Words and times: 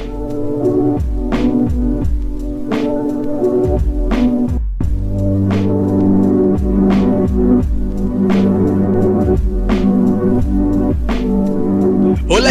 Música 0.00 1.19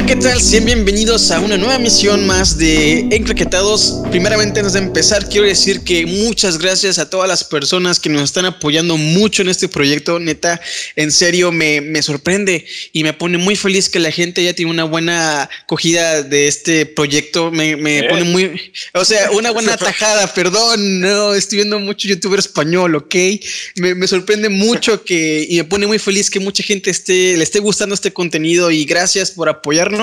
¿qué 0.10 0.16
tal? 0.16 0.42
Sean 0.42 0.66
bienvenidos 0.66 1.30
a 1.30 1.40
una 1.40 1.56
nueva 1.56 1.78
misión 1.78 2.26
más 2.26 2.58
de 2.58 3.02
Encraquetados. 3.12 4.02
Primeramente, 4.10 4.60
antes 4.60 4.74
de 4.74 4.80
empezar, 4.80 5.30
quiero 5.30 5.46
decir 5.46 5.84
que 5.84 6.08
muchas 6.08 6.58
gracias 6.58 6.98
a 6.98 7.12
todas 7.12 7.30
las 7.30 7.44
personas 7.44 8.00
que 8.00 8.10
nos 8.10 8.24
están 8.24 8.46
apoyando 8.46 8.98
mucho 8.98 9.44
en 9.44 9.50
este 9.50 9.70
proyecto. 9.70 10.18
Neta, 10.20 10.60
en 10.96 11.12
serio, 11.12 11.52
me, 11.52 11.82
me 11.82 12.02
sorprende 12.02 12.66
y 12.92 13.04
me 13.04 13.14
pone 13.14 13.38
muy 13.38 13.56
feliz 13.56 13.88
que 13.88 14.00
la 14.00 14.10
gente 14.10 14.44
ya 14.44 14.54
tiene 14.54 14.72
una 14.72 14.84
buena 14.84 15.44
acogida 15.44 16.24
de 16.24 16.48
este 16.48 16.88
proyecto. 16.88 17.52
Me, 17.52 17.76
me 17.76 18.06
pone 18.06 18.24
muy, 18.24 18.74
o 18.96 19.06
sea, 19.06 19.30
una 19.30 19.52
buena 19.52 19.78
tajada, 19.78 20.34
perdón, 20.34 21.02
no, 21.02 21.36
estoy 21.36 21.58
viendo 21.58 21.78
mucho 21.78 22.08
youtuber 22.08 22.40
español, 22.40 22.96
¿ok? 22.96 23.16
Me, 23.76 23.94
me 23.94 24.08
sorprende 24.08 24.50
mucho 24.50 25.04
que, 25.04 25.46
y 25.48 25.58
me 25.58 25.66
pone 25.66 25.86
muy 25.86 26.00
feliz 26.00 26.32
que 26.32 26.40
mucha 26.40 26.64
gente 26.64 26.90
esté, 26.90 27.38
le 27.38 27.44
esté 27.44 27.60
gustando 27.60 27.94
este 27.94 28.12
contenido 28.12 28.72
y 28.72 28.86
gracias 28.86 29.30
por 29.30 29.50
apoyar 29.50 29.99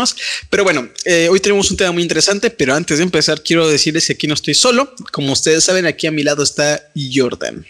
Pero 0.51 0.65
bueno, 0.65 0.89
eh, 1.05 1.29
hoy 1.31 1.41
tenemos 1.41 1.71
un 1.71 1.77
tema 1.77 1.93
muy 1.93 2.03
interesante, 2.03 2.51
pero 2.51 2.75
antes 2.75 2.99
de 2.99 3.05
empezar 3.05 3.43
quiero 3.43 3.69
decirles 3.69 4.07
que 4.07 4.13
aquí 4.13 4.27
no 4.27 4.35
estoy 4.35 4.55
solo. 4.55 4.93
Como 5.13 5.33
ustedes 5.33 5.65
saben, 5.65 5.87
aquí 5.87 6.07
a 6.07 6.11
mi 6.11 6.23
lado 6.23 6.43
está 6.43 6.83
Jordan. 7.15 7.67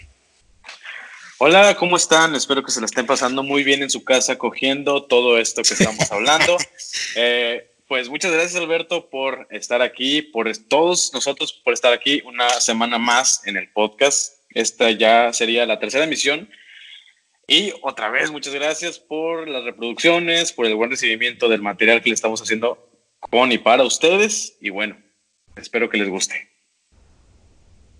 Hola, 1.38 1.76
¿cómo 1.76 1.96
están? 1.96 2.34
Espero 2.34 2.62
que 2.62 2.72
se 2.72 2.80
la 2.80 2.86
estén 2.86 3.06
pasando 3.06 3.42
muy 3.42 3.62
bien 3.62 3.82
en 3.82 3.90
su 3.90 4.02
casa 4.02 4.38
cogiendo 4.38 5.04
todo 5.04 5.38
esto 5.38 5.62
que 5.62 5.74
estamos 5.74 6.10
hablando. 6.10 6.56
eh, 7.14 7.70
pues 7.86 8.08
muchas 8.08 8.32
gracias 8.32 8.56
Alberto 8.56 9.08
por 9.08 9.46
estar 9.50 9.82
aquí, 9.82 10.22
por 10.22 10.50
todos 10.68 11.12
nosotros 11.12 11.52
por 11.52 11.74
estar 11.74 11.92
aquí 11.92 12.22
una 12.24 12.48
semana 12.60 12.98
más 12.98 13.46
en 13.46 13.56
el 13.56 13.68
podcast. 13.68 14.34
Esta 14.50 14.90
ya 14.90 15.32
sería 15.32 15.66
la 15.66 15.78
tercera 15.78 16.04
emisión 16.04 16.48
y 17.48 17.72
otra 17.82 18.10
vez, 18.10 18.30
muchas 18.30 18.54
gracias 18.54 18.98
por 18.98 19.48
las 19.48 19.64
reproducciones, 19.64 20.52
por 20.52 20.66
el 20.66 20.74
buen 20.74 20.90
recibimiento 20.90 21.48
del 21.48 21.62
material 21.62 22.02
que 22.02 22.10
le 22.10 22.14
estamos 22.14 22.42
haciendo 22.42 22.90
con 23.20 23.52
y 23.52 23.58
para 23.58 23.84
ustedes. 23.84 24.56
Y 24.60 24.70
bueno, 24.70 24.96
espero 25.56 25.88
que 25.88 25.98
les 25.98 26.08
guste. 26.08 26.50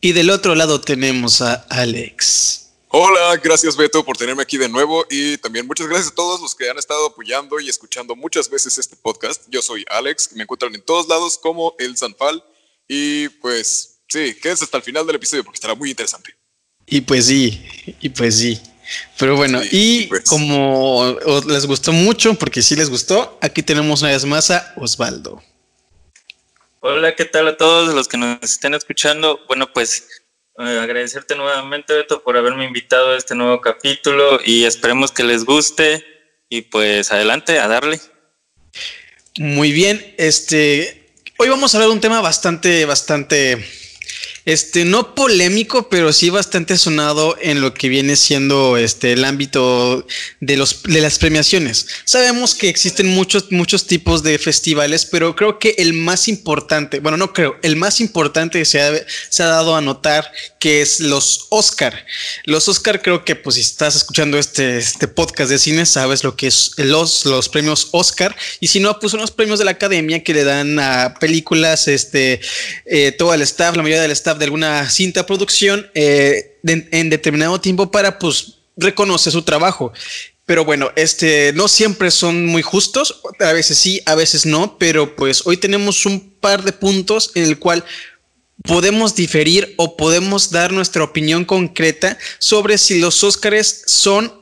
Y 0.01 0.13
del 0.13 0.31
otro 0.31 0.55
lado 0.55 0.81
tenemos 0.81 1.41
a 1.43 1.55
Alex. 1.71 2.73
Hola, 2.89 3.37
gracias 3.43 3.77
Beto 3.77 4.05
por 4.05 4.17
tenerme 4.17 4.43
aquí 4.43 4.57
de 4.57 4.69
nuevo 4.69 5.05
y 5.11 5.37
también 5.39 5.67
muchas 5.67 5.87
gracias 5.87 6.13
a 6.13 6.15
todos 6.15 6.41
los 6.41 6.55
que 6.55 6.71
han 6.71 6.79
estado 6.79 7.07
apoyando 7.07 7.61
y 7.61 7.69
escuchando 7.69 8.17
muchas 8.17 8.49
veces 8.49 8.79
este 8.79 8.97
podcast. 8.97 9.43
Yo 9.49 9.61
soy 9.61 9.85
Alex, 9.91 10.31
me 10.35 10.45
encuentran 10.45 10.75
en 10.75 10.83
todos 10.83 11.09
lados 11.09 11.37
como 11.39 11.75
el 11.79 11.97
Sanfal 11.97 12.43
y 12.89 13.29
pues 13.29 14.01
sí, 14.09 14.35
quédense 14.41 14.65
hasta 14.65 14.77
el 14.77 14.83
final 14.83 15.07
del 15.07 15.17
episodio 15.17 15.45
porque 15.45 15.57
estará 15.57 15.75
muy 15.75 15.91
interesante. 15.91 16.35
Y 16.87 17.01
pues 17.01 17.27
sí, 17.27 17.67
y 18.01 18.09
pues 18.09 18.39
sí. 18.39 18.61
Pero 19.19 19.37
bueno, 19.37 19.61
y 19.71 20.07
pues. 20.07 20.25
como 20.25 21.17
les 21.47 21.67
gustó 21.67 21.93
mucho, 21.93 22.35
porque 22.35 22.63
sí 22.63 22.77
les 22.77 22.91
gustó, 22.91 23.39
aquí 23.41 23.63
tenemos 23.63 24.03
una 24.03 24.13
vez 24.13 24.25
más 24.25 24.51
a 24.51 24.73
Osvaldo. 24.77 25.43
Hola, 26.81 27.17
¿qué 27.17 27.25
tal 27.25 27.49
a 27.49 27.57
todos 27.57 27.95
los 27.95 28.07
que 28.07 28.17
nos 28.17 28.43
estén 28.43 28.75
escuchando? 28.75 29.41
Bueno, 29.49 29.73
pues 29.73 30.07
eh, 30.59 30.79
agradecerte 30.81 31.35
nuevamente, 31.35 31.95
Beto, 31.95 32.23
por 32.23 32.37
haberme 32.37 32.65
invitado 32.65 33.13
a 33.13 33.17
este 33.17 33.35
nuevo 33.35 33.61
capítulo 33.61 34.39
y 34.45 34.65
esperemos 34.65 35.11
que 35.11 35.25
les 35.25 35.45
guste 35.45 36.05
y 36.49 36.63
pues 36.63 37.11
adelante, 37.11 37.59
a 37.59 37.67
darle. 37.67 38.01
Muy 39.39 39.73
bien, 39.73 40.15
este, 40.17 41.13
hoy 41.39 41.49
vamos 41.49 41.75
a 41.75 41.79
hablar 41.79 41.89
de 41.89 41.95
un 41.95 42.01
tema 42.01 42.21
bastante, 42.21 42.85
bastante 42.85 43.67
este, 44.47 44.85
no 44.85 45.15
polémico, 45.17 45.89
pero 45.89 46.13
sí 46.13 46.31
bastante 46.31 46.79
sonado 46.79 47.37
en 47.43 47.61
lo 47.61 47.75
que 47.75 47.89
viene 47.89 48.15
siendo 48.15 48.77
este, 48.77 49.13
el 49.13 49.25
ámbito 49.25 50.07
de, 50.41 50.57
los, 50.57 50.85
de 50.85 51.01
las 51.01 51.19
premiaciones. 51.19 51.89
Sabemos 52.05 52.55
que 52.55 52.69
existen 52.69 53.09
muchos, 53.09 53.51
muchos 53.51 53.89
tipos 53.89 54.23
de 54.23 54.39
festivales, 54.39 55.05
pero 55.05 55.35
creo 55.35 55.59
que 55.59 55.75
el 55.79 55.93
más 55.93 56.29
importante, 56.29 57.01
bueno, 57.01 57.17
no 57.17 57.33
creo, 57.33 57.57
el 57.63 57.75
más 57.75 58.01
importante 58.01 58.65
se 58.65 58.81
ha, 58.81 58.93
se 59.29 59.43
ha 59.43 59.47
dado 59.47 59.75
a 59.75 59.81
notar 59.81 60.31
que 60.61 60.81
es 60.81 61.01
los 61.01 61.49
Oscar. 61.51 62.07
Los 62.45 62.69
Oscar 62.69 63.03
creo 63.03 63.25
que 63.25 63.35
pues 63.35 63.57
si 63.57 63.63
estás 63.63 63.97
escuchando 63.97 64.39
este, 64.39 64.79
este 64.79 65.09
podcast 65.09 65.51
de 65.51 65.59
cine, 65.59 65.87
sabes 65.87 66.23
lo 66.23 66.37
que 66.37 66.47
es 66.47 66.71
los, 66.77 67.25
los 67.25 67.49
premios 67.49 67.89
Oscar. 67.91 68.37
Y 68.61 68.69
si 68.69 68.79
no, 68.79 68.99
pues 69.01 69.11
son 69.11 69.21
los 69.21 69.33
premios 69.33 69.59
de 69.59 69.65
la 69.65 69.73
academia 69.73 70.23
que 70.23 70.35
le 70.35 70.45
dan 70.45 70.79
a 70.79 71.15
películas, 71.19 71.89
este, 71.89 72.41
eh, 72.85 73.11
todo 73.11 73.35
el 73.35 73.43
staff, 73.43 73.75
la 73.77 73.83
mayoría 73.83 74.03
del 74.03 74.13
staff 74.13 74.36
de 74.37 74.45
alguna 74.45 74.89
cinta 74.91 75.27
producción 75.27 75.91
eh, 75.95 76.59
en 76.65 77.11
determinado 77.11 77.61
tiempo 77.61 77.91
para 77.91 78.19
pues 78.19 78.59
reconocer 78.77 79.33
su 79.33 79.43
trabajo. 79.43 79.93
Pero 80.47 80.65
bueno, 80.65 80.93
este 80.95 81.53
no 81.55 81.67
siempre 81.67 82.13
son 82.13 82.47
muy 82.47 82.63
justos, 82.63 83.21
a 83.41 83.53
veces 83.53 83.79
sí, 83.79 84.01
a 84.07 84.15
veces 84.15 84.47
no, 84.47 84.79
pero 84.79 85.17
pues 85.17 85.45
hoy 85.45 85.57
tenemos 85.57 86.07
un 86.07 86.35
par 86.41 86.63
de 86.63 86.73
puntos 86.73 87.33
en 87.35 87.43
el 87.43 87.59
cual 87.59 87.85
podemos 88.63 89.17
diferir 89.17 89.75
o 89.77 89.97
podemos 89.97 90.51
dar 90.51 90.73
nuestra 90.73 91.03
opinión 91.03 91.45
concreta 91.45 92.17
sobre 92.39 92.79
si 92.79 93.01
los 93.01 93.25
Óscares 93.25 93.83
son 93.87 94.33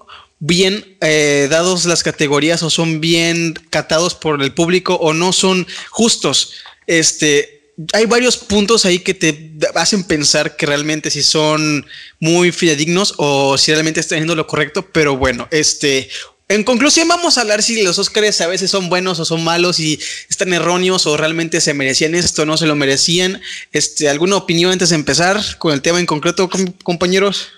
bien 0.40 0.98
eh, 1.00 1.48
dados 1.50 1.86
las 1.86 2.02
categorías 2.02 2.62
o 2.62 2.68
son 2.68 3.00
bien 3.00 3.54
catados 3.70 4.14
por 4.14 4.42
el 4.42 4.52
público 4.52 4.96
o 4.96 5.14
no 5.14 5.32
son 5.32 5.66
justos. 5.88 6.52
Este, 6.86 7.53
hay 7.92 8.06
varios 8.06 8.36
puntos 8.36 8.84
ahí 8.84 9.00
que 9.00 9.14
te 9.14 9.52
hacen 9.74 10.04
pensar 10.04 10.56
que 10.56 10.66
realmente 10.66 11.10
si 11.10 11.22
son 11.22 11.86
muy 12.20 12.52
fidedignos 12.52 13.14
o 13.16 13.58
si 13.58 13.72
realmente 13.72 14.00
están 14.00 14.18
haciendo 14.18 14.36
lo 14.36 14.46
correcto, 14.46 14.88
pero 14.92 15.16
bueno, 15.16 15.48
este, 15.50 16.08
en 16.48 16.62
conclusión 16.62 17.08
vamos 17.08 17.36
a 17.36 17.40
hablar 17.40 17.62
si 17.62 17.82
los 17.82 17.98
Oscars 17.98 18.40
a 18.40 18.46
veces 18.46 18.70
son 18.70 18.88
buenos 18.88 19.18
o 19.18 19.24
son 19.24 19.42
malos 19.42 19.80
y 19.80 19.98
están 20.28 20.52
erróneos 20.52 21.06
o 21.06 21.16
realmente 21.16 21.60
se 21.60 21.74
merecían 21.74 22.14
esto 22.14 22.42
o 22.42 22.46
no 22.46 22.56
se 22.56 22.66
lo 22.66 22.76
merecían. 22.76 23.40
Este, 23.72 24.08
¿alguna 24.08 24.36
opinión 24.36 24.70
antes 24.70 24.90
de 24.90 24.96
empezar 24.96 25.38
con 25.58 25.72
el 25.72 25.82
tema 25.82 25.98
en 25.98 26.06
concreto, 26.06 26.48
compañeros? 26.84 27.50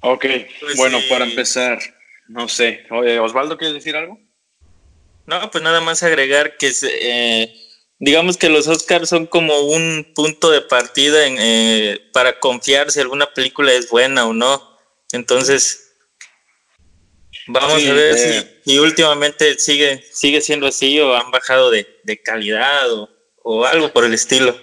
Ok, 0.00 0.24
pues 0.60 0.76
bueno, 0.76 0.98
para 1.08 1.24
empezar, 1.24 1.78
no 2.28 2.48
sé, 2.48 2.84
Osvaldo, 3.20 3.58
¿quieres 3.58 3.74
decir 3.74 3.96
algo? 3.96 4.20
No, 5.26 5.50
pues 5.50 5.64
nada 5.64 5.80
más 5.80 6.04
agregar 6.04 6.56
que 6.56 6.72
eh, 7.02 7.52
digamos 7.98 8.36
que 8.36 8.48
los 8.48 8.66
Oscars 8.68 9.08
son 9.08 9.26
como 9.26 9.58
un 9.60 10.12
punto 10.14 10.50
de 10.50 10.60
partida 10.60 11.26
en, 11.26 11.36
eh, 11.38 12.00
para 12.12 12.38
confiar 12.38 12.90
si 12.90 13.00
alguna 13.00 13.26
película 13.26 13.72
es 13.72 13.88
buena 13.88 14.26
o 14.26 14.34
no. 14.34 14.76
Entonces, 15.12 15.94
vamos 17.46 17.86
a 17.86 17.92
ver 17.92 18.16
eh. 18.16 18.60
si, 18.64 18.78
últimamente 18.78 19.58
sigue, 19.58 20.04
sigue 20.12 20.40
siendo 20.40 20.66
así 20.66 20.98
o 21.00 21.14
han 21.16 21.30
bajado 21.30 21.70
de, 21.70 21.86
calidad 22.24 22.86
o, 23.42 23.64
algo 23.64 23.92
por 23.92 24.04
el 24.04 24.14
estilo. 24.14 24.58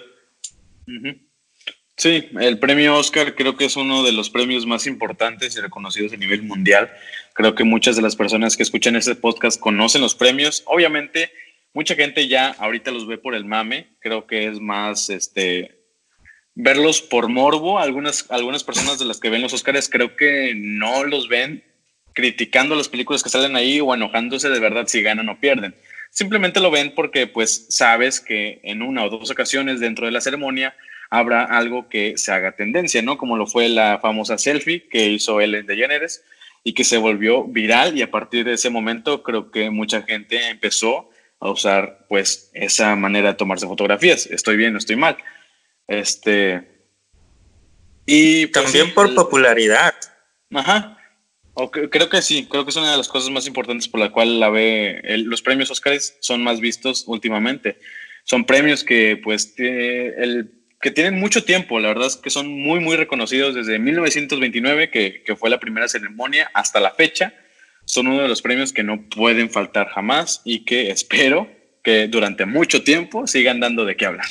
Sí, 1.96 2.28
el 2.40 2.58
premio 2.58 2.96
Oscar 2.96 3.34
creo 3.34 3.56
que 3.56 3.64
es 3.66 3.76
uno 3.76 4.02
de 4.02 4.12
los 4.12 4.28
premios 4.28 4.66
más 4.66 4.86
importantes 4.86 5.56
y 5.56 5.60
reconocidos 5.60 6.12
a 6.12 6.16
nivel 6.16 6.42
mundial. 6.42 6.92
Creo 7.34 7.54
que 7.54 7.64
muchas 7.64 7.96
de 7.96 8.02
las 8.02 8.16
personas 8.16 8.56
que 8.56 8.62
escuchan 8.64 8.96
este 8.96 9.14
podcast 9.14 9.60
conocen 9.60 10.02
los 10.02 10.14
premios. 10.14 10.62
Obviamente, 10.66 11.32
mucha 11.74 11.94
gente 11.94 12.28
ya 12.28 12.50
ahorita 12.58 12.90
los 12.90 13.06
ve 13.06 13.18
por 13.18 13.34
el 13.34 13.44
mame, 13.44 13.88
creo 14.00 14.26
que 14.26 14.46
es 14.46 14.60
más 14.60 15.10
este 15.10 15.82
verlos 16.54 17.02
por 17.02 17.28
morbo, 17.28 17.80
algunas, 17.80 18.30
algunas 18.30 18.62
personas 18.62 18.98
de 18.98 19.04
las 19.04 19.18
que 19.18 19.28
ven 19.28 19.42
los 19.42 19.52
Oscars 19.52 19.88
creo 19.88 20.16
que 20.16 20.54
no 20.56 21.04
los 21.04 21.28
ven 21.28 21.64
criticando 22.14 22.76
las 22.76 22.88
películas 22.88 23.24
que 23.24 23.28
salen 23.28 23.56
ahí 23.56 23.80
o 23.80 23.92
enojándose 23.92 24.48
de 24.48 24.60
verdad 24.60 24.86
si 24.86 25.02
ganan 25.02 25.28
o 25.28 25.40
pierden. 25.40 25.74
Simplemente 26.10 26.60
lo 26.60 26.70
ven 26.70 26.94
porque 26.94 27.26
pues 27.26 27.66
sabes 27.70 28.20
que 28.20 28.60
en 28.62 28.82
una 28.82 29.04
o 29.04 29.10
dos 29.10 29.32
ocasiones 29.32 29.80
dentro 29.80 30.06
de 30.06 30.12
la 30.12 30.20
ceremonia 30.20 30.76
habrá 31.10 31.42
algo 31.42 31.88
que 31.88 32.16
se 32.16 32.30
haga 32.30 32.52
tendencia, 32.52 33.02
¿no? 33.02 33.18
Como 33.18 33.36
lo 33.36 33.48
fue 33.48 33.68
la 33.68 33.98
famosa 34.00 34.38
selfie 34.38 34.86
que 34.88 35.08
hizo 35.08 35.40
Ellen 35.40 35.66
DeGeneres 35.66 36.24
y 36.62 36.72
que 36.72 36.84
se 36.84 36.98
volvió 36.98 37.44
viral 37.44 37.98
y 37.98 38.02
a 38.02 38.12
partir 38.12 38.44
de 38.44 38.52
ese 38.52 38.70
momento 38.70 39.24
creo 39.24 39.50
que 39.50 39.70
mucha 39.70 40.02
gente 40.02 40.50
empezó 40.50 41.10
a 41.44 41.50
usar 41.50 42.06
pues 42.08 42.50
esa 42.54 42.96
manera 42.96 43.28
de 43.28 43.34
tomarse 43.34 43.66
fotografías. 43.66 44.26
Estoy 44.26 44.56
bien, 44.56 44.76
estoy 44.76 44.96
mal. 44.96 45.18
Este. 45.86 46.66
Y 48.06 48.46
pues, 48.46 48.64
también 48.64 48.94
por 48.94 49.14
popularidad. 49.14 49.94
Ajá. 50.54 50.96
creo 51.90 52.08
que 52.08 52.22
sí, 52.22 52.46
creo 52.50 52.64
que 52.64 52.70
es 52.70 52.76
una 52.76 52.92
de 52.92 52.96
las 52.96 53.08
cosas 53.08 53.30
más 53.30 53.46
importantes 53.46 53.88
por 53.88 54.00
la 54.00 54.10
cual 54.10 54.40
la 54.40 54.48
ve 54.48 55.02
los 55.18 55.42
premios 55.42 55.70
Oscars 55.70 56.16
son 56.20 56.42
más 56.42 56.60
vistos 56.60 57.04
últimamente. 57.06 57.78
Son 58.24 58.46
premios 58.46 58.82
que 58.82 59.20
pues 59.22 59.54
el, 59.58 60.50
que 60.80 60.90
tienen 60.90 61.20
mucho 61.20 61.44
tiempo, 61.44 61.78
la 61.78 61.88
verdad 61.88 62.06
es 62.06 62.16
que 62.16 62.30
son 62.30 62.48
muy 62.48 62.80
muy 62.80 62.96
reconocidos 62.96 63.54
desde 63.54 63.78
1929 63.78 64.90
que, 64.90 65.22
que 65.22 65.36
fue 65.36 65.50
la 65.50 65.60
primera 65.60 65.88
ceremonia 65.88 66.50
hasta 66.54 66.80
la 66.80 66.92
fecha 66.92 67.34
son 67.94 68.08
uno 68.08 68.22
de 68.22 68.28
los 68.28 68.42
premios 68.42 68.72
que 68.72 68.82
no 68.82 69.08
pueden 69.08 69.48
faltar 69.48 69.88
jamás 69.88 70.40
y 70.44 70.64
que 70.64 70.90
espero 70.90 71.48
que 71.84 72.08
durante 72.08 72.44
mucho 72.44 72.82
tiempo 72.82 73.28
sigan 73.28 73.60
dando 73.60 73.84
de 73.84 73.96
qué 73.96 74.04
hablar. 74.04 74.26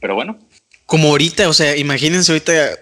Pero 0.00 0.14
bueno. 0.14 0.38
Como 0.86 1.08
ahorita, 1.08 1.48
o 1.48 1.52
sea, 1.52 1.76
imagínense 1.76 2.30
ahorita, 2.30 2.78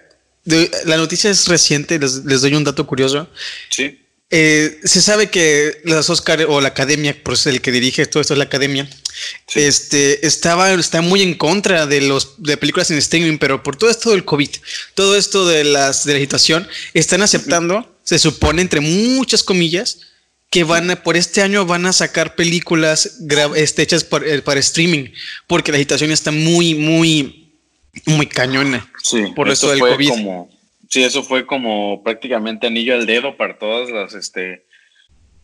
la 0.85 0.99
noticia 0.99 1.31
es 1.31 1.49
reciente, 1.49 1.99
les, 1.99 2.27
les 2.27 2.43
doy 2.43 2.55
un 2.55 2.65
dato 2.65 2.87
curioso. 2.87 3.27
Sí. 3.71 3.99
Eh, 4.29 4.81
se 4.85 5.01
sabe 5.01 5.31
que 5.31 5.81
las 5.85 6.11
Oscar 6.11 6.45
o 6.47 6.61
la 6.61 6.69
academia, 6.69 7.17
por 7.23 7.33
eso 7.33 7.49
el 7.49 7.63
que 7.63 7.73
dirige 7.73 8.05
todo 8.05 8.21
esto 8.21 8.35
es 8.35 8.39
la 8.39 8.45
academia, 8.45 8.87
este, 9.55 10.27
estaba, 10.27 10.75
está 10.75 11.01
muy 11.01 11.23
en 11.23 11.33
contra 11.33 11.87
de 11.87 12.03
los 12.03 12.35
de 12.37 12.59
películas 12.59 12.91
en 12.91 12.99
streaming, 12.99 13.39
pero 13.39 13.63
por 13.63 13.77
todo 13.77 13.89
esto 13.89 14.11
del 14.11 14.27
COVID, 14.27 14.51
todo 14.93 15.17
esto 15.17 15.47
de 15.47 15.65
las 15.65 16.05
de 16.05 16.13
la 16.13 16.19
agitación, 16.19 16.69
están 16.93 17.23
aceptando, 17.23 17.97
se 18.05 18.19
supone 18.19 18.61
entre 18.61 18.81
muchas 18.81 19.43
comillas, 19.43 20.01
que 20.51 20.65
van 20.65 20.91
a, 20.91 21.03
por 21.03 21.17
este 21.17 21.43
año 21.43 21.67
van 21.67 21.87
a 21.87 21.93
sacar 21.93 22.35
películas 22.35 23.21
este, 23.57 23.83
hechas 23.83 24.07
eh, 24.25 24.43
para 24.43 24.61
streaming, 24.61 25.11
porque 25.47 25.73
la 25.73 25.77
agitación 25.77 26.11
está 26.11 26.31
muy, 26.31 26.75
muy, 26.75 27.53
muy 28.07 28.27
cañona. 28.27 28.91
Sí, 29.03 29.25
por 29.35 29.49
eso 29.49 29.71
del 29.71 29.81
COVID. 29.81 30.09
Como 30.09 30.59
Sí, 30.89 31.05
eso 31.05 31.23
fue 31.23 31.45
como 31.45 32.03
prácticamente 32.03 32.67
anillo 32.67 32.95
al 32.95 33.07
dedo 33.07 33.37
para 33.37 33.59
todas 33.59 33.91
las 33.91 34.15
este, 34.15 34.65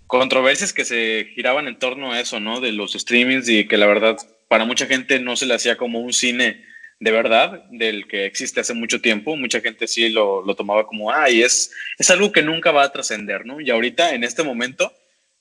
controversias 0.07 0.73
que 0.73 0.87
se 0.87 1.29
giraban 1.35 1.69
en 1.69 1.79
torno 1.79 2.13
a 2.13 2.21
eso, 2.21 2.41
¿no? 2.41 2.61
De 2.61 2.73
los 2.73 2.95
streamings 2.95 3.49
y 3.49 3.69
que 3.69 3.77
la 3.77 3.87
verdad 3.87 4.17
para 4.49 4.65
mucha 4.65 4.87
gente 4.87 5.21
no 5.21 5.37
se 5.37 5.47
le 5.47 5.55
hacía 5.55 5.77
como 5.77 6.01
un 6.01 6.15
cine 6.15 6.65
de 7.01 7.11
verdad, 7.11 7.65
del 7.71 8.07
que 8.07 8.27
existe 8.27 8.61
hace 8.61 8.75
mucho 8.75 9.01
tiempo. 9.01 9.37
Mucha 9.37 9.61
gente 9.61 9.87
sí 9.87 10.09
lo, 10.09 10.45
lo 10.45 10.55
tomaba 10.55 10.87
como, 10.87 11.11
ah, 11.11 11.31
y 11.31 11.43
es, 11.43 11.73
es 11.99 12.11
algo 12.11 12.33
que 12.33 12.43
nunca 12.43 12.71
va 12.71 12.85
a 12.85 12.93
trascender, 12.93 13.45
¿no? 13.45 13.61
Y 13.61 13.71
ahorita, 13.71 14.15
en 14.15 14.25
este 14.25 14.43
momento, 14.43 14.93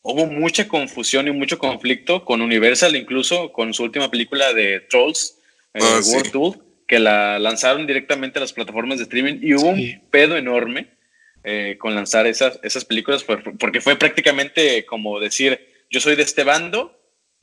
hubo 0.02 0.26
mucha 0.26 0.68
confusión 0.68 1.28
y 1.28 1.32
mucho 1.32 1.58
conflicto 1.60 2.26
con 2.26 2.42
Universal, 2.42 2.96
incluso 2.96 3.52
con 3.52 3.74
su 3.74 3.84
última 3.84 4.10
película 4.12 4.54
de 4.54 4.82
Trolls, 4.82 5.40
eh, 5.74 5.80
ah, 5.82 6.02
World 6.06 6.32
Tour 6.32 6.74
que 6.88 7.00
la 7.00 7.40
lanzaron 7.40 7.88
directamente 7.88 8.40
a 8.40 8.42
las 8.42 8.54
plataformas 8.54 8.98
de 8.98 9.06
streaming 9.06 9.40
y 9.42 9.54
hubo 9.54 9.70
un 9.70 10.02
pedo 10.12 10.38
enorme 10.38 10.88
eh, 11.44 11.76
con 11.80 11.96
lanzar 11.96 12.28
esas, 12.28 12.60
esas 12.64 12.86
películas, 12.86 13.26
porque 13.60 13.82
fue 13.82 13.96
prácticamente 13.96 14.86
como 14.86 15.20
decir, 15.20 15.60
yo 15.90 16.00
soy 16.00 16.16
de 16.16 16.24
este 16.24 16.44
bando, 16.44 17.00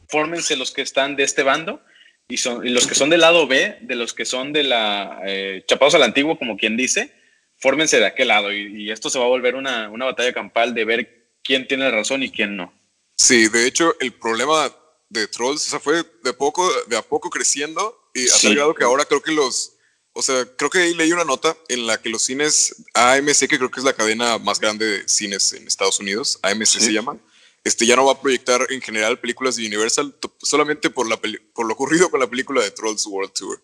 fórmense 0.09 0.57
los 0.57 0.73
que 0.73 0.83
están 0.83 1.17
de 1.17 1.25
este 1.25 1.43
bando, 1.43 1.83
y, 2.31 2.37
son, 2.37 2.73
los 2.73 2.87
que 2.87 2.95
son 2.95 3.11
del 3.11 3.21
lado 3.21 3.47
B, 3.47 3.79
de 3.81 3.95
los 3.97 4.15
que 4.15 4.25
son 4.25 4.53
de 4.53 4.63
la 4.65 5.21
eh, 5.27 5.65
chapados 5.67 5.95
al 5.95 6.03
antiguo, 6.03 6.39
como 6.39 6.57
quien 6.57 6.77
dice, 6.77 7.13
fórmense 7.59 7.99
de 7.99 8.07
aquel 8.07 8.29
lado, 8.29 8.53
y, 8.53 8.91
esto 8.91 9.11
se 9.11 9.19
va 9.19 9.27
a 9.27 9.29
volver 9.29 9.55
una, 9.55 9.91
una 9.91 10.07
batalla 10.07 10.33
campal 10.33 10.75
de 10.75 10.85
ver 10.85 11.29
quién 11.43 11.67
tiene 11.67 11.91
razón 11.91 12.23
y 12.23 12.31
quién 12.31 12.57
no. 12.57 12.73
Sí, 13.17 13.49
de 13.49 13.67
hecho, 13.67 13.95
el 14.01 14.13
problema 14.13 14.75
de 15.11 15.27
Trolls 15.27 15.73
o 15.75 15.81
fue 15.81 16.03
de, 16.23 16.33
poco, 16.33 16.71
de 16.87 16.97
a 16.97 17.03
poco 17.03 17.29
creciendo 17.29 18.11
y 18.15 18.29
ha 18.29 18.33
sí. 18.33 18.57
que 18.79 18.85
ahora 18.85 19.05
creo 19.05 19.21
que 19.21 19.33
los, 19.33 19.73
o 20.13 20.23
sea, 20.23 20.47
creo 20.57 20.71
que 20.71 20.79
ahí 20.79 20.95
leí 20.95 21.13
una 21.13 21.25
nota 21.25 21.57
en 21.69 21.87
la 21.87 22.01
que 22.01 22.09
los 22.09 22.23
cines 22.23 22.77
AMC, 22.95 23.49
que 23.49 23.59
creo 23.59 23.71
que 23.71 23.81
es 23.81 23.85
la 23.85 23.93
cadena 23.93 24.39
más 24.39 24.59
grande 24.61 24.87
de 24.87 25.09
cines 25.09 25.53
en 25.53 25.67
Estados 25.67 26.01
Unidos, 26.01 26.39
AMC 26.43 26.67
se 26.67 26.93
llama, 26.93 27.19
este 27.65 27.87
ya 27.87 27.97
no 27.97 28.07
va 28.07 28.13
a 28.13 28.21
proyectar 28.21 28.67
en 28.71 28.81
general 28.81 29.19
películas 29.19 29.57
de 29.57 29.67
Universal 29.67 30.15
solamente 30.41 30.91
por, 30.91 31.09
la 31.09 31.19
por 31.19 31.67
lo 31.67 31.75
ocurrido 31.75 32.11
con 32.11 32.21
la 32.21 32.29
película 32.29 32.63
de 32.63 32.71
Trolls 32.71 33.07
World 33.07 33.33
Tour. 33.33 33.63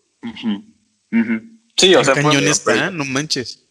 Sí, 1.75 1.95
o 1.95 2.03
sea, 2.03 2.13
cañón 2.13 2.47
está, 2.47 2.91
no 2.91 3.05
manches. 3.05 3.63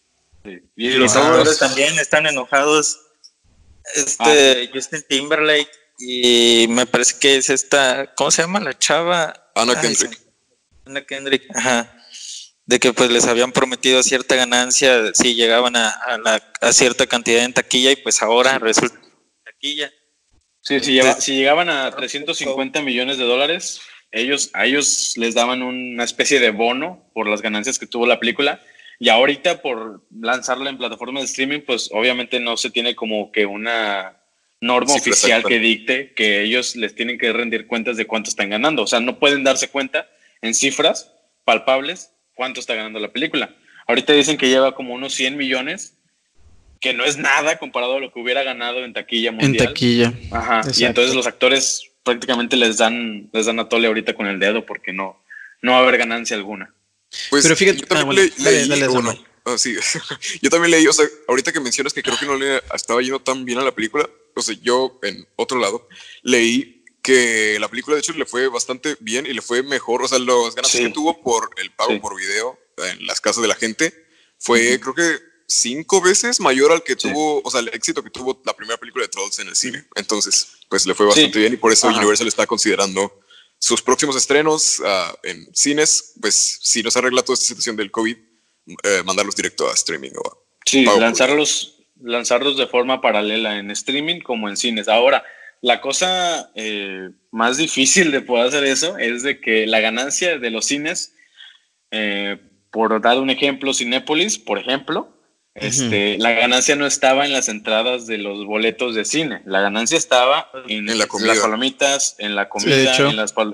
Y 0.76 0.90
los 0.90 1.16
autores 1.16 1.58
también 1.58 1.98
están 1.98 2.26
enojados. 2.26 3.00
Este, 3.94 4.64
ah. 4.64 4.70
Justin 4.72 5.04
Timberlake 5.08 5.70
y 5.98 6.66
me 6.68 6.86
parece 6.86 7.18
que 7.18 7.36
es 7.36 7.50
esta, 7.50 8.12
¿cómo 8.16 8.30
se 8.30 8.42
llama 8.42 8.60
la 8.60 8.76
chava? 8.78 9.50
Ana 9.54 9.80
Kendrick. 9.80 10.20
Ana 10.84 11.04
Kendrick, 11.04 11.44
ajá, 11.56 11.96
de 12.66 12.78
que 12.78 12.92
pues 12.92 13.10
les 13.10 13.26
habían 13.26 13.52
prometido 13.52 14.02
cierta 14.02 14.34
ganancia 14.34 15.14
si 15.14 15.34
llegaban 15.34 15.76
a, 15.76 15.88
a, 16.60 16.72
cierta 16.72 17.06
cantidad 17.06 17.44
en 17.44 17.54
taquilla 17.54 17.92
y 17.92 17.96
pues 17.96 18.22
ahora 18.22 18.58
resulta 18.58 19.00
taquilla. 19.44 19.90
Sí, 20.66 20.80
si, 20.80 21.00
si 21.20 21.36
llegaban 21.36 21.68
a 21.68 21.92
350 21.92 22.82
millones 22.82 23.18
de 23.18 23.24
dólares, 23.24 23.80
ellos, 24.10 24.50
a 24.52 24.66
ellos 24.66 25.12
les 25.16 25.32
daban 25.32 25.62
una 25.62 26.02
especie 26.02 26.40
de 26.40 26.50
bono 26.50 27.08
por 27.14 27.28
las 27.28 27.40
ganancias 27.40 27.78
que 27.78 27.86
tuvo 27.86 28.04
la 28.04 28.18
película. 28.18 28.60
Y 28.98 29.08
ahorita 29.08 29.62
por 29.62 30.04
lanzarla 30.10 30.68
en 30.68 30.76
plataformas 30.76 31.22
de 31.22 31.26
streaming, 31.26 31.60
pues 31.60 31.88
obviamente 31.92 32.40
no 32.40 32.56
se 32.56 32.70
tiene 32.70 32.96
como 32.96 33.30
que 33.30 33.46
una 33.46 34.16
norma 34.60 34.94
oficial 34.94 35.44
que 35.44 35.60
dicte 35.60 36.12
que 36.14 36.42
ellos 36.42 36.74
les 36.74 36.96
tienen 36.96 37.16
que 37.16 37.32
rendir 37.32 37.68
cuentas 37.68 37.96
de 37.96 38.08
cuánto 38.08 38.30
están 38.30 38.50
ganando. 38.50 38.82
O 38.82 38.86
sea, 38.88 38.98
no 38.98 39.20
pueden 39.20 39.44
darse 39.44 39.68
cuenta 39.68 40.08
en 40.42 40.52
cifras 40.52 41.12
palpables 41.44 42.10
cuánto 42.34 42.58
está 42.58 42.74
ganando 42.74 42.98
la 42.98 43.12
película. 43.12 43.54
Ahorita 43.86 44.14
dicen 44.14 44.36
que 44.36 44.48
lleva 44.48 44.74
como 44.74 44.94
unos 44.94 45.14
100 45.14 45.36
millones, 45.36 45.95
que 46.80 46.94
no 46.94 47.04
es 47.04 47.16
nada 47.16 47.58
comparado 47.58 47.96
a 47.96 48.00
lo 48.00 48.12
que 48.12 48.20
hubiera 48.20 48.42
ganado 48.42 48.84
en 48.84 48.92
taquilla 48.92 49.32
mundial. 49.32 49.52
En 49.52 49.66
taquilla. 49.66 50.12
Ajá. 50.30 50.62
Y 50.76 50.84
entonces 50.84 51.14
los 51.14 51.26
actores 51.26 51.90
prácticamente 52.02 52.56
les 52.56 52.78
dan, 52.78 53.28
les 53.32 53.46
dan 53.46 53.58
a 53.58 53.68
tole 53.68 53.88
ahorita 53.88 54.14
con 54.14 54.26
el 54.26 54.38
dedo 54.38 54.64
porque 54.64 54.92
no, 54.92 55.22
no 55.62 55.72
va 55.72 55.78
a 55.78 55.82
haber 55.82 55.98
ganancia 55.98 56.36
alguna. 56.36 56.72
Pues, 57.30 57.42
Pero 57.42 57.56
fíjate, 57.56 57.80
yo 57.80 57.86
también 57.86 58.08
ah, 58.08 58.12
leí, 58.12 58.70
ah, 59.44 59.56
yo 60.42 60.50
también 60.50 60.70
leí, 60.70 60.86
o 60.86 60.92
sea, 60.92 61.06
ahorita 61.28 61.52
que 61.52 61.60
mencionas 61.60 61.92
que 61.92 62.02
creo 62.02 62.16
que 62.18 62.26
no 62.26 62.36
le 62.36 62.60
estaba 62.74 63.00
yendo 63.00 63.20
tan 63.20 63.44
bien 63.44 63.58
a 63.58 63.64
la 63.64 63.74
película, 63.74 64.08
o 64.34 64.42
sea, 64.42 64.56
yo 64.60 64.98
en 65.02 65.26
otro 65.36 65.58
lado 65.58 65.88
leí 66.22 66.84
que 67.02 67.58
la 67.60 67.68
película 67.68 67.94
de 67.94 68.00
hecho 68.00 68.12
le 68.12 68.26
fue 68.26 68.48
bastante 68.48 68.96
bien 69.00 69.26
y 69.26 69.32
le 69.32 69.40
fue 69.40 69.62
mejor, 69.62 70.02
o 70.02 70.08
sea, 70.08 70.18
las 70.18 70.54
ganas 70.54 70.72
que 70.72 70.90
tuvo 70.90 71.22
por 71.22 71.50
el 71.56 71.70
pago 71.70 72.00
por 72.00 72.16
video 72.16 72.58
en 72.78 73.06
las 73.06 73.20
casas 73.20 73.42
de 73.42 73.48
la 73.48 73.54
gente 73.54 73.94
fue 74.38 74.78
creo 74.80 74.94
que 74.94 75.16
cinco 75.46 76.00
veces 76.00 76.40
mayor 76.40 76.72
al 76.72 76.82
que 76.82 76.96
tuvo, 76.96 77.40
o 77.42 77.50
sea, 77.50 77.60
el 77.60 77.68
éxito 77.68 78.02
que 78.02 78.10
tuvo 78.10 78.40
la 78.44 78.54
primera 78.54 78.78
película 78.78 79.04
de 79.04 79.08
Trolls 79.08 79.38
en 79.38 79.48
el 79.48 79.56
cine. 79.56 79.84
Entonces, 79.94 80.48
pues 80.68 80.86
le 80.86 80.94
fue 80.94 81.06
bastante 81.06 81.38
bien 81.38 81.54
y 81.54 81.56
por 81.56 81.72
eso 81.72 81.88
Universal 81.88 82.26
está 82.26 82.46
considerando 82.46 83.20
sus 83.58 83.80
próximos 83.80 84.16
estrenos 84.16 84.80
uh, 84.80 85.16
en 85.22 85.48
cines, 85.54 86.14
pues 86.20 86.58
si 86.62 86.82
no 86.82 86.90
se 86.90 86.98
arregla 86.98 87.22
toda 87.22 87.34
esta 87.34 87.46
situación 87.46 87.76
del 87.76 87.90
COVID, 87.90 88.16
eh, 88.82 89.02
mandarlos 89.04 89.36
directo 89.36 89.68
a 89.68 89.74
streaming 89.74 90.10
o 90.16 90.46
Sí, 90.66 90.84
lanzarlos, 90.84 91.78
lanzarlos 92.02 92.56
de 92.56 92.66
forma 92.66 93.00
paralela 93.00 93.58
en 93.58 93.70
streaming 93.70 94.20
como 94.20 94.48
en 94.48 94.56
cines. 94.56 94.88
Ahora, 94.88 95.24
la 95.62 95.80
cosa 95.80 96.50
eh, 96.56 97.10
más 97.30 97.56
difícil 97.56 98.10
de 98.10 98.20
poder 98.20 98.48
hacer 98.48 98.64
eso 98.64 98.98
es 98.98 99.22
de 99.22 99.40
que 99.40 99.66
la 99.66 99.78
ganancia 99.78 100.38
de 100.38 100.50
los 100.50 100.66
cines, 100.66 101.14
eh, 101.92 102.38
por 102.72 103.00
dar 103.00 103.18
un 103.18 103.30
ejemplo, 103.30 103.72
Cinépolis, 103.72 104.38
por 104.38 104.58
ejemplo, 104.58 105.15
este, 105.56 106.18
la 106.18 106.32
ganancia 106.32 106.76
no 106.76 106.86
estaba 106.86 107.24
en 107.24 107.32
las 107.32 107.48
entradas 107.48 108.06
de 108.06 108.18
los 108.18 108.44
boletos 108.44 108.94
de 108.94 109.04
cine, 109.04 109.42
la 109.44 109.60
ganancia 109.60 109.96
estaba 109.96 110.50
en, 110.68 110.86
las 110.86 111.08
palomitas, 111.40 112.16
en 112.18 112.34
la 112.34 112.48
comida, 112.48 112.96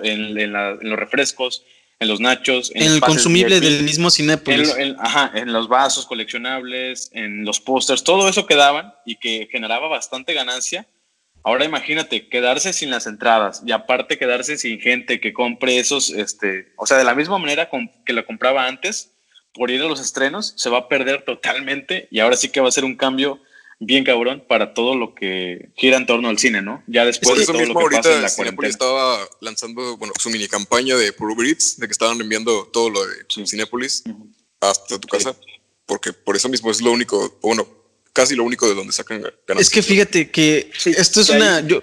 en, 0.03 0.53
los 0.53 0.99
refrescos, 0.99 1.65
en 2.01 2.09
los 2.09 2.21
nachos, 2.21 2.73
en, 2.75 2.83
el 2.83 3.01
consumible 3.01 3.61
del 3.61 3.85
mismo 3.85 4.11
Cinépolis. 4.11 4.75
ajá, 4.99 5.31
en 5.35 5.53
los 5.53 5.69
vasos 5.69 6.07
coleccionables, 6.07 7.11
en 7.13 7.45
los 7.45 7.61
pósters, 7.61 8.03
todo 8.03 8.29
eso 8.29 8.47
que 8.47 8.57
daban 8.57 8.93
y 9.07 9.17
que 9.17 9.49
generaba 9.51 9.89
bastante 9.89 10.35
ganancia. 10.35 10.87
Ahora 11.45 11.65
imagínate 11.65 12.29
quedarse 12.29 12.73
sin 12.73 12.91
las 12.91 13.07
entradas 13.07 13.63
y 13.67 13.73
aparte 13.73 14.17
quedarse 14.17 14.57
sin 14.59 14.81
gente 14.81 15.21
que 15.21 15.33
compre 15.33 15.79
esos, 15.79 16.11
este, 16.11 16.73
o 16.77 16.87
sea, 16.87 16.99
de 16.99 17.05
la 17.05 17.17
misma 17.17 17.39
manera 17.39 17.69
que 18.07 18.13
lo 18.13 18.25
compraba 18.25 18.67
antes, 18.67 19.12
por 19.55 19.71
ir 19.71 19.83
a 19.83 19.87
los 19.87 20.01
estrenos, 20.01 20.55
se 20.57 20.71
va 20.71 20.79
a 20.79 20.89
perder 20.89 21.25
totalmente 21.25 22.09
y 22.11 22.21
ahora 22.21 22.37
sí 22.37 22.49
que 22.49 22.61
va 22.61 22.69
a 22.69 22.73
ser 22.73 22.85
un 22.85 22.97
cambio 22.97 23.41
bien 23.85 24.05
cabrón 24.05 24.43
para 24.47 24.75
todo 24.75 24.97
lo 24.97 25.15
que 25.15 25.71
gira 25.77 25.97
en 25.97 26.07
torno 26.07 26.29
al 26.29 26.39
cine, 26.39 26.63
¿no? 26.63 26.83
Ya 26.87 27.05
después 27.05 27.39
de 27.39 27.47
todo 27.47 27.61
lo 27.61 27.75
que 27.75 27.97
pasa 27.97 28.15
en 28.15 28.23
la 28.23 28.35
cuarentena. 28.35 28.69
estaba 28.69 29.19
lanzando, 29.41 29.97
bueno, 29.97 30.15
su 30.19 30.31
mini 30.31 30.47
campaña 30.47 30.97
de 30.97 31.13
Puro 31.13 31.35
de 31.35 31.55
que 31.55 31.93
estaban 31.93 32.21
enviando 32.21 32.69
todo 32.73 32.91
lo 32.91 33.05
de 33.05 33.47
Cinépolis 33.47 34.05
hasta 34.61 34.99
tu 34.99 35.09
casa, 35.09 35.35
porque 35.87 36.13
por 36.13 36.37
eso 36.37 36.49
mismo 36.49 36.71
es 36.71 36.81
lo 36.81 36.93
único, 36.93 37.39
bueno, 37.43 37.67
casi 38.13 38.37
lo 38.37 38.45
único 38.45 38.69
de 38.69 38.75
donde 38.75 38.93
sacan 38.93 39.21
ganancias. 39.21 39.59
Es 39.59 39.71
que 39.71 39.83
fíjate 39.83 40.31
que 40.31 40.71
esto 40.85 41.21
es 41.21 41.29
una. 41.31 41.61
Yo, 41.61 41.83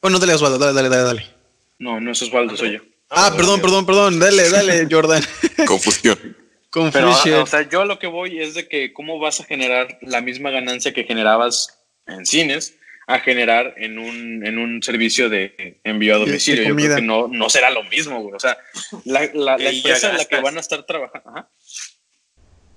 bueno, 0.00 0.18
dale, 0.18 0.34
Osvaldo, 0.34 0.58
dale, 0.58 0.72
dale, 0.72 0.88
dale, 0.88 1.02
dale. 1.02 1.34
No, 1.78 2.00
no 2.00 2.12
es 2.12 2.22
Osvaldo, 2.22 2.56
soy 2.56 2.74
yo. 2.74 2.80
Ah, 3.08 3.34
perdón, 3.36 3.60
perdón, 3.60 3.84
perdón. 3.84 4.18
Dale, 4.20 4.48
dale, 4.50 4.86
Jordan. 4.90 5.22
Confusión. 5.66 6.36
Confusión. 6.70 7.42
o 7.42 7.46
sea, 7.46 7.68
yo 7.68 7.82
a 7.82 7.84
lo 7.84 7.98
que 7.98 8.06
voy 8.06 8.40
es 8.40 8.54
de 8.54 8.68
que 8.68 8.92
cómo 8.92 9.18
vas 9.18 9.40
a 9.40 9.44
generar 9.44 9.98
la 10.02 10.20
misma 10.20 10.50
ganancia 10.50 10.94
que 10.94 11.04
generabas 11.04 11.80
en 12.06 12.24
cines 12.24 12.76
a 13.06 13.18
generar 13.18 13.74
en 13.76 13.98
un, 13.98 14.46
en 14.46 14.56
un 14.56 14.82
servicio 14.82 15.28
de 15.28 15.80
envío 15.82 16.14
a 16.14 16.18
domicilio. 16.18 16.62
Yo 16.62 16.76
creo 16.76 16.96
que 16.96 17.02
no, 17.02 17.26
no 17.26 17.50
será 17.50 17.70
lo 17.70 17.82
mismo, 17.84 18.20
güey. 18.22 18.34
O 18.34 18.38
sea, 18.38 18.56
la, 19.04 19.28
la, 19.34 19.58
la 19.58 19.70
empresa 19.70 20.10
en 20.10 20.16
la 20.16 20.24
que 20.24 20.40
van 20.40 20.56
a 20.56 20.60
estar 20.60 20.84
trabajando. 20.84 21.30
Ajá. 21.30 21.50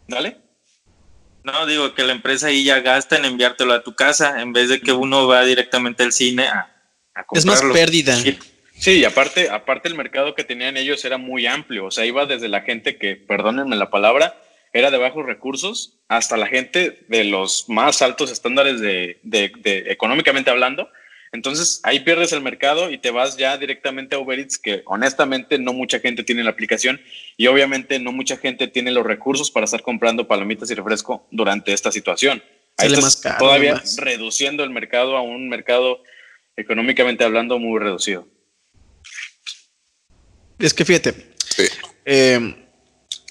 Dale. 0.07 0.37
No, 1.43 1.65
digo 1.67 1.93
que 1.93 2.03
la 2.03 2.13
empresa 2.13 2.47
ahí 2.47 2.63
ya 2.63 2.79
gasta 2.79 3.17
en 3.17 3.25
enviártelo 3.25 3.73
a 3.73 3.83
tu 3.83 3.95
casa 3.95 4.41
en 4.41 4.53
vez 4.53 4.69
de 4.69 4.81
que 4.81 4.93
uno 4.93 5.27
va 5.27 5.43
directamente 5.45 6.01
al 6.01 6.13
cine 6.13 6.47
a, 6.47 6.73
a 7.13 7.25
comprarlo. 7.25 7.53
Es 7.53 7.63
más 7.63 7.73
pérdida. 7.73 8.15
Sí, 8.15 8.39
y 8.85 9.05
aparte, 9.05 9.49
aparte 9.49 9.87
el 9.87 9.95
mercado 9.95 10.35
que 10.35 10.43
tenían 10.43 10.77
ellos 10.77 11.03
era 11.05 11.17
muy 11.17 11.45
amplio, 11.45 11.85
o 11.85 11.91
sea, 11.91 12.05
iba 12.05 12.25
desde 12.25 12.49
la 12.49 12.61
gente 12.61 12.97
que, 12.97 13.15
perdónenme 13.15 13.75
la 13.75 13.89
palabra, 13.89 14.35
era 14.73 14.89
de 14.89 14.97
bajos 14.97 15.25
recursos 15.25 15.99
hasta 16.07 16.35
la 16.35 16.47
gente 16.47 17.05
de 17.07 17.23
los 17.23 17.69
más 17.69 18.01
altos 18.01 18.31
estándares 18.31 18.81
de, 18.81 19.19
económicamente 19.87 20.49
hablando. 20.49 20.89
Entonces 21.31 21.79
ahí 21.83 22.01
pierdes 22.01 22.31
el 22.31 22.41
mercado 22.41 22.91
y 22.91 22.97
te 22.97 23.09
vas 23.09 23.37
ya 23.37 23.57
directamente 23.57 24.15
a 24.15 24.19
Uber 24.19 24.37
Eats, 24.37 24.57
que 24.57 24.83
honestamente 24.85 25.57
no 25.57 25.73
mucha 25.73 25.99
gente 25.99 26.23
tiene 26.23 26.43
la 26.43 26.51
aplicación 26.51 27.01
y 27.37 27.47
obviamente 27.47 27.99
no 27.99 28.11
mucha 28.11 28.37
gente 28.37 28.67
tiene 28.67 28.91
los 28.91 29.05
recursos 29.05 29.49
para 29.49 29.65
estar 29.65 29.81
comprando 29.81 30.27
palomitas 30.27 30.69
y 30.69 30.75
refresco 30.75 31.27
durante 31.31 31.73
esta 31.73 31.91
situación. 31.91 32.43
Ahí 32.77 32.91
estás 32.91 33.21
todavía 33.39 33.81
reduciendo 33.97 34.63
el 34.63 34.71
mercado 34.71 35.17
a 35.17 35.21
un 35.21 35.49
mercado 35.49 36.03
económicamente 36.55 37.23
hablando 37.23 37.57
muy 37.59 37.79
reducido. 37.79 38.27
Es 40.59 40.73
que 40.73 40.85
fíjate, 40.85 41.13
eh, 42.05 42.55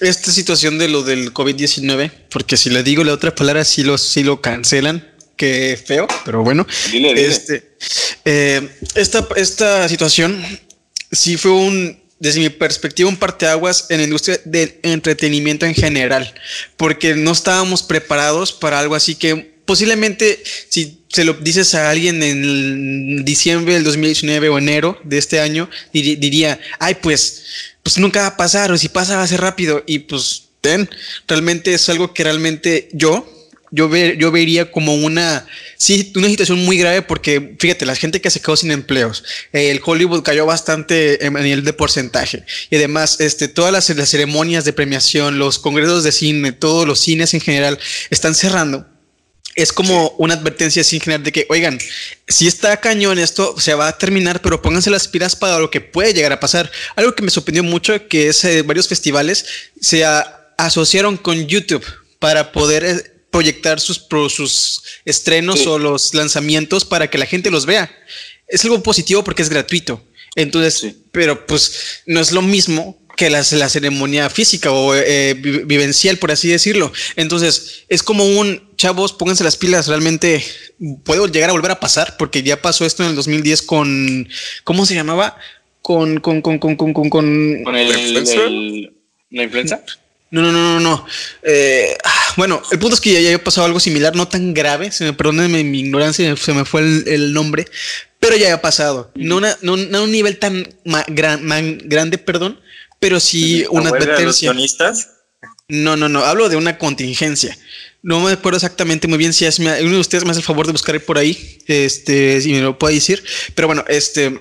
esta 0.01 0.33
situación 0.33 0.79
de 0.79 0.89
lo 0.89 1.03
del 1.03 1.33
COVID-19, 1.33 2.11
porque 2.31 2.57
si 2.57 2.71
le 2.71 2.83
digo 2.83 3.05
la 3.05 3.13
otra 3.13 3.35
palabra, 3.35 3.65
sí 3.65 3.83
lo, 3.83 3.97
sí 3.99 4.23
lo 4.23 4.41
cancelan, 4.41 5.09
que 5.37 5.81
feo, 5.83 6.07
pero 6.25 6.43
bueno. 6.43 6.67
Este, 6.93 7.77
eh, 8.25 8.69
esta, 8.95 9.27
esta 9.37 9.89
situación 9.89 10.45
sí 11.11 11.37
fue 11.37 11.53
un, 11.53 12.01
desde 12.19 12.41
mi 12.41 12.49
perspectiva, 12.49 13.09
un 13.09 13.17
parteaguas 13.17 13.87
en 13.91 13.99
la 13.99 14.05
industria 14.05 14.41
del 14.45 14.79
entretenimiento 14.83 15.67
en 15.67 15.75
general, 15.75 16.33
porque 16.77 17.15
no 17.15 17.33
estábamos 17.33 17.83
preparados 17.83 18.53
para 18.53 18.79
algo 18.79 18.95
así 18.95 19.15
que 19.15 19.52
posiblemente 19.65 20.43
si 20.69 21.03
se 21.09 21.25
lo 21.25 21.35
dices 21.35 21.75
a 21.75 21.91
alguien 21.91 22.23
en 22.23 23.25
diciembre 23.25 23.75
del 23.75 23.85
2019 23.85 24.49
o 24.49 24.59
enero 24.59 24.99
de 25.05 25.19
este 25.19 25.41
año, 25.41 25.69
diría, 25.93 26.59
ay, 26.79 26.97
pues, 27.03 27.45
pues 27.83 27.99
nunca 27.99 28.23
va 28.23 28.27
a 28.29 28.37
pasar, 28.37 28.73
o 28.73 28.79
si 28.79 28.89
pasa 28.89 29.17
va 29.17 29.23
a 29.23 29.27
ser 29.27 29.41
rápido. 29.41 29.85
Y 29.87 30.01
pues, 30.01 30.45
ten, 30.63 30.89
realmente 31.29 31.75
es 31.75 31.89
algo 31.91 32.15
que 32.15 32.25
realmente 32.25 32.89
yo, 32.93 33.29
yo, 33.71 33.91
ver, 33.91 34.17
yo 34.17 34.31
vería 34.31 34.71
como 34.71 34.95
una, 34.95 35.47
sí, 35.77 36.13
una 36.15 36.29
situación 36.29 36.65
muy 36.65 36.79
grave 36.79 37.03
porque, 37.03 37.57
fíjate, 37.59 37.85
la 37.85 37.97
gente 37.97 38.23
que 38.23 38.31
se 38.31 38.41
quedó 38.41 38.57
sin 38.57 38.71
empleos, 38.71 39.23
el 39.53 39.81
Hollywood 39.85 40.23
cayó 40.23 40.47
bastante 40.47 41.27
en, 41.27 41.37
a 41.37 41.41
nivel 41.41 41.63
de 41.65 41.75
porcentaje. 41.75 42.45
Y 42.71 42.77
además, 42.77 43.21
este, 43.21 43.49
todas 43.49 43.73
las, 43.73 43.89
las 43.91 44.09
ceremonias 44.09 44.65
de 44.65 44.73
premiación, 44.73 45.39
los 45.39 45.59
congresos 45.59 46.05
de 46.05 46.13
cine, 46.13 46.53
todos 46.53 46.87
los 46.87 47.01
cines 47.01 47.35
en 47.35 47.41
general, 47.41 47.79
están 48.11 48.35
cerrando 48.35 48.87
es 49.55 49.73
como 49.73 50.11
una 50.19 50.35
advertencia 50.35 50.83
sin 50.83 51.01
general 51.01 51.23
de 51.23 51.33
que, 51.33 51.47
oigan, 51.51 51.79
si 52.27 52.47
está 52.47 52.79
cañón 52.79 53.19
esto, 53.19 53.59
se 53.59 53.75
va 53.75 53.89
a 53.89 53.99
terminar, 53.99 54.41
pero 54.41 54.63
pónganse 54.63 54.91
las 54.91 55.09
pilas 55.09 55.37
para 55.37 55.59
lo 55.59 55.71
que 55.71 55.81
puede 55.81 56.15
llegar 56.15 56.33
a 56.33 56.41
pasar. 56.41 56.71
Algo 56.97 57.15
que 57.15 57.23
me 57.23 57.31
sorprendió 57.31 57.63
mucho, 57.63 58.09
que 58.09 58.29
es 58.29 58.45
eh, 58.45 58.63
varios 58.63 58.89
festivales 58.89 59.45
se 59.81 60.05
asociaron 60.57 61.17
con 61.17 61.47
YouTube 61.47 61.85
para 62.19 62.53
poder 62.53 62.85
eh, 62.85 63.13
proyectar 63.31 63.81
sus, 63.81 64.07
sus 64.29 64.83
estrenos 65.05 65.67
o 65.67 65.79
los 65.79 66.15
lanzamientos 66.15 66.85
para 66.85 67.11
que 67.11 67.19
la 67.19 67.27
gente 67.27 67.51
los 67.51 67.67
vea. 67.67 67.91
Es 68.47 68.65
algo 68.65 68.83
positivo 68.83 69.25
porque 69.25 69.43
es 69.43 69.49
gratuito. 69.49 70.03
Entonces, 70.35 70.95
pero 71.11 71.47
pues 71.47 72.03
no 72.07 72.21
es 72.21 72.33
lo 72.33 72.41
mismo 72.41 72.99
que 73.17 73.31
la, 73.31 73.43
la 73.53 73.69
ceremonia 73.69 74.31
física 74.31 74.71
o 74.71 74.95
eh, 74.95 75.35
vivencial, 75.35 76.19
por 76.19 76.31
así 76.33 76.49
decirlo. 76.49 76.93
Entonces, 77.17 77.85
es 77.89 78.03
como 78.03 78.25
un, 78.25 78.71
chavos, 78.77 79.13
pónganse 79.13 79.45
las 79.45 79.57
pilas, 79.57 79.87
realmente 79.87 80.45
puede 81.05 81.29
llegar 81.29 81.51
a 81.51 81.53
volver 81.53 81.71
a 81.71 81.81
pasar, 81.81 82.17
porque 82.17 82.43
ya 82.43 82.61
pasó 82.61 82.85
esto 82.85 83.03
en 83.03 83.11
el 83.11 83.17
2010 83.17 83.63
con, 83.63 84.29
¿cómo 84.65 84.87
se 84.87 84.95
llamaba? 84.95 85.37
Con, 85.83 86.21
con, 86.21 86.43
con, 86.43 86.59
con, 86.59 86.77
con, 86.77 86.93
con, 86.93 87.11
con, 87.11 87.65
¿Con 87.65 87.77
el, 87.77 88.93
la 89.31 89.43
influenza. 89.43 89.83
No, 90.31 90.41
no, 90.41 90.51
no, 90.51 90.75
no, 90.75 90.81
no. 90.81 91.07
Eh, 91.43 91.97
bueno, 92.37 92.63
el 92.73 92.79
punto 92.79 92.95
es 92.95 93.01
que 93.01 93.13
ya, 93.13 93.21
ya 93.21 93.45
pasado 93.45 93.67
algo 93.67 93.81
similar, 93.81 94.17
no 94.17 94.27
tan 94.29 94.55
grave, 94.55 94.91
se 94.91 95.05
me 95.05 95.13
perdónenme 95.13 95.63
mi 95.63 95.81
ignorancia, 95.81 96.35
se 96.37 96.55
me 96.55 96.65
fue 96.65 96.81
el, 96.81 97.35
nombre, 97.35 97.67
pero 98.19 98.37
ya 98.37 98.55
ha 98.55 98.63
pasado. 98.63 99.11
No, 99.15 99.37
una, 99.37 99.57
no, 99.61 99.77
no 99.77 99.99
a 99.99 100.03
un 100.03 100.11
nivel 100.11 100.39
tan 100.39 100.67
gran, 101.09 101.79
grande, 101.85 102.17
perdón, 102.17 102.59
pero 103.03 103.19
sí 103.19 103.67
una 103.69 103.91
advertencia. 103.91 104.55
No, 105.67 105.97
no, 105.97 106.09
no, 106.09 106.25
hablo 106.25 106.49
de 106.49 106.55
una 106.55 106.79
contingencia. 106.79 107.59
No 108.01 108.21
me 108.21 108.31
acuerdo 108.31 108.59
exactamente 108.59 109.09
muy 109.09 109.19
bien 109.19 109.33
si 109.33 109.45
es, 109.45 109.59
uno 109.59 109.73
de 109.73 109.99
ustedes 109.99 110.25
me 110.25 110.31
hace 110.31 110.39
el 110.39 110.47
favor 110.47 110.67
de 110.67 110.73
buscar 110.73 111.01
por 111.01 111.19
ahí, 111.19 111.59
este, 111.67 112.41
si 112.41 112.53
me 112.53 112.61
lo 112.61 112.79
puede 112.79 112.95
decir, 112.95 113.25
pero 113.57 113.67
bueno, 113.67 113.85
este 113.89 114.41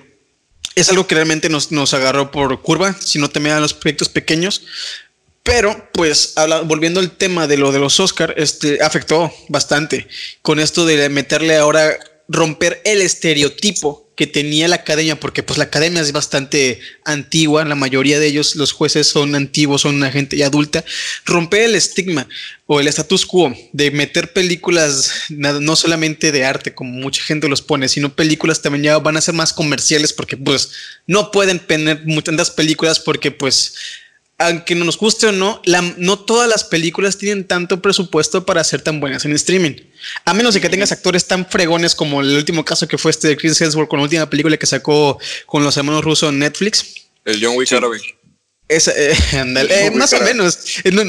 es 0.76 0.88
algo 0.90 1.08
que 1.08 1.16
realmente 1.16 1.48
nos, 1.48 1.72
nos 1.72 1.92
agarró 1.92 2.30
por 2.30 2.62
curva, 2.62 2.96
si 3.00 3.18
no 3.18 3.28
te 3.28 3.40
me 3.40 3.48
dan 3.48 3.62
los 3.62 3.74
proyectos 3.74 4.08
pequeños, 4.08 4.62
pero, 5.42 5.90
pues, 5.92 6.34
volviendo 6.66 7.00
al 7.00 7.16
tema 7.16 7.48
de 7.48 7.56
lo 7.56 7.72
de 7.72 7.80
los 7.80 7.98
Oscar, 7.98 8.32
este 8.36 8.78
afectó 8.80 9.32
bastante 9.48 10.06
con 10.40 10.60
esto 10.60 10.86
de 10.86 11.08
meterle 11.08 11.56
ahora, 11.56 11.98
romper 12.28 12.80
el 12.84 13.02
estereotipo 13.02 14.01
que 14.14 14.26
tenía 14.26 14.68
la 14.68 14.76
academia, 14.76 15.18
porque 15.18 15.42
pues 15.42 15.58
la 15.58 15.64
academia 15.64 16.02
es 16.02 16.12
bastante 16.12 16.80
antigua, 17.04 17.64
la 17.64 17.74
mayoría 17.74 18.18
de 18.18 18.26
ellos, 18.26 18.56
los 18.56 18.72
jueces 18.72 19.06
son 19.06 19.34
antiguos, 19.34 19.82
son 19.82 19.94
una 19.94 20.10
gente 20.10 20.36
ya 20.36 20.46
adulta, 20.46 20.84
romper 21.24 21.62
el 21.62 21.74
estigma 21.74 22.28
o 22.66 22.80
el 22.80 22.88
status 22.88 23.24
quo 23.24 23.54
de 23.72 23.90
meter 23.90 24.32
películas 24.32 25.12
no 25.28 25.76
solamente 25.76 26.30
de 26.30 26.44
arte, 26.44 26.74
como 26.74 26.92
mucha 26.92 27.22
gente 27.22 27.48
los 27.48 27.62
pone, 27.62 27.88
sino 27.88 28.14
películas 28.14 28.60
también 28.60 28.84
ya 28.84 28.98
van 28.98 29.16
a 29.16 29.22
ser 29.22 29.34
más 29.34 29.52
comerciales 29.52 30.12
porque 30.12 30.36
pues 30.36 30.72
no 31.06 31.30
pueden 31.30 31.58
tener 31.58 32.02
muchas 32.04 32.50
películas 32.50 33.00
porque 33.00 33.30
pues 33.30 33.74
aunque 34.42 34.74
no 34.74 34.84
nos 34.84 34.98
guste 34.98 35.26
o 35.26 35.32
no, 35.32 35.62
no 35.96 36.18
todas 36.18 36.48
las 36.48 36.64
películas 36.64 37.18
tienen 37.18 37.46
tanto 37.46 37.80
presupuesto 37.80 38.44
para 38.44 38.62
ser 38.64 38.82
tan 38.82 39.00
buenas 39.00 39.24
en 39.24 39.32
streaming. 39.32 39.74
A 40.24 40.34
menos 40.34 40.54
de 40.54 40.60
que 40.60 40.68
tengas 40.68 40.92
actores 40.92 41.26
tan 41.26 41.46
fregones 41.46 41.94
como 41.94 42.20
el 42.20 42.34
último 42.34 42.64
caso 42.64 42.88
que 42.88 42.98
fue 42.98 43.10
este 43.10 43.28
de 43.28 43.36
Chris 43.36 43.60
Hemsworth 43.60 43.88
con 43.88 43.98
la 43.98 44.04
última 44.04 44.28
película 44.28 44.56
que 44.56 44.66
sacó 44.66 45.18
con 45.46 45.62
los 45.64 45.76
hermanos 45.76 46.04
rusos 46.04 46.30
en 46.30 46.40
Netflix. 46.40 47.08
El 47.24 47.44
John 47.44 47.56
Wick 47.56 47.70
Esa, 48.68 48.92
eh, 48.96 49.14
eh, 49.32 49.90
más 49.94 50.12
o 50.12 50.20
menos. 50.20 50.58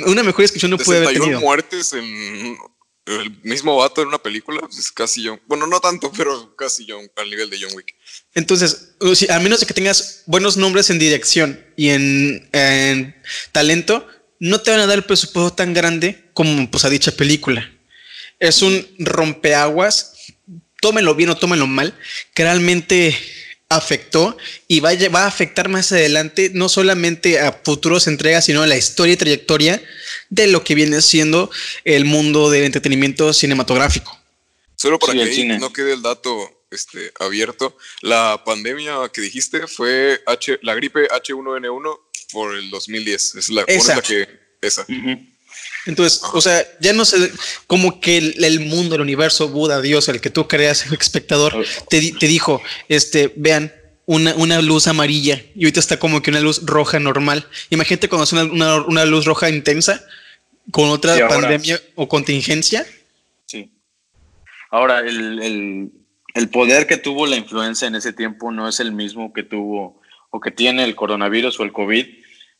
Una 0.06 0.24
mejor 0.24 0.44
descripción 0.44 0.72
no 0.72 0.78
puede 0.78 1.06
haber 1.06 1.20
tenido. 1.20 1.40
muertes 1.40 1.94
en 1.94 2.58
el 3.06 3.38
mismo 3.44 3.76
vato 3.76 4.02
en 4.02 4.08
una 4.08 4.18
película, 4.18 4.62
pues, 4.62 4.78
es 4.78 4.92
casi 4.92 5.26
John. 5.26 5.42
Bueno, 5.48 5.68
no 5.68 5.80
tanto, 5.80 6.12
pero 6.16 6.56
casi 6.56 6.86
John, 6.88 7.10
al 7.18 7.30
nivel 7.30 7.50
de 7.50 7.60
John 7.62 7.76
Wick. 7.76 7.96
Entonces, 8.34 8.96
a 9.30 9.40
menos 9.40 9.60
de 9.60 9.66
que 9.66 9.74
tengas 9.74 10.24
buenos 10.26 10.56
nombres 10.56 10.90
en 10.90 11.00
dirección 11.00 11.64
y 11.76 11.90
en, 11.90 13.16
talento, 13.52 14.08
no 14.40 14.62
te 14.62 14.72
van 14.72 14.80
a 14.80 14.88
dar 14.88 14.98
el 14.98 15.04
presupuesto 15.04 15.54
tan 15.54 15.74
grande 15.74 16.30
como 16.34 16.70
pues, 16.70 16.86
a 16.86 16.90
dicha 16.90 17.12
película. 17.12 17.70
Es 18.40 18.62
un 18.62 18.88
rompeaguas, 19.00 20.14
tómenlo 20.82 21.16
bien 21.16 21.30
o 21.30 21.38
tómenlo 21.38 21.68
mal, 21.68 21.98
que 22.34 22.44
realmente 22.44 23.18
afectó 23.70 24.38
y 24.68 24.80
va 24.80 24.90
a, 24.90 25.10
va 25.10 25.24
a 25.24 25.28
afectar 25.28 25.68
más 25.68 25.92
adelante 25.92 26.52
no 26.54 26.70
solamente 26.70 27.40
a 27.40 27.52
futuros 27.64 28.08
entregas, 28.08 28.46
sino 28.46 28.62
a 28.62 28.68
la 28.68 28.78
historia 28.78 29.14
y 29.14 29.18
trayectoria 29.18 29.82
de 30.34 30.48
lo 30.48 30.64
que 30.64 30.74
viene 30.74 31.02
siendo 31.02 31.52
el 31.84 32.06
mundo 32.06 32.50
del 32.50 32.64
entretenimiento 32.64 33.34
cinematográfico. 33.34 34.18
Solo 34.76 34.98
para 34.98 35.14
que 35.14 35.46
no 35.60 35.72
quede 35.72 35.94
el 35.94 36.02
dato 36.02 36.50
este, 36.72 37.12
abierto. 37.20 37.78
La 38.02 38.42
pandemia 38.44 38.96
que 39.14 39.22
dijiste 39.22 39.68
fue 39.68 40.22
H, 40.26 40.60
la 40.64 40.74
gripe 40.74 41.08
H1N1 41.08 42.00
por 42.32 42.56
el 42.56 42.70
2010. 42.72 43.36
Es 43.36 43.50
la, 43.50 43.62
esa. 43.68 44.02
que. 44.02 44.28
Esa. 44.60 44.86
Entonces, 45.86 46.22
o 46.34 46.42
sea, 46.42 46.66
ya 46.80 46.94
no 46.94 47.06
sé, 47.06 47.32
como 47.68 48.00
que 48.00 48.18
el, 48.18 48.60
mundo, 48.62 48.96
el 48.96 49.02
universo, 49.02 49.50
Buda, 49.50 49.82
Dios, 49.82 50.08
el 50.08 50.22
que 50.22 50.30
tú 50.30 50.48
creas, 50.48 50.86
espectador, 51.00 51.64
te, 51.90 52.14
te 52.14 52.28
dijo, 52.28 52.62
este, 52.88 53.34
vean, 53.36 53.74
una, 54.06 54.34
una, 54.36 54.62
luz 54.62 54.88
amarilla 54.88 55.42
y 55.56 55.64
ahorita 55.64 55.80
está 55.80 55.98
como 55.98 56.22
que 56.22 56.30
una 56.30 56.42
luz 56.42 56.62
roja 56.66 57.00
normal. 57.00 57.48
Imagínate 57.70 58.10
cuando 58.10 58.24
es 58.26 58.34
una, 58.34 58.82
una, 58.82 59.06
luz 59.06 59.26
roja 59.26 59.50
intensa 59.50 60.06
con 60.72 60.90
otra 60.90 61.28
pandemia 61.28 61.80
o 61.96 62.08
contingencia. 62.08 62.86
Sí. 63.46 63.72
Ahora, 64.72 65.00
el, 65.00 65.92
el 66.34 66.50
poder 66.50 66.88
que 66.88 66.98
tuvo 66.98 67.28
la 67.28 67.36
influenza 67.36 67.86
en 67.86 67.96
ese 67.96 68.14
tiempo 68.14 68.52
no 68.52 68.68
es 68.68 68.80
el 68.80 68.92
mismo 68.92 69.34
que 69.34 69.44
tuvo 69.44 70.02
o 70.32 70.40
que 70.40 70.52
tiene 70.52 70.84
el 70.84 70.96
coronavirus 70.96 71.60
o 71.60 71.64
el 71.64 71.72
COVID 71.72 72.08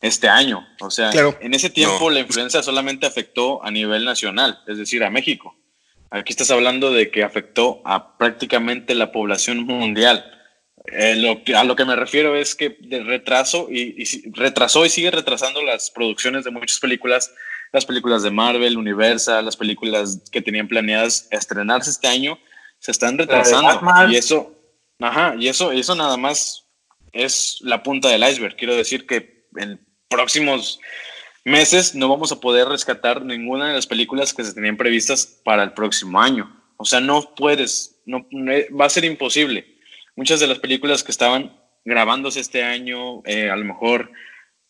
este 0.00 0.28
año. 0.28 0.64
O 0.80 0.90
sea, 0.90 1.10
en 1.40 1.54
ese 1.54 1.70
tiempo 1.70 2.08
la 2.10 2.20
influenza 2.20 2.62
solamente 2.62 3.06
afectó 3.06 3.64
a 3.64 3.70
nivel 3.70 4.04
nacional, 4.04 4.60
es 4.68 4.78
decir, 4.78 5.02
a 5.02 5.10
México. 5.10 5.56
Aquí 6.10 6.32
estás 6.32 6.52
hablando 6.52 6.92
de 6.92 7.10
que 7.10 7.24
afectó 7.24 7.82
a 7.84 8.16
prácticamente 8.16 8.94
la 8.94 9.10
población 9.10 9.64
mundial. 9.64 10.24
Eh, 10.86 11.16
lo 11.16 11.40
a 11.58 11.64
lo 11.64 11.74
que 11.74 11.86
me 11.86 11.96
refiero 11.96 12.36
es 12.36 12.54
que 12.54 12.76
de 12.78 13.02
retraso 13.02 13.68
y, 13.70 14.02
y, 14.02 14.30
retrasó 14.32 14.84
y 14.84 14.90
sigue 14.90 15.10
retrasando 15.10 15.62
las 15.62 15.90
producciones 15.90 16.44
de 16.44 16.50
muchas 16.50 16.78
películas, 16.78 17.32
las 17.74 17.84
películas 17.84 18.22
de 18.22 18.30
Marvel, 18.30 18.78
Universal, 18.78 19.44
las 19.44 19.56
películas 19.56 20.22
que 20.30 20.40
tenían 20.40 20.68
planeadas 20.68 21.26
estrenarse 21.32 21.90
este 21.90 22.06
año, 22.06 22.38
se 22.78 22.92
están 22.92 23.18
retrasando. 23.18 23.80
Y 24.08 24.14
eso, 24.14 24.54
ajá, 25.00 25.34
y 25.36 25.48
eso, 25.48 25.72
eso 25.72 25.96
nada 25.96 26.16
más 26.16 26.68
es 27.12 27.58
la 27.62 27.82
punta 27.82 28.08
del 28.08 28.22
iceberg. 28.22 28.54
Quiero 28.54 28.76
decir 28.76 29.08
que 29.08 29.48
en 29.56 29.84
próximos 30.08 30.78
meses 31.44 31.96
no 31.96 32.08
vamos 32.08 32.30
a 32.30 32.38
poder 32.38 32.68
rescatar 32.68 33.24
ninguna 33.24 33.70
de 33.70 33.74
las 33.74 33.88
películas 33.88 34.32
que 34.32 34.44
se 34.44 34.54
tenían 34.54 34.76
previstas 34.76 35.26
para 35.44 35.64
el 35.64 35.72
próximo 35.72 36.20
año. 36.20 36.56
O 36.76 36.84
sea, 36.84 37.00
no 37.00 37.34
puedes, 37.34 38.00
no, 38.06 38.24
va 38.80 38.84
a 38.84 38.90
ser 38.90 39.04
imposible. 39.04 39.78
Muchas 40.14 40.38
de 40.38 40.46
las 40.46 40.60
películas 40.60 41.02
que 41.02 41.10
estaban 41.10 41.60
grabándose 41.84 42.38
este 42.38 42.62
año, 42.62 43.24
eh, 43.24 43.50
a 43.50 43.56
lo 43.56 43.64
mejor 43.64 44.12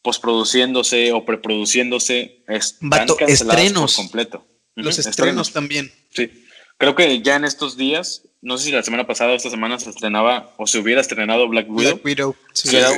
postproduciéndose 0.05 1.13
o 1.13 1.25
preproduciéndose, 1.25 2.45
están 2.47 3.09
estrenos. 3.27 3.97
completo. 3.97 4.47
Los 4.75 4.99
estrenos, 4.99 5.53
también. 5.53 5.91
Sí. 6.11 6.31
Creo 6.77 6.95
que 6.95 7.23
ya 7.23 7.37
en 7.37 7.45
estos 7.47 7.79
días, 7.79 8.23
no 8.43 8.59
sé 8.59 8.67
si 8.67 8.73
la 8.73 8.83
semana 8.83 9.07
pasada 9.07 9.33
o 9.33 9.35
esta 9.35 9.49
semana 9.49 9.79
se 9.79 9.89
estrenaba 9.89 10.53
o 10.59 10.67
se 10.67 10.79
hubiera 10.79 11.01
estrenado 11.01 11.49
Black 11.49 11.71
Widow. 11.71 11.95
Black 11.95 12.05
Widow. 12.05 12.37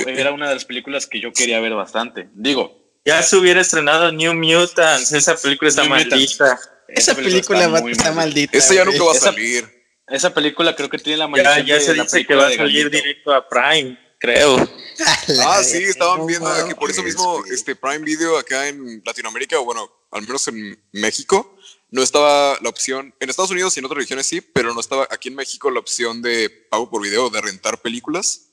Era, 0.07 0.33
una 0.33 0.49
de 0.49 0.55
las 0.55 0.65
películas 0.65 1.07
que 1.07 1.21
yo 1.21 1.31
quería 1.31 1.61
ver 1.61 1.73
bastante. 1.75 2.27
Digo. 2.33 2.77
Ya 3.05 3.23
se 3.23 3.37
hubiera 3.37 3.61
estrenado 3.61 4.11
New 4.11 4.33
Mutants. 4.33 5.13
Esa 5.13 5.37
película 5.37 5.69
está 5.69 5.85
maldita. 5.85 6.59
Esa, 6.89 7.15
película, 7.15 7.71
está, 7.89 8.11
maldita. 8.11 8.57
Esa 8.57 8.73
ya 8.73 8.83
nunca 8.83 9.03
va 9.05 9.11
a 9.13 9.15
salir. 9.15 9.65
Esa, 10.09 10.33
película 10.33 10.75
creo 10.75 10.89
que 10.89 10.97
tiene 10.97 11.17
la 11.17 11.27
maldición. 11.29 11.65
Ya, 11.65 11.77
ya 11.77 11.79
se 11.79 11.93
dice 11.93 12.25
que 12.25 12.35
va 12.35 12.47
a 12.47 12.53
salir 12.53 12.89
directo 12.89 13.33
a 13.33 13.47
Prime 13.47 14.06
creo. 14.19 14.57
ah, 15.45 15.63
sí, 15.63 15.83
estaban 15.83 16.25
viendo 16.25 16.49
que 16.67 16.75
por 16.75 16.89
eso 16.89 17.03
mismo 17.03 17.43
este 17.51 17.75
Prime 17.75 17.99
Video 17.99 18.37
acá 18.37 18.67
en 18.67 19.01
Latinoamérica, 19.05 19.59
o 19.59 19.65
bueno, 19.65 19.89
al 20.11 20.21
menos 20.21 20.47
en 20.47 20.79
México, 20.91 21.55
no 21.89 22.03
estaba 22.03 22.57
la 22.61 22.69
opción, 22.69 23.13
en 23.19 23.29
Estados 23.29 23.51
Unidos 23.51 23.75
y 23.75 23.79
en 23.79 23.85
otras 23.85 23.99
regiones 23.99 24.25
sí, 24.25 24.41
pero 24.41 24.73
no 24.73 24.79
estaba 24.79 25.07
aquí 25.09 25.29
en 25.29 25.35
México 25.35 25.71
la 25.71 25.79
opción 25.79 26.21
de 26.21 26.49
pago 26.49 26.89
por 26.89 27.01
video, 27.01 27.29
de 27.29 27.41
rentar 27.41 27.81
películas. 27.81 28.43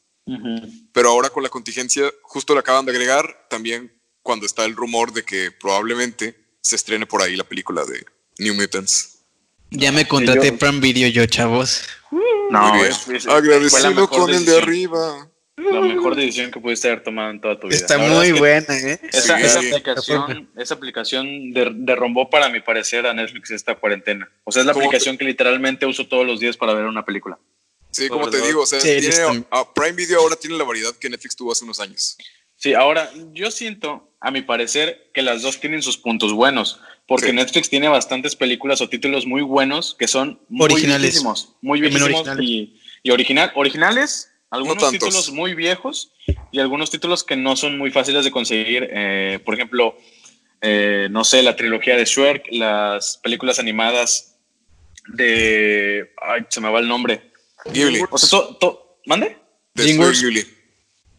Pero 0.92 1.10
ahora 1.10 1.28
con 1.28 1.42
la 1.42 1.50
contingencia, 1.50 2.10
justo 2.22 2.54
le 2.54 2.60
acaban 2.60 2.86
de 2.86 2.92
agregar 2.92 3.46
también 3.50 3.92
cuando 4.22 4.46
está 4.46 4.64
el 4.64 4.74
rumor 4.74 5.12
de 5.12 5.22
que 5.22 5.50
probablemente 5.50 6.34
se 6.62 6.76
estrene 6.76 7.04
por 7.04 7.20
ahí 7.20 7.36
la 7.36 7.44
película 7.44 7.84
de 7.84 8.06
New 8.38 8.54
Mutants. 8.54 9.18
Ya 9.70 9.92
me 9.92 10.08
contraté 10.08 10.52
Prime 10.52 10.80
Video 10.80 11.08
yo, 11.08 11.26
chavos. 11.26 11.82
No, 12.50 12.84
es, 12.84 13.26
agradecido 13.26 14.08
con 14.08 14.30
el 14.30 14.46
de 14.46 14.58
arriba. 14.58 15.28
La 15.56 15.80
mejor 15.80 16.14
decisión 16.16 16.50
que 16.50 16.60
pudiste 16.60 16.88
haber 16.88 17.02
tomado 17.02 17.30
en 17.30 17.40
toda 17.40 17.58
tu 17.58 17.68
vida. 17.68 17.76
Está 17.76 17.98
muy 17.98 18.32
buena, 18.32 18.76
¿eh? 18.76 19.00
Esa, 19.12 19.36
aplicación, 19.36 20.50
esa 20.56 20.74
aplicación 20.74 21.52
derrumbó, 21.52 22.28
para 22.28 22.48
mi 22.48 22.60
parecer, 22.60 23.06
a 23.06 23.14
Netflix 23.14 23.50
esta 23.50 23.74
cuarentena. 23.74 24.30
O 24.44 24.52
sea, 24.52 24.60
es 24.60 24.66
la 24.66 24.72
aplicación 24.72 25.16
que 25.16 25.24
literalmente 25.24 25.86
uso 25.86 26.06
todos 26.08 26.26
los 26.26 26.40
días 26.40 26.56
para 26.56 26.74
ver 26.74 26.84
una 26.86 27.04
película. 27.04 27.38
Sí, 27.90 28.08
como 28.08 28.28
te 28.28 28.40
digo, 28.40 28.62
o 28.62 28.66
sea, 28.66 28.80
Prime 29.74 29.92
Video 29.92 30.20
ahora 30.20 30.36
tiene 30.36 30.58
la 30.58 30.64
variedad 30.64 30.94
que 30.96 31.08
Netflix 31.08 31.36
tuvo 31.36 31.52
hace 31.52 31.64
unos 31.64 31.78
años. 31.78 32.16
Sí, 32.56 32.74
ahora 32.74 33.10
yo 33.32 33.50
siento, 33.50 34.12
a 34.20 34.30
mi 34.30 34.42
parecer, 34.42 35.10
que 35.14 35.22
las 35.22 35.42
dos 35.42 35.60
tienen 35.60 35.82
sus 35.82 35.96
puntos 35.96 36.32
buenos, 36.32 36.80
porque 37.06 37.32
Netflix 37.32 37.68
tiene 37.68 37.88
bastantes 37.88 38.34
películas 38.34 38.80
o 38.80 38.88
títulos 38.88 39.26
muy 39.26 39.42
buenos 39.42 39.94
que 39.96 40.08
son 40.08 40.40
muy 40.48 40.64
originales, 40.64 41.22
muy 41.60 41.80
viejísimos 41.80 42.26
y, 42.40 42.80
y 43.02 43.10
original, 43.10 43.52
originales 43.54 44.33
algunos 44.54 44.90
títulos 44.90 45.30
muy 45.30 45.54
viejos 45.54 46.12
y 46.52 46.60
algunos 46.60 46.90
títulos 46.90 47.24
que 47.24 47.36
no 47.36 47.56
son 47.56 47.76
muy 47.76 47.90
fáciles 47.90 48.24
de 48.24 48.30
conseguir. 48.30 48.88
Eh, 48.90 49.40
por 49.44 49.54
ejemplo, 49.54 49.96
eh, 50.60 51.08
no 51.10 51.24
sé, 51.24 51.42
la 51.42 51.56
trilogía 51.56 51.96
de 51.96 52.04
Shrek, 52.04 52.46
las 52.52 53.18
películas 53.18 53.58
animadas 53.58 54.38
de. 55.08 56.12
Ay, 56.22 56.42
se 56.48 56.60
me 56.60 56.70
va 56.70 56.78
el 56.78 56.88
nombre. 56.88 57.32
Ghibli. 57.72 58.02
O 58.10 58.18
sea, 58.18 58.40
¿mande? 59.06 59.36
DreamWorks. 59.74 60.24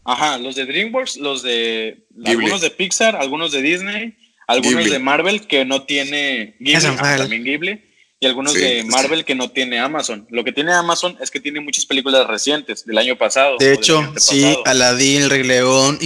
Ajá, 0.04 0.38
los 0.38 0.54
de 0.54 0.66
DreamWorks, 0.66 1.16
los 1.18 1.42
de. 1.42 2.06
Algunos 2.24 2.60
de 2.60 2.70
Pixar, 2.70 3.16
algunos 3.16 3.52
de 3.52 3.60
Disney, 3.60 4.16
algunos 4.46 4.90
de 4.90 4.98
Marvel 4.98 5.46
que 5.46 5.64
no 5.64 5.82
tiene 5.82 6.56
Ghibli, 6.58 6.96
también 6.96 7.44
Ghibli 7.44 7.85
y 8.18 8.26
algunos 8.26 8.54
de 8.54 8.84
Marvel 8.84 9.24
que 9.24 9.34
no 9.34 9.50
tiene 9.50 9.78
Amazon. 9.78 10.26
Lo 10.30 10.42
que 10.42 10.52
tiene 10.52 10.72
Amazon 10.72 11.16
es 11.20 11.30
que 11.30 11.40
tiene 11.40 11.60
muchas 11.60 11.84
películas 11.84 12.26
recientes 12.26 12.84
del 12.84 12.98
año 12.98 13.16
pasado. 13.16 13.56
De 13.58 13.74
hecho, 13.74 14.02
sí, 14.16 14.56
Aladdin, 14.64 15.22
El 15.22 15.30
Rey 15.30 15.42
León, 15.42 15.98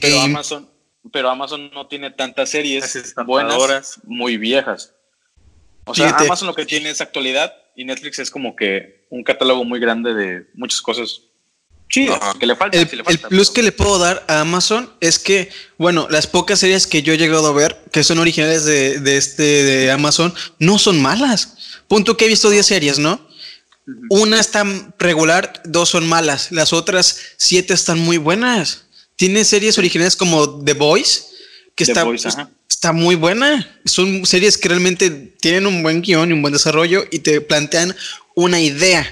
pero 0.00 0.20
Amazon, 0.20 0.70
pero 1.10 1.30
Amazon 1.30 1.70
no 1.72 1.86
tiene 1.86 2.10
tantas 2.10 2.50
series 2.50 3.14
buenas, 3.26 4.00
muy 4.04 4.36
viejas. 4.36 4.94
O 5.86 5.94
sea, 5.94 6.16
Amazon 6.16 6.48
lo 6.48 6.54
que 6.54 6.66
tiene 6.66 6.90
es 6.90 7.00
actualidad 7.00 7.54
y 7.76 7.84
Netflix 7.84 8.18
es 8.18 8.30
como 8.30 8.56
que 8.56 9.06
un 9.10 9.22
catálogo 9.22 9.64
muy 9.64 9.80
grande 9.80 10.14
de 10.14 10.46
muchas 10.54 10.80
cosas 10.80 11.22
chidas 11.94 12.18
que 12.38 12.46
le 12.46 12.56
falta. 12.56 12.78
El, 12.78 12.88
plus 13.28 13.50
que 13.50 13.62
le 13.62 13.72
puedo 13.72 13.98
dar 13.98 14.24
a 14.28 14.40
Amazon 14.40 14.90
es 15.00 15.18
que, 15.18 15.50
bueno, 15.78 16.08
las 16.10 16.26
pocas 16.26 16.58
series 16.58 16.86
que 16.86 17.02
yo 17.02 17.12
he 17.12 17.18
llegado 17.18 17.46
a 17.46 17.52
ver, 17.52 17.84
que 17.92 18.02
son 18.02 18.18
originales 18.18 18.64
de, 18.64 18.98
de 19.00 19.16
este 19.16 19.42
de 19.42 19.90
Amazon, 19.90 20.34
no 20.58 20.78
son 20.78 21.00
malas. 21.00 21.54
Punto 21.88 22.16
que 22.16 22.24
he 22.24 22.28
visto 22.28 22.50
10 22.50 22.66
series, 22.66 22.98
¿no? 22.98 23.20
Una 24.08 24.40
está 24.40 24.64
regular, 24.98 25.62
dos 25.64 25.90
son 25.90 26.08
malas, 26.08 26.50
las 26.50 26.72
otras 26.72 27.18
siete 27.36 27.74
están 27.74 27.98
muy 27.98 28.16
buenas. 28.16 28.84
Tiene 29.16 29.44
series 29.44 29.78
originales 29.78 30.16
como 30.16 30.64
The 30.64 30.72
Boys, 30.72 31.26
que 31.76 31.84
está, 31.84 32.04
está 32.68 32.92
muy 32.92 33.14
buena. 33.14 33.78
Son 33.84 34.24
series 34.24 34.56
que 34.56 34.68
realmente 34.68 35.10
tienen 35.10 35.66
un 35.66 35.82
buen 35.82 36.00
guion 36.00 36.30
y 36.30 36.32
un 36.32 36.40
buen 36.40 36.54
desarrollo 36.54 37.04
y 37.10 37.18
te 37.20 37.42
plantean 37.42 37.94
una 38.34 38.58
idea. 38.58 39.06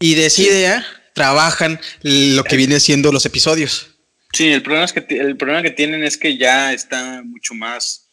Y 0.00 0.14
de 0.14 0.26
esa 0.26 0.42
idea 0.42 0.86
trabajan 1.14 1.80
lo 2.02 2.44
que 2.44 2.56
viene 2.56 2.80
siendo 2.80 3.12
los 3.12 3.26
episodios. 3.26 3.90
Sí, 4.32 4.48
el 4.48 4.62
problema, 4.62 4.84
es 4.84 4.92
que, 4.92 5.04
el 5.10 5.36
problema 5.36 5.62
que 5.62 5.70
tienen 5.70 6.04
es 6.04 6.16
que 6.16 6.36
ya 6.36 6.72
está 6.72 7.22
mucho 7.24 7.54
más 7.54 8.10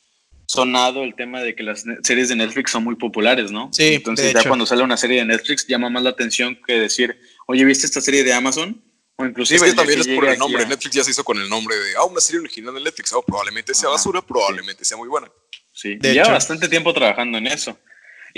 sonado 0.47 1.03
el 1.03 1.13
tema 1.13 1.41
de 1.41 1.55
que 1.55 1.63
las 1.63 1.83
series 2.03 2.29
de 2.29 2.35
Netflix 2.35 2.71
son 2.71 2.83
muy 2.83 2.95
populares, 2.95 3.51
¿no? 3.51 3.69
Sí. 3.71 3.95
Entonces 3.95 4.33
ya 4.33 4.43
cuando 4.47 4.65
sale 4.65 4.81
una 4.81 4.97
serie 4.97 5.19
de 5.19 5.25
Netflix 5.25 5.67
llama 5.67 5.89
más 5.89 6.03
la 6.03 6.09
atención 6.11 6.57
que 6.65 6.79
decir, 6.79 7.19
oye, 7.47 7.65
¿viste 7.65 7.85
esta 7.85 8.01
serie 8.01 8.23
de 8.23 8.33
Amazon? 8.33 8.81
O 9.17 9.25
inclusive... 9.25 9.57
Es 9.57 9.71
que 9.71 9.73
también 9.73 9.99
es 9.99 10.07
por 10.07 10.25
el 10.25 10.39
nombre. 10.39 10.65
Netflix 10.65 10.95
ya 10.95 11.03
se 11.03 11.11
hizo 11.11 11.23
con 11.23 11.39
el 11.39 11.49
nombre 11.49 11.75
de, 11.75 11.95
ah, 11.97 12.05
una 12.05 12.21
serie 12.21 12.39
original 12.39 12.73
de 12.73 12.81
Netflix. 12.81 13.11
Oh, 13.13 13.21
probablemente 13.21 13.73
sea 13.73 13.89
basura, 13.89 14.21
probablemente 14.21 14.85
sea 14.85 14.97
muy 14.97 15.09
buena. 15.09 15.29
Sí, 15.73 15.95
de 15.95 16.13
lleva 16.13 16.29
bastante 16.29 16.67
tiempo 16.67 16.93
trabajando 16.93 17.37
en 17.37 17.47
eso. 17.47 17.77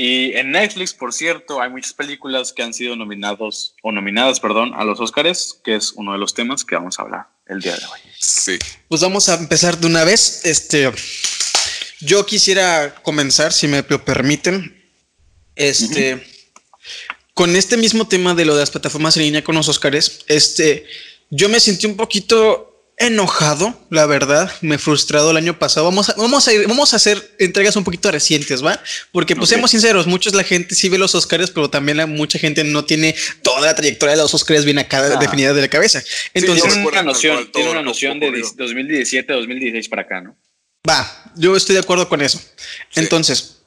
Y 0.01 0.31
en 0.37 0.51
Netflix, 0.51 0.93
por 0.93 1.11
cierto, 1.11 1.61
hay 1.61 1.69
muchas 1.69 1.91
películas 1.91 2.53
que 2.53 2.63
han 2.63 2.73
sido 2.73 2.95
nominados 2.95 3.75
o 3.83 3.91
nominadas, 3.91 4.39
perdón, 4.39 4.71
a 4.73 4.85
los 4.85 4.97
Oscars, 5.01 5.59
que 5.61 5.75
es 5.75 5.91
uno 5.91 6.13
de 6.13 6.17
los 6.17 6.33
temas 6.33 6.63
que 6.63 6.75
vamos 6.75 6.97
a 6.97 7.01
hablar 7.01 7.27
el 7.47 7.59
día 7.59 7.75
de 7.75 7.85
hoy. 7.85 7.99
Sí. 8.17 8.57
Pues 8.87 9.01
vamos 9.01 9.27
a 9.27 9.35
empezar 9.35 9.77
de 9.77 9.87
una 9.87 10.05
vez. 10.05 10.45
Este, 10.45 10.89
yo 11.99 12.25
quisiera 12.25 12.95
comenzar, 13.03 13.51
si 13.51 13.67
me 13.67 13.83
lo 13.89 14.05
permiten, 14.05 14.89
este, 15.57 16.25
con 17.33 17.53
este 17.57 17.75
mismo 17.75 18.07
tema 18.07 18.33
de 18.33 18.45
lo 18.45 18.53
de 18.53 18.61
las 18.61 18.71
plataformas 18.71 19.17
en 19.17 19.23
línea 19.23 19.43
con 19.43 19.55
los 19.55 19.67
Oscars. 19.67 20.21
Este, 20.27 20.85
yo 21.29 21.49
me 21.49 21.59
sentí 21.59 21.87
un 21.87 21.97
poquito 21.97 22.68
enojado, 22.99 23.79
la 23.89 24.05
verdad, 24.05 24.51
me 24.61 24.77
frustrado 24.77 25.31
el 25.31 25.37
año 25.37 25.57
pasado. 25.57 25.85
Vamos 25.85 26.09
a, 26.09 26.13
vamos 26.15 26.47
a, 26.47 26.51
vamos 26.67 26.93
a 26.93 26.97
hacer 26.97 27.35
entregas 27.39 27.75
un 27.77 27.85
poquito 27.85 28.11
recientes, 28.11 28.63
¿va? 28.63 28.79
Porque, 29.13 29.35
pues, 29.35 29.49
seamos 29.49 29.71
sinceros, 29.71 30.05
muchos 30.05 30.35
la 30.35 30.43
gente 30.43 30.75
sí 30.75 30.89
ve 30.89 30.97
los 30.97 31.15
Oscars, 31.15 31.49
pero 31.49 31.69
también 31.69 31.97
la, 31.97 32.05
mucha 32.05 32.37
gente 32.37 32.63
no 32.65 32.83
tiene 32.83 33.15
toda 33.41 33.61
la 33.61 33.73
trayectoria 33.73 34.15
de 34.15 34.21
los 34.21 34.33
Oscars 34.33 34.65
bien 34.65 34.79
acá 34.79 34.99
ah. 34.99 35.15
definida 35.17 35.53
de 35.53 35.61
la 35.61 35.69
cabeza. 35.69 36.03
Entonces, 36.33 36.73
tiene 36.73 36.87
una 36.87 37.01
noción, 37.01 37.49
tiene 37.51 37.71
una 37.71 37.81
noción 37.81 38.19
de 38.19 38.43
2017, 38.55 39.31
2016 39.31 39.89
para 39.89 40.01
acá, 40.01 40.21
¿no? 40.21 40.37
Va, 40.87 41.31
yo 41.35 41.55
estoy 41.55 41.75
de 41.75 41.81
acuerdo 41.81 42.09
con 42.09 42.21
eso. 42.21 42.41
Entonces, 42.95 43.61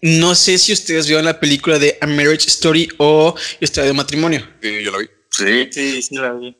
no 0.00 0.34
sé 0.34 0.56
si 0.56 0.72
ustedes 0.72 1.06
vieron 1.06 1.26
la 1.26 1.38
película 1.38 1.78
de 1.78 1.98
A 2.00 2.06
Marriage 2.06 2.46
Story 2.48 2.88
o 2.96 3.34
Historia 3.60 3.88
de 3.88 3.92
Matrimonio. 3.92 4.46
Sí, 4.62 4.82
yo 4.82 4.92
la 4.92 4.98
vi. 4.98 5.06
Sí, 5.30 5.68
sí, 5.70 6.02
sí 6.02 6.14
la 6.14 6.32
vi. 6.32 6.56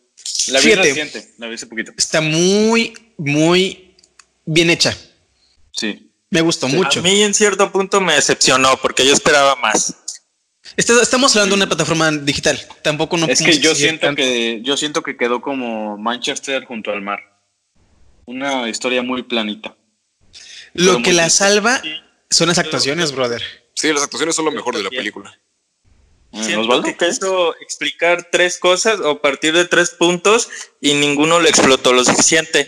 La 0.49 0.61
vi 0.61 0.75
reciente, 0.75 1.35
la 1.39 1.47
vi 1.47 1.55
hace 1.55 1.67
poquito. 1.67 1.93
Está 1.97 2.21
muy, 2.21 2.95
muy 3.17 3.95
bien 4.45 4.71
hecha. 4.71 4.97
Sí. 5.73 6.11
Me 6.31 6.41
gustó 6.41 6.69
mucho. 6.69 7.01
A 7.01 7.03
mí 7.03 7.23
en 7.23 7.35
cierto 7.35 7.71
punto 7.73 8.01
me 8.01 8.15
decepcionó 8.15 8.77
porque 8.81 9.05
yo 9.05 9.13
esperaba 9.13 9.57
más. 9.57 9.97
Estamos 10.77 11.35
hablando 11.35 11.57
de 11.57 11.63
una 11.63 11.69
plataforma 11.69 12.11
digital. 12.13 12.61
Tampoco 12.83 13.17
no. 13.17 13.27
Es 13.27 13.43
que 13.43 13.59
yo 13.59 13.75
siento 13.75 14.15
que 14.15 14.61
yo 14.63 14.77
siento 14.77 15.03
que 15.03 15.17
quedó 15.17 15.41
como 15.41 15.99
Manchester 15.99 16.65
junto 16.65 16.93
al 16.93 17.03
mar 17.03 17.21
una 18.31 18.69
historia 18.69 19.03
muy 19.03 19.25
planita. 19.25 19.77
Lo 20.75 21.03
que 21.03 21.13
la 21.13 21.29
salva 21.31 21.83
son 22.31 22.49
las 22.49 22.59
actuaciones, 22.59 23.13
brother. 23.13 23.43
Sí, 23.75 23.93
las 23.93 24.05
actuaciones 24.05 24.37
son 24.37 24.45
lo 24.45 24.53
mejor 24.53 24.77
de 24.77 24.85
la 24.85 24.91
película. 24.91 25.37
Siento 26.33 26.83
que 26.83 26.97
quiso 26.97 27.57
explicar 27.61 28.29
tres 28.31 28.59
cosas 28.59 29.01
o 29.01 29.21
partir 29.21 29.53
de 29.53 29.65
tres 29.65 29.91
puntos 29.91 30.49
y 30.81 30.95
ninguno 30.95 31.41
lo 31.41 31.49
explotó 31.49 31.93
lo 31.93 32.05
suficiente. 32.05 32.67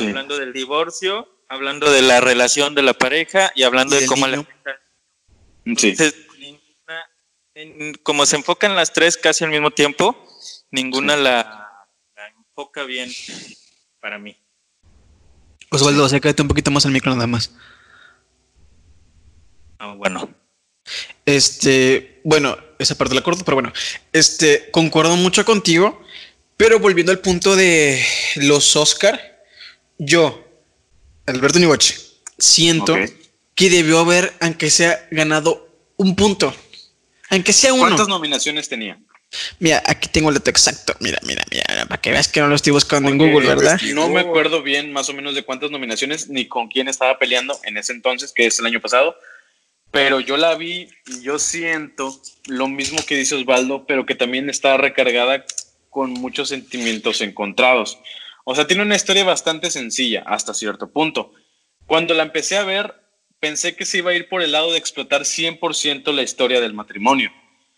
Hablando 0.00 0.38
del 0.38 0.52
divorcio, 0.52 1.28
hablando 1.48 1.90
de 1.90 2.02
la 2.02 2.20
relación 2.20 2.74
de 2.74 2.82
la 2.82 2.94
pareja 2.94 3.50
y 3.56 3.64
hablando 3.64 3.96
de 3.96 4.06
cómo 4.06 4.26
la... 4.26 4.46
Sí. 5.76 5.94
como 8.02 8.26
se 8.26 8.36
enfocan 8.36 8.74
las 8.76 8.92
tres 8.92 9.16
casi 9.16 9.44
al 9.44 9.50
mismo 9.50 9.70
tiempo, 9.70 10.16
ninguna 10.70 11.16
la 11.16 11.86
enfoca 12.36 12.84
bien 12.84 13.10
para 14.00 14.18
mí. 14.18 14.36
Osvaldo, 15.70 16.04
acércate 16.04 16.42
un 16.42 16.48
poquito 16.48 16.70
más 16.70 16.84
al 16.84 16.92
micro 16.92 17.14
nada 17.14 17.26
más. 17.26 17.54
Ah, 19.78 19.94
bueno. 19.94 20.28
Este, 21.24 22.20
bueno, 22.24 22.56
esa 22.78 22.96
parte 22.96 23.14
la 23.14 23.22
corto, 23.22 23.44
pero 23.44 23.56
bueno, 23.56 23.72
este, 24.12 24.70
concuerdo 24.70 25.16
mucho 25.16 25.44
contigo, 25.44 26.02
pero 26.56 26.78
volviendo 26.78 27.12
al 27.12 27.20
punto 27.20 27.56
de 27.56 28.04
los 28.36 28.76
Oscar, 28.76 29.44
yo, 29.98 30.46
Alberto 31.26 31.58
Niboche, 31.58 31.96
siento 32.38 32.96
que 33.54 33.70
debió 33.70 34.00
haber, 34.00 34.32
aunque 34.40 34.70
sea 34.70 35.06
ganado 35.10 35.68
un 35.96 36.16
punto, 36.16 36.54
aunque 37.30 37.52
sea 37.52 37.72
uno. 37.72 37.82
¿Cuántas 37.82 38.08
nominaciones 38.08 38.68
tenía? 38.68 38.98
Mira, 39.60 39.82
aquí 39.86 40.08
tengo 40.08 40.28
el 40.28 40.34
dato 40.34 40.50
exacto. 40.50 40.94
Mira, 41.00 41.18
mira, 41.22 41.42
mira, 41.50 41.64
para 41.86 42.00
que 42.00 42.10
veas 42.10 42.28
que 42.28 42.40
no 42.40 42.48
lo 42.48 42.54
estoy 42.54 42.72
buscando 42.72 43.08
en 43.08 43.16
Google, 43.16 43.46
¿verdad? 43.48 43.80
No 43.94 44.08
me 44.08 44.20
acuerdo 44.20 44.62
bien 44.62 44.92
más 44.92 45.08
o 45.08 45.14
menos 45.14 45.34
de 45.34 45.42
cuántas 45.42 45.70
nominaciones 45.70 46.28
ni 46.28 46.46
con 46.48 46.68
quién 46.68 46.88
estaba 46.88 47.18
peleando 47.18 47.58
en 47.64 47.78
ese 47.78 47.92
entonces, 47.92 48.32
que 48.32 48.46
es 48.46 48.58
el 48.58 48.66
año 48.66 48.80
pasado, 48.80 49.16
pero 49.92 50.18
yo 50.18 50.36
la 50.36 50.56
vi 50.56 50.88
y 51.06 51.22
yo 51.22 51.38
siento 51.38 52.20
lo 52.48 52.66
mismo 52.66 52.98
que 53.06 53.14
dice 53.14 53.36
Osvaldo, 53.36 53.86
pero 53.86 54.04
que 54.04 54.16
también 54.16 54.50
está 54.50 54.76
recargada 54.76 55.44
con 55.88 56.12
muchos 56.12 56.48
sentimientos 56.48 57.20
encontrados. 57.20 58.00
O 58.44 58.56
sea, 58.56 58.66
tiene 58.66 58.82
una 58.82 58.96
historia 58.96 59.22
bastante 59.22 59.70
sencilla 59.70 60.24
hasta 60.26 60.54
cierto 60.54 60.90
punto. 60.90 61.32
Cuando 61.86 62.14
la 62.14 62.24
empecé 62.24 62.56
a 62.56 62.64
ver, 62.64 62.94
pensé 63.38 63.76
que 63.76 63.84
se 63.84 63.98
iba 63.98 64.10
a 64.10 64.14
ir 64.14 64.28
por 64.28 64.42
el 64.42 64.50
lado 64.50 64.72
de 64.72 64.78
explotar 64.78 65.20
100% 65.22 66.12
la 66.12 66.22
historia 66.22 66.60
del 66.60 66.74
matrimonio 66.74 67.30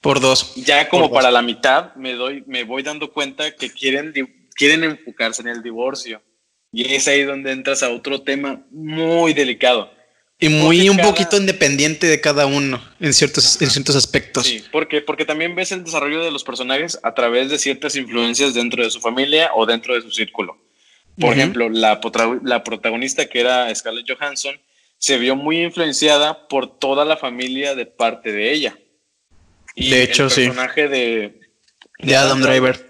por 0.04 0.20
dos. 0.20 0.52
Ya 0.54 0.90
como 0.90 1.10
para 1.10 1.30
la 1.30 1.40
mitad 1.40 1.94
me 1.94 2.12
doy, 2.12 2.44
me 2.46 2.64
voy 2.64 2.82
dando 2.82 3.10
cuenta 3.10 3.56
que 3.56 3.70
quieren, 3.70 4.12
quieren 4.54 4.84
enfocarse 4.84 5.40
en 5.40 5.48
el 5.48 5.62
divorcio. 5.62 6.20
Y 6.70 6.92
es 6.94 7.08
ahí 7.08 7.22
donde 7.22 7.52
entras 7.52 7.82
a 7.82 7.88
otro 7.88 8.20
tema 8.20 8.62
muy 8.70 9.32
delicado. 9.32 9.90
Y 10.38 10.48
muy 10.48 10.88
un 10.88 10.98
poquito 10.98 11.36
independiente 11.36 12.06
de 12.06 12.20
cada 12.20 12.46
uno 12.46 12.82
en 13.00 13.14
ciertos, 13.14 13.62
en 13.62 13.70
ciertos 13.70 13.96
aspectos. 13.96 14.46
Sí, 14.46 14.64
porque, 14.72 15.00
porque 15.00 15.24
también 15.24 15.54
ves 15.54 15.72
el 15.72 15.84
desarrollo 15.84 16.22
de 16.24 16.30
los 16.30 16.44
personajes 16.44 16.98
a 17.02 17.14
través 17.14 17.50
de 17.50 17.58
ciertas 17.58 17.94
influencias 17.96 18.52
dentro 18.52 18.82
de 18.82 18.90
su 18.90 19.00
familia 19.00 19.50
o 19.54 19.64
dentro 19.64 19.94
de 19.94 20.02
su 20.02 20.10
círculo. 20.10 20.58
Por 21.18 21.32
ejemplo, 21.32 21.68
la, 21.70 22.00
la 22.42 22.64
protagonista 22.64 23.26
que 23.26 23.40
era 23.40 23.72
Scarlett 23.72 24.10
Johansson 24.10 24.58
se 24.98 25.18
vio 25.18 25.36
muy 25.36 25.62
influenciada 25.62 26.48
por 26.48 26.78
toda 26.78 27.04
la 27.04 27.16
familia 27.16 27.74
de 27.74 27.86
parte 27.86 28.32
de 28.32 28.52
ella. 28.52 28.78
De 29.76 30.02
hecho, 30.02 30.24
el 30.24 30.34
personaje 30.34 30.88
de, 30.88 31.40
de, 31.98 32.16
Adam, 32.16 32.40
Driver. 32.40 32.86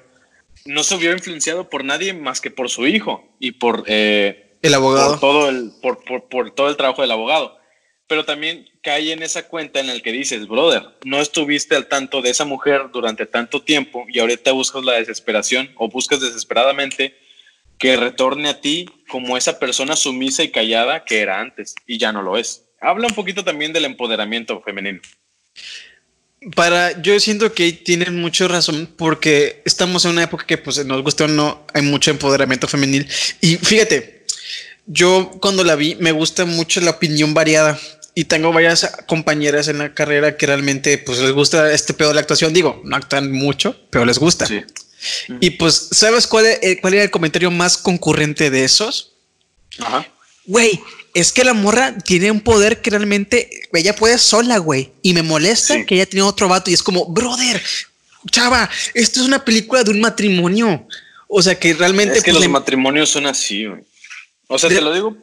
no 0.64 0.82
se 0.82 0.96
vio 0.96 1.12
influenciado 1.12 1.68
por 1.68 1.84
nadie 1.84 2.12
más 2.12 2.40
que 2.40 2.50
por 2.50 2.70
su 2.70 2.86
hijo 2.86 3.36
y 3.38 3.52
por 3.52 3.84
eh, 3.86 4.43
el 4.64 4.74
abogado. 4.74 5.10
Por 5.12 5.20
todo 5.20 5.48
el, 5.48 5.72
por, 5.82 6.28
por, 6.28 6.50
todo 6.50 6.68
el 6.68 6.76
trabajo 6.76 7.02
del 7.02 7.10
abogado. 7.10 7.58
Pero 8.06 8.24
también 8.24 8.68
cae 8.82 9.12
en 9.12 9.22
esa 9.22 9.46
cuenta 9.48 9.80
en 9.80 9.88
el 9.88 10.02
que 10.02 10.12
dices, 10.12 10.46
brother, 10.46 10.82
no 11.04 11.20
estuviste 11.20 11.74
al 11.74 11.86
tanto 11.86 12.20
de 12.20 12.30
esa 12.30 12.44
mujer 12.44 12.90
durante 12.92 13.26
tanto 13.26 13.62
tiempo 13.62 14.04
y 14.08 14.18
ahorita 14.18 14.52
buscas 14.52 14.84
la 14.84 14.94
desesperación 14.94 15.70
o 15.76 15.88
buscas 15.88 16.20
desesperadamente 16.20 17.16
que 17.78 17.96
retorne 17.96 18.48
a 18.48 18.60
ti 18.60 18.86
como 19.08 19.36
esa 19.36 19.58
persona 19.58 19.96
sumisa 19.96 20.42
y 20.42 20.50
callada 20.50 21.04
que 21.04 21.20
era 21.20 21.40
antes 21.40 21.74
y 21.86 21.98
ya 21.98 22.12
no 22.12 22.22
lo 22.22 22.36
es. 22.36 22.64
Habla 22.80 23.06
un 23.06 23.14
poquito 23.14 23.42
también 23.42 23.72
del 23.72 23.86
empoderamiento 23.86 24.60
femenino 24.60 25.00
para, 26.54 27.00
yo 27.00 27.18
siento 27.20 27.52
que 27.54 27.72
tienen 27.72 28.20
mucha 28.20 28.46
razón 28.48 28.88
porque 28.96 29.62
estamos 29.64 30.04
en 30.04 30.12
una 30.12 30.24
época 30.24 30.46
que 30.46 30.58
pues 30.58 30.84
nos 30.84 31.02
gusta 31.02 31.24
o 31.24 31.28
no, 31.28 31.66
hay 31.72 31.82
mucho 31.82 32.10
empoderamiento 32.10 32.68
femenil. 32.68 33.08
Y 33.40 33.56
fíjate, 33.56 34.13
yo 34.86 35.30
cuando 35.40 35.64
la 35.64 35.76
vi 35.76 35.94
me 35.96 36.12
gusta 36.12 36.44
mucho 36.44 36.80
la 36.80 36.92
opinión 36.92 37.34
variada 37.34 37.78
y 38.14 38.24
tengo 38.24 38.52
varias 38.52 38.90
compañeras 39.06 39.68
en 39.68 39.78
la 39.78 39.92
carrera 39.92 40.36
que 40.36 40.46
realmente 40.46 40.98
pues 40.98 41.18
les 41.18 41.32
gusta 41.32 41.72
este 41.72 41.94
pedo 41.94 42.08
de 42.08 42.14
la 42.14 42.20
actuación. 42.20 42.52
Digo, 42.52 42.80
no 42.84 42.96
actúan 42.96 43.32
mucho, 43.32 43.76
pero 43.90 44.04
les 44.04 44.18
gusta. 44.18 44.46
Y 45.40 45.50
pues, 45.50 45.88
¿sabes 45.90 46.26
cuál, 46.26 46.46
es, 46.46 46.80
cuál 46.80 46.94
era 46.94 47.02
el 47.02 47.10
comentario 47.10 47.50
más 47.50 47.76
concurrente 47.76 48.50
de 48.50 48.64
esos? 48.64 49.12
Ajá. 49.78 50.06
Güey, 50.46 50.80
es 51.14 51.32
que 51.32 51.44
la 51.44 51.54
morra 51.54 51.96
tiene 51.98 52.30
un 52.30 52.40
poder 52.40 52.80
que 52.80 52.90
realmente 52.90 53.50
ella 53.72 53.96
puede 53.96 54.18
sola, 54.18 54.58
güey. 54.58 54.92
Y 55.02 55.14
me 55.14 55.22
molesta 55.22 55.84
que 55.84 55.96
ella 55.96 56.06
tiene 56.06 56.22
otro 56.22 56.48
vato 56.48 56.70
y 56.70 56.74
es 56.74 56.82
como, 56.82 57.06
brother, 57.06 57.60
chava, 58.30 58.70
esto 58.94 59.20
es 59.20 59.26
una 59.26 59.44
película 59.44 59.82
de 59.82 59.90
un 59.90 60.00
matrimonio. 60.00 60.86
O 61.26 61.42
sea 61.42 61.58
que 61.58 61.74
realmente. 61.74 62.18
Es 62.18 62.24
que 62.24 62.30
pues, 62.30 62.44
los 62.44 62.52
matrimonios 62.52 63.10
son 63.10 63.26
así, 63.26 63.66
güey. 63.66 63.82
O 64.48 64.58
sea, 64.58 64.68
te 64.70 64.80
lo 64.80 64.92
digo. 64.92 65.16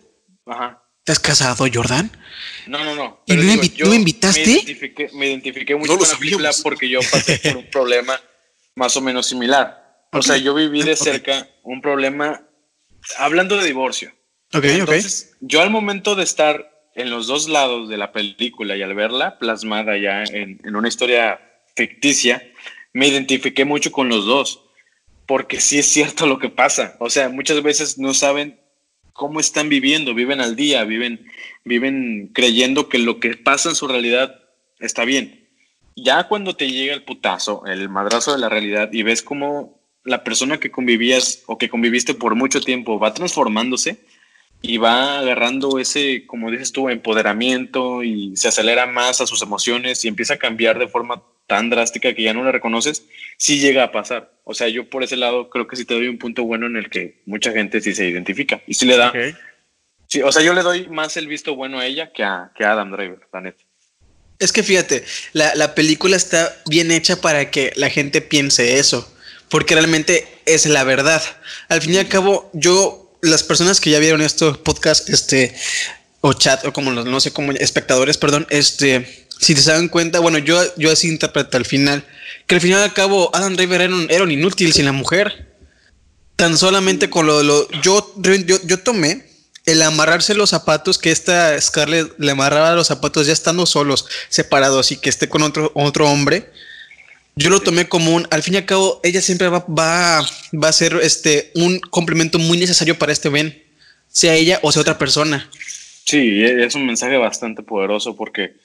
Ajá. 0.45 0.83
¿Te 1.03 1.11
has 1.11 1.19
casado, 1.19 1.65
Jordan? 1.71 2.11
No, 2.67 2.83
no, 2.83 2.95
no. 2.95 3.23
¿Y 3.25 3.35
no, 3.35 3.43
me 3.89 3.95
invitaste? 3.95 4.45
Me 4.45 4.51
identifiqué, 4.51 5.09
me 5.13 5.27
identifiqué 5.27 5.75
mucho 5.75 5.97
con 5.97 6.07
la 6.07 6.17
película 6.17 6.51
porque 6.61 6.87
yo 6.89 6.99
pasé 7.11 7.39
por 7.39 7.57
un 7.57 7.69
problema 7.71 8.21
más 8.75 8.95
o 8.97 9.01
menos 9.01 9.25
similar. 9.25 10.07
O 10.13 10.21
sea, 10.21 10.37
yo 10.37 10.53
viví 10.53 10.83
de 10.83 10.95
cerca 10.95 11.47
un 11.63 11.81
problema, 11.81 12.47
hablando 13.17 13.57
de 13.57 13.65
divorcio. 13.65 14.11
Ok, 14.53 14.65
Entonces, 14.65 15.35
yo 15.39 15.61
al 15.61 15.69
momento 15.69 16.15
de 16.15 16.23
estar 16.23 16.69
en 16.95 17.09
los 17.09 17.27
dos 17.27 17.47
lados 17.47 17.89
de 17.89 17.97
la 17.97 18.11
película 18.11 18.75
y 18.75 18.83
al 18.83 18.93
verla 18.93 19.39
plasmada 19.39 19.97
ya 19.97 20.23
en, 20.23 20.59
una 20.75 20.87
historia 20.87 21.39
ficticia, 21.75 22.43
me 22.93 23.07
identifiqué 23.07 23.63
mucho 23.63 23.91
con 23.91 24.09
los 24.09 24.25
dos, 24.25 24.65
porque 25.25 25.61
sí 25.61 25.79
es 25.79 25.85
cierto 25.87 26.25
lo 26.25 26.37
que 26.37 26.49
pasa. 26.49 26.97
O 26.99 27.09
sea, 27.09 27.29
muchas 27.29 27.63
veces 27.63 27.97
no 27.97 28.13
saben 28.13 28.60
cómo 29.13 29.39
están 29.39 29.69
viviendo, 29.69 30.13
viven 30.13 30.41
al 30.41 30.55
día, 30.55 30.83
viven, 30.83 31.25
viven 31.63 32.29
creyendo 32.33 32.89
que 32.89 32.97
lo 32.97 33.19
que 33.19 33.35
pasa 33.35 33.69
en 33.69 33.75
su 33.75 33.87
realidad 33.87 34.39
está 34.79 35.05
bien. 35.05 35.49
Ya 35.95 36.27
cuando 36.27 36.55
te 36.55 36.71
llega 36.71 36.93
el 36.93 37.03
putazo, 37.03 37.65
el 37.65 37.89
madrazo 37.89 38.31
de 38.31 38.39
la 38.39 38.49
realidad 38.49 38.89
y 38.91 39.03
ves 39.03 39.21
cómo 39.21 39.79
la 40.03 40.23
persona 40.23 40.59
que 40.59 40.71
convivías 40.71 41.43
o 41.45 41.57
que 41.57 41.69
conviviste 41.69 42.13
por 42.13 42.35
mucho 42.35 42.61
tiempo 42.61 42.97
va 42.97 43.13
transformándose, 43.13 43.99
y 44.61 44.77
va 44.77 45.19
agarrando 45.19 45.79
ese, 45.79 46.25
como 46.27 46.51
dices 46.51 46.71
tú, 46.71 46.89
empoderamiento 46.89 48.03
y 48.03 48.35
se 48.37 48.47
acelera 48.47 48.85
más 48.85 49.19
a 49.19 49.27
sus 49.27 49.41
emociones 49.41 50.05
y 50.05 50.07
empieza 50.07 50.35
a 50.35 50.37
cambiar 50.37 50.77
de 50.77 50.87
forma 50.87 51.23
tan 51.47 51.69
drástica 51.69 52.13
que 52.13 52.23
ya 52.23 52.33
no 52.33 52.43
le 52.43 52.51
reconoces, 52.51 53.07
sí 53.37 53.59
llega 53.59 53.83
a 53.83 53.91
pasar. 53.91 54.31
O 54.51 54.53
sea, 54.53 54.67
yo 54.67 54.89
por 54.89 55.03
ese 55.03 55.17
lado 55.17 55.49
creo 55.49 55.67
que 55.67 55.75
sí 55.75 55.85
te 55.85 55.93
doy 55.93 56.07
un 56.07 56.17
punto 56.17 56.43
bueno 56.43 56.67
en 56.67 56.75
el 56.75 56.89
que 56.89 57.21
mucha 57.25 57.51
gente 57.51 57.81
sí 57.81 57.95
se 57.95 58.07
identifica 58.07 58.61
y 58.67 58.73
sí 58.73 58.85
le 58.85 58.97
da. 58.97 59.13
Sí, 60.07 60.21
o 60.21 60.31
sea, 60.31 60.43
yo 60.43 60.53
le 60.53 60.61
doy 60.61 60.87
más 60.89 61.15
el 61.15 61.27
visto 61.27 61.55
bueno 61.55 61.79
a 61.79 61.85
ella 61.85 62.11
que 62.11 62.23
a, 62.23 62.51
que 62.55 62.65
Adam 62.65 62.91
Driver, 62.91 63.19
la 63.31 63.41
neta. 63.41 63.63
Es 64.39 64.51
que 64.51 64.61
fíjate, 64.61 65.05
la, 65.31 65.55
la 65.55 65.73
película 65.73 66.17
está 66.17 66.53
bien 66.65 66.91
hecha 66.91 67.21
para 67.21 67.49
que 67.49 67.71
la 67.77 67.89
gente 67.89 68.21
piense 68.21 68.77
eso, 68.77 69.09
porque 69.49 69.75
realmente 69.75 70.27
es 70.45 70.65
la 70.65 70.83
verdad. 70.83 71.23
Al 71.69 71.81
fin 71.81 71.93
y 71.93 71.97
al 71.97 72.09
cabo, 72.09 72.49
yo 72.53 73.17
las 73.21 73.43
personas 73.43 73.79
que 73.79 73.89
ya 73.89 73.99
vieron 73.99 74.21
estos 74.21 74.57
podcast, 74.57 75.09
este, 75.09 75.55
o 76.19 76.33
chat, 76.33 76.65
o 76.65 76.73
como 76.73 76.91
los, 76.91 77.05
no 77.05 77.21
sé 77.21 77.31
cómo, 77.31 77.51
espectadores, 77.53 78.17
perdón, 78.17 78.47
este, 78.49 79.27
si 79.41 79.55
te 79.55 79.61
dan 79.61 79.89
cuenta, 79.89 80.19
bueno, 80.19 80.37
yo, 80.37 80.61
yo 80.77 80.91
así 80.91 81.09
interpreto 81.09 81.57
al 81.57 81.65
final, 81.65 82.05
que 82.47 82.55
al 82.55 82.61
final 82.61 82.81
al 82.81 82.93
cabo 82.93 83.29
Adam 83.33 83.55
Driver 83.55 83.81
era 83.81 83.93
un, 83.93 84.07
era 84.09 84.23
un 84.23 84.31
inútil 84.31 84.71
sin 84.71 84.85
la 84.85 84.91
mujer. 84.93 85.49
Tan 86.37 86.57
solamente 86.57 87.09
con 87.09 87.27
lo, 87.27 87.43
lo 87.43 87.69
yo, 87.81 88.13
yo, 88.17 88.57
yo 88.63 88.79
tomé 88.79 89.25
el 89.65 89.81
amarrarse 89.81 90.33
los 90.33 90.51
zapatos, 90.51 90.97
que 90.97 91.11
esta 91.11 91.59
Scarlett 91.59 92.13
le 92.17 92.31
amarraba 92.31 92.73
los 92.73 92.87
zapatos 92.87 93.27
ya 93.27 93.33
estando 93.33 93.65
solos, 93.65 94.05
separados 94.29 94.91
y 94.91 94.97
que 94.97 95.09
esté 95.09 95.27
con 95.27 95.43
otro, 95.43 95.71
otro 95.75 96.09
hombre 96.09 96.49
yo 97.35 97.49
lo 97.49 97.61
tomé 97.61 97.87
como 97.87 98.13
un, 98.13 98.27
al 98.29 98.43
fin 98.43 98.55
y 98.55 98.57
al 98.57 98.65
cabo, 98.65 98.99
ella 99.03 99.21
siempre 99.21 99.47
va, 99.47 99.65
va, 99.67 100.19
a 100.19 100.71
ser 100.73 100.99
este, 101.01 101.51
un 101.55 101.79
complemento 101.79 102.39
muy 102.39 102.57
necesario 102.57 102.97
para 102.97 103.11
este 103.11 103.29
Ben, 103.29 103.63
sea 104.07 104.35
ella 104.35 104.59
o 104.63 104.71
sea 104.71 104.81
otra 104.81 104.97
persona. 104.97 105.49
Sí, 106.03 106.43
es 106.43 106.75
un 106.75 106.85
mensaje 106.85 107.17
bastante 107.17 107.63
poderoso 107.63 108.15
porque 108.15 108.55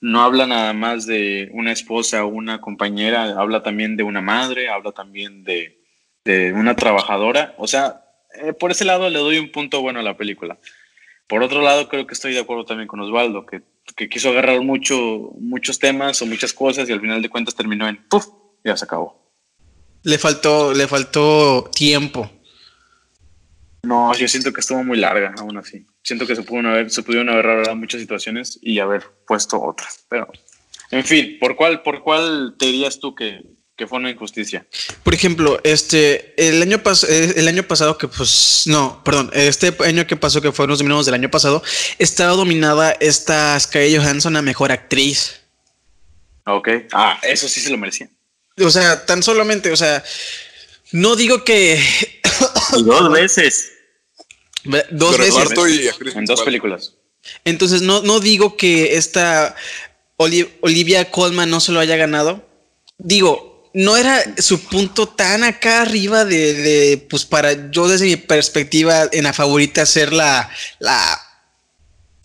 no 0.00 0.22
habla 0.22 0.46
nada 0.46 0.72
más 0.72 1.06
de 1.06 1.50
una 1.52 1.72
esposa 1.72 2.24
o 2.24 2.28
una 2.28 2.60
compañera, 2.60 3.38
habla 3.38 3.62
también 3.62 3.96
de 3.96 4.02
una 4.02 4.20
madre, 4.20 4.68
habla 4.68 4.92
también 4.92 5.44
de, 5.44 5.82
de 6.24 6.52
una 6.52 6.76
trabajadora. 6.76 7.54
O 7.58 7.66
sea, 7.66 8.04
eh, 8.34 8.52
por 8.52 8.70
ese 8.70 8.84
lado 8.84 9.08
le 9.10 9.18
doy 9.18 9.38
un 9.38 9.52
punto 9.52 9.80
bueno 9.80 10.00
a 10.00 10.02
la 10.02 10.16
película. 10.16 10.58
Por 11.26 11.42
otro 11.42 11.60
lado, 11.62 11.88
creo 11.88 12.06
que 12.06 12.14
estoy 12.14 12.34
de 12.34 12.40
acuerdo 12.40 12.64
también 12.64 12.86
con 12.86 13.00
Osvaldo, 13.00 13.46
que 13.46 13.62
que 13.94 14.08
quiso 14.08 14.30
agarrar 14.30 14.60
mucho, 14.62 15.30
muchos 15.38 15.78
temas 15.78 16.20
o 16.22 16.26
muchas 16.26 16.52
cosas 16.52 16.88
y 16.88 16.92
al 16.92 17.00
final 17.00 17.22
de 17.22 17.28
cuentas 17.28 17.54
terminó 17.54 17.86
en 17.88 17.96
¡puf! 18.08 18.26
Ya 18.64 18.76
se 18.76 18.84
acabó. 18.84 19.30
Le 20.02 20.18
faltó, 20.18 20.72
le 20.72 20.88
faltó 20.88 21.70
tiempo. 21.74 22.30
No, 23.82 24.12
yo 24.14 24.26
siento 24.26 24.52
que 24.52 24.60
estuvo 24.60 24.82
muy 24.82 24.98
larga, 24.98 25.34
aún 25.38 25.56
así. 25.56 25.86
Siento 26.06 26.24
que 26.24 26.36
se 26.36 26.44
pudieron 26.44 26.70
haber, 26.70 26.88
se 26.88 27.02
pudieron 27.02 27.28
haber 27.30 27.46
ahorrado 27.46 27.74
muchas 27.74 28.00
situaciones 28.00 28.60
y 28.62 28.78
haber 28.78 29.02
puesto 29.26 29.60
otras. 29.60 30.04
Pero, 30.08 30.30
en 30.92 31.04
fin, 31.04 31.36
¿por 31.40 31.56
cuál, 31.56 31.82
por 31.82 32.04
cuál 32.04 32.54
te 32.56 32.66
dirías 32.66 33.00
tú 33.00 33.12
que, 33.12 33.42
que 33.76 33.88
fue 33.88 33.98
una 33.98 34.10
injusticia. 34.10 34.64
Por 35.02 35.14
ejemplo, 35.14 35.58
este, 35.64 36.32
el 36.36 36.62
año, 36.62 36.80
pas 36.80 37.02
eh, 37.02 37.34
el 37.34 37.48
año 37.48 37.64
pasado 37.64 37.98
que 37.98 38.06
pues, 38.06 38.62
no, 38.66 39.02
perdón, 39.02 39.32
este 39.34 39.74
año 39.84 40.06
que 40.06 40.14
pasó, 40.14 40.40
que 40.40 40.52
fueron 40.52 40.70
los 40.70 40.78
nominados 40.78 41.06
del 41.06 41.16
año 41.16 41.28
pasado, 41.28 41.60
estaba 41.98 42.34
dominada 42.36 42.92
esta 43.00 43.58
Sky 43.58 43.96
Johansson 43.96 44.36
a 44.36 44.42
Mejor 44.42 44.70
Actriz. 44.70 45.40
Ok. 46.44 46.68
Ah, 46.92 47.18
eso 47.24 47.48
sí 47.48 47.60
se 47.60 47.70
lo 47.70 47.78
merecía. 47.78 48.08
O 48.60 48.70
sea, 48.70 49.04
tan 49.04 49.24
solamente, 49.24 49.72
o 49.72 49.76
sea, 49.76 50.04
no 50.92 51.16
digo 51.16 51.42
que... 51.42 51.82
dos 52.84 53.10
veces. 53.10 53.72
Dos 54.90 55.18
veces. 55.18 56.14
en 56.14 56.24
dos 56.24 56.42
películas. 56.42 56.94
Entonces, 57.44 57.82
no, 57.82 58.02
no 58.02 58.20
digo 58.20 58.56
que 58.56 58.96
esta 58.96 59.54
Olivia 60.16 61.10
Colman 61.10 61.50
no 61.50 61.60
se 61.60 61.72
lo 61.72 61.80
haya 61.80 61.96
ganado. 61.96 62.46
Digo, 62.98 63.70
no 63.74 63.96
era 63.96 64.22
su 64.38 64.60
punto 64.60 65.06
tan 65.06 65.44
acá 65.44 65.82
arriba 65.82 66.24
de, 66.24 67.06
pues 67.10 67.26
para 67.26 67.70
yo 67.70 67.88
desde 67.88 68.06
mi 68.06 68.16
perspectiva 68.16 69.08
en 69.12 69.24
la 69.24 69.34
favorita 69.34 69.84
ser 69.84 70.12
la, 70.12 70.50
la, 70.78 71.20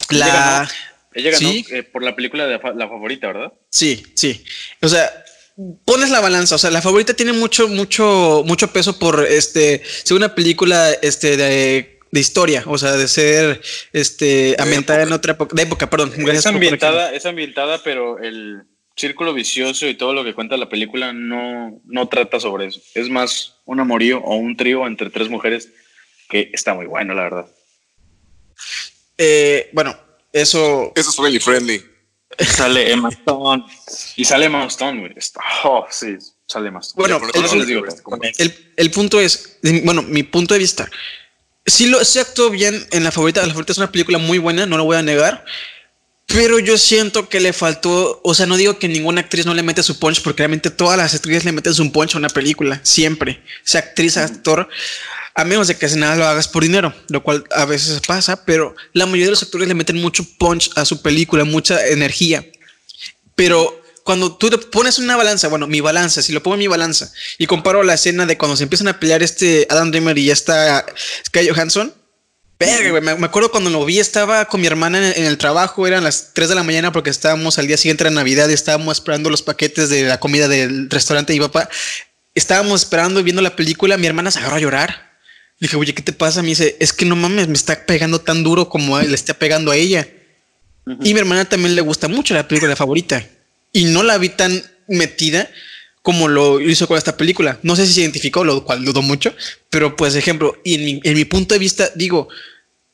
la... 0.09 0.71
Ella 1.13 1.31
ganó, 1.31 1.49
eh, 1.49 1.83
por 1.83 2.03
la 2.03 2.15
película 2.15 2.45
de 2.47 2.57
la 2.57 2.87
favorita, 2.87 3.27
¿verdad? 3.27 3.51
Sí, 3.69 4.01
sí. 4.15 4.45
O 4.81 4.87
sea, 4.87 5.11
pones 5.83 6.09
la 6.09 6.21
balanza, 6.21 6.55
o 6.55 6.57
sea, 6.57 6.71
la 6.71 6.81
favorita 6.81 7.13
tiene 7.13 7.33
mucho, 7.33 7.67
mucho, 7.67 8.43
mucho 8.45 8.71
peso 8.71 8.97
por 8.97 9.25
este, 9.27 9.83
ser 10.05 10.15
una 10.15 10.33
película 10.33 10.91
este, 11.01 11.35
de 11.35 11.99
de 12.11 12.19
historia, 12.19 12.63
o 12.67 12.77
sea, 12.77 12.91
de 12.93 13.07
ser 13.07 13.61
este 13.93 14.55
ambientada 14.59 15.03
en 15.03 15.13
otra 15.13 15.33
época, 15.33 15.55
de 15.55 15.63
época, 15.63 15.89
perdón. 15.89 16.13
Es 16.29 16.45
ambientada, 16.45 17.13
es 17.13 17.25
ambientada, 17.25 17.81
pero 17.83 18.19
el 18.19 18.63
círculo 18.95 19.33
vicioso 19.33 19.87
y 19.87 19.95
todo 19.95 20.13
lo 20.13 20.23
que 20.23 20.35
cuenta 20.35 20.57
la 20.57 20.69
película 20.69 21.13
no, 21.13 21.81
no 21.85 22.07
trata 22.09 22.39
sobre 22.39 22.67
eso. 22.67 22.81
Es 22.93 23.09
más 23.09 23.55
un 23.65 23.79
amorío 23.79 24.19
o 24.19 24.35
un 24.35 24.57
trío 24.57 24.85
entre 24.85 25.09
tres 25.09 25.29
mujeres 25.29 25.69
que 26.29 26.49
está 26.53 26.73
muy 26.73 26.85
bueno, 26.85 27.13
la 27.13 27.23
verdad. 27.23 27.45
Eh, 29.17 29.69
bueno, 29.73 29.97
eso. 30.33 30.91
Eso 30.95 31.09
es 31.09 31.15
friendly 31.15 31.39
friendly. 31.39 31.81
Sale 32.39 32.91
Emma 32.91 33.09
Stone. 33.09 33.65
Y 34.15 34.25
sale 34.25 34.45
Emma 34.45 34.65
Stone, 34.65 34.99
güey. 34.99 35.13
Oh, 35.63 35.85
sí, 35.89 36.17
sale 36.45 36.69
Emma 36.69 36.81
Bueno, 36.95 37.21
el, 38.37 38.73
el 38.75 38.91
punto 38.91 39.19
es, 39.19 39.59
bueno, 39.83 40.01
mi 40.01 40.23
punto 40.23 40.53
de 40.53 40.59
vista 40.59 40.89
sí 41.65 41.87
lo 41.87 42.03
se 42.03 42.19
actuó 42.19 42.49
bien 42.49 42.85
en 42.91 43.03
la 43.03 43.11
favorita. 43.11 43.41
La 43.41 43.49
favorita 43.49 43.71
es 43.73 43.77
una 43.77 43.91
película 43.91 44.17
muy 44.17 44.37
buena, 44.37 44.65
no 44.65 44.77
lo 44.77 44.85
voy 44.85 44.97
a 44.97 45.01
negar. 45.01 45.45
Pero 46.27 46.59
yo 46.59 46.77
siento 46.77 47.27
que 47.27 47.41
le 47.41 47.51
faltó, 47.51 48.21
o 48.23 48.33
sea, 48.33 48.45
no 48.45 48.55
digo 48.55 48.79
que 48.79 48.87
ninguna 48.87 49.21
actriz 49.21 49.45
no 49.45 49.53
le 49.53 49.63
mete 49.63 49.83
su 49.83 49.99
punch, 49.99 50.21
porque 50.21 50.39
realmente 50.39 50.69
todas 50.69 50.97
las 50.97 51.13
actrices 51.13 51.43
le 51.43 51.51
meten 51.51 51.73
su 51.73 51.91
punch 51.91 52.15
a 52.15 52.19
una 52.19 52.29
película, 52.29 52.79
siempre, 52.83 53.43
sea 53.63 53.81
actriz, 53.81 54.15
actor, 54.15 54.69
a 55.35 55.43
menos 55.43 55.67
de 55.67 55.75
que 55.75 55.87
nada 55.89 56.15
lo 56.15 56.25
hagas 56.25 56.47
por 56.47 56.63
dinero, 56.63 56.93
lo 57.09 57.21
cual 57.21 57.43
a 57.51 57.65
veces 57.65 57.99
pasa, 58.07 58.45
pero 58.45 58.75
la 58.93 59.05
mayoría 59.05 59.25
de 59.25 59.31
los 59.31 59.43
actores 59.43 59.67
le 59.67 59.73
meten 59.73 59.97
mucho 59.97 60.25
punch 60.37 60.71
a 60.77 60.85
su 60.85 61.01
película, 61.01 61.43
mucha 61.43 61.85
energía. 61.87 62.45
Pero 63.35 63.80
cuando 64.03 64.35
tú 64.35 64.49
te 64.49 64.57
pones 64.57 64.99
una 64.99 65.15
balanza, 65.15 65.47
bueno, 65.47 65.67
mi 65.67 65.79
balanza, 65.79 66.21
si 66.21 66.33
lo 66.33 66.41
pongo 66.41 66.55
en 66.55 66.59
mi 66.59 66.67
balanza 66.67 67.11
y 67.37 67.45
comparo 67.45 67.83
la 67.83 67.93
escena 67.93 68.25
de 68.25 68.37
cuando 68.37 68.57
se 68.57 68.63
empiezan 68.63 68.87
a 68.87 68.99
pelear 68.99 69.21
este 69.21 69.67
Adam 69.69 69.91
Dreamer 69.91 70.17
y 70.17 70.25
ya 70.25 70.33
está 70.33 70.85
Sky 71.25 71.49
Johansson, 71.49 71.93
verga, 72.59 73.01
me, 73.01 73.25
acuerdo 73.25 73.51
cuando 73.51 73.69
lo 73.69 73.85
vi, 73.85 73.99
estaba 73.99 74.45
con 74.45 74.61
mi 74.61 74.67
hermana 74.67 75.13
en, 75.15 75.25
el 75.25 75.37
trabajo, 75.37 75.87
eran 75.87 76.03
las 76.03 76.33
3 76.33 76.49
de 76.49 76.55
la 76.55 76.63
mañana 76.63 76.91
porque 76.91 77.09
estábamos 77.09 77.57
al 77.59 77.67
día 77.67 77.77
siguiente 77.77 78.03
de 78.03 78.11
Navidad 78.11 78.49
y 78.49 78.53
estábamos 78.53 78.97
esperando 78.97 79.29
los 79.29 79.41
paquetes 79.41 79.89
de 79.89 80.03
la 80.03 80.19
comida 80.19 80.47
del 80.47 80.89
restaurante 80.89 81.33
y 81.33 81.39
papá. 81.39 81.69
Estábamos 82.33 82.81
esperando 82.81 83.19
y 83.19 83.23
viendo 83.23 83.41
la 83.41 83.55
película, 83.55 83.97
mi 83.97 84.07
hermana 84.07 84.31
se 84.31 84.39
agarró 84.39 84.55
a 84.55 84.59
llorar. 84.59 85.11
Le 85.57 85.67
dije, 85.67 85.75
oye, 85.75 85.93
¿qué 85.93 86.01
te 86.01 86.13
pasa? 86.13 86.41
Me 86.41 86.49
dice, 86.49 86.77
es 86.79 86.93
que 86.93 87.05
no 87.05 87.15
mames, 87.15 87.47
me 87.47 87.55
está 87.55 87.85
pegando 87.85 88.21
tan 88.21 88.43
duro 88.43 88.69
como 88.69 88.99
le 88.99 89.13
está 89.13 89.33
pegando 89.33 89.71
a 89.71 89.75
ella. 89.75 90.07
Y 91.03 91.13
mi 91.13 91.19
hermana 91.19 91.45
también 91.45 91.75
le 91.75 91.81
gusta 91.81 92.07
mucho 92.07 92.33
la 92.33 92.47
película 92.47 92.75
favorita 92.75 93.27
y 93.71 93.85
no 93.85 94.03
la 94.03 94.17
vi 94.17 94.29
tan 94.29 94.63
metida 94.87 95.49
como 96.01 96.27
lo 96.27 96.59
hizo 96.59 96.87
con 96.87 96.97
esta 96.97 97.17
película. 97.17 97.59
No 97.61 97.75
sé 97.75 97.85
si 97.85 97.93
se 97.93 98.01
identificó, 98.01 98.43
lo 98.43 98.65
cual 98.65 98.83
dudo 98.83 99.01
mucho, 99.01 99.33
pero 99.69 99.95
pues 99.95 100.15
ejemplo, 100.15 100.59
y 100.63 100.75
en 100.75 100.85
mi, 100.85 100.99
en 101.03 101.13
mi 101.13 101.25
punto 101.25 101.53
de 101.53 101.59
vista, 101.59 101.91
digo, 101.95 102.27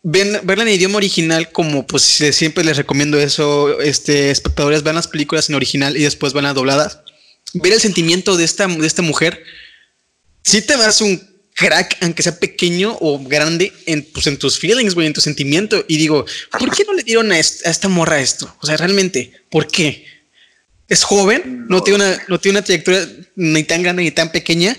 ven, 0.03 0.39
verla 0.43 0.63
en 0.63 0.69
idioma 0.69 0.97
original, 0.97 1.51
como 1.51 1.87
pues 1.87 2.03
siempre 2.03 2.63
les 2.63 2.77
recomiendo 2.77 3.19
eso, 3.19 3.79
este, 3.79 4.31
espectadores, 4.31 4.83
vean 4.83 4.95
las 4.95 5.07
películas 5.07 5.49
en 5.49 5.55
original 5.55 5.97
y 5.97 6.03
después 6.03 6.33
van 6.33 6.45
a 6.45 6.53
dobladas. 6.53 6.99
Ver 7.53 7.73
el 7.73 7.81
sentimiento 7.81 8.35
de 8.35 8.43
esta, 8.43 8.67
de 8.67 8.87
esta 8.87 9.01
mujer, 9.01 9.41
si 10.43 10.61
te 10.61 10.77
das 10.77 11.01
un 11.01 11.21
crack, 11.57 11.97
aunque 12.01 12.23
sea 12.23 12.39
pequeño 12.39 12.95
o 13.01 13.19
grande, 13.19 13.73
en, 13.85 14.03
pues, 14.03 14.27
en 14.27 14.37
tus 14.37 14.59
feelings, 14.59 14.93
güey, 14.93 15.07
en 15.07 15.13
tu 15.13 15.21
sentimiento. 15.21 15.83
Y 15.87 15.97
digo, 15.97 16.25
¿por 16.57 16.73
qué 16.73 16.83
no 16.85 16.93
le 16.93 17.03
dieron 17.03 17.31
a, 17.31 17.39
esta 17.39 17.87
morra 17.87 18.21
esto? 18.21 18.55
O 18.61 18.65
sea, 18.65 18.77
realmente, 18.77 19.33
¿por 19.49 19.67
qué? 19.67 20.05
Es 20.88 21.04
joven, 21.04 21.65
no, 21.67 21.82
tiene 21.82 22.04
una, 22.04 22.17
no 22.28 22.39
tiene 22.39 22.60
una 22.60 22.65
trayectoria 22.65 23.08
ni 23.36 23.63
tan 23.63 23.84
grande 23.84 24.04
ni 24.04 24.12
tan 24.12 24.32
pequeña, 24.32 24.76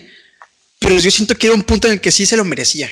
pero 0.79 0.97
yo 0.97 1.11
siento 1.11 1.35
que 1.35 1.49
era 1.49 1.57
un 1.57 1.63
punto 1.63 1.87
en 1.87 1.95
el 1.95 2.01
que 2.01 2.11
sí 2.11 2.25
se 2.25 2.37
lo 2.37 2.45
merecía. 2.45 2.89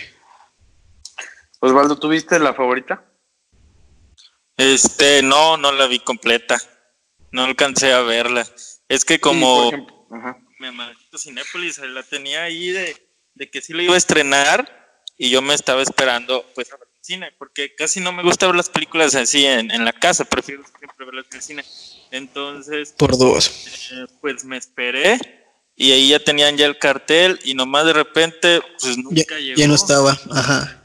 Osvaldo, 1.60 1.98
¿tú 1.98 2.08
viste 2.08 2.38
la 2.38 2.54
favorita? 2.54 3.04
Este, 4.56 5.22
no, 5.22 5.56
no 5.56 5.72
la 5.72 5.86
vi 5.86 5.98
completa. 5.98 6.60
No 7.32 7.44
alcancé 7.44 7.92
a 7.92 8.00
verla. 8.00 8.46
Es 8.88 9.04
que 9.04 9.20
como 9.20 9.70
me 10.58 10.70
maldito 10.70 11.18
Cinépolis 11.18 11.78
la 11.78 12.02
tenía 12.02 12.44
ahí 12.44 12.70
de, 12.70 12.96
de, 13.34 13.50
que 13.50 13.60
sí 13.60 13.72
lo 13.72 13.82
iba 13.82 13.94
a 13.94 13.98
estrenar 13.98 15.00
y 15.18 15.28
yo 15.30 15.42
me 15.42 15.54
estaba 15.54 15.82
esperando 15.82 16.50
pues 16.54 16.72
a 16.72 16.76
ver 16.76 16.88
el 16.90 17.04
cine, 17.04 17.32
porque 17.38 17.74
casi 17.74 18.00
no 18.00 18.12
me 18.12 18.22
gusta 18.22 18.46
ver 18.46 18.56
las 18.56 18.70
películas 18.70 19.14
así 19.14 19.44
en, 19.44 19.70
en 19.70 19.84
la 19.84 19.92
casa, 19.92 20.24
prefiero 20.24 20.62
siempre 20.78 21.04
verlas 21.04 21.26
en 21.30 21.36
el 21.36 21.42
cine. 21.42 21.64
Entonces, 22.10 22.92
por 22.96 23.18
dos. 23.18 23.90
Eh, 23.92 24.06
pues 24.20 24.44
me 24.44 24.56
esperé 24.56 25.18
y 25.76 25.92
ahí 25.92 26.08
ya 26.08 26.18
tenían 26.18 26.56
ya 26.56 26.66
el 26.66 26.78
cartel 26.78 27.38
y 27.44 27.54
nomás 27.54 27.84
de 27.84 27.92
repente, 27.92 28.60
pues 28.80 28.96
nunca 28.96 29.38
llegó. 29.38 29.58
Ya 29.58 29.68
no 29.68 29.74
estaba, 29.74 30.18
ajá. 30.30 30.82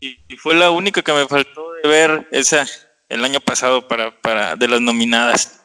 Y, 0.00 0.14
fue 0.36 0.54
la 0.54 0.70
única 0.70 1.00
que 1.00 1.12
me 1.12 1.26
faltó 1.26 1.72
de 1.72 1.88
ver 1.88 2.28
esa 2.30 2.66
el 3.08 3.24
año 3.24 3.40
pasado 3.40 3.88
para, 3.88 4.20
para 4.20 4.54
de 4.54 4.68
las 4.68 4.80
nominadas. 4.80 5.60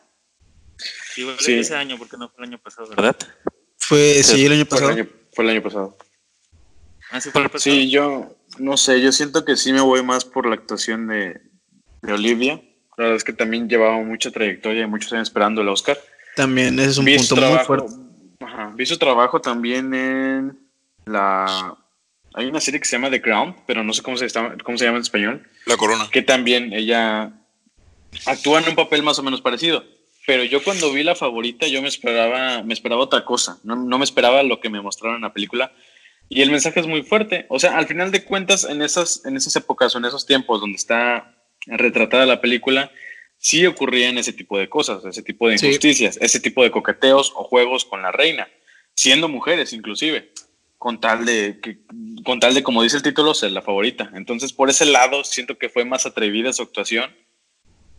sí. 1.39 1.54
ese 1.54 1.75
año 1.75 1.97
porque 1.97 2.15
no 2.17 2.30
fue 2.30 2.45
el 2.45 2.52
año 2.52 2.60
pasado, 2.60 2.89
¿verdad? 2.89 3.17
Fue, 3.78 4.23
sí, 4.23 4.45
el 4.45 4.54
año 4.54 4.65
pasado. 4.65 4.95
Fue 5.34 5.43
el 5.43 5.49
año, 5.52 5.62
pasado. 5.62 5.97
¿Ah, 7.12 7.19
sí, 7.19 7.30
fue 7.32 7.41
el 7.41 7.49
pasado? 7.49 7.75
sí, 7.75 7.89
yo 7.89 8.38
no 8.58 8.78
sé, 8.78 9.02
yo 9.02 9.12
siento 9.12 9.43
que 9.43 9.58
sí 9.58 9.73
me 9.73 9.82
voy 9.82 10.02
más 10.04 10.23
por 10.23 10.47
la 10.47 10.56
actuación 10.56 11.08
de, 11.08 11.41
de 12.02 12.13
Olivia 12.13 12.62
la 13.00 13.06
verdad 13.06 13.16
es 13.16 13.24
que 13.24 13.32
también 13.32 13.70
llevaba 13.70 13.98
mucha 14.04 14.30
trayectoria 14.30 14.84
y 14.84 14.86
muchos 14.86 15.14
años 15.14 15.30
esperando 15.30 15.62
el 15.62 15.70
Oscar. 15.70 15.98
También 16.36 16.78
ese 16.78 16.90
es 16.90 16.98
un 16.98 17.06
punto 17.06 17.36
muy 17.38 17.60
fuerte. 17.60 17.96
Ajá, 18.42 18.74
vi 18.76 18.86
su 18.86 18.98
trabajo 18.98 19.40
también 19.40 19.94
en 19.94 20.60
la... 21.06 21.78
Hay 22.34 22.48
una 22.48 22.60
serie 22.60 22.78
que 22.78 22.86
se 22.86 22.98
llama 22.98 23.10
The 23.10 23.22
Crown, 23.22 23.56
pero 23.66 23.86
no 23.86 23.94
sé 23.94 24.02
cómo 24.02 24.18
se, 24.18 24.28
cómo 24.66 24.78
se 24.78 24.84
llama 24.84 24.98
en 24.98 25.04
español. 25.04 25.48
La 25.66 25.78
Corona. 25.78 26.10
Que 26.12 26.22
también 26.24 26.74
ella 26.74 27.32
actúa 28.26 28.60
en 28.60 28.68
un 28.68 28.76
papel 28.76 29.02
más 29.02 29.18
o 29.18 29.24
menos 29.24 29.40
parecido. 29.40 29.82
Pero 30.28 30.44
yo 30.44 30.62
cuando 30.62 30.92
vi 30.92 31.04
la 31.04 31.16
favorita, 31.16 31.68
yo 31.68 31.82
me 31.82 31.88
esperaba, 31.88 32.64
me 32.64 32.74
esperaba 32.74 33.02
otra 33.02 33.24
cosa. 33.24 33.60
No, 33.64 33.78
no 33.78 33.98
me 33.98 34.04
esperaba 34.04 34.44
lo 34.44 34.60
que 34.60 34.70
me 34.70 34.82
mostraron 34.82 35.16
en 35.16 35.22
la 35.22 35.32
película. 35.32 35.72
Y 36.28 36.42
el 36.42 36.52
mensaje 36.52 36.82
es 36.82 36.86
muy 36.86 37.04
fuerte. 37.04 37.46
O 37.48 37.60
sea, 37.60 37.78
al 37.78 37.88
final 37.88 38.12
de 38.12 38.26
cuentas, 38.26 38.66
en 38.66 38.82
esas, 38.82 39.26
en 39.26 39.38
esas 39.38 39.56
épocas 39.56 39.96
o 39.96 40.00
en 40.00 40.06
esos 40.06 40.26
tiempos 40.26 40.60
donde 40.60 40.76
está 40.76 41.38
retratada 41.67 42.26
la 42.26 42.41
película, 42.41 42.91
sí 43.38 43.65
ocurrían 43.65 44.17
ese 44.17 44.34
tipo 44.34 44.58
de 44.58 44.69
cosas, 44.69 45.04
ese 45.06 45.24
tipo 45.24 45.48
de 45.48 45.56
injusticias, 45.56 46.17
ese 46.22 46.39
tipo 46.39 46.63
de 46.63 46.72
coqueteos 46.72 47.32
o 47.36 47.43
juegos 47.43 47.86
con 47.86 48.02
la 48.02 48.12
reina, 48.12 48.48
siendo 48.93 49.30
mujeres 49.30 49.74
inclusive, 49.74 50.32
con 50.78 51.00
tal 51.00 51.26
de, 51.26 51.60
que, 51.62 51.80
con 52.24 52.39
tal 52.39 52.54
de 52.54 52.63
como 52.63 52.84
dice 52.84 52.98
el 52.98 53.04
título, 53.04 53.34
ser 53.34 53.52
la 53.52 53.62
favorita. 53.62 54.12
Entonces, 54.13 54.54
por 54.54 54.69
ese 54.69 54.86
lado, 54.86 55.24
siento 55.24 55.58
que 55.58 55.69
fue 55.69 55.86
más 55.86 56.06
atrevida 56.06 56.54
su 56.54 56.62
actuación 56.62 57.12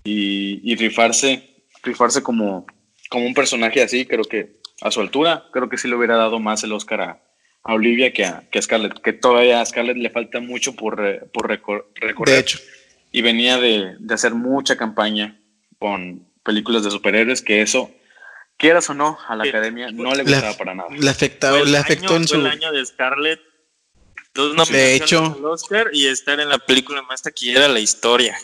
y, 0.04 0.60
y 0.62 0.76
rifarse, 0.76 1.64
rifarse 1.82 2.22
como, 2.22 2.66
como 3.08 3.26
un 3.26 3.34
personaje 3.34 3.82
así, 3.82 4.06
creo 4.06 4.24
que 4.24 4.60
a 4.82 4.90
su 4.90 5.00
altura, 5.00 5.46
creo 5.52 5.68
que 5.68 5.76
sí 5.76 5.88
le 5.88 5.96
hubiera 5.96 6.16
dado 6.16 6.38
más 6.38 6.62
el 6.64 6.72
Oscar 6.72 7.00
a, 7.00 7.22
Olivia 7.62 8.10
que 8.14 8.24
a, 8.24 8.48
que 8.50 8.62
Scarlett, 8.62 9.02
que 9.02 9.12
todavía 9.12 9.60
a 9.60 9.66
Scarlett 9.66 9.98
le 9.98 10.08
falta 10.08 10.40
mucho 10.40 10.74
por, 10.74 11.30
por 11.30 11.46
recorrer. 11.46 11.84
De 12.26 12.38
hecho 12.38 12.58
y 13.12 13.22
venía 13.22 13.58
de, 13.58 13.96
hacer 14.10 14.34
mucha 14.34 14.76
campaña 14.76 15.40
con 15.78 16.26
películas 16.42 16.84
de 16.84 16.90
superhéroes, 16.90 17.42
que 17.42 17.62
eso, 17.62 17.90
quieras 18.56 18.88
o 18.90 18.94
no, 18.94 19.18
a 19.26 19.36
la 19.36 19.44
academia 19.44 19.90
no 19.90 20.14
le 20.14 20.22
gustaba 20.22 20.56
para 20.56 20.74
nada. 20.74 20.88
Le, 20.90 21.10
afectó, 21.10 21.64
le 21.64 21.78
afectó 21.78 22.16
en 22.16 22.28
su... 22.28 22.36
el 22.36 22.46
año 22.46 22.72
de 22.72 22.84
Scarlett, 22.84 23.40
dos 24.34 24.68
de 24.68 24.94
hecho, 24.94 25.36
al 25.36 25.44
Oscar 25.44 25.88
y 25.92 26.06
estar 26.06 26.38
en 26.38 26.48
la 26.48 26.58
película 26.58 27.02
más 27.02 27.22
taquillera 27.22 27.62
de 27.62 27.74
la 27.74 27.80
historia. 27.80 28.38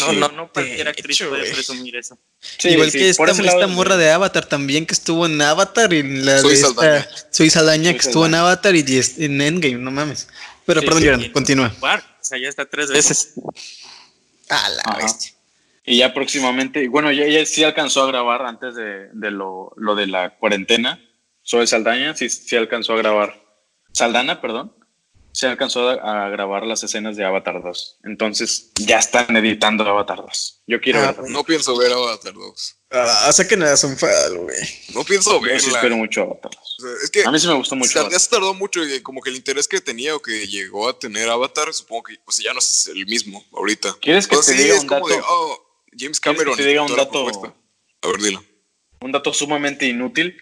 No, 0.00 0.12
no, 0.12 0.28
no 0.30 0.52
cualquier 0.52 0.88
actriz 0.88 1.22
puede 1.22 1.52
presumir 1.52 1.96
eso. 1.96 2.18
Igual 2.64 2.90
que 2.90 3.08
esta, 3.08 3.30
esta 3.30 3.66
morra 3.68 3.96
de 3.96 4.10
Avatar 4.10 4.44
también 4.46 4.86
que 4.86 4.94
estuvo 4.94 5.24
en 5.26 5.40
Avatar 5.40 5.92
y 5.92 6.02
la 6.02 6.40
Soy 6.40 6.50
de 6.50 6.56
Saldaña. 6.56 7.08
Soy 7.30 7.50
Saldaña 7.50 7.92
que 7.92 7.98
estuvo 7.98 8.26
en 8.26 8.34
Avatar 8.34 8.74
y 8.74 8.84
en 9.18 9.40
Endgame, 9.40 9.76
no 9.76 9.90
mames. 9.90 10.28
Pero 10.68 10.82
perdón, 10.82 11.20
sí, 11.22 11.30
continúa. 11.30 11.72
O 11.80 12.00
sea, 12.20 12.38
ya 12.38 12.48
está 12.48 12.66
tres 12.66 12.90
veces. 12.90 13.34
A 14.50 14.68
la 14.68 14.96
bestia. 14.98 15.32
Y 15.84 15.96
ya 15.96 16.12
próximamente, 16.12 16.86
bueno, 16.88 17.10
ya, 17.10 17.26
ya, 17.26 17.44
sí 17.46 17.64
alcanzó 17.64 18.02
a 18.02 18.06
grabar 18.06 18.42
antes 18.42 18.74
de, 18.74 19.08
de 19.12 19.30
lo, 19.30 19.72
lo, 19.76 19.94
de 19.94 20.06
la 20.06 20.36
cuarentena. 20.36 21.00
Soy 21.42 21.66
Saldaña, 21.66 22.14
sí, 22.14 22.28
sí 22.28 22.54
alcanzó 22.54 22.92
a 22.92 22.98
grabar. 22.98 23.42
Saldana, 23.92 24.42
perdón 24.42 24.77
se 25.38 25.46
alcanzó 25.46 25.88
a, 25.88 26.28
grabar 26.30 26.66
las 26.66 26.82
escenas 26.82 27.16
de 27.16 27.24
Avatar 27.24 27.62
2. 27.62 27.98
Entonces 28.02 28.72
ya 28.74 28.98
están 28.98 29.36
editando 29.36 29.88
Avatar 29.88 30.16
2. 30.16 30.62
Yo 30.66 30.80
quiero 30.80 30.98
ah, 30.98 31.14
No 31.28 31.44
pienso 31.44 31.76
ver 31.78 31.92
Avatar 31.92 32.34
2. 32.34 32.76
Ah, 32.90 33.30
saquen 33.32 33.62
a 33.62 33.76
Sunfal, 33.76 34.36
güey. 34.36 34.58
No 34.94 35.04
pienso 35.04 35.40
verla. 35.40 35.60
Yo 35.60 35.76
espero 35.76 35.96
mucho 35.96 36.22
Avatar 36.22 36.50
2. 36.50 37.02
es 37.04 37.10
que 37.10 37.22
a 37.24 37.30
mí 37.30 37.38
sí 37.38 37.46
me 37.46 37.54
gustó 37.54 37.76
mucho. 37.76 38.10
Ya 38.10 38.18
se 38.18 38.28
tardó 38.28 38.52
mucho 38.52 38.84
y 38.84 39.00
como 39.00 39.20
que 39.20 39.30
el 39.30 39.36
interés 39.36 39.68
que 39.68 39.80
tenía 39.80 40.16
o 40.16 40.20
que 40.20 40.48
llegó 40.48 40.88
a 40.88 40.98
tener 40.98 41.28
Avatar, 41.28 41.72
supongo 41.72 42.02
que 42.02 42.16
pues 42.24 42.38
ya 42.38 42.52
no 42.52 42.58
es 42.58 42.88
el 42.88 43.06
mismo 43.06 43.44
ahorita. 43.52 43.96
¿Quieres 44.00 44.26
que 44.26 44.36
te 44.38 44.54
diga 44.54 44.80
un 44.80 44.88
dato? 44.88 45.24
Oh, 45.28 45.84
James 45.96 46.18
Cameron. 46.18 46.56
Que 46.56 46.64
te 46.64 46.68
diga 46.68 46.82
un 46.82 46.96
dato. 46.96 47.54
A 48.02 48.08
ver, 48.08 48.20
dilo. 48.20 48.42
Un 49.00 49.12
dato 49.12 49.32
sumamente 49.32 49.86
inútil 49.86 50.36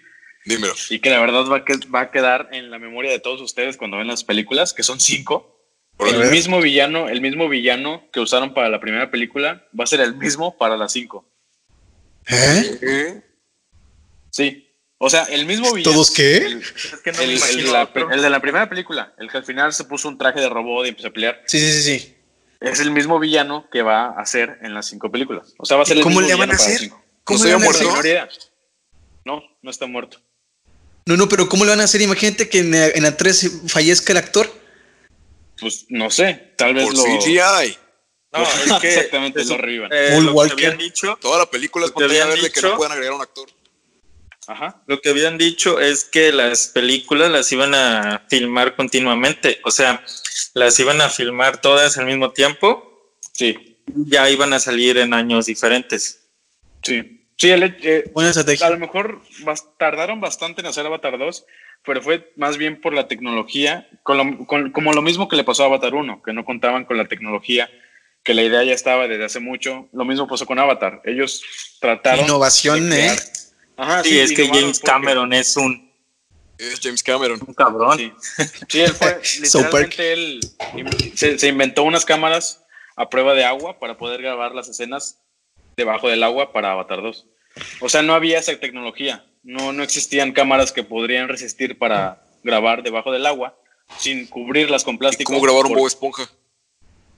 Dímelo. 0.46 0.74
Y 0.90 1.00
que 1.00 1.10
la 1.10 1.20
verdad 1.20 1.44
va, 1.50 1.64
que, 1.64 1.74
va 1.92 2.02
a 2.02 2.10
quedar 2.10 2.48
en 2.52 2.70
la 2.70 2.78
memoria 2.78 3.10
de 3.10 3.18
todos 3.18 3.40
ustedes 3.40 3.76
cuando 3.76 3.98
ven 3.98 4.06
las 4.06 4.24
películas, 4.24 4.72
que 4.72 4.84
son 4.84 5.00
cinco. 5.00 5.52
El 5.98 6.30
mismo 6.30 6.60
villano, 6.60 7.08
el 7.08 7.20
mismo 7.20 7.48
villano 7.48 8.04
que 8.12 8.20
usaron 8.20 8.54
para 8.54 8.68
la 8.68 8.80
primera 8.80 9.10
película 9.10 9.66
va 9.78 9.84
a 9.84 9.86
ser 9.86 10.00
el 10.00 10.14
mismo 10.14 10.56
para 10.56 10.76
las 10.76 10.92
cinco. 10.92 11.28
¿Eh? 12.28 13.22
Sí. 14.30 14.70
O 14.98 15.10
sea, 15.10 15.24
el 15.24 15.46
mismo 15.46 15.72
villano. 15.72 15.94
¿Todos 15.94 16.10
qué? 16.12 16.36
El, 16.36 18.22
de 18.22 18.30
la 18.30 18.40
primera 18.40 18.68
película, 18.68 19.14
el 19.18 19.30
que 19.30 19.38
al 19.38 19.44
final 19.44 19.72
se 19.72 19.84
puso 19.84 20.08
un 20.08 20.16
traje 20.16 20.40
de 20.40 20.48
robot 20.48 20.86
y 20.86 20.90
empezó 20.90 21.08
a 21.08 21.12
pelear. 21.12 21.42
Sí, 21.46 21.58
sí, 21.58 21.72
sí, 21.72 21.98
sí. 21.98 22.16
Es 22.60 22.80
el 22.80 22.90
mismo 22.90 23.18
villano 23.18 23.68
que 23.70 23.82
va 23.82 24.06
a 24.06 24.20
hacer 24.20 24.58
en 24.62 24.74
las 24.74 24.86
cinco 24.86 25.10
películas. 25.10 25.54
O 25.58 25.66
sea, 25.66 25.76
va 25.76 25.82
a 25.82 25.86
ser 25.86 25.96
el 25.96 26.02
¿Cómo 26.02 26.20
le 26.20 26.34
van 26.34 26.52
a 26.52 26.54
hacer? 26.54 26.90
¿Cómo 27.24 27.38
se 27.38 27.56
muerto? 27.56 27.94
No, 29.24 29.42
no 29.60 29.70
está 29.70 29.86
muerto. 29.86 30.20
No, 31.06 31.16
no, 31.16 31.28
pero 31.28 31.48
¿cómo 31.48 31.64
lo 31.64 31.70
van 31.70 31.80
a 31.80 31.84
hacer? 31.84 32.02
Imagínate 32.02 32.48
que 32.48 32.58
en 32.58 33.02
la, 33.02 33.16
3 33.16 33.62
fallezca 33.68 34.12
el 34.12 34.18
actor. 34.18 34.52
Pues 35.58 35.86
no 35.88 36.10
sé, 36.10 36.52
tal 36.56 36.74
vez 36.74 36.86
Por 36.86 36.96
lo. 36.96 37.02
CGI. 37.04 37.78
No, 38.32 38.42
es 38.42 38.72
que 38.80 38.88
exactamente 38.88 39.44
lo 39.44 39.56
revivan. 39.56 39.90
Eh, 39.92 40.20
lo 40.20 40.34
que 40.34 40.52
habían 40.52 40.78
dicho. 40.78 41.16
Toda 41.20 41.38
la 41.38 41.50
película 41.50 41.86
es 41.86 41.92
pantalla 41.92 42.26
verde 42.26 42.50
que 42.50 42.60
no 42.60 42.76
puedan 42.76 42.92
agregar 42.92 43.14
un 43.14 43.22
actor. 43.22 43.48
Ajá. 44.48 44.82
Lo 44.86 45.00
que 45.00 45.10
habían 45.10 45.38
dicho 45.38 45.80
es 45.80 46.04
que 46.04 46.32
las 46.32 46.68
películas 46.68 47.30
las 47.30 47.50
iban 47.52 47.74
a 47.74 48.24
filmar 48.28 48.76
continuamente. 48.76 49.60
O 49.64 49.70
sea, 49.70 50.04
las 50.54 50.78
iban 50.78 51.00
a 51.00 51.08
filmar 51.08 51.60
todas 51.60 51.98
al 51.98 52.06
mismo 52.06 52.32
tiempo. 52.32 53.12
Sí. 53.32 53.78
Ya 53.86 54.28
iban 54.28 54.52
a 54.52 54.58
salir 54.58 54.98
en 54.98 55.14
años 55.14 55.46
diferentes. 55.46 56.28
Sí. 56.82 57.25
Sí, 57.36 57.50
el, 57.50 57.76
eh, 57.82 58.10
a 58.62 58.70
lo 58.70 58.78
mejor 58.78 59.20
tardaron 59.78 60.20
bastante 60.20 60.62
en 60.62 60.68
hacer 60.68 60.86
Avatar 60.86 61.18
2, 61.18 61.44
pero 61.84 62.00
fue 62.00 62.32
más 62.36 62.56
bien 62.56 62.80
por 62.80 62.94
la 62.94 63.08
tecnología, 63.08 63.88
como 64.02 64.92
lo 64.94 65.02
mismo 65.02 65.28
que 65.28 65.36
le 65.36 65.44
pasó 65.44 65.64
a 65.64 65.66
Avatar 65.66 65.94
1, 65.94 66.22
que 66.22 66.32
no 66.32 66.46
contaban 66.46 66.86
con 66.86 66.96
la 66.96 67.08
tecnología, 67.08 67.68
que 68.22 68.32
la 68.32 68.42
idea 68.42 68.64
ya 68.64 68.72
estaba 68.72 69.06
desde 69.06 69.26
hace 69.26 69.40
mucho. 69.40 69.88
Lo 69.92 70.06
mismo 70.06 70.26
pasó 70.26 70.46
con 70.46 70.58
Avatar. 70.58 71.02
Ellos 71.04 71.42
trataron. 71.78 72.24
Innovación, 72.24 72.90
¿eh? 72.92 73.14
Ajá, 73.76 74.02
sí, 74.02 74.18
es 74.18 74.32
que 74.32 74.48
James 74.48 74.80
Cameron 74.80 75.32
es 75.34 75.56
un. 75.58 75.92
Es 76.56 76.80
James 76.82 77.02
Cameron. 77.02 77.38
Un 77.46 77.54
cabrón. 77.54 77.98
Sí, 78.68 78.80
él 78.80 78.92
fue. 78.92 79.20
literalmente 79.42 80.12
él 80.12 80.40
se 81.14 81.48
inventó 81.48 81.82
unas 81.82 82.06
cámaras 82.06 82.64
a 82.96 83.10
prueba 83.10 83.34
de 83.34 83.44
agua 83.44 83.78
para 83.78 83.98
poder 83.98 84.22
grabar 84.22 84.54
las 84.54 84.68
escenas 84.68 85.20
debajo 85.76 86.08
del 86.08 86.22
agua 86.22 86.52
para 86.52 86.72
Avatar 86.72 87.02
2. 87.02 87.26
O 87.80 87.88
sea, 87.88 88.02
no 88.02 88.14
había 88.14 88.38
esa 88.38 88.58
tecnología. 88.58 89.24
No, 89.42 89.72
no 89.72 89.82
existían 89.82 90.32
cámaras 90.32 90.72
que 90.72 90.82
podrían 90.82 91.28
resistir 91.28 91.78
para 91.78 92.26
grabar 92.42 92.82
debajo 92.82 93.12
del 93.12 93.26
agua 93.26 93.56
sin 93.98 94.26
cubrirlas 94.26 94.82
con 94.82 94.98
plástico. 94.98 95.32
¿Cómo 95.32 95.42
grabar 95.42 95.66
un 95.66 95.74
Bob 95.74 95.86
Esponja? 95.86 96.28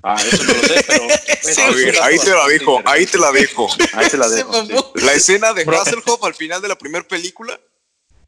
Ah, 0.02 0.16
eso 0.20 0.44
no 0.44 0.54
lo 0.54 0.60
sé, 0.60 0.84
pero. 0.86 2.02
ahí 2.04 2.18
te 2.18 2.30
la 2.30 2.46
dejo, 2.46 2.82
ahí 2.84 3.06
te 3.06 3.18
la 3.18 3.32
dejo. 3.32 3.68
Ahí 3.94 4.08
te 4.08 4.16
la 4.16 4.28
dejo. 4.28 4.92
La 4.94 5.12
escena 5.12 5.52
de 5.52 5.62
Hasselhoff 5.62 6.22
al 6.22 6.34
final 6.34 6.62
de 6.62 6.68
la 6.68 6.78
primera 6.78 7.06
película, 7.06 7.58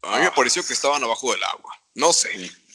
a 0.01 0.15
mí 0.15 0.21
me 0.21 0.27
ah. 0.27 0.33
pareció 0.35 0.65
que 0.65 0.73
estaban 0.73 1.01
abajo 1.03 1.31
del 1.31 1.43
agua. 1.43 1.73
No 1.95 2.11
sé. 2.11 2.29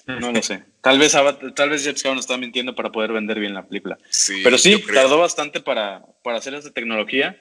No 0.07 0.33
lo 0.33 0.43
sé. 0.43 0.63
Tal 0.81 0.99
vez, 0.99 1.13
tal 1.57 1.69
vez 1.69 1.83
James 1.83 2.03
Cameron 2.03 2.21
estaba 2.21 2.39
mintiendo 2.39 2.75
para 2.75 2.93
poder 2.93 3.13
vender 3.13 3.41
bien 3.41 3.55
la 3.55 3.67
película. 3.67 3.99
Sí, 4.09 4.41
pero 4.45 4.57
sí, 4.57 4.81
tardó 4.95 5.19
bastante 5.19 5.61
para, 5.61 6.03
para 6.23 6.39
hacer 6.39 6.55
esa 6.55 6.71
tecnología 6.71 7.37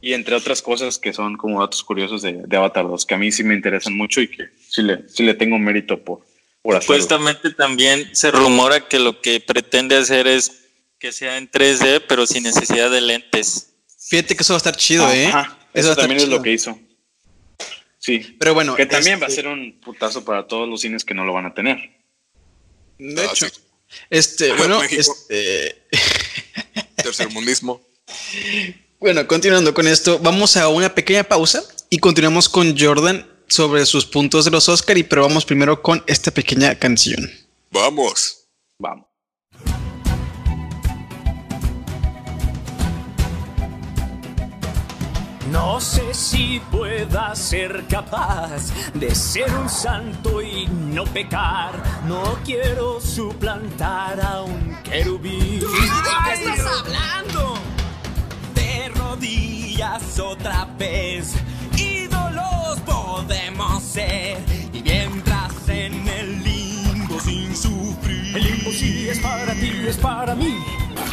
y 0.00 0.14
entre 0.14 0.34
otras 0.34 0.62
cosas 0.62 0.98
que 0.98 1.12
son 1.12 1.36
como 1.36 1.60
datos 1.60 1.84
curiosos 1.84 2.22
de, 2.22 2.44
Avatar 2.56 2.86
2, 2.88 3.06
que 3.06 3.14
a 3.14 3.18
mí 3.18 3.30
sí 3.30 3.44
me 3.44 3.54
interesan 3.54 3.94
mucho 3.94 4.20
y 4.20 4.28
que 4.28 4.48
sí 4.68 4.82
le, 4.82 5.08
sí 5.08 5.22
le 5.22 5.34
tengo 5.34 5.58
mérito 5.58 6.02
por, 6.02 6.20
por 6.62 6.76
hacerlo. 6.76 6.94
Supuestamente 6.94 7.50
también 7.50 8.08
se 8.14 8.30
rumora 8.30 8.88
que 8.88 8.98
lo 8.98 9.20
que 9.20 9.40
pretende 9.40 9.96
hacer 9.96 10.26
es 10.26 10.60
que 10.98 11.12
sea 11.12 11.38
en 11.38 11.50
3D, 11.50 12.04
pero 12.08 12.26
sin 12.26 12.44
necesidad 12.44 12.90
de 12.90 13.00
lentes. 13.00 13.72
Fíjate 14.08 14.36
que 14.36 14.42
eso 14.42 14.54
va 14.54 14.56
a 14.56 14.58
estar 14.58 14.76
chido, 14.76 15.10
¿eh? 15.12 15.30
Eso, 15.72 15.94
también 15.94 16.20
es 16.20 16.28
lo 16.28 16.42
que 16.42 16.52
hizo. 16.52 16.78
Sí. 17.98 18.36
Pero 18.38 18.54
bueno. 18.54 18.74
Que 18.74 18.86
también 18.86 19.20
va 19.20 19.26
a 19.26 19.28
este 19.28 19.42
ser 19.42 19.50
un 19.50 19.80
putazo 19.80 20.24
para 20.24 20.46
todos 20.46 20.68
los 20.68 20.80
cines 20.80 21.04
que 21.04 21.14
no 21.14 21.24
lo 21.24 21.32
van 21.32 21.46
a 21.46 21.54
tener. 21.54 21.78
De 22.98 23.24
hecho. 23.24 23.46
Este, 24.08 24.52
bueno, 24.56 24.82
este. 24.82 25.86
Tercermundismo. 26.96 27.80
Bueno, 29.00 29.26
continuando 29.26 29.72
con 29.72 29.88
esto, 29.88 30.18
vamos 30.18 30.58
a 30.58 30.68
una 30.68 30.94
pequeña 30.94 31.24
pausa 31.24 31.62
y 31.88 32.00
continuamos 32.00 32.50
con 32.50 32.78
Jordan 32.78 33.26
sobre 33.48 33.86
sus 33.86 34.04
puntos 34.04 34.44
de 34.44 34.50
los 34.50 34.68
Oscar 34.68 34.98
y 34.98 35.04
pero 35.04 35.22
vamos 35.22 35.46
primero 35.46 35.80
con 35.80 36.04
esta 36.06 36.30
pequeña 36.30 36.74
canción. 36.74 37.30
Vamos. 37.70 38.44
Vamos. 38.78 39.06
No 45.50 45.80
sé 45.80 46.12
si 46.12 46.60
pueda 46.70 47.34
ser 47.34 47.84
capaz 47.88 48.70
de 48.92 49.14
ser 49.14 49.50
un 49.54 49.70
santo 49.70 50.42
y 50.42 50.66
no 50.66 51.04
pecar. 51.04 51.72
No 52.06 52.38
quiero 52.44 53.00
suplantar 53.00 54.20
a 54.20 54.42
un 54.42 54.76
querubín. 54.84 55.60
¿De 55.60 55.66
qué 55.66 56.50
estás 56.50 56.66
hablando? 56.66 57.69
Otra 60.20 60.66
vez. 60.78 61.34
Ídolos 61.76 62.80
podemos 62.84 63.82
ser 63.82 64.38
y 64.72 64.82
mientras 64.82 65.52
en 65.68 66.08
el 66.08 66.42
limbo 66.42 67.18
sin 67.20 67.54
sufrir. 67.56 68.36
El 68.36 68.44
limbo 68.44 68.70
sí 68.70 69.08
es 69.08 69.18
para 69.20 69.52
ti, 69.54 69.72
es 69.88 69.96
para 69.96 70.34
mí. 70.34 70.56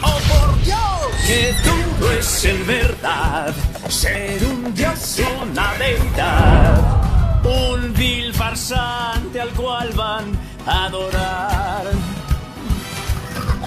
Oh 0.03 0.19
por 0.29 0.63
Dios, 0.63 0.79
que 1.25 1.53
todo 1.63 2.11
es 2.11 2.45
en 2.45 2.67
verdad 2.67 3.53
ser 3.89 4.43
un 4.45 4.73
dios, 4.73 5.21
una 5.41 5.73
deidad, 5.75 7.43
un 7.43 7.93
vil 7.93 8.33
farsante 8.33 9.41
al 9.41 9.49
cual 9.49 9.91
van 9.93 10.37
a 10.65 10.85
adorar. 10.85 11.85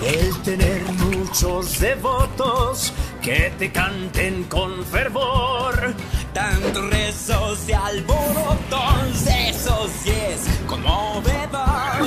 El 0.02 0.34
tener 0.42 0.82
muchos 0.92 1.78
devotos 1.78 2.92
que 3.20 3.52
te 3.58 3.70
canten 3.70 4.44
con 4.44 4.84
fervor. 4.84 5.94
Tantos 6.32 6.90
rezos 6.90 7.68
y 7.68 7.72
alborotos, 7.72 9.26
esos 9.26 9.90
sí 10.02 10.10
es 10.10 10.48
conmovedor. 10.66 12.06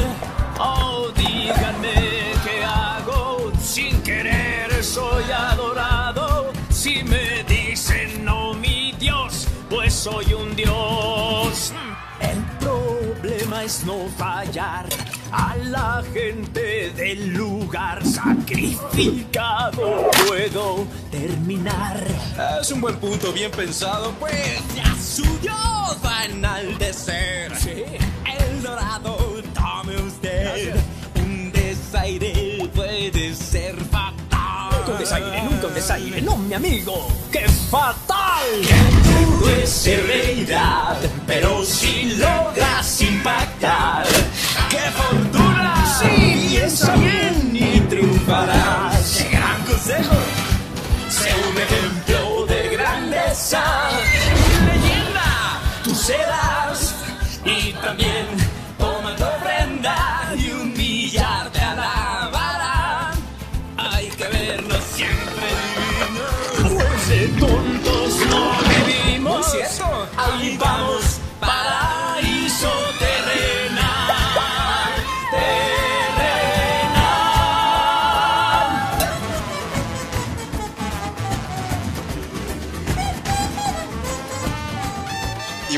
Oh, 0.59 1.09
díganme 1.15 2.33
qué 2.43 2.63
hago, 2.63 3.51
sin 3.61 4.01
querer 4.01 4.83
soy 4.83 5.23
adorado. 5.31 6.51
Si 6.69 7.03
me 7.03 7.43
dicen 7.43 8.25
no, 8.25 8.53
mi 8.53 8.93
Dios, 8.99 9.47
pues 9.69 9.93
soy 9.93 10.33
un 10.33 10.55
Dios. 10.55 11.73
Es 13.61 13.85
no 13.85 14.09
fallar 14.17 14.85
a 15.31 15.55
la 15.55 16.03
gente 16.13 16.91
del 16.97 17.33
lugar 17.33 18.05
sacrificado 18.05 20.09
puedo 20.27 20.85
terminar. 21.09 22.05
Es 22.59 22.71
un 22.71 22.81
buen 22.81 22.97
punto, 22.97 23.31
bien 23.31 23.51
pensado, 23.51 24.11
pues 24.19 24.59
ya 24.75 24.93
su 24.95 25.23
Dios 25.39 25.97
va 26.03 26.19
a 26.19 26.25
enaltecer. 26.25 27.55
Sí. 27.57 27.83
El 28.39 28.63
dorado, 28.63 29.41
tome 29.53 29.95
usted. 29.97 30.75
Un 31.15 31.51
desaire 31.53 32.69
puede 32.73 33.33
ser 33.33 33.77
fatal. 33.85 34.91
Un 34.91 34.97
desaire 34.97 35.41
nunca 35.43 35.67
desaire, 35.67 36.21
no 36.21 36.35
mi 36.35 36.53
amigo, 36.53 37.07
que 37.31 37.47
fatal. 37.47 38.22
Que 38.61 39.25
pude 39.39 39.67
ser 39.67 40.05
realidad, 40.05 40.97
pero 41.25 41.63
si 41.63 42.15
logras 42.15 43.01
impactar, 43.01 44.05
qué 44.69 44.79
fortuna. 44.91 45.73
Sí, 45.99 46.47
piensa 46.49 46.95
bien 46.95 47.55
y 47.55 47.79
triunfarás. 47.81 49.17
Qué 49.17 49.29
gran 49.29 49.63
consejo. 49.63 50.22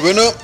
Bueno, 0.06 0.36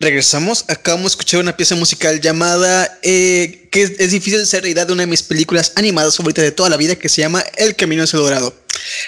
regresamos. 0.00 0.64
Acabamos 0.66 1.04
de 1.04 1.14
escuchar 1.14 1.38
una 1.38 1.56
pieza 1.56 1.76
musical 1.76 2.20
llamada 2.20 2.98
eh, 3.02 3.68
que 3.70 3.82
es, 3.82 3.92
es 4.00 4.10
difícil 4.10 4.44
ser 4.44 4.62
realidad 4.62 4.88
de 4.88 4.92
una 4.92 5.04
de 5.04 5.06
mis 5.06 5.22
películas 5.22 5.72
animadas 5.76 6.16
favoritas 6.16 6.42
de 6.42 6.50
toda 6.50 6.68
la 6.68 6.76
vida 6.76 6.96
que 6.96 7.08
se 7.08 7.20
llama 7.20 7.40
El 7.56 7.76
Camino 7.76 8.02
hacia 8.02 8.16
el 8.16 8.24
Dorado. 8.24 8.52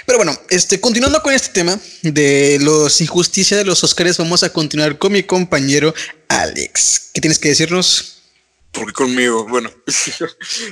Pero 0.07 0.19
bueno, 0.19 0.39
este, 0.49 0.81
continuando 0.81 1.21
con 1.23 1.35
este 1.35 1.49
tema 1.49 1.77
de 2.03 2.59
los 2.61 3.01
injusticia 3.01 3.57
de 3.57 3.65
los 3.65 3.83
Oscars, 3.83 4.19
vamos 4.19 4.45
a 4.45 4.53
continuar 4.53 4.97
con 4.97 5.11
mi 5.11 5.25
compañero 5.25 5.93
Alex. 6.29 7.11
¿Qué 7.13 7.21
tienes 7.21 7.41
que 7.41 7.49
decirnos? 7.49 8.23
¿Por 8.71 8.87
qué 8.87 8.93
conmigo? 8.93 9.45
Bueno, 9.49 9.73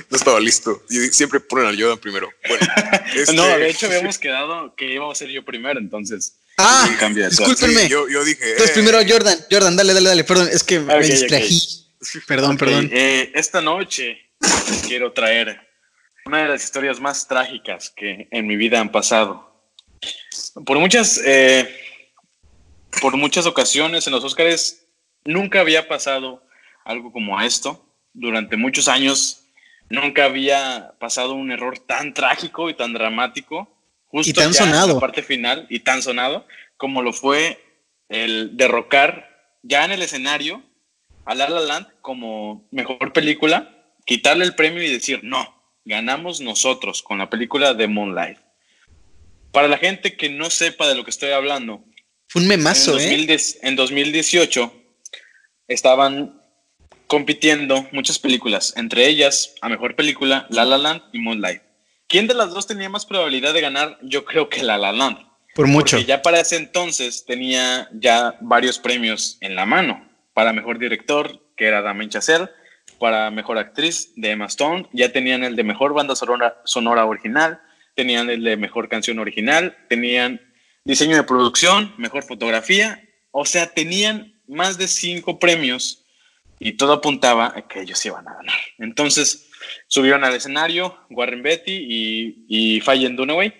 no 0.09 0.15
estaba 0.15 0.39
listo. 0.39 0.81
Y 0.89 1.09
siempre 1.09 1.41
ponen 1.41 1.65
al 1.67 1.77
Jordan 1.77 1.97
primero. 1.97 2.29
Bueno, 2.47 2.65
este, 3.13 3.33
No, 3.35 3.43
de 3.43 3.69
hecho 3.69 3.87
habíamos 3.87 4.17
quedado 4.17 4.73
que 4.77 4.93
iba 4.93 5.11
a 5.11 5.13
ser 5.13 5.27
yo 5.27 5.43
primero, 5.43 5.77
entonces. 5.77 6.37
Ah, 6.57 6.89
discúlpenme. 7.29 7.81
sí, 7.81 7.89
yo, 7.89 8.07
yo 8.07 8.23
dije. 8.23 8.51
Entonces 8.51 8.69
eh, 8.69 8.73
primero 8.81 8.99
Jordan, 9.07 9.37
Jordan, 9.51 9.75
dale, 9.75 9.93
dale, 9.93 10.09
dale, 10.09 10.23
perdón, 10.23 10.49
es 10.51 10.63
que 10.63 10.79
me 10.79 10.99
distrají. 10.99 11.61
Perdón, 12.27 12.57
perdón. 12.57 12.89
eh, 12.93 13.31
esta 13.33 13.61
noche 13.61 14.17
quiero 14.87 15.11
traer 15.11 15.59
una 16.25 16.43
de 16.43 16.49
las 16.49 16.63
historias 16.63 16.99
más 16.99 17.27
trágicas 17.27 17.89
que 17.89 18.27
en 18.31 18.47
mi 18.47 18.55
vida 18.55 18.79
han 18.79 18.91
pasado. 18.91 19.63
Por 20.65 20.79
muchas, 20.79 21.19
eh, 21.25 21.69
por 23.01 23.17
muchas 23.17 23.45
ocasiones 23.45 24.07
en 24.07 24.13
los 24.13 24.23
Óscares 24.23 24.87
nunca 25.25 25.59
había 25.61 25.87
pasado 25.87 26.43
algo 26.85 27.11
como 27.11 27.39
esto. 27.41 27.85
Durante 28.13 28.55
muchos 28.55 28.87
años 28.87 29.43
nunca 29.89 30.25
había 30.25 30.93
pasado 30.99 31.33
un 31.33 31.51
error 31.51 31.77
tan 31.79 32.13
trágico 32.13 32.69
y 32.69 32.75
tan 32.75 32.93
dramático. 32.93 33.74
Justo 34.15 34.29
Y 34.29 34.33
tan 34.33 34.53
ya 34.53 34.63
en 34.63 34.71
sonado. 34.71 34.93
la 34.93 34.99
parte 35.01 35.21
final 35.21 35.67
y 35.69 35.81
tan 35.81 36.01
sonado 36.01 36.47
como 36.77 37.01
lo 37.01 37.11
fue 37.11 37.61
el 38.07 38.55
derrocar 38.55 39.29
ya 39.61 39.83
en 39.83 39.91
el 39.91 40.01
escenario 40.01 40.63
a 41.25 41.35
La 41.35 41.49
La 41.49 41.59
Land 41.59 41.87
como 41.99 42.65
mejor 42.71 43.11
película, 43.11 43.75
quitarle 44.05 44.45
el 44.45 44.55
premio 44.55 44.81
y 44.81 44.89
decir, 44.89 45.19
no, 45.23 45.61
ganamos 45.83 46.39
nosotros 46.39 47.03
con 47.03 47.17
la 47.17 47.29
película 47.29 47.73
de 47.73 47.87
Moonlight. 47.89 48.37
Para 49.51 49.67
la 49.67 49.77
gente 49.77 50.15
que 50.15 50.29
no 50.29 50.49
sepa 50.49 50.87
de 50.87 50.95
lo 50.95 51.03
que 51.03 51.09
estoy 51.11 51.31
hablando, 51.31 51.83
Fue 52.29 52.41
un 52.41 52.47
memazo, 52.47 52.93
en, 52.93 52.99
¿eh? 52.99 53.09
2010 53.09 53.59
en 53.63 53.75
2018 53.75 54.73
estaban 55.67 56.41
compitiendo 57.07 57.85
muchas 57.91 58.17
películas, 58.17 58.73
entre 58.77 59.07
ellas 59.07 59.55
a 59.59 59.67
mejor 59.67 59.97
película 59.97 60.47
La 60.49 60.63
La 60.63 60.77
Land 60.77 61.01
y 61.11 61.19
Moonlight. 61.19 61.64
¿Quién 62.07 62.27
de 62.27 62.33
las 62.33 62.51
dos 62.51 62.67
tenía 62.67 62.89
más 62.89 63.05
probabilidad 63.05 63.53
de 63.53 63.61
ganar? 63.61 63.97
Yo 64.01 64.25
creo 64.25 64.49
que 64.49 64.63
La 64.63 64.77
La 64.77 64.91
Land. 64.91 65.17
Por 65.55 65.67
mucho. 65.67 65.97
Porque 65.97 66.07
ya 66.07 66.21
para 66.21 66.39
ese 66.39 66.57
entonces 66.57 67.25
tenía 67.25 67.89
ya 67.93 68.37
varios 68.41 68.77
premios 68.77 69.37
en 69.41 69.55
la 69.55 69.65
mano. 69.65 70.07
Para 70.33 70.53
mejor 70.53 70.77
director, 70.77 71.41
que 71.55 71.65
era 71.65 71.81
Damien 71.81 72.09
Chazelle. 72.09 72.49
Para 72.99 73.31
mejor 73.31 73.57
actriz, 73.57 74.11
de 74.15 74.31
Emma 74.31 74.45
Stone. 74.45 74.87
Ya 74.93 75.11
tenían 75.11 75.43
el 75.43 75.55
de 75.55 75.63
mejor 75.63 75.93
banda 75.93 76.15
sonora, 76.15 76.61
sonora 76.65 77.05
original. 77.05 77.61
Tenían 77.95 78.29
el 78.29 78.43
de 78.43 78.57
mejor 78.57 78.89
canción 78.89 79.17
original. 79.19 79.75
Tenían 79.89 80.41
diseño 80.83 81.15
de 81.15 81.23
producción, 81.23 81.93
mejor 81.97 82.23
fotografía. 82.23 83.01
O 83.31 83.45
sea, 83.45 83.73
tenían 83.73 84.39
más 84.47 84.77
de 84.77 84.87
cinco 84.87 85.39
premios 85.39 86.05
y 86.59 86.73
todo 86.73 86.93
apuntaba 86.93 87.53
a 87.55 87.67
que 87.67 87.81
ellos 87.81 88.05
iban 88.05 88.27
a 88.27 88.33
ganar. 88.35 88.55
Entonces 88.77 89.44
subieron 89.87 90.23
al 90.23 90.35
escenario 90.35 90.97
Warren 91.09 91.43
Beatty 91.43 91.71
y, 91.87 92.45
y 92.47 92.81
Faye 92.81 93.09
Dunaway 93.09 93.53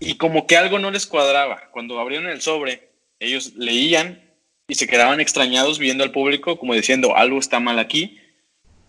y 0.00 0.16
como 0.16 0.46
que 0.46 0.56
algo 0.56 0.78
no 0.78 0.90
les 0.90 1.06
cuadraba. 1.06 1.70
Cuando 1.72 1.98
abrieron 2.00 2.28
el 2.28 2.42
sobre, 2.42 2.90
ellos 3.18 3.52
leían 3.56 4.22
y 4.68 4.74
se 4.74 4.86
quedaban 4.86 5.20
extrañados 5.20 5.78
viendo 5.78 6.04
al 6.04 6.12
público 6.12 6.58
como 6.58 6.74
diciendo 6.74 7.16
algo 7.16 7.38
está 7.38 7.60
mal 7.60 7.78
aquí, 7.78 8.18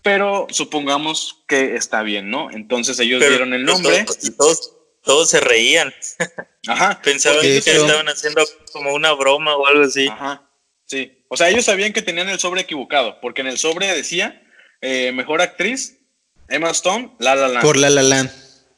pero 0.02 0.46
supongamos 0.50 1.44
que 1.48 1.76
está 1.76 2.02
bien, 2.02 2.30
¿no? 2.30 2.50
Entonces 2.50 2.98
ellos 3.00 3.20
Pero- 3.20 3.30
dieron 3.30 3.54
el 3.54 3.64
nombre. 3.64 4.04
todos- 4.04 4.24
y 4.28 4.30
todos, 4.32 4.72
todos 5.02 5.30
se 5.30 5.40
reían. 5.40 5.92
Ajá. 6.66 7.00
Pensaban 7.02 7.40
que 7.42 7.56
hecho- 7.58 7.70
estaban 7.70 8.08
haciendo 8.08 8.44
como 8.72 8.92
una 8.94 9.12
broma 9.12 9.56
o 9.56 9.66
algo 9.66 9.84
así. 9.84 10.06
Ajá, 10.08 10.48
sí. 10.84 11.24
O 11.28 11.36
sea, 11.36 11.48
ellos 11.50 11.64
sabían 11.64 11.92
que 11.92 12.02
tenían 12.02 12.28
el 12.28 12.38
sobre 12.38 12.62
equivocado, 12.62 13.18
porque 13.20 13.40
en 13.42 13.48
el 13.48 13.58
sobre 13.58 13.86
decía 13.88 14.42
eh, 14.80 15.12
mejor 15.12 15.40
actriz, 15.42 15.97
Emma 16.48 16.70
Stone, 16.70 17.12
La 17.18 17.34
La 17.34 17.48
Land. 17.48 17.62
Por 17.62 17.76
La 17.76 17.90
La 17.90 18.02
Land. 18.02 18.30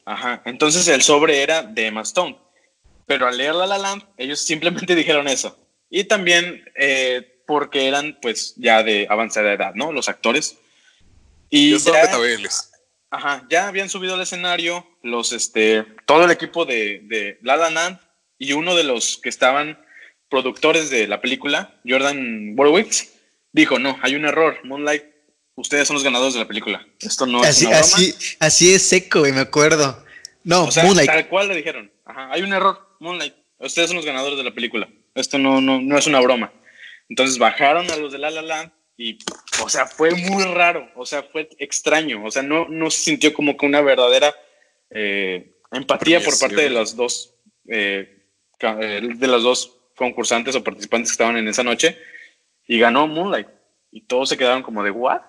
Ajá. 0.05 0.41
Entonces 0.45 0.87
el 0.87 1.01
sobre 1.01 1.41
era 1.41 1.63
de 1.63 1.87
Emma 1.87 2.01
Stone. 2.01 2.37
Pero 3.05 3.27
al 3.27 3.37
leer 3.37 3.55
La 3.55 3.67
La 3.67 3.77
Land, 3.77 4.03
ellos 4.17 4.39
simplemente 4.39 4.95
dijeron 4.95 5.27
eso. 5.27 5.57
Y 5.89 6.05
también 6.05 6.63
eh, 6.75 7.43
porque 7.45 7.87
eran, 7.87 8.17
pues, 8.21 8.53
ya 8.55 8.81
de 8.83 9.07
avanzada 9.09 9.53
edad, 9.53 9.73
¿no? 9.75 9.91
Los 9.91 10.07
actores. 10.07 10.57
Y 11.49 11.77
son 11.79 11.93
ya, 11.93 12.09
ajá, 13.09 13.45
ya 13.49 13.67
habían 13.67 13.89
subido 13.89 14.13
al 14.13 14.21
escenario 14.21 14.87
los, 15.03 15.33
este, 15.33 15.85
todo 16.05 16.23
el 16.23 16.31
equipo 16.31 16.63
de, 16.63 17.01
de 17.03 17.37
La 17.41 17.57
La 17.57 17.69
Land 17.69 17.99
y 18.37 18.53
uno 18.53 18.73
de 18.73 18.85
los 18.85 19.17
que 19.17 19.27
estaban 19.27 19.77
productores 20.29 20.89
de 20.89 21.07
la 21.07 21.19
película, 21.19 21.77
Jordan 21.85 22.55
Borowitz, 22.55 23.11
dijo, 23.51 23.79
no, 23.79 23.99
hay 24.01 24.15
un 24.15 24.23
error, 24.23 24.57
Moonlight, 24.63 25.03
ustedes 25.55 25.87
son 25.87 25.95
los 25.95 26.03
ganadores 26.03 26.33
de 26.33 26.39
la 26.39 26.47
película. 26.47 26.85
Esto 26.99 27.25
no 27.25 27.41
es 27.43 27.49
Así, 27.49 27.65
una 27.65 27.77
broma. 27.79 27.85
así, 27.95 28.15
así 28.39 28.73
es 28.73 28.87
seco, 28.87 29.19
güey, 29.19 29.31
me 29.31 29.41
acuerdo. 29.41 30.03
No, 30.43 30.65
O 30.65 30.71
sea, 30.71 30.83
Moonlight. 30.83 31.09
tal 31.09 31.27
cual 31.29 31.47
le 31.49 31.55
dijeron. 31.55 31.91
Ajá, 32.05 32.29
hay 32.31 32.41
un 32.41 32.51
error, 32.53 32.95
Moonlight. 32.99 33.33
Ustedes 33.59 33.89
son 33.89 33.97
los 33.97 34.05
ganadores 34.05 34.37
de 34.37 34.43
la 34.43 34.51
película. 34.53 34.89
Esto 35.13 35.37
no, 35.37 35.61
no, 35.61 35.79
no 35.81 35.97
es 35.97 36.07
una 36.07 36.19
broma. 36.19 36.51
Entonces 37.09 37.37
bajaron 37.37 37.89
a 37.91 37.95
los 37.97 38.11
de 38.11 38.17
La 38.17 38.31
La 38.31 38.41
Land 38.41 38.71
y, 38.97 39.19
o 39.63 39.69
sea, 39.69 39.85
fue 39.85 40.11
muy 40.15 40.43
raro. 40.45 40.89
O 40.95 41.05
sea, 41.05 41.23
fue 41.23 41.49
extraño. 41.59 42.23
O 42.25 42.31
sea, 42.31 42.41
no, 42.41 42.67
no 42.69 42.89
se 42.89 43.01
sintió 43.03 43.33
como 43.33 43.55
que 43.57 43.65
una 43.65 43.81
verdadera 43.81 44.33
eh, 44.89 45.57
empatía 45.71 46.21
por 46.21 46.37
parte 46.39 46.55
de 46.55 46.69
los 46.69 46.95
dos, 46.95 47.35
eh, 47.67 48.23
eh, 48.59 49.01
de 49.15 49.27
los 49.27 49.43
dos 49.43 49.77
concursantes 49.95 50.55
o 50.55 50.63
participantes 50.63 51.11
que 51.11 51.13
estaban 51.13 51.37
en 51.37 51.47
esa 51.47 51.63
noche. 51.63 51.97
Y 52.67 52.79
ganó 52.79 53.05
Moonlight. 53.07 53.47
Y 53.91 54.01
todos 54.01 54.29
se 54.29 54.37
quedaron 54.37 54.63
como 54.63 54.83
de, 54.83 54.91
¿what? 54.91 55.21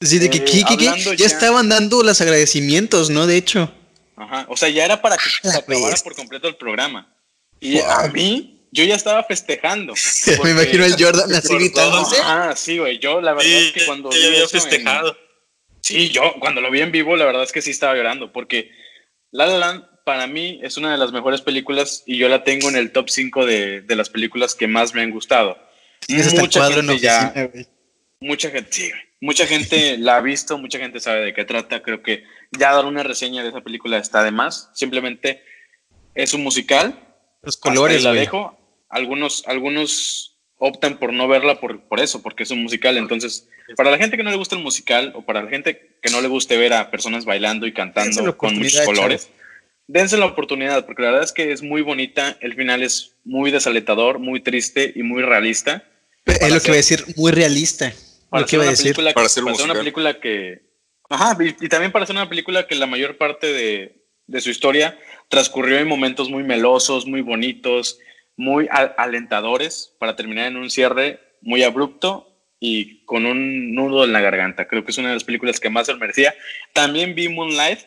Sí, 0.00 0.18
de 0.18 0.30
que, 0.30 0.38
eh, 0.38 0.44
que- 0.44 0.52
que- 0.64 0.76
que 0.76 0.88
hablando 0.88 1.12
ya 1.14 1.16
ya- 1.16 1.26
estaban 1.26 1.68
dando 1.68 2.02
los 2.02 2.20
agradecimientos, 2.20 3.10
¿no? 3.10 3.26
De 3.26 3.36
hecho. 3.36 3.72
Ajá, 4.16 4.46
o 4.48 4.56
sea, 4.56 4.68
ya 4.68 4.84
era 4.84 5.00
para 5.02 5.16
que 5.16 5.28
se 5.28 5.56
acabara 5.56 5.96
por 6.02 6.14
completo 6.14 6.48
el 6.48 6.56
programa. 6.56 7.12
Y 7.60 7.78
Wow. 7.80 7.90
a 7.90 8.08
mí, 8.08 8.68
yo 8.72 8.84
ya 8.84 8.94
estaba 8.94 9.24
festejando. 9.24 9.94
Me 10.44 10.50
imagino 10.50 10.84
el 10.84 10.94
Jordan 11.02 11.32
así 11.34 11.54
gritándose. 11.54 12.16
Ah, 12.22 12.54
sí, 12.56 12.78
güey. 12.78 12.98
Yo, 12.98 13.20
la 13.20 13.32
verdad 13.34 13.50
es 13.52 13.72
que 13.72 13.86
cuando. 13.86 14.10
yo 14.10 14.26
había 14.28 14.42
en- 14.42 14.48
festejado. 14.48 15.16
Sí, 15.80 16.10
yo 16.10 16.34
cuando 16.40 16.60
lo 16.60 16.70
vi 16.70 16.80
en 16.80 16.92
vivo, 16.92 17.16
la 17.16 17.24
verdad 17.24 17.42
es 17.44 17.52
que 17.52 17.62
sí 17.62 17.70
estaba 17.70 17.94
llorando. 17.94 18.32
Porque 18.32 18.70
La 19.32 19.46
La 19.46 19.58
Land, 19.58 19.84
para 20.04 20.26
mí, 20.26 20.60
es 20.62 20.76
una 20.76 20.92
de 20.92 20.98
las 20.98 21.12
mejores 21.12 21.40
películas 21.40 22.02
y 22.06 22.18
yo 22.18 22.28
la 22.28 22.44
tengo 22.44 22.68
en 22.68 22.76
el 22.76 22.92
top 22.92 23.08
5 23.10 23.46
de, 23.46 23.80
de 23.82 23.96
las 23.96 24.10
películas 24.10 24.54
que 24.54 24.66
más 24.68 24.94
me 24.94 25.02
han 25.02 25.10
gustado. 25.10 25.58
El 26.08 26.24
Mucha 26.40 26.60
cuadro 26.60 26.80
en 26.80 26.88
gente 26.88 27.02
ya- 27.02 27.24
oficina, 27.28 27.46
güey. 27.52 27.66
Mucha 28.20 28.50
gente, 28.50 28.70
sí, 28.72 28.88
güey. 28.90 29.02
Mucha 29.20 29.46
gente 29.46 29.98
la 29.98 30.16
ha 30.16 30.20
visto, 30.20 30.58
mucha 30.58 30.78
gente 30.78 31.00
sabe 31.00 31.26
de 31.26 31.34
qué 31.34 31.44
trata. 31.44 31.82
Creo 31.82 32.02
que 32.02 32.24
ya 32.52 32.72
dar 32.72 32.84
una 32.84 33.02
reseña 33.02 33.42
de 33.42 33.50
esa 33.50 33.60
película 33.60 33.98
está 33.98 34.22
de 34.22 34.30
más. 34.30 34.70
Simplemente 34.74 35.42
es 36.14 36.34
un 36.34 36.42
musical. 36.42 36.98
Los 37.42 37.56
colores, 37.56 38.02
la 38.02 38.12
dejo. 38.12 38.58
Algunos, 38.88 39.44
algunos 39.46 40.38
optan 40.56 40.98
por 40.98 41.12
no 41.12 41.28
verla 41.28 41.60
por, 41.60 41.82
por 41.82 42.00
eso, 42.00 42.22
porque 42.22 42.42
es 42.42 42.50
un 42.50 42.62
musical. 42.62 42.96
Entonces, 42.96 43.48
para 43.76 43.90
la 43.90 43.98
gente 43.98 44.16
que 44.16 44.22
no 44.22 44.30
le 44.30 44.36
gusta 44.36 44.56
el 44.56 44.62
musical 44.62 45.12
o 45.14 45.22
para 45.22 45.42
la 45.42 45.50
gente 45.50 45.98
que 46.02 46.10
no 46.10 46.20
le 46.20 46.28
guste 46.28 46.56
ver 46.56 46.72
a 46.72 46.90
personas 46.90 47.24
bailando 47.24 47.66
y 47.66 47.72
cantando 47.72 48.36
con 48.36 48.56
muchos 48.56 48.80
colores, 48.82 49.30
dense 49.86 50.16
la 50.16 50.26
oportunidad, 50.26 50.86
porque 50.86 51.02
la 51.02 51.10
verdad 51.10 51.24
es 51.24 51.32
que 51.32 51.52
es 51.52 51.62
muy 51.62 51.82
bonita, 51.82 52.36
el 52.40 52.54
final 52.54 52.82
es 52.82 53.16
muy 53.24 53.50
desalentador, 53.50 54.18
muy 54.18 54.40
triste 54.40 54.92
y 54.94 55.02
muy 55.02 55.22
realista. 55.22 55.84
Es 56.24 56.52
lo 56.52 56.60
que 56.60 56.68
voy 56.68 56.76
a 56.76 56.76
decir, 56.76 57.04
muy 57.16 57.32
realista. 57.32 57.92
Para 58.30 58.42
Lo 58.42 58.46
que 58.46 58.56
iba 58.56 58.64
a 58.64 58.70
decir. 58.70 58.86
película 58.94 59.12
Para 59.14 59.26
hacer 59.26 59.44
una 59.44 59.74
película 59.74 60.20
que... 60.20 60.62
Ajá, 61.10 61.36
y, 61.42 61.64
y 61.64 61.68
también 61.68 61.90
para 61.92 62.04
hacer 62.04 62.16
una 62.16 62.28
película 62.28 62.66
que 62.66 62.74
la 62.74 62.86
mayor 62.86 63.16
parte 63.16 63.46
de, 63.52 64.04
de 64.26 64.40
su 64.40 64.50
historia 64.50 64.98
transcurrió 65.28 65.78
en 65.78 65.88
momentos 65.88 66.28
muy 66.28 66.42
melosos, 66.42 67.06
muy 67.06 67.22
bonitos, 67.22 67.98
muy 68.36 68.68
a- 68.70 68.94
alentadores, 68.98 69.94
para 69.98 70.16
terminar 70.16 70.46
en 70.48 70.56
un 70.56 70.70
cierre 70.70 71.20
muy 71.40 71.62
abrupto 71.62 72.26
y 72.60 73.04
con 73.04 73.24
un 73.24 73.74
nudo 73.74 74.04
en 74.04 74.12
la 74.12 74.20
garganta. 74.20 74.66
Creo 74.68 74.84
que 74.84 74.90
es 74.90 74.98
una 74.98 75.08
de 75.08 75.14
las 75.14 75.24
películas 75.24 75.60
que 75.60 75.70
más 75.70 75.86
se 75.86 75.94
merecía. 75.94 76.34
También 76.74 77.14
vi 77.14 77.28
Moonlight. 77.28 77.80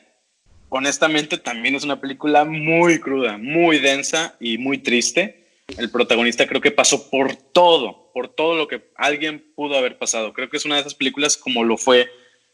Honestamente, 0.69 1.37
también 1.37 1.75
es 1.75 1.83
una 1.83 1.99
película 1.99 2.45
muy 2.45 2.99
cruda, 2.99 3.37
muy 3.37 3.79
densa 3.79 4.35
y 4.39 4.57
muy 4.57 4.77
triste. 4.77 5.40
El 5.77 5.89
protagonista 5.89 6.47
creo 6.47 6.61
que 6.61 6.71
pasó 6.71 7.09
por 7.09 7.35
todo, 7.35 8.11
por 8.13 8.29
todo 8.29 8.55
lo 8.55 8.67
que 8.67 8.91
alguien 8.95 9.51
pudo 9.55 9.77
haber 9.77 9.97
pasado. 9.97 10.33
Creo 10.33 10.49
que 10.49 10.57
es 10.57 10.65
una 10.65 10.75
de 10.75 10.81
esas 10.81 10.95
películas 10.95 11.37
como 11.37 11.63
lo 11.63 11.77
fue 11.77 12.09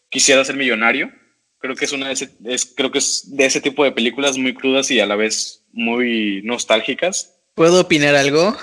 Quisiera 0.10 0.46
ser 0.46 0.56
millonario. 0.56 1.12
Creo 1.60 1.76
que 1.76 1.86
es 1.86 1.92
una 1.92 2.08
de 2.08 2.14
ese, 2.14 2.30
es, 2.46 2.66
creo 2.66 2.92
que 2.92 3.00
es 3.00 3.36
de 3.36 3.46
ese 3.46 3.60
tipo 3.60 3.84
de 3.84 3.92
películas 3.92 4.38
muy 4.38 4.54
crudas 4.54 4.90
y 4.92 5.00
a 5.00 5.06
la 5.06 5.16
vez 5.16 5.64
muy 5.74 6.42
nostálgicas. 6.44 7.34
¿Puedo 7.56 7.82
opinar 7.82 8.16
algo? 8.16 8.56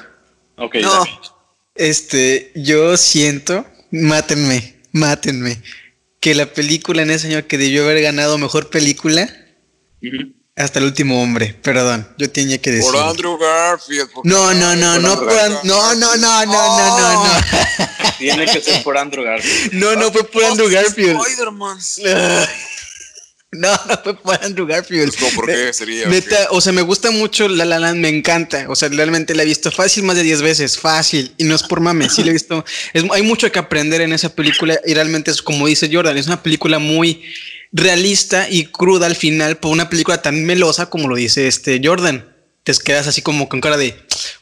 Ok, 0.56 0.76
No. 0.76 1.04
Este, 1.74 2.52
yo 2.54 2.96
siento, 2.96 3.66
mátenme, 3.90 4.76
mátenme, 4.92 5.60
que 6.20 6.34
la 6.36 6.46
película 6.46 7.02
en 7.02 7.10
ese 7.10 7.26
año 7.26 7.46
que 7.48 7.58
debió 7.58 7.82
haber 7.82 8.00
ganado 8.00 8.38
mejor 8.38 8.70
película. 8.70 9.28
Hasta 10.56 10.78
el 10.78 10.84
último 10.84 11.20
hombre, 11.20 11.58
perdón, 11.62 12.08
yo 12.16 12.30
tenía 12.30 12.58
que 12.58 12.70
decir. 12.70 12.92
Por 12.92 13.00
Andrew 13.00 13.36
Garfield. 13.36 14.08
No, 14.22 14.54
no, 14.54 14.76
no, 14.76 14.92
por 14.92 15.02
no, 15.02 15.10
Andrew 15.10 15.26
por 15.26 15.64
no, 15.64 15.94
no, 15.94 16.16
no, 16.16 16.16
no, 16.16 16.46
no, 16.46 16.98
no, 16.98 17.24
no. 17.24 17.40
Tiene 18.18 18.46
que 18.46 18.60
ser 18.60 18.82
por 18.84 18.96
Andrew 18.96 19.24
Garfield. 19.24 19.72
No, 19.72 19.96
no 19.96 20.12
fue 20.12 20.22
por 20.24 20.44
Andrew 20.44 20.70
Garfield. 20.70 21.20
Spider-Man. 21.20 21.78
No, 23.56 23.70
no 23.70 24.00
fue 24.02 24.16
por 24.16 24.44
Andrew 24.44 24.66
Garfield. 24.66 25.14
Pues, 25.14 25.16
¿cómo, 25.16 25.36
¿por 25.36 25.46
qué 25.46 25.72
sería? 25.72 26.08
Neta, 26.08 26.48
o 26.50 26.60
sea, 26.60 26.72
me 26.72 26.82
gusta 26.82 27.12
mucho 27.12 27.48
La 27.48 27.64
La 27.64 27.78
Land, 27.78 28.00
me 28.00 28.08
encanta. 28.08 28.66
O 28.68 28.74
sea, 28.74 28.88
realmente 28.88 29.32
la 29.32 29.44
he 29.44 29.46
visto 29.46 29.70
fácil 29.70 30.02
más 30.02 30.16
de 30.16 30.24
10 30.24 30.42
veces, 30.42 30.76
fácil. 30.76 31.32
Y 31.38 31.44
no 31.44 31.54
es 31.54 31.62
por 31.62 31.78
mame, 31.80 32.08
sí 32.10 32.24
la 32.24 32.30
he 32.30 32.32
visto. 32.32 32.64
Es, 32.92 33.04
hay 33.12 33.22
mucho 33.22 33.50
que 33.52 33.58
aprender 33.60 34.00
en 34.00 34.12
esa 34.12 34.28
película 34.28 34.80
y 34.84 34.94
realmente 34.94 35.30
es 35.30 35.40
como 35.40 35.68
dice 35.68 35.88
Jordan, 35.92 36.16
es 36.16 36.26
una 36.26 36.42
película 36.42 36.80
muy 36.80 37.22
realista 37.74 38.48
y 38.48 38.66
cruda 38.66 39.06
al 39.06 39.16
final 39.16 39.56
por 39.58 39.72
una 39.72 39.90
película 39.90 40.22
tan 40.22 40.44
melosa 40.46 40.88
como 40.88 41.08
lo 41.08 41.16
dice 41.16 41.48
este 41.48 41.80
Jordan. 41.84 42.32
Te 42.62 42.72
quedas 42.82 43.06
así 43.08 43.20
como 43.20 43.48
con 43.50 43.60
cara 43.60 43.76
de, 43.76 43.94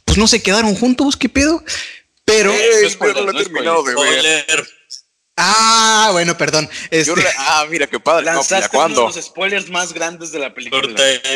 pues 0.05 0.17
no 0.19 0.29
se 0.29 0.41
quedaron 0.43 0.77
juntos, 0.77 1.17
¿qué 1.17 1.29
pedo? 1.29 1.65
Pero, 2.25 2.53
Ey, 2.53 2.61
No 2.75 2.83
yo 2.83 2.91
spoilers, 2.91 3.19
no 3.19 3.25
lo 3.25 3.31
he 3.31 3.35
no 3.35 3.43
terminado 3.43 3.83
de 3.83 3.95
ver. 3.95 4.05
Spoiler. 4.05 4.69
ah, 5.37 6.11
bueno, 6.13 6.37
perdón. 6.39 6.69
Este, 6.91 7.13
ah, 7.39 7.67
mira 7.69 7.87
qué 7.89 7.99
padre. 7.99 8.27
No, 8.27 8.33
Lanzaste 8.35 8.67
¿ya 8.67 8.69
cuándo? 8.69 9.01
uno 9.03 9.11
de 9.11 9.17
los 9.17 9.25
spoilers 9.27 9.71
más 9.71 9.93
grandes 9.93 10.31
de 10.31 10.39
la 10.39 10.55
película. 10.55 10.83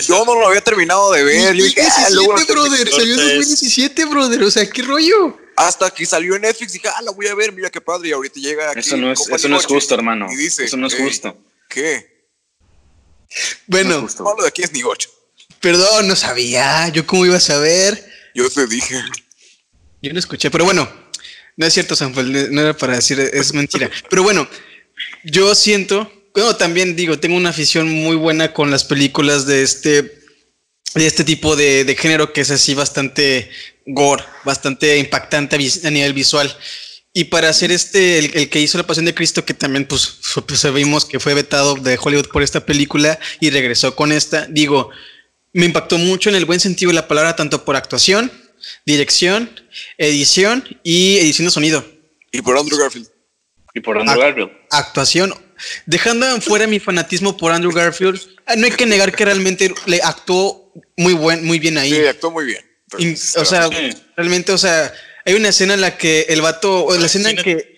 Yo 0.06 0.24
no 0.24 0.34
lo 0.38 0.46
había 0.46 0.60
terminado 0.60 1.10
de 1.12 1.24
ver. 1.24 1.54
Yo 1.54 1.64
dije, 1.64 1.80
ah, 1.82 2.06
2017, 2.10 2.14
luego 2.14 2.32
lo 2.36 2.46
terminé. 2.46 2.68
brother, 2.68 2.88
salió 2.92 3.14
en 3.14 3.18
Corta 3.18 3.32
eso. 3.32 3.36
2017, 3.40 4.04
brother, 4.04 4.42
o 4.44 4.50
sea, 4.50 4.70
¿qué 4.70 4.82
rollo? 4.82 5.38
Hasta 5.56 5.90
que 5.90 6.06
salió 6.06 6.36
en 6.36 6.42
Netflix 6.42 6.72
dije, 6.74 6.88
ah, 6.88 7.02
la 7.02 7.10
voy 7.10 7.26
a 7.26 7.34
ver, 7.34 7.50
mira 7.52 7.68
qué 7.70 7.80
padre. 7.80 8.10
Y 8.10 8.12
ahorita 8.12 8.38
llega 8.38 8.70
aquí. 8.70 8.80
Eso 8.80 8.96
no 8.96 9.10
es, 9.10 9.28
eso 9.28 9.48
no 9.48 9.56
es 9.58 9.66
justo, 9.66 9.94
hermano. 9.94 10.28
Y 10.30 10.36
dice, 10.36 10.64
eso 10.66 10.76
no 10.76 10.86
es 10.86 10.94
"Ey, 10.94 11.02
justo. 11.04 11.36
¿Qué? 11.68 12.26
Bueno, 13.66 14.06
No 14.18 14.42
de 14.42 14.48
aquí 14.48 14.62
es 14.62 14.72
Nigoche. 14.72 15.08
perdón, 15.60 16.08
no 16.08 16.16
sabía, 16.16 16.88
yo 16.88 17.06
cómo 17.06 17.26
iba 17.26 17.36
a 17.36 17.40
saber. 17.40 18.04
Yo 18.34 18.48
te 18.50 18.66
dije. 18.66 19.02
Yo 20.02 20.12
no 20.12 20.18
escuché, 20.18 20.50
pero 20.50 20.64
bueno, 20.64 20.88
no 21.56 21.66
es 21.66 21.72
cierto, 21.74 21.96
Sanfel, 21.96 22.32
no- 22.32 22.48
no 22.48 22.60
era 22.60 22.76
para 22.76 22.94
decir, 22.96 23.18
es 23.18 23.52
mentira. 23.52 23.90
Pero 24.08 24.22
bueno, 24.22 24.48
yo 25.24 25.54
siento, 25.54 26.10
bueno, 26.34 26.54
también 26.56 26.94
digo, 26.96 27.18
tengo 27.18 27.36
una 27.36 27.50
afición 27.50 27.88
muy 27.88 28.16
buena 28.16 28.52
con 28.52 28.70
las 28.70 28.84
películas 28.84 29.46
de 29.46 29.62
este, 29.62 30.02
de 30.94 31.06
este 31.06 31.24
tipo 31.24 31.56
de, 31.56 31.84
de 31.84 31.96
género 31.96 32.32
que 32.32 32.42
es 32.42 32.50
así 32.50 32.74
bastante 32.74 33.50
gore, 33.86 34.24
bastante 34.44 34.98
impactante 34.98 35.56
a 35.56 35.90
nivel 35.90 36.12
visual. 36.12 36.54
Y 37.18 37.24
para 37.24 37.48
hacer 37.48 37.72
este, 37.72 38.18
el, 38.18 38.30
el 38.34 38.50
que 38.50 38.60
hizo 38.60 38.76
La 38.76 38.86
Pasión 38.86 39.06
de 39.06 39.14
Cristo, 39.14 39.42
que 39.42 39.54
también 39.54 39.86
pues, 39.86 40.18
pues, 40.46 40.60
sabemos 40.60 41.06
que 41.06 41.18
fue 41.18 41.32
vetado 41.32 41.74
de 41.74 41.98
Hollywood 41.98 42.28
por 42.28 42.42
esta 42.42 42.66
película 42.66 43.18
y 43.40 43.48
regresó 43.48 43.96
con 43.96 44.12
esta, 44.12 44.44
digo, 44.50 44.90
me 45.54 45.64
impactó 45.64 45.96
mucho 45.96 46.28
en 46.28 46.34
el 46.36 46.44
buen 46.44 46.60
sentido 46.60 46.90
de 46.90 46.96
la 46.96 47.08
palabra, 47.08 47.34
tanto 47.34 47.64
por 47.64 47.74
actuación, 47.74 48.30
dirección, 48.84 49.48
edición 49.96 50.62
y 50.82 51.16
edición 51.16 51.46
de 51.46 51.52
sonido. 51.52 51.86
Y 52.32 52.42
por 52.42 52.58
Andrew 52.58 52.78
Garfield. 52.78 53.08
Y 53.72 53.80
por 53.80 53.96
Andrew. 53.96 54.20
Garfield. 54.20 54.50
Actuación. 54.70 55.34
Dejando 55.86 56.38
fuera 56.42 56.66
mi 56.66 56.80
fanatismo 56.80 57.34
por 57.34 57.50
Andrew 57.50 57.72
Garfield, 57.72 58.20
ah, 58.44 58.56
no 58.56 58.66
hay 58.66 58.72
que 58.72 58.84
negar 58.84 59.10
que 59.16 59.24
realmente 59.24 59.74
le 59.86 60.02
actuó 60.02 60.70
muy 60.98 61.14
buen, 61.14 61.46
muy 61.46 61.60
bien 61.60 61.78
ahí. 61.78 61.92
Sí, 61.92 62.06
actuó 62.06 62.30
muy 62.30 62.44
bien. 62.44 62.60
Y, 62.98 63.14
o 63.14 63.44
sea, 63.46 63.70
realmente, 64.18 64.52
o 64.52 64.58
sea, 64.58 64.92
hay 65.26 65.34
una 65.34 65.48
escena 65.50 65.74
en 65.74 65.80
la 65.82 65.98
que 65.98 66.22
el 66.30 66.40
vato, 66.40 66.84
o 66.86 66.96
la 66.96 67.06
escena 67.06 67.30
en 67.30 67.36
que 67.36 67.76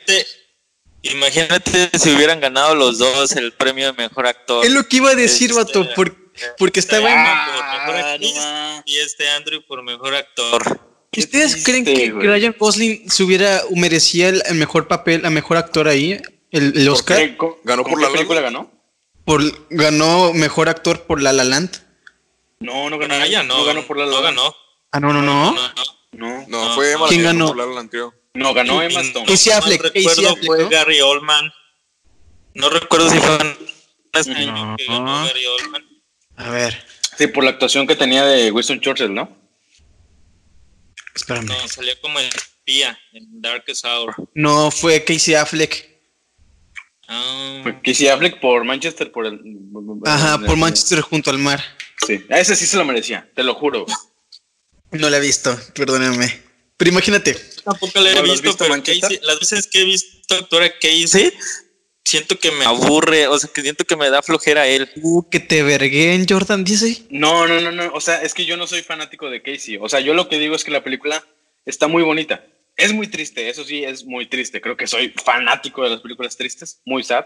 Imagínate, 1.03 1.91
si 1.99 2.11
hubieran 2.11 2.41
ganado 2.41 2.75
los 2.75 2.99
dos 2.99 3.33
el 3.33 3.53
premio 3.53 3.87
de 3.87 3.93
mejor 3.93 4.27
actor. 4.27 4.65
es 4.65 4.73
lo 4.73 4.87
que 4.89 4.97
iba 4.99 5.11
a 5.11 5.15
decir, 5.15 5.51
Este, 5.51 5.63
vato, 5.63 5.89
por- 5.95 6.17
porque 6.59 6.81
estaba 6.81 7.09
en... 7.11 7.19
Emma 7.19 7.47
por 7.47 7.65
mejor 7.95 7.97
Ah, 8.05 8.13
actriz 8.13 8.35
no. 8.37 8.83
y 8.85 8.97
este 8.99 9.29
Andrew 9.31 9.63
por 9.67 9.83
mejor 9.83 10.15
actor. 10.15 10.81
¿Ustedes 11.17 11.53
triste, 11.65 11.71
creen 11.71 11.85
que. 11.85 12.11
Ryan 12.29 12.55
Gosling 12.59 13.11
se 13.11 13.23
hubiera 13.25 13.63
merecía 13.75 14.29
el, 14.29 14.43
el 14.47 14.55
mejor 14.57 14.87
papel, 14.89 15.25
el 15.25 15.31
mejor 15.31 15.57
actor 15.57 15.89
ahí, 15.89 16.21
el, 16.51 16.77
el 16.77 16.89
Oscar? 16.89 17.17
¿Qué- 17.19 17.37
co- 17.37 17.61
¿Ganó 17.65 17.83
por 17.85 18.01
La 18.01 18.09
La 18.09 18.13
película 18.13 18.41
ganó? 18.41 18.71
Por, 19.25 19.43
ganó 19.71 20.33
mejor 20.33 20.69
actor 20.69 21.05
por 21.07 21.21
La 21.23 21.33
La 21.33 21.45
Land. 21.45 21.71
No, 22.61 22.91
no 22.91 22.99
ganó. 22.99 23.15
Ah, 23.15 23.27
ya 23.27 23.43
no, 23.43 23.65
ganó 23.65 23.87
por 23.87 23.97
la 23.99 24.07
no 24.07 24.21
ganó. 24.21 24.55
Ah, 24.93 25.01
no, 25.01 25.13
no, 25.13 25.23
no. 25.23 25.53
No, 25.53 25.69
no. 25.69 25.98
No, 26.13 26.47
No, 26.49 26.69
No, 26.69 26.75
fue 26.75 26.93
Emma 26.93 27.07
¿Quién 27.09 27.23
ganó? 27.23 27.55
no 28.35 28.55
ganó 28.55 28.83
Emma 28.83 29.01
Stone. 29.01 29.27
no 29.27 29.33
Casey 29.33 29.53
Affleck, 29.53 29.83
Casey 29.83 30.03
recuerdo, 30.05 30.29
Affleck, 30.31 30.47
fue 30.47 30.63
¿no? 30.63 30.69
Gary 30.71 31.01
Oldman. 31.01 31.53
No 32.55 32.71
recuerdo 32.71 33.11
si 33.11 33.19
fue 33.19 33.39
No. 34.47 34.77
que 34.77 34.85
ganó 34.87 35.25
Gary 35.27 35.47
Oldman. 35.47 35.85
A 36.37 36.51
ver, 36.51 36.85
Sí, 37.17 37.27
por 37.27 37.43
la 37.43 37.51
actuación 37.51 37.87
que 37.87 37.97
tenía 37.97 38.25
de 38.25 38.51
Winston 38.53 38.81
Churchill, 38.81 39.13
¿no? 39.13 39.37
espérame. 41.17 41.47
No, 41.47 41.69
salió 41.69 41.93
como 42.01 42.21
espía 42.21 42.97
en 43.13 43.41
Darkest 43.43 43.85
Hour. 43.85 44.15
No, 44.35 44.71
fue 44.71 45.03
Casey 45.03 45.35
Affleck. 45.35 45.89
Ah, 47.09 47.61
Fue 47.65 47.81
Casey 47.83 48.07
Affleck 48.07 48.39
por 48.39 48.63
Manchester, 48.65 49.11
por 49.11 49.27
el. 49.27 49.41
Ajá, 50.05 50.39
por 50.39 50.57
Manchester 50.57 51.01
junto 51.01 51.31
al 51.31 51.39
mar. 51.39 51.61
Sí, 52.07 52.25
a 52.31 52.39
ese 52.39 52.55
sí 52.55 52.67
se 52.67 52.77
lo 52.77 52.85
merecía, 52.85 53.29
te 53.35 53.43
lo 53.43 53.55
juro. 53.55 53.85
No 54.93 55.11
la 55.11 55.19
he 55.19 55.21
visto, 55.21 55.59
perdónenme. 55.75 56.41
Pero 56.77 56.91
imagínate, 56.91 57.35
tampoco 57.65 58.01
la 58.01 58.11
he 58.11 58.15
¿No 58.15 58.23
lo 58.23 58.33
has 58.33 58.41
visto, 58.41 58.65
visto, 58.65 59.09
pero 59.09 59.27
las 59.27 59.41
veces 59.41 59.67
que 59.67 59.83
he 59.83 59.85
visto 59.85 60.35
actuar 60.35 60.63
a 60.63 60.73
Casey, 60.79 61.33
siento 62.05 62.39
que 62.39 62.51
me 62.53 62.65
aburre, 62.65 63.27
o 63.27 63.39
sea, 63.39 63.51
que 63.53 63.63
siento 63.63 63.85
que 63.85 63.97
me 63.97 64.09
da 64.11 64.23
flojera 64.23 64.67
él. 64.67 64.91
uh, 65.03 65.29
que 65.29 65.41
te 65.41 65.63
verguen, 65.63 66.27
Jordan 66.29 66.65
dice. 66.65 67.03
No, 67.11 67.47
no, 67.47 67.61
no, 67.61 67.73
no. 67.73 67.93
O 67.93 68.01
sea, 68.01 68.23
es 68.23 68.33
que 68.33 68.47
yo 68.47 68.57
no 68.57 68.67
soy 68.67 68.83
fanático 68.83 69.29
de 69.29 69.43
Casey. 69.43 69.77
O 69.81 69.89
sea, 69.89 70.01
yo 70.01 70.15
lo 70.15 70.29
que 70.29 70.39
digo 70.39 70.55
es 70.55 70.65
que 70.65 70.71
la 70.71 70.85
película 70.85 71.25
está 71.67 71.89
muy 71.89 72.03
bonita. 72.03 72.45
Es 72.77 72.93
muy 72.93 73.09
triste, 73.09 73.49
eso 73.49 73.65
sí, 73.65 73.85
es 73.85 74.05
muy 74.05 74.27
triste. 74.27 74.61
Creo 74.61 74.77
que 74.77 74.87
soy 74.87 75.13
fanático 75.23 75.83
de 75.83 75.91
las 75.91 76.01
películas 76.01 76.37
tristes, 76.37 76.81
muy 76.85 77.03
sad. 77.03 77.25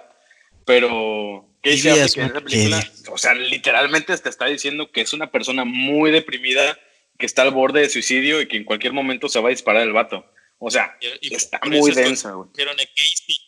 Pero 0.65 1.47
Casey 1.63 1.91
Affleck 1.91 2.37
en 2.37 2.45
película, 2.45 2.93
o 3.11 3.19
sea, 3.19 3.35
literalmente 3.35 4.17
te 4.17 4.29
está 4.29 4.47
diciendo 4.47 4.91
que 4.91 5.01
es 5.01 5.13
una 5.13 5.31
persona 5.31 5.65
muy 5.65 6.11
deprimida, 6.11 6.79
que 7.23 7.27
está 7.27 7.43
al 7.43 7.53
borde 7.53 7.81
de 7.81 7.89
suicidio 7.89 8.41
y 8.43 8.49
que 8.49 8.57
en 8.57 8.64
cualquier 8.64 8.93
momento 8.93 9.29
se 9.29 9.39
va 9.41 9.47
a 9.49 9.51
disparar 9.51 9.83
el 9.83 9.93
vato. 9.93 10.27
O 10.59 10.70
sea, 10.70 10.97
Y- 11.01 11.29
y 11.31 11.35
está 11.35 11.61
muy 11.64 11.93
densa, 11.93 12.33
güey. 12.33 12.49
a 12.51 12.75
Casey 12.75 13.39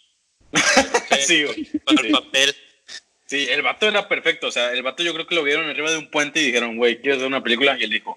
Sí, 1.26 1.42
güey. 1.44 1.64
para 1.84 2.00
Sí. 2.00 2.06
el 2.06 2.12
papel. 2.12 2.56
Sí, 3.26 3.46
el 3.50 3.62
vato 3.62 3.88
era 3.88 4.06
perfecto. 4.08 4.46
O 4.46 4.52
sea, 4.52 4.70
el 4.72 4.82
vato 4.84 5.02
yo 5.02 5.12
creo 5.12 5.26
que 5.26 5.34
lo 5.34 5.42
vieron 5.42 5.68
arriba 5.68 5.90
de 5.90 5.98
un 5.98 6.08
puente 6.10 6.40
y 6.40 6.46
dijeron, 6.46 6.76
güey, 6.76 7.00
¿quieres 7.00 7.16
hacer 7.16 7.26
una 7.26 7.42
película? 7.42 7.76
Y 7.78 7.82
él 7.82 7.90
dijo, 7.90 8.16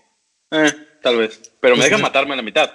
eh, 0.51 0.71
tal 1.01 1.17
vez. 1.17 1.41
Pero 1.59 1.75
me 1.75 1.83
dejan 1.85 2.01
matarme 2.01 2.33
a 2.33 2.37
la 2.37 2.43
mitad. 2.43 2.71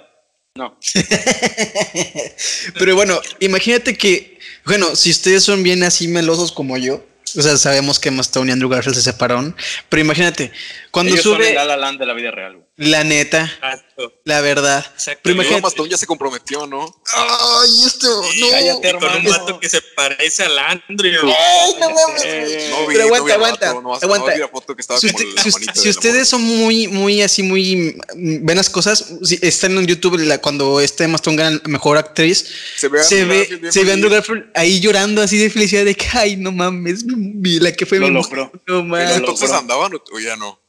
No. 0.55 0.77
Pero 2.79 2.95
bueno, 2.95 3.19
imagínate 3.39 3.97
que, 3.97 4.39
bueno, 4.65 4.95
si 4.95 5.09
ustedes 5.11 5.43
son 5.43 5.63
bien 5.63 5.83
así 5.83 6.07
melosos 6.07 6.51
como 6.51 6.77
yo, 6.77 7.05
o 7.35 7.41
sea, 7.41 7.57
sabemos 7.57 7.99
que 7.99 8.09
Emma 8.09 8.21
Stone 8.21 8.49
y 8.49 8.53
Andrew 8.53 8.69
Garfield 8.69 8.95
se 8.95 9.01
separaron, 9.01 9.55
pero 9.89 10.01
imagínate, 10.01 10.51
Cuando 10.93 11.11
Ellos 11.13 11.23
son 11.23 11.41
el 11.41 11.47
sube, 11.47 11.55
La 11.55 11.65
La 11.65 11.75
Land 11.75 11.99
de 11.99 12.05
la 12.05 12.13
vida 12.13 12.29
real, 12.29 12.53
güey. 12.53 12.67
la 12.77 13.03
neta, 13.03 13.45
Exacto. 13.45 14.13
la 14.25 14.41
verdad. 14.41 14.85
Exacto. 14.93 15.21
Pero 15.23 15.33
imagínate- 15.33 15.61
Mastodon 15.63 15.89
ya 15.89 15.97
se 15.97 16.05
comprometió, 16.05 16.67
¿no? 16.67 16.85
Ay, 17.15 17.69
esto, 17.87 18.07
no. 18.39 18.49
cállate, 18.51 18.93
con 18.99 19.15
un 19.17 19.25
vato 19.25 19.59
que 19.59 19.69
se 19.69 19.81
parece 19.95 20.43
al 20.43 20.59
Andrew. 20.59 21.23
Ay, 21.25 21.73
no 21.79 21.89
mames. 21.89 22.69
No 22.69 22.87
vi, 22.87 22.93
Pero 22.95 23.05
aguanta, 23.05 23.17
no 23.17 23.25
vi 23.25 23.31
aguanta, 23.31 23.73
no, 23.73 23.95
aguanta. 23.95 24.27
no 24.27 24.33
vi 24.35 24.39
la 24.39 24.47
foto 24.49 24.75
que 24.75 24.81
estaba 24.81 24.99
Si, 24.99 25.07
usted- 25.07 25.25
la 25.35 25.89
ustedes 25.89 26.29
son 26.29 26.41
muy, 26.43 26.87
muy 26.87 27.23
así, 27.23 27.41
muy 27.41 27.97
ven 28.15 28.57
las 28.57 28.69
cosas, 28.69 29.13
si 29.23 29.39
están 29.41 29.75
en 29.75 29.87
YouTube 29.87 30.19
la- 30.19 30.37
cuando 30.37 30.79
este 30.79 31.07
Mastodon 31.07 31.37
gana 31.37 31.61
mejor 31.65 31.97
actriz, 31.97 32.45
Se 32.77 32.87
ve 32.87 33.03
se 33.03 33.21
Andrew 33.21 33.29
ve, 33.29 33.37
Garfield 33.49 33.71
se 33.71 33.83
ve 33.83 33.89
a 33.89 33.93
Andrew. 33.95 34.11
Garfield 34.11 34.45
ahí 34.53 34.79
llorando 34.79 35.23
así 35.23 35.37
de 35.39 35.49
felicidad 35.49 35.85
de 35.85 35.95
que 35.95 36.05
ay 36.13 36.35
no 36.37 36.51
mames, 36.51 37.03
mi- 37.05 37.59
la 37.59 37.71
que 37.71 37.87
fue 37.87 37.97
Lo 37.97 38.09
mi 38.09 38.13
logró. 38.13 38.51
no 38.67 38.79
¿En 38.79 38.87
mames. 38.89 39.17
entonces 39.17 39.49
andaban 39.51 39.91
o 39.95 40.19
ya 40.19 40.35
no? 40.35 40.61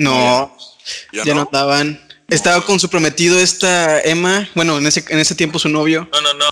No, 0.00 0.56
Ya, 1.12 1.24
ya 1.24 1.34
no 1.34 1.40
no. 1.42 1.46
andaban. 1.46 2.08
Estaba 2.28 2.64
con 2.64 2.78
su 2.80 2.88
prometido 2.88 3.38
esta 3.38 4.00
Emma, 4.00 4.48
bueno, 4.54 4.78
en 4.78 4.86
ese, 4.86 5.04
en 5.08 5.18
ese 5.18 5.34
tiempo 5.34 5.58
su 5.58 5.68
novio. 5.68 6.08
No, 6.12 6.20
no, 6.20 6.34
no. 6.34 6.46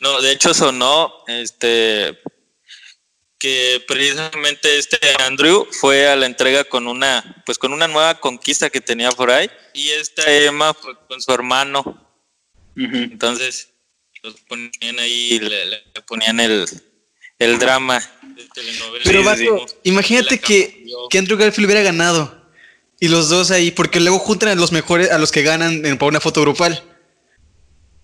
No, 0.00 0.20
de 0.20 0.32
hecho 0.32 0.52
sonó 0.52 1.12
este 1.28 2.18
que 3.38 3.82
precisamente 3.88 4.78
este 4.78 4.98
Andrew 5.24 5.66
fue 5.80 6.08
a 6.08 6.16
la 6.16 6.26
entrega 6.26 6.64
con 6.64 6.86
una 6.86 7.42
pues 7.46 7.56
con 7.58 7.72
una 7.72 7.88
nueva 7.88 8.18
conquista 8.20 8.68
que 8.70 8.80
tenía 8.80 9.10
por 9.10 9.30
ahí 9.30 9.48
y 9.74 9.90
esta 9.90 10.22
Emma 10.32 10.74
fue 10.74 10.94
con 11.08 11.20
su 11.22 11.32
hermano. 11.32 12.08
Entonces 12.76 13.68
los 14.22 14.34
ponían 14.48 14.98
ahí 15.00 15.38
le, 15.40 15.66
le 15.66 15.78
ponían 16.06 16.40
el 16.40 16.66
el 17.38 17.58
drama 17.58 18.00
de 18.22 18.44
telenovela. 18.54 19.04
Pero 19.04 19.24
vato, 19.24 19.66
imagínate 19.84 20.38
que, 20.40 20.84
que 21.10 21.18
Andrew 21.18 21.38
Garfield 21.38 21.66
hubiera 21.66 21.82
ganado. 21.82 22.41
Y 23.02 23.08
los 23.08 23.28
dos 23.28 23.50
ahí, 23.50 23.72
porque 23.72 23.98
luego 23.98 24.20
juntan 24.20 24.50
a 24.50 24.54
los 24.54 24.70
mejores, 24.70 25.10
a 25.10 25.18
los 25.18 25.32
que 25.32 25.42
ganan 25.42 25.84
en, 25.84 25.98
para 25.98 26.10
una 26.10 26.20
foto 26.20 26.40
grupal. 26.42 26.84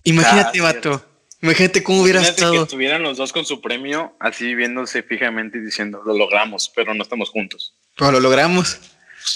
Imagínate, 0.02 0.58
Ah, 0.58 0.62
vato. 0.62 1.04
Imagínate 1.40 1.84
cómo 1.84 2.02
hubiera 2.02 2.18
Imagínate 2.18 2.40
que 2.40 2.46
estado. 2.48 2.64
estuvieran 2.64 3.02
los 3.04 3.16
dos 3.16 3.32
con 3.32 3.44
su 3.44 3.60
premio, 3.60 4.16
así 4.18 4.56
viéndose 4.56 5.04
fijamente 5.04 5.58
y 5.58 5.60
diciendo, 5.60 6.02
lo 6.04 6.18
logramos, 6.18 6.72
pero 6.74 6.94
no 6.94 7.04
estamos 7.04 7.30
juntos. 7.30 7.74
Pero 7.96 8.10
lo 8.10 8.18
logramos. 8.18 8.76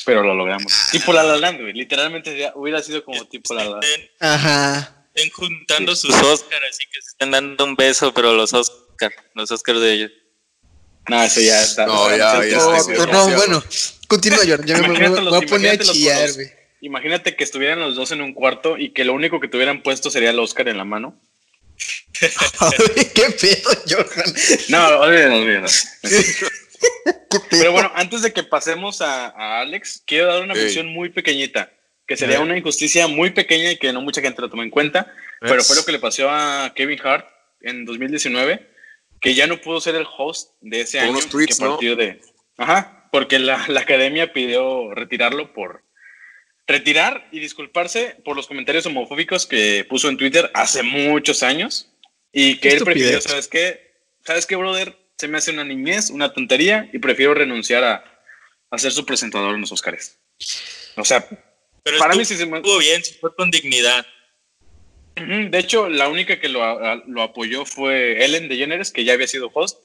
Pero 0.04 0.24
lo 0.24 0.34
logramos. 0.34 0.72
Tipo 0.90 1.12
La 1.12 1.22
La 1.22 1.36
Land, 1.36 1.60
güey. 1.60 1.72
Literalmente 1.74 2.50
hubiera 2.56 2.82
sido 2.82 3.04
como 3.04 3.24
tipo 3.26 3.54
La 3.54 3.62
La 3.64 3.70
Land. 3.70 3.84
Estén, 3.84 4.10
Ajá. 4.18 5.06
estén 5.14 5.30
juntando 5.30 5.94
sus 5.94 6.10
Oscars, 6.12 6.62
así 6.70 6.84
que 6.92 7.00
se 7.02 7.10
estén 7.10 7.30
dando 7.30 7.64
un 7.64 7.76
beso, 7.76 8.12
pero 8.12 8.32
los 8.34 8.52
Oscars, 8.52 9.14
los 9.34 9.48
Oscars 9.52 9.80
de 9.80 9.92
ellos. 9.92 10.10
No, 11.08 11.22
eso 11.22 11.40
ya 11.40 11.62
está. 11.62 11.86
No, 11.86 12.08
ya, 12.10 12.44
ya, 12.44 12.58
no, 13.06 13.28
bueno. 13.36 13.62
Continúa, 14.12 14.40
Jordan. 14.46 14.66
Ya 14.66 14.76
me, 14.76 14.82
me- 14.82 14.88
me 14.88 14.94
Imagínate 14.98 15.20
voy 15.22 15.28
a 15.36 15.40
los- 15.40 15.50
poner 15.50 15.70
a 15.72 15.78
chillar, 15.78 16.32
güey. 16.34 16.48
Imagínate 16.82 17.34
que 17.36 17.44
estuvieran 17.44 17.80
los 17.80 17.94
dos 17.96 18.12
en 18.12 18.20
un 18.20 18.34
cuarto 18.34 18.76
y 18.76 18.90
que 18.92 19.04
lo 19.04 19.14
único 19.14 19.40
que 19.40 19.48
tuvieran 19.48 19.82
puesto 19.82 20.10
sería 20.10 20.30
el 20.30 20.38
Oscar 20.38 20.68
en 20.68 20.76
la 20.76 20.84
mano. 20.84 21.18
¿Qué 23.14 23.24
pedo, 23.40 23.70
Johan? 23.88 24.34
No, 24.68 25.00
olvídalo, 25.00 25.36
olvídalo. 25.38 25.68
Pero 27.50 27.72
bueno, 27.72 27.90
antes 27.94 28.22
de 28.22 28.32
que 28.32 28.42
pasemos 28.42 29.00
a, 29.00 29.28
a 29.28 29.60
Alex, 29.60 30.02
quiero 30.06 30.26
dar 30.26 30.42
una 30.42 30.54
mención 30.54 30.86
muy 30.88 31.08
pequeñita, 31.08 31.72
que 32.06 32.16
sería 32.16 32.40
una 32.40 32.56
injusticia 32.58 33.06
muy 33.06 33.30
pequeña 33.30 33.70
y 33.72 33.78
que 33.78 33.92
no 33.92 34.02
mucha 34.02 34.20
gente 34.20 34.42
la 34.42 34.48
toma 34.48 34.62
en 34.64 34.70
cuenta, 34.70 35.10
pero 35.40 35.62
fue 35.64 35.76
lo 35.76 35.84
que 35.84 35.92
le 35.92 35.98
pasó 35.98 36.28
a 36.30 36.72
Kevin 36.74 37.00
Hart 37.02 37.26
en 37.62 37.84
2019, 37.84 38.68
que 39.20 39.34
ya 39.34 39.46
no 39.46 39.60
pudo 39.60 39.80
ser 39.80 39.94
el 39.94 40.06
host 40.18 40.50
de 40.60 40.82
ese 40.82 40.98
Por 40.98 41.04
año. 41.06 41.12
unos 41.12 41.28
tweets, 41.28 41.58
que 41.58 41.64
a 41.64 41.68
partir 41.68 41.96
de... 41.96 42.20
Ajá, 42.58 43.01
porque 43.12 43.38
la, 43.38 43.64
la 43.68 43.80
academia 43.80 44.32
pidió 44.32 44.92
retirarlo 44.94 45.52
por... 45.52 45.84
Retirar 46.66 47.28
y 47.32 47.40
disculparse 47.40 48.16
por 48.24 48.36
los 48.36 48.46
comentarios 48.46 48.86
homofóbicos 48.86 49.46
que 49.46 49.84
puso 49.88 50.08
en 50.08 50.16
Twitter 50.16 50.50
hace 50.54 50.82
muchos 50.82 51.42
años 51.42 51.92
y 52.32 52.56
que 52.58 52.70
él 52.70 52.84
prefirió. 52.84 53.20
¿sabes 53.20 53.48
qué? 53.48 53.92
¿Sabes 54.24 54.46
qué, 54.46 54.56
brother? 54.56 54.96
Se 55.18 55.26
me 55.28 55.38
hace 55.38 55.50
una 55.50 55.64
niñez, 55.64 56.08
una 56.10 56.32
tontería 56.32 56.88
y 56.92 56.98
prefiero 57.00 57.34
renunciar 57.34 57.82
a, 57.84 58.24
a 58.70 58.78
ser 58.78 58.92
su 58.92 59.04
presentador 59.04 59.54
en 59.56 59.60
los 59.60 59.72
Oscars. 59.72 60.18
O 60.96 61.04
sea, 61.04 61.26
Pero 61.82 61.98
Para 61.98 62.12
estuvo, 62.14 62.18
mí 62.20 62.24
sí 62.24 62.36
se 62.36 62.46
me- 62.46 62.58
estuvo 62.58 62.78
bien, 62.78 63.02
fue 63.20 63.34
con 63.34 63.50
dignidad. 63.50 64.06
de 65.16 65.58
hecho, 65.58 65.88
la 65.88 66.08
única 66.08 66.40
que 66.40 66.48
lo, 66.48 66.62
lo 67.06 67.22
apoyó 67.22 67.64
fue 67.66 68.24
Ellen 68.24 68.48
DeGeneres, 68.48 68.92
que 68.92 69.04
ya 69.04 69.12
había 69.14 69.26
sido 69.26 69.50
host, 69.52 69.78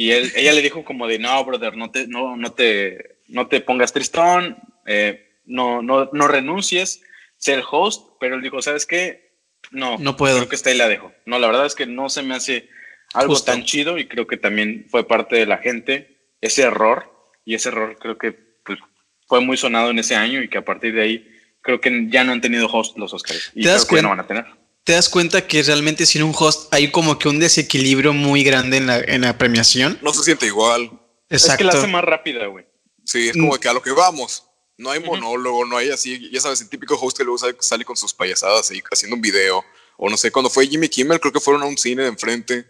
y 0.00 0.12
él, 0.12 0.32
ella 0.34 0.54
le 0.54 0.62
dijo 0.62 0.82
como 0.82 1.06
de, 1.06 1.18
no, 1.18 1.44
brother, 1.44 1.76
no 1.76 1.90
te, 1.90 2.08
no, 2.08 2.34
no 2.34 2.52
te, 2.52 3.18
no 3.28 3.48
te 3.48 3.60
pongas 3.60 3.92
tristón, 3.92 4.56
eh, 4.86 5.36
no, 5.44 5.82
no, 5.82 6.08
no 6.14 6.26
renuncies, 6.26 7.02
ser 7.36 7.58
el 7.58 7.64
host, 7.70 8.16
pero 8.18 8.36
él 8.36 8.40
dijo, 8.40 8.62
¿sabes 8.62 8.86
qué? 8.86 9.36
No, 9.72 9.98
No 9.98 10.16
puedo. 10.16 10.38
Creo 10.38 10.48
que 10.48 10.56
está 10.56 10.70
ahí 10.70 10.78
la 10.78 10.88
dejo. 10.88 11.12
No, 11.26 11.38
la 11.38 11.48
verdad 11.48 11.66
es 11.66 11.74
que 11.74 11.84
no 11.84 12.08
se 12.08 12.22
me 12.22 12.34
hace 12.34 12.70
algo 13.12 13.34
Justo. 13.34 13.52
tan 13.52 13.64
chido 13.64 13.98
y 13.98 14.08
creo 14.08 14.26
que 14.26 14.38
también 14.38 14.86
fue 14.88 15.06
parte 15.06 15.36
de 15.36 15.44
la 15.44 15.58
gente 15.58 16.16
ese 16.40 16.62
error 16.62 17.12
y 17.44 17.54
ese 17.54 17.68
error 17.68 17.98
creo 18.00 18.16
que 18.16 18.32
pues, 18.64 18.78
fue 19.26 19.42
muy 19.42 19.58
sonado 19.58 19.90
en 19.90 19.98
ese 19.98 20.16
año 20.16 20.42
y 20.42 20.48
que 20.48 20.56
a 20.56 20.64
partir 20.64 20.94
de 20.94 21.02
ahí 21.02 21.28
creo 21.60 21.78
que 21.78 22.06
ya 22.08 22.24
no 22.24 22.32
han 22.32 22.40
tenido 22.40 22.68
host 22.68 22.96
los 22.96 23.12
Oscars 23.12 23.52
y 23.54 23.64
¿Te 23.64 23.68
das 23.68 23.84
creo 23.84 23.98
que 23.98 24.02
no 24.04 24.08
van 24.08 24.20
a 24.20 24.26
tener. 24.26 24.46
¿Te 24.84 24.92
das 24.92 25.08
cuenta 25.08 25.46
que 25.46 25.62
realmente 25.62 26.06
sin 26.06 26.22
un 26.22 26.34
host 26.36 26.72
hay 26.72 26.90
como 26.90 27.18
que 27.18 27.28
un 27.28 27.38
desequilibrio 27.38 28.12
muy 28.12 28.42
grande 28.42 28.78
en 28.78 28.86
la, 28.86 28.98
en 28.98 29.20
la 29.22 29.36
premiación? 29.38 29.98
No 30.02 30.12
se 30.14 30.22
siente 30.24 30.46
igual. 30.46 30.84
Es 31.28 31.42
que 31.42 31.52
Exacto. 31.52 31.64
la 31.64 31.72
hace 31.74 31.86
más 31.86 32.02
rápida, 32.04 32.46
güey. 32.46 32.66
Sí, 33.04 33.28
es 33.28 33.36
Mm. 33.36 33.40
como 33.40 33.58
que 33.58 33.68
a 33.68 33.72
lo 33.72 33.82
que 33.82 33.90
vamos. 33.92 34.44
No 34.78 34.90
hay 34.90 35.00
monólogo, 35.00 35.66
no 35.66 35.76
hay 35.76 35.90
así, 35.90 36.30
ya 36.32 36.40
sabes, 36.40 36.60
el 36.62 36.68
típico 36.70 36.94
host 36.98 37.18
que 37.18 37.22
luego 37.24 37.36
sale, 37.38 37.54
sale 37.60 37.84
con 37.84 37.96
sus 37.96 38.14
payasadas 38.14 38.70
ahí 38.70 38.82
haciendo 38.90 39.14
un 39.16 39.20
video. 39.22 39.62
O 39.98 40.08
no 40.08 40.16
sé, 40.16 40.32
cuando 40.32 40.48
fue 40.48 40.66
Jimmy 40.66 40.88
Kimmel, 40.88 41.20
creo 41.20 41.32
que 41.32 41.40
fueron 41.40 41.62
a 41.62 41.66
un 41.66 41.76
cine 41.76 42.02
de 42.02 42.08
enfrente. 42.08 42.66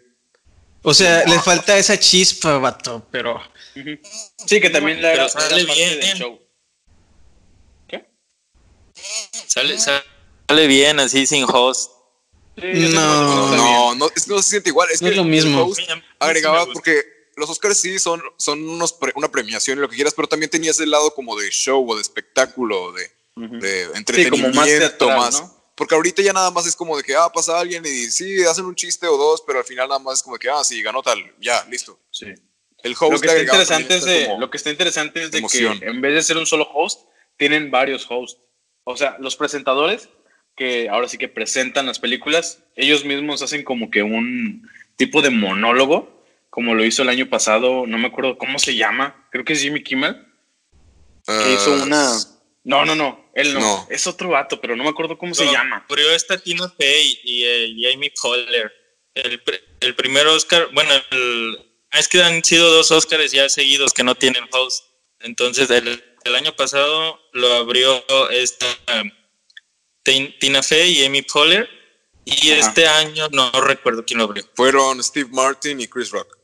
O 0.83 0.93
sea, 0.93 1.23
le 1.25 1.39
falta 1.39 1.77
esa 1.77 1.97
chispa, 1.97 2.57
vato, 2.57 3.07
pero... 3.11 3.39
Sí, 4.45 4.59
que 4.59 4.69
también 4.69 5.01
la 5.01 5.11
Pero 5.11 5.29
sale 5.29 5.63
bien. 5.63 5.99
del 6.01 6.17
show. 6.17 6.39
¿Qué? 7.87 8.05
Sale, 9.47 9.77
sale 9.79 10.67
bien 10.67 10.99
así 10.99 11.25
sin 11.25 11.45
host. 11.47 11.91
Sí, 12.57 12.93
No. 12.93 13.47
No, 13.49 13.55
no, 13.55 13.95
no, 13.95 14.09
es 14.15 14.25
que 14.25 14.31
no 14.31 14.41
se 14.41 14.49
siente 14.49 14.69
igual. 14.69 14.89
Es 14.91 15.01
No 15.01 15.07
que 15.07 15.11
es 15.11 15.17
lo 15.17 15.23
mismo. 15.23 15.71
agregaba 16.19 16.65
porque 16.71 17.01
los 17.35 17.49
Oscars 17.49 17.77
sí 17.77 17.97
son, 17.97 18.21
son 18.37 18.67
unos 18.67 18.93
pre- 18.93 19.13
una 19.15 19.31
premiación 19.31 19.77
y 19.77 19.81
lo 19.81 19.89
que 19.89 19.95
quieras, 19.95 20.13
pero 20.13 20.27
también 20.27 20.49
tenías 20.49 20.79
el 20.79 20.91
lado 20.91 21.13
como 21.13 21.35
de 21.39 21.49
show 21.49 21.89
o 21.89 21.95
de 21.95 22.01
espectáculo, 22.01 22.91
de, 22.91 23.09
Ujú. 23.37 23.57
de 23.59 23.85
como 23.85 23.97
entretenimiento 23.97 24.55
más 24.59 24.67
teatral, 24.67 25.17
más. 25.17 25.41
¿no? 25.41 25.61
Porque 25.75 25.95
ahorita 25.95 26.21
ya 26.21 26.33
nada 26.33 26.51
más 26.51 26.67
es 26.67 26.75
como 26.75 26.95
de 26.97 27.03
que, 27.03 27.15
ah, 27.15 27.31
pasa 27.33 27.57
alguien 27.59 27.83
y 27.85 28.11
sí, 28.11 28.43
hacen 28.43 28.65
un 28.65 28.75
chiste 28.75 29.07
o 29.07 29.17
dos, 29.17 29.41
pero 29.47 29.59
al 29.59 29.65
final 29.65 29.87
nada 29.87 29.99
más 29.99 30.15
es 30.19 30.23
como 30.23 30.35
de 30.35 30.39
que, 30.39 30.49
ah, 30.49 30.63
sí, 30.63 30.81
ganó 30.83 31.01
tal, 31.01 31.19
ya, 31.39 31.65
listo. 31.71 31.97
Sí. 32.11 32.25
El 32.83 32.91
host 32.99 33.13
Lo 33.13 33.19
que, 33.21 33.27
está 33.27 33.39
interesante 33.41 33.95
es 33.95 34.03
de, 34.05 34.29
lo 34.37 34.49
que 34.51 34.57
está 34.57 34.69
interesante 34.69 35.23
es 35.23 35.31
de 35.31 35.37
emoción. 35.39 35.79
que 35.79 35.85
en 35.85 36.01
vez 36.01 36.13
de 36.13 36.21
ser 36.23 36.37
un 36.37 36.45
solo 36.45 36.67
host, 36.73 37.01
tienen 37.37 37.71
varios 37.71 38.05
hosts. 38.09 38.39
O 38.83 38.97
sea, 38.97 39.15
los 39.19 39.35
presentadores 39.35 40.09
que 40.55 40.89
ahora 40.89 41.07
sí 41.07 41.17
que 41.17 41.27
presentan 41.27 41.85
las 41.85 41.99
películas, 41.99 42.63
ellos 42.75 43.03
mismos 43.05 43.41
hacen 43.41 43.63
como 43.63 43.89
que 43.89 44.03
un 44.03 44.69
tipo 44.95 45.21
de 45.21 45.29
monólogo, 45.29 46.23
como 46.49 46.75
lo 46.75 46.83
hizo 46.85 47.01
el 47.03 47.09
año 47.09 47.29
pasado, 47.29 47.85
no 47.87 47.97
me 47.97 48.07
acuerdo 48.07 48.37
cómo 48.37 48.59
se 48.59 48.75
llama, 48.75 49.27
creo 49.31 49.43
que 49.45 49.53
es 49.53 49.61
Jimmy 49.61 49.81
Kimmel, 49.83 50.15
que 51.25 51.53
hizo 51.53 51.73
Ah, 51.73 51.83
una... 51.83 52.11
No, 52.63 52.85
no, 52.85 52.93
no, 52.93 53.31
él 53.33 53.53
no, 53.55 53.59
No. 53.59 53.87
es 53.89 54.05
otro 54.05 54.29
vato, 54.29 54.61
pero 54.61 54.75
no 54.75 54.83
me 54.83 54.89
acuerdo 54.89 55.17
cómo 55.17 55.33
se 55.33 55.45
llama. 55.45 55.83
Abrió 55.89 56.11
esta 56.11 56.37
Tina 56.37 56.69
Fey 56.77 57.19
y, 57.23 57.43
eh, 57.43 57.65
y 57.67 57.91
Amy 57.91 58.11
Poehler. 58.21 58.71
El, 59.15 59.41
el 59.79 59.95
primer 59.95 60.27
Oscar, 60.27 60.67
bueno, 60.73 60.91
el- 61.11 61.57
ah, 61.91 61.97
es 61.99 62.07
que 62.07 62.21
han 62.21 62.43
sido 62.43 62.69
dos 62.71 62.91
Oscars 62.91 63.31
ya 63.31 63.49
seguidos 63.49 63.93
que 63.93 64.03
no 64.03 64.13
tienen 64.13 64.43
host. 64.51 64.85
Entonces, 65.21 65.69
el, 65.71 66.03
el 66.23 66.35
año 66.35 66.55
pasado 66.55 67.19
lo 67.33 67.51
abrió 67.55 68.03
esta 68.29 68.67
um, 69.01 69.09
Tina 70.03 70.63
Fey 70.63 70.99
y 70.99 71.05
Amy 71.05 71.21
Poehler. 71.21 71.69
Y 72.25 72.51
Ajá. 72.51 72.59
este 72.69 72.87
año 72.87 73.27
no 73.31 73.51
recuerdo 73.61 74.05
quién 74.05 74.19
lo 74.19 74.25
abrió. 74.25 74.43
Fueron 74.55 75.03
Steve 75.03 75.29
Martin 75.31 75.81
y 75.81 75.87
Chris 75.87 76.11
Rock. 76.11 76.37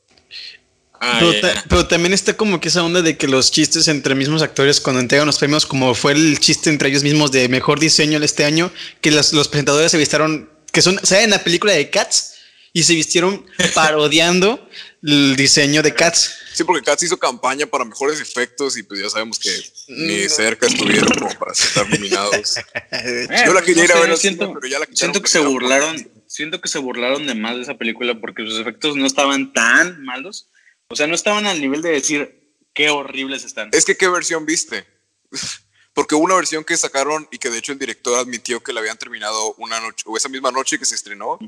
Ah, 0.99 1.17
Pero, 1.19 1.39
ta- 1.39 1.87
también 1.87 2.13
está 2.13 2.35
como 2.35 2.59
que 2.59 2.69
esa 2.69 2.83
onda 2.83 3.03
de 3.03 3.17
que 3.17 3.27
los 3.27 3.51
chistes 3.51 3.87
entre 3.87 4.15
mismos 4.15 4.41
actores 4.41 4.81
cuando 4.81 4.99
entregan 4.99 5.27
los 5.27 5.37
premios, 5.37 5.67
como 5.67 5.93
fue 5.93 6.13
el 6.13 6.39
chiste 6.39 6.71
entre 6.71 6.89
ellos 6.89 7.03
mismos 7.03 7.31
de 7.31 7.47
mejor 7.49 7.79
diseño 7.79 8.17
este 8.23 8.45
año, 8.45 8.71
que 9.01 9.11
los, 9.11 9.31
los 9.33 9.47
presentadores 9.47 9.91
se 9.91 9.99
vistieron, 9.99 10.49
que 10.71 10.81
son, 10.81 10.99
¿saben? 11.03 11.25
En 11.25 11.29
la 11.31 11.43
película 11.43 11.73
de 11.73 11.91
Cats 11.91 12.33
y 12.73 12.81
se 12.81 12.95
vistieron 12.95 13.45
parodiando 13.75 14.67
el 15.03 15.35
diseño 15.35 15.81
de 15.83 15.93
Cats. 15.93 16.39
Sí, 16.53 16.63
porque 16.63 16.83
Katz 16.83 17.03
hizo 17.03 17.17
campaña 17.17 17.67
para 17.67 17.85
mejores 17.85 18.19
efectos 18.19 18.77
y 18.77 18.83
pues 18.83 18.99
ya 18.99 19.09
sabemos 19.09 19.37
que 19.39 19.51
ni 19.87 20.27
cerca 20.27 20.67
estuvieron 20.67 21.09
como 21.09 21.37
para 21.37 21.51
estar 21.51 21.87
nominados. 21.89 22.57
Eh, 22.91 23.27
Yo 23.45 23.53
la 23.53 23.61
quería 23.61 23.85
ir 23.85 23.91
a 23.91 23.99
ver 23.99 24.17
siento, 24.17 24.45
cine, 24.45 24.59
pero 24.59 24.71
ya 24.71 24.79
la 24.79 24.87
siento 24.91 25.21
que 25.21 25.29
se 25.29 25.39
burlaron, 25.39 26.09
siento 26.27 26.59
que 26.59 26.67
se 26.67 26.79
burlaron 26.79 27.27
de 27.27 27.35
más 27.35 27.55
de 27.55 27.61
esa 27.61 27.77
película 27.77 28.19
porque 28.19 28.43
sus 28.45 28.59
efectos 28.59 28.95
no 28.95 29.05
estaban 29.05 29.53
tan 29.53 30.03
malos. 30.03 30.49
O 30.89 30.95
sea, 30.95 31.05
no 31.07 31.15
estaban 31.15 31.45
al 31.45 31.61
nivel 31.61 31.81
de 31.81 31.91
decir 31.91 32.55
qué 32.73 32.89
horribles 32.89 33.43
están. 33.43 33.69
Es 33.73 33.85
que, 33.85 33.97
¿qué 33.97 34.07
versión 34.07 34.45
viste? 34.45 34.85
Porque 35.93 36.13
hubo 36.13 36.25
una 36.25 36.35
versión 36.35 36.63
que 36.63 36.77
sacaron 36.77 37.27
y 37.31 37.39
que 37.39 37.49
de 37.49 37.57
hecho 37.57 37.71
el 37.71 37.79
director 37.79 38.19
admitió 38.19 38.61
que 38.61 38.71
la 38.71 38.81
habían 38.81 38.99
terminado 38.99 39.55
una 39.55 39.79
noche, 39.79 40.03
o 40.05 40.15
esa 40.15 40.29
misma 40.29 40.51
noche 40.51 40.77
que 40.77 40.85
se 40.85 40.93
estrenó. 40.93 41.39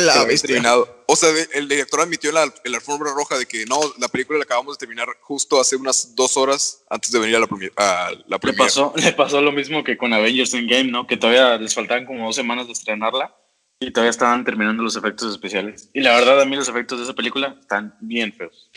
La 0.00 0.24
bestia. 0.24 0.48
terminado. 0.48 1.04
O 1.08 1.14
sea, 1.16 1.30
el 1.54 1.68
director 1.68 2.00
admitió 2.00 2.30
en 2.30 2.34
la, 2.34 2.42
en 2.64 2.72
la 2.72 2.78
alfombra 2.78 3.12
roja 3.14 3.38
de 3.38 3.46
que 3.46 3.64
no, 3.66 3.80
la 3.98 4.08
película 4.08 4.38
la 4.38 4.44
acabamos 4.44 4.76
de 4.76 4.80
terminar 4.86 5.08
justo 5.20 5.60
hace 5.60 5.76
unas 5.76 6.14
dos 6.16 6.36
horas 6.36 6.82
antes 6.90 7.12
de 7.12 7.18
venir 7.20 7.36
a 7.36 7.40
la, 7.40 7.46
premier- 7.46 7.72
a 7.76 8.10
la 8.26 8.38
Le 8.42 8.52
pasó, 8.54 8.92
le 8.96 9.12
pasó 9.12 9.40
lo 9.40 9.52
mismo 9.52 9.84
que 9.84 9.96
con 9.96 10.12
Avengers 10.12 10.52
Endgame, 10.54 10.90
¿no? 10.90 11.06
Que 11.06 11.16
todavía 11.16 11.56
les 11.58 11.74
faltaban 11.74 12.06
como 12.06 12.26
dos 12.26 12.34
semanas 12.36 12.66
de 12.66 12.72
estrenarla 12.72 13.34
y 13.78 13.92
todavía 13.92 14.10
estaban 14.10 14.44
terminando 14.44 14.82
los 14.82 14.96
efectos 14.96 15.30
especiales. 15.30 15.90
Y 15.92 16.00
la 16.00 16.14
verdad, 16.16 16.40
a 16.40 16.44
mí 16.46 16.56
los 16.56 16.68
efectos 16.68 16.98
de 16.98 17.04
esa 17.04 17.14
película 17.14 17.56
están 17.60 17.94
bien 18.00 18.32
feos. 18.32 18.70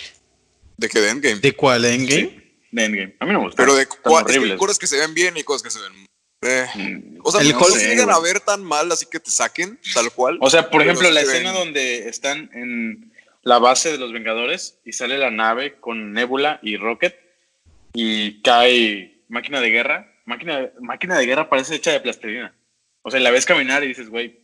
De 0.78 0.88
que 0.90 1.00
de 1.00 1.10
Endgame. 1.10 1.40
¿De 1.40 1.54
cuál? 1.56 1.86
¿Endgame? 1.86 2.22
Sí, 2.22 2.68
de 2.72 2.86
Endgame. 2.86 3.16
A 3.20 3.26
mí 3.26 3.32
no 3.34 3.40
me 3.40 3.46
gustan. 3.46 3.66
Pero 3.66 3.76
de 3.76 3.84
Están 3.84 4.00
cua- 4.04 4.20
es 4.22 4.26
que 4.28 4.32
hay 4.34 4.38
horribles. 4.38 4.60
cosas 4.60 4.78
que 4.78 4.88
se 4.88 4.98
ven 5.00 5.14
bien 5.14 5.36
y 5.38 5.44
cosas 5.44 5.64
que 5.64 5.70
se 5.72 5.80
ven. 5.80 6.06
Eh. 6.42 6.66
Mm, 6.76 7.20
O 7.24 7.32
sea, 7.32 7.42
El 7.42 7.52
no 7.52 7.60
Hulk- 7.60 7.72
se 7.78 7.88
llegan 7.88 8.10
a 8.10 8.20
ver 8.20 8.40
tan 8.40 8.64
mal, 8.64 8.92
así 8.92 9.06
que 9.06 9.20
te 9.20 9.30
saquen, 9.32 9.80
tal 9.94 10.12
cual. 10.12 10.38
O 10.42 10.50
sea, 10.50 10.70
por 10.70 10.82
ejemplo, 10.82 11.10
la 11.12 11.22
escena 11.22 11.52
ven- 11.52 11.60
donde 11.60 12.08
están 12.10 12.50
en 12.54 13.14
la 13.44 13.60
base 13.60 13.92
de 13.92 13.98
los 13.98 14.12
Vengadores 14.14 14.80
y 14.86 14.94
sale 14.94 15.18
la 15.18 15.32
nave 15.32 15.76
con 15.80 16.14
Nebula 16.14 16.60
y 16.62 16.78
Rocket 16.78 17.16
y 17.94 18.42
cae 18.42 19.24
máquina 19.28 19.60
de 19.62 19.70
guerra. 19.70 20.14
Máquina, 20.26 20.70
máquina 20.80 21.18
de 21.18 21.26
guerra 21.26 21.50
parece 21.50 21.76
hecha 21.76 21.92
de 21.92 22.00
plastilina. 22.02 22.56
O 23.02 23.10
sea, 23.12 23.20
la 23.20 23.32
ves 23.32 23.46
caminar 23.46 23.84
y 23.84 23.88
dices, 23.88 24.10
güey, 24.10 24.40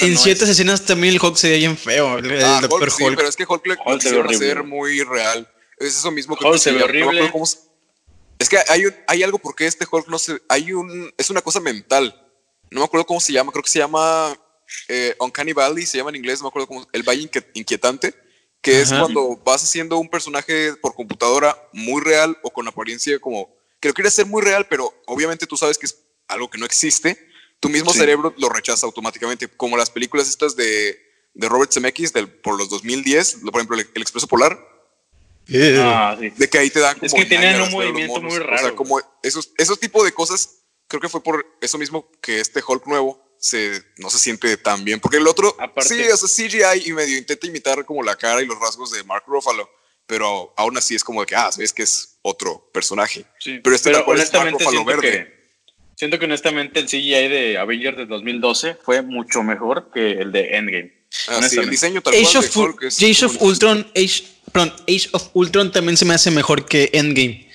En 0.00 0.14
no 0.14 0.18
ciertas 0.20 0.44
es. 0.48 0.50
escenas 0.50 0.84
también 0.84 1.14
el 1.14 1.20
Hulk 1.22 1.36
se 1.36 1.50
ve 1.50 1.56
bien 1.58 1.76
feo. 1.76 2.18
El, 2.18 2.30
el 2.30 2.42
Ah. 2.44 2.60
Hulk, 2.68 2.90
sí, 2.90 3.04
pero 3.16 3.28
es 3.28 3.36
que 3.36 3.44
Hulk 3.48 3.66
le 3.66 3.74
Hulk 3.74 3.86
lo 3.86 4.00
se 4.00 4.10
ve 4.12 4.18
horrible. 4.18 4.46
hacer 4.46 4.64
muy 4.64 5.02
real. 5.02 5.48
Es 5.78 5.96
eso 5.98 6.10
mismo 6.10 6.36
que 6.36 6.44
Hulk 6.44 6.58
se 6.58 6.72
ve 6.72 6.80
no 6.80 6.86
Es 8.38 8.48
que 8.48 8.58
hay, 8.68 8.86
un- 8.86 8.94
hay 9.06 9.22
algo 9.22 9.38
porque 9.38 9.66
este 9.66 9.86
Hulk 9.90 10.08
no 10.08 10.18
se. 10.18 10.40
Hay 10.48 10.72
un. 10.72 11.12
Es 11.16 11.30
una 11.30 11.42
cosa 11.42 11.60
mental. 11.60 12.14
No 12.70 12.80
me 12.80 12.84
acuerdo 12.86 13.06
cómo 13.06 13.20
se 13.20 13.32
llama. 13.32 13.52
Creo 13.52 13.64
que 13.64 13.70
se 13.70 13.78
llama. 13.78 14.38
Eh, 14.88 15.16
Uncanny 15.18 15.52
Valley, 15.54 15.86
se 15.86 15.96
llama 15.98 16.10
en 16.10 16.16
inglés. 16.16 16.38
No 16.40 16.44
me 16.44 16.48
acuerdo 16.48 16.68
cómo. 16.68 16.86
El 16.92 17.02
Valle 17.02 17.28
Inquietante. 17.54 18.14
Que 18.60 18.80
es 18.82 18.90
Ajá. 18.92 19.02
cuando 19.02 19.36
vas 19.44 19.62
haciendo 19.62 19.98
un 19.98 20.08
personaje 20.08 20.74
por 20.76 20.94
computadora 20.94 21.56
muy 21.72 22.02
real 22.02 22.36
o 22.42 22.50
con 22.50 22.66
apariencia 22.68 23.18
como. 23.20 23.48
Que 23.80 23.88
lo 23.88 23.94
quieres 23.94 24.12
hacer 24.12 24.26
muy 24.26 24.42
real, 24.42 24.66
pero 24.68 24.92
obviamente 25.06 25.46
tú 25.46 25.56
sabes 25.56 25.78
que 25.78 25.86
es 25.86 25.98
algo 26.26 26.50
que 26.50 26.58
no 26.58 26.66
existe. 26.66 27.16
Tu 27.60 27.68
mismo 27.68 27.92
Sí. 27.92 27.98
cerebro 28.00 28.34
lo 28.36 28.48
rechaza 28.48 28.84
automáticamente. 28.86 29.48
Como 29.48 29.76
las 29.76 29.90
películas 29.90 30.28
estas 30.28 30.54
de, 30.56 30.98
de 31.34 31.48
Robert 31.48 31.72
Zemeckis 31.72 32.12
del, 32.12 32.28
por 32.28 32.58
los 32.58 32.68
2010. 32.68 33.36
Por 33.44 33.54
ejemplo, 33.56 33.76
El, 33.78 33.88
El 33.94 34.02
Expreso 34.02 34.26
Polar. 34.26 34.58
Ah, 35.80 36.16
sí. 36.20 36.30
De 36.36 36.48
que 36.48 36.58
ahí 36.58 36.70
te 36.70 36.80
dan 36.80 36.94
como 36.94 37.06
Es 37.06 37.14
que 37.14 37.24
tenían 37.24 37.60
un 37.62 37.70
movimiento 37.70 38.20
muy 38.20 38.32
O 38.32 38.36
sea, 38.36 38.46
raro. 38.46 38.74
como 38.76 39.00
esos, 39.22 39.52
esos 39.56 39.78
tipos 39.80 40.04
de 40.04 40.12
cosas, 40.12 40.62
creo 40.86 41.00
que 41.00 41.08
fue 41.08 41.22
por 41.22 41.44
eso 41.60 41.78
mismo 41.78 42.10
que 42.20 42.40
este 42.40 42.62
Hulk 42.66 42.86
nuevo 42.86 43.22
se, 43.40 43.82
no 43.98 44.10
se 44.10 44.18
siente 44.18 44.56
tan 44.56 44.84
bien. 44.84 45.00
Porque 45.00 45.16
el 45.18 45.26
otro, 45.26 45.56
Aparte- 45.58 45.94
sí, 45.94 46.10
o 46.10 46.16
sea, 46.16 46.28
CGI 46.48 46.88
y 46.88 46.92
medio 46.92 47.16
intenta 47.16 47.46
imitar 47.46 47.84
como 47.84 48.02
la 48.02 48.16
cara 48.16 48.42
y 48.42 48.46
los 48.46 48.58
rasgos 48.58 48.90
de 48.90 49.02
Mark 49.04 49.24
Ruffalo. 49.26 49.68
Pero 50.06 50.54
aún 50.56 50.76
así 50.78 50.94
es 50.94 51.04
como 51.04 51.20
de 51.20 51.26
que, 51.26 51.36
ah, 51.36 51.52
sabes 51.52 51.72
que 51.72 51.82
es 51.82 52.18
otro 52.22 52.70
personaje. 52.72 53.26
Sí, 53.38 53.60
Pero 53.62 53.76
este 53.76 53.92
tal 53.92 54.04
cual 54.04 54.18
es 54.18 54.32
Mark 54.32 54.42
honestamente 54.48 54.64
Ruffalo 54.64 54.84
siento 54.84 55.02
verde. 55.02 55.24
que 55.24 55.38
siento 55.96 56.18
que 56.18 56.24
honestamente 56.24 56.80
el 56.80 56.86
CGI 56.86 57.28
de 57.28 57.58
Avengers 57.58 57.96
de 57.98 58.06
2012 58.06 58.76
fue 58.82 59.02
mucho 59.02 59.42
mejor 59.42 59.90
que 59.92 60.12
el 60.12 60.32
de 60.32 60.56
Endgame. 60.56 60.98
Ah, 61.28 61.46
sí, 61.48 61.58
el 61.58 61.68
diseño 61.70 62.00
tal 62.02 62.14
Age 62.14 62.22
cual 62.24 62.36
of, 62.38 62.54
de 62.54 62.60
Hulk 62.60 62.82
es 62.84 63.02
Age 63.02 63.24
of 63.26 63.42
Ultron, 63.42 63.90
Age, 63.94 64.24
perdón, 64.66 64.74
Age 64.88 65.08
of 65.12 65.28
Ultron 65.34 65.70
también 65.72 65.96
se 65.96 66.04
me 66.04 66.14
hace 66.14 66.30
mejor 66.30 66.64
que 66.66 66.90
Endgame. 66.92 67.48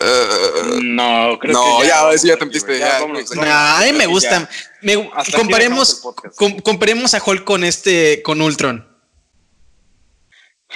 Eh, 0.00 0.80
No, 0.82 1.38
creo 1.38 1.52
No, 1.52 1.78
que 1.80 1.86
ya, 1.88 1.94
ya 2.14 2.32
aquí, 2.34 2.38
te 2.40 2.46
metiste, 2.46 2.78
ya, 2.78 2.98
a 2.98 3.06
mí 3.06 3.92
me 3.92 4.06
gusta. 4.06 4.30
ya. 4.40 4.50
Me- 4.82 5.10
comparemos, 5.36 6.02
com- 6.36 6.58
comparemos 6.60 7.14
a 7.14 7.22
Hulk 7.24 7.44
con 7.44 7.64
este, 7.64 8.22
con 8.22 8.40
Ultron. 8.40 8.86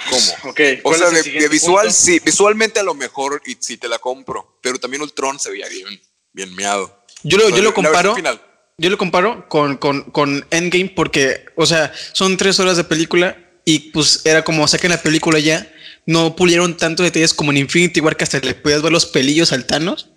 ¿Cómo? 0.09 0.51
Ok, 0.51 0.59
O 0.79 0.83
¿cuál 0.83 0.99
sea, 0.99 1.09
de, 1.09 1.47
visual, 1.49 1.85
punto? 1.87 1.91
sí, 1.97 2.19
visualmente 2.23 2.79
a 2.79 2.83
lo 2.83 2.93
mejor 2.93 3.41
y 3.45 3.55
sí 3.59 3.77
te 3.77 3.87
la 3.87 3.97
compro, 3.97 4.59
pero 4.61 4.77
también 4.77 5.01
Ultron 5.01 5.39
se 5.39 5.49
veía 5.49 5.67
bien, 5.69 5.99
bien 6.33 6.53
meado. 6.53 7.03
Yo 7.23 7.37
lo, 7.37 7.45
O 7.45 7.47
sea, 7.47 7.57
yo 7.57 7.63
lo 7.63 7.73
comparo. 7.73 8.13
final. 8.15 8.41
Yo 8.77 8.89
lo 8.89 8.97
comparo 8.97 9.47
con, 9.47 9.77
con, 9.77 10.03
con 10.11 10.45
Endgame 10.51 10.89
porque, 10.93 11.45
o 11.55 11.65
sea, 11.65 11.93
son 12.11 12.35
tres 12.35 12.59
horas 12.59 12.75
de 12.75 12.83
película 12.83 13.37
y 13.65 13.79
pues 13.91 14.21
era 14.25 14.43
como 14.43 14.67
saquen 14.67 14.91
la 14.91 15.01
película 15.01 15.39
ya. 15.39 15.67
No 16.05 16.35
pulieron 16.35 16.77
tantos 16.77 17.03
detalles 17.03 17.33
como 17.33 17.51
en 17.51 17.57
Infinity 17.57 17.99
War 17.99 18.15
que 18.15 18.23
hasta 18.23 18.39
le 18.39 18.53
podías 18.53 18.83
ver 18.83 18.91
los 18.91 19.07
pelillos 19.07 19.51
al 19.51 19.65
Thanos. 19.65 20.09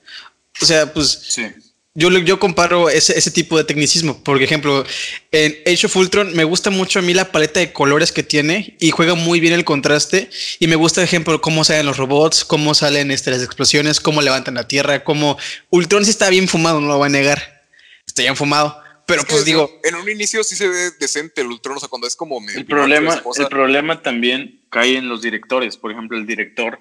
O 0.60 0.66
sea, 0.66 0.92
pues 0.92 1.18
Sí. 1.28 1.46
yo, 1.94 2.10
yo 2.10 2.38
comparo 2.38 2.90
ese, 2.90 3.16
ese 3.18 3.30
tipo 3.30 3.56
de 3.56 3.64
tecnicismo. 3.64 4.22
Por 4.22 4.42
ejemplo, 4.42 4.84
en 5.32 5.56
Age 5.66 5.86
of 5.86 5.96
Ultron 5.96 6.34
me 6.36 6.44
gusta 6.44 6.68
mucho 6.68 6.98
a 6.98 7.02
mí 7.02 7.14
la 7.14 7.32
paleta 7.32 7.58
de 7.60 7.72
colores 7.72 8.12
que 8.12 8.22
tiene 8.22 8.76
y 8.80 8.90
juega 8.90 9.14
muy 9.14 9.40
bien 9.40 9.54
el 9.54 9.64
contraste. 9.64 10.28
Y 10.58 10.66
me 10.66 10.76
gusta, 10.76 11.02
ejemplo, 11.02 11.40
cómo 11.40 11.64
salen 11.64 11.86
los 11.86 11.96
robots, 11.96 12.44
cómo 12.44 12.74
salen 12.74 13.10
este, 13.10 13.30
las 13.30 13.42
explosiones, 13.42 13.98
cómo 13.98 14.20
levantan 14.20 14.54
la 14.56 14.68
tierra, 14.68 15.04
cómo 15.04 15.38
Ultron 15.70 16.04
sí 16.04 16.10
está 16.10 16.28
bien 16.28 16.48
fumado, 16.48 16.82
no 16.82 16.88
lo 16.88 16.98
voy 16.98 17.06
a 17.06 17.10
negar. 17.10 17.62
Está 18.06 18.22
bien 18.22 18.36
fumado. 18.36 18.78
Pero 19.08 19.22
Es 19.22 19.26
que 19.26 19.32
pues 19.32 19.44
digo, 19.46 19.80
En 19.84 19.94
un 19.94 20.08
inicio 20.08 20.44
sí 20.44 20.54
se 20.54 20.68
ve 20.68 20.90
decente 21.00 21.40
el 21.40 21.46
Ultron, 21.46 21.78
o 21.78 21.80
sea, 21.80 21.88
cuando 21.88 22.06
es 22.06 22.14
como 22.14 22.40
medio 22.40 22.58
El 22.60 22.66
problema, 22.66 23.22
el 23.38 23.46
problema 23.48 24.02
también 24.02 24.60
cae 24.68 24.96
en 24.98 25.08
los 25.08 25.22
directores. 25.22 25.78
Por 25.78 25.90
ejemplo, 25.90 26.18
el 26.18 26.26
director 26.26 26.78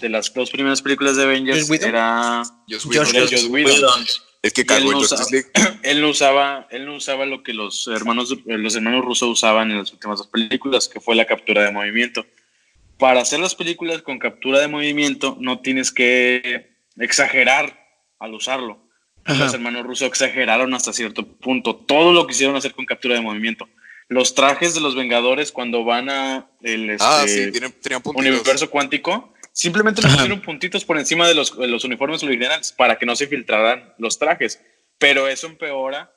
de 0.00 0.08
las 0.08 0.34
dos 0.34 0.50
primeras 0.50 0.82
películas 0.82 1.16
de 1.16 1.22
Avengers 1.22 1.70
era 1.70 2.42
Josh- 2.68 3.48
Whedon, 3.48 4.04
el 4.42 4.52
que 4.52 4.66
cagó 4.66 4.90
no 4.90 4.98
Justice 4.98 5.22
usa- 5.22 5.30
League. 5.30 5.78
él 5.84 6.00
no 6.00 6.08
usaba, 6.10 6.66
él 6.72 6.84
no 6.84 6.96
usaba 6.96 7.26
lo 7.26 7.44
que 7.44 7.54
los 7.54 7.86
hermanos, 7.86 8.36
los 8.44 8.74
hermanos 8.74 9.04
Russo 9.04 9.28
usaban 9.28 9.70
en 9.70 9.78
las 9.78 9.92
últimas 9.92 10.18
dos 10.18 10.26
películas, 10.26 10.88
que 10.88 10.98
fue 11.00 11.14
la 11.14 11.26
captura 11.26 11.62
de 11.62 11.70
movimiento. 11.70 12.26
Para 12.98 13.20
hacer 13.20 13.38
las 13.38 13.54
películas 13.54 14.02
con 14.02 14.18
captura 14.18 14.58
de 14.58 14.66
movimiento, 14.66 15.36
no 15.40 15.60
tienes 15.60 15.92
que 15.92 16.70
exagerar 16.98 17.86
al 18.18 18.34
usarlo. 18.34 18.87
Ajá. 19.28 19.44
Los 19.44 19.54
hermanos 19.54 19.84
Russo 19.86 20.06
exageraron 20.06 20.72
hasta 20.74 20.92
cierto 20.92 21.26
punto. 21.26 21.76
Todo 21.76 22.12
lo 22.12 22.26
quisieron 22.26 22.56
hacer 22.56 22.72
con 22.72 22.86
captura 22.86 23.14
de 23.14 23.20
movimiento. 23.20 23.68
Los 24.08 24.34
trajes 24.34 24.74
de 24.74 24.80
los 24.80 24.96
Vengadores 24.96 25.52
cuando 25.52 25.84
van 25.84 26.08
a 26.08 26.46
el 26.62 26.96
Ah, 26.98 27.22
este, 27.26 27.46
sí, 27.46 27.52
tienen, 27.52 27.72
tenían 27.82 28.00
universo 28.04 28.70
cuántico, 28.70 29.34
simplemente 29.52 30.00
le 30.00 30.08
Ajá. 30.08 30.16
pusieron 30.16 30.40
puntitos 30.40 30.84
por 30.84 30.98
encima 30.98 31.28
de 31.28 31.34
los, 31.34 31.56
de 31.58 31.68
los 31.68 31.84
uniformes 31.84 32.22
originales 32.22 32.72
para 32.72 32.98
que 32.98 33.04
no 33.04 33.14
se 33.16 33.26
filtraran 33.26 33.92
los 33.98 34.18
trajes. 34.18 34.60
Pero 34.98 35.28
eso 35.28 35.46
empeora 35.46 36.10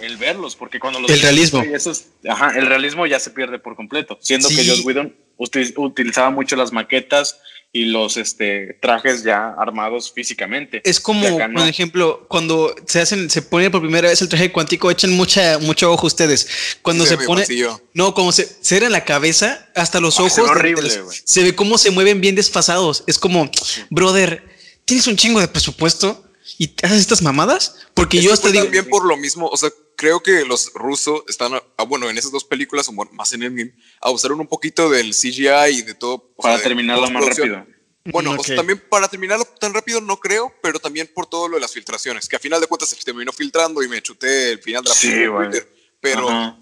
el 0.00 0.16
verlos, 0.16 0.54
porque 0.54 0.78
cuando 0.78 1.00
los 1.00 1.10
El 1.10 1.20
realismo. 1.20 1.62
esos- 1.62 2.06
ajá, 2.28 2.56
el 2.56 2.66
realismo 2.66 3.04
ya 3.06 3.18
se 3.18 3.32
pierde 3.32 3.58
por 3.58 3.74
completo, 3.74 4.16
siendo 4.20 4.48
Sí. 4.48 4.54
que 4.56 4.68
Joss 4.68 4.84
Whedon 4.84 5.12
uti- 5.36 5.74
utilizaba 5.76 6.30
mucho 6.30 6.54
las 6.54 6.70
maquetas 6.72 7.40
y 7.74 7.86
los 7.86 8.18
este, 8.18 8.76
trajes 8.82 9.22
ya 9.24 9.54
armados 9.58 10.12
físicamente. 10.12 10.82
es 10.84 11.00
como, 11.00 11.26
no. 11.48 11.54
por 11.60 11.66
ejemplo, 11.68 12.26
cuando 12.28 12.74
se 12.86 13.00
hacen, 13.00 13.30
se 13.30 13.40
pone 13.40 13.70
por 13.70 13.80
primera 13.80 14.08
vez 14.10 14.20
el 14.20 14.28
traje 14.28 14.52
cuántico, 14.52 14.90
echen 14.90 15.12
mucha, 15.16 15.58
mucho 15.58 15.90
ojo 15.90 16.06
ustedes. 16.06 16.46
Cuando 16.82 17.04
Sí, 17.04 17.10
se 17.16 17.18
pone, 17.24 17.42
vacío. 17.42 17.80
no, 17.94 18.12
como 18.12 18.30
se 18.32 18.46
cierra 18.60 18.90
la 18.90 19.04
cabeza, 19.06 19.70
hasta 19.74 20.00
los 20.00 20.18
Ah, 20.18 20.22
ojos, 20.24 20.34
se 20.34 20.42
ve 20.42 20.48
de- 20.48 20.52
de 20.54 20.58
horrible, 20.60 20.82
los- 20.98 21.22
se 21.24 21.42
ve 21.42 21.54
cómo 21.54 21.78
se 21.78 21.90
mueven 21.90 22.20
bien 22.20 22.34
desfasados. 22.34 23.04
Es 23.06 23.18
como, 23.18 23.50
brother, 23.88 24.44
¿tienes 24.84 25.06
un 25.06 25.16
chingo 25.16 25.40
de 25.40 25.48
presupuesto 25.48 26.22
y 26.58 26.74
haces 26.82 27.00
estas 27.00 27.22
mamadas? 27.22 27.76
Porque 27.94 28.18
Es 28.18 28.24
yo 28.24 28.32
hasta 28.34 28.50
digo, 28.50 28.64
también 28.64 28.86
por 28.90 29.06
lo 29.06 29.16
mismo, 29.16 29.46
o 29.48 29.56
sea, 29.56 29.70
creo 29.96 30.22
que 30.22 30.44
los 30.44 30.72
rusos 30.74 31.22
están, 31.28 31.52
bueno, 31.88 32.08
en 32.10 32.18
esas 32.18 32.32
dos 32.32 32.44
películas, 32.44 32.88
o 32.88 32.92
más 32.92 33.32
en 33.32 33.42
Endgame, 33.42 33.74
abusaron 34.00 34.40
un 34.40 34.46
poquito 34.46 34.90
del 34.90 35.12
CGI 35.14 35.78
y 35.78 35.82
de 35.82 35.94
todo. 35.94 36.32
para 36.36 36.56
sea, 36.56 36.64
terminarlo 36.64 37.08
más 37.10 37.24
rápido. 37.26 37.66
Bueno, 38.06 38.32
Mm, 38.32 38.38
o 38.40 38.42
sea, 38.42 38.56
también 38.56 38.82
para 38.88 39.06
terminarlo 39.06 39.44
tan 39.60 39.72
rápido 39.72 40.00
no 40.00 40.16
creo, 40.18 40.52
pero 40.60 40.80
también 40.80 41.08
por 41.14 41.26
todo 41.26 41.46
lo 41.46 41.54
de 41.54 41.60
las 41.60 41.72
filtraciones, 41.72 42.28
que 42.28 42.34
a 42.34 42.40
final 42.40 42.60
de 42.60 42.66
cuentas 42.66 42.88
se 42.88 42.96
terminó 42.96 43.32
filtrando 43.32 43.80
y 43.82 43.88
me 43.88 44.02
chuté 44.02 44.50
el 44.52 44.58
final 44.58 44.82
de 44.82 44.88
la 44.88 44.94
Sí, 44.96 45.08
película 45.08 45.26
en 45.26 45.34
güey. 45.34 45.50
Twitter. 45.50 45.68
Pero, 46.00 46.28
Ajá. 46.28 46.58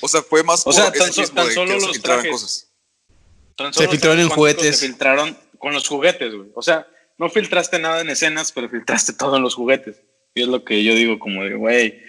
o 0.00 0.08
sea, 0.08 0.22
fue 0.22 0.42
más 0.42 0.66
O 0.66 0.72
sea, 0.72 0.84
por 0.84 0.92
tan 0.94 1.02
eso 1.10 1.12
so- 1.12 1.20
mismo 1.20 1.34
tan 1.36 1.48
de 1.48 1.54
solo 1.54 1.74
que 1.74 1.80
se 1.80 1.86
los 1.86 1.92
filtraran 1.96 2.22
trajes. 2.22 2.40
cosas. 2.40 2.68
Tan 3.54 3.74
Se 3.74 3.86
filtraron 3.88 4.20
en 4.20 4.28
juguetes. 4.30 4.78
Se 4.78 4.86
filtraron 4.86 5.38
con 5.58 5.74
los 5.74 5.86
juguetes, 5.86 6.34
güey. 6.34 6.48
O 6.54 6.62
sea, 6.62 6.86
no 7.18 7.28
filtraste 7.28 7.78
nada 7.78 8.00
en 8.00 8.08
escenas, 8.08 8.52
pero 8.52 8.70
filtraste 8.70 9.12
todo 9.12 9.36
en 9.36 9.42
los 9.42 9.54
juguetes. 9.54 9.96
Y 10.34 10.40
es 10.42 10.48
lo 10.48 10.64
que 10.64 10.82
yo 10.84 10.94
digo, 10.94 11.18
como 11.18 11.42
de, 11.44 11.54
güey, 11.54 12.00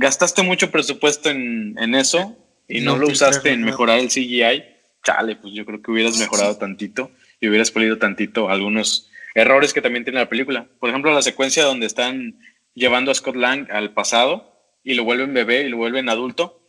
gastaste 0.00 0.42
mucho 0.42 0.70
presupuesto 0.70 1.28
en, 1.28 1.76
en 1.78 1.94
eso 1.94 2.36
y 2.66 2.80
no, 2.80 2.92
No 2.92 3.02
lo 3.02 3.08
usaste 3.08 3.50
en 3.50 3.62
mejorar 3.62 3.98
el 3.98 4.08
CGI. 4.08 4.64
Chale, 5.04 5.36
pues 5.36 5.52
yo 5.54 5.66
creo 5.66 5.82
que 5.82 5.90
hubieras 5.90 6.16
mejorado 6.16 6.56
tantito 6.56 7.10
y 7.40 7.48
hubieras 7.48 7.70
pulido 7.70 7.98
tantito 7.98 8.48
algunos 8.48 9.10
errores 9.34 9.72
que 9.74 9.82
también 9.82 10.04
tiene 10.04 10.20
la 10.20 10.28
película. 10.28 10.66
Por 10.78 10.88
ejemplo, 10.88 11.12
la 11.12 11.22
secuencia 11.22 11.64
donde 11.64 11.86
están 11.86 12.38
llevando 12.74 13.10
a 13.10 13.14
Scott 13.14 13.36
Lang 13.36 13.70
al 13.70 13.92
pasado 13.92 14.56
y 14.82 14.94
lo 14.94 15.04
vuelven 15.04 15.34
bebé 15.34 15.64
y 15.64 15.68
lo 15.68 15.76
vuelven 15.76 16.08
adulto. 16.08 16.62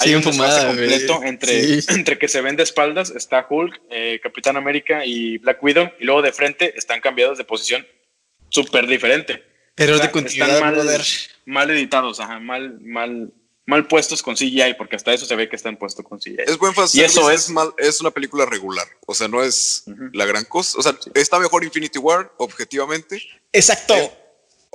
Hay 0.00 0.14
un 0.14 0.22
fumada, 0.22 0.68
completo 0.68 1.22
entre, 1.22 1.80
Sí. 1.82 1.86
entre 1.94 2.18
que 2.18 2.28
se 2.28 2.40
ven 2.40 2.56
de 2.56 2.62
espaldas, 2.62 3.10
está 3.10 3.46
Hulk, 3.48 3.80
eh, 3.90 4.20
Capitán 4.22 4.56
América 4.56 5.04
y 5.04 5.38
Black 5.38 5.62
Widow, 5.62 5.92
y 6.00 6.04
luego 6.04 6.22
de 6.22 6.32
frente 6.32 6.76
están 6.76 7.00
cambiados 7.00 7.38
de 7.38 7.44
posición 7.44 7.86
súper 8.48 8.86
diferente. 8.86 9.42
Error 9.76 9.94
O 9.94 9.98
sea, 9.98 10.06
de 10.06 10.12
continuidad, 10.12 10.48
están 10.48 10.60
mal, 10.60 10.74
brother. 10.74 11.02
mal 11.46 11.70
editados, 11.70 12.20
ajá, 12.20 12.38
mal, 12.38 12.80
mal, 12.80 13.32
mal 13.66 13.88
puestos 13.88 14.22
con 14.22 14.34
CGI, 14.36 14.74
porque 14.78 14.96
hasta 14.96 15.12
eso 15.12 15.26
se 15.26 15.34
ve 15.34 15.48
que 15.48 15.56
están 15.56 15.76
puestos 15.76 16.04
con 16.04 16.18
CGI. 16.20 16.36
Es 16.46 16.58
buen 16.58 16.72
Y 16.72 16.74
fanservice, 16.76 17.06
eso 17.18 17.30
es, 17.30 17.44
es- 17.44 17.50
mal, 17.50 17.74
es 17.78 18.00
una 18.00 18.10
película 18.10 18.46
regular. 18.46 18.86
O 19.06 19.14
sea, 19.14 19.26
no 19.28 19.42
es 19.42 19.84
la 20.12 20.26
gran 20.26 20.44
cosa. 20.44 20.78
O 20.78 20.82
sea, 20.82 20.96
está 21.14 21.38
mejor 21.38 21.64
Infinity 21.64 21.98
War, 21.98 22.32
objetivamente. 22.36 23.22
Exacto. 23.52 23.94
Eh, 23.94 24.18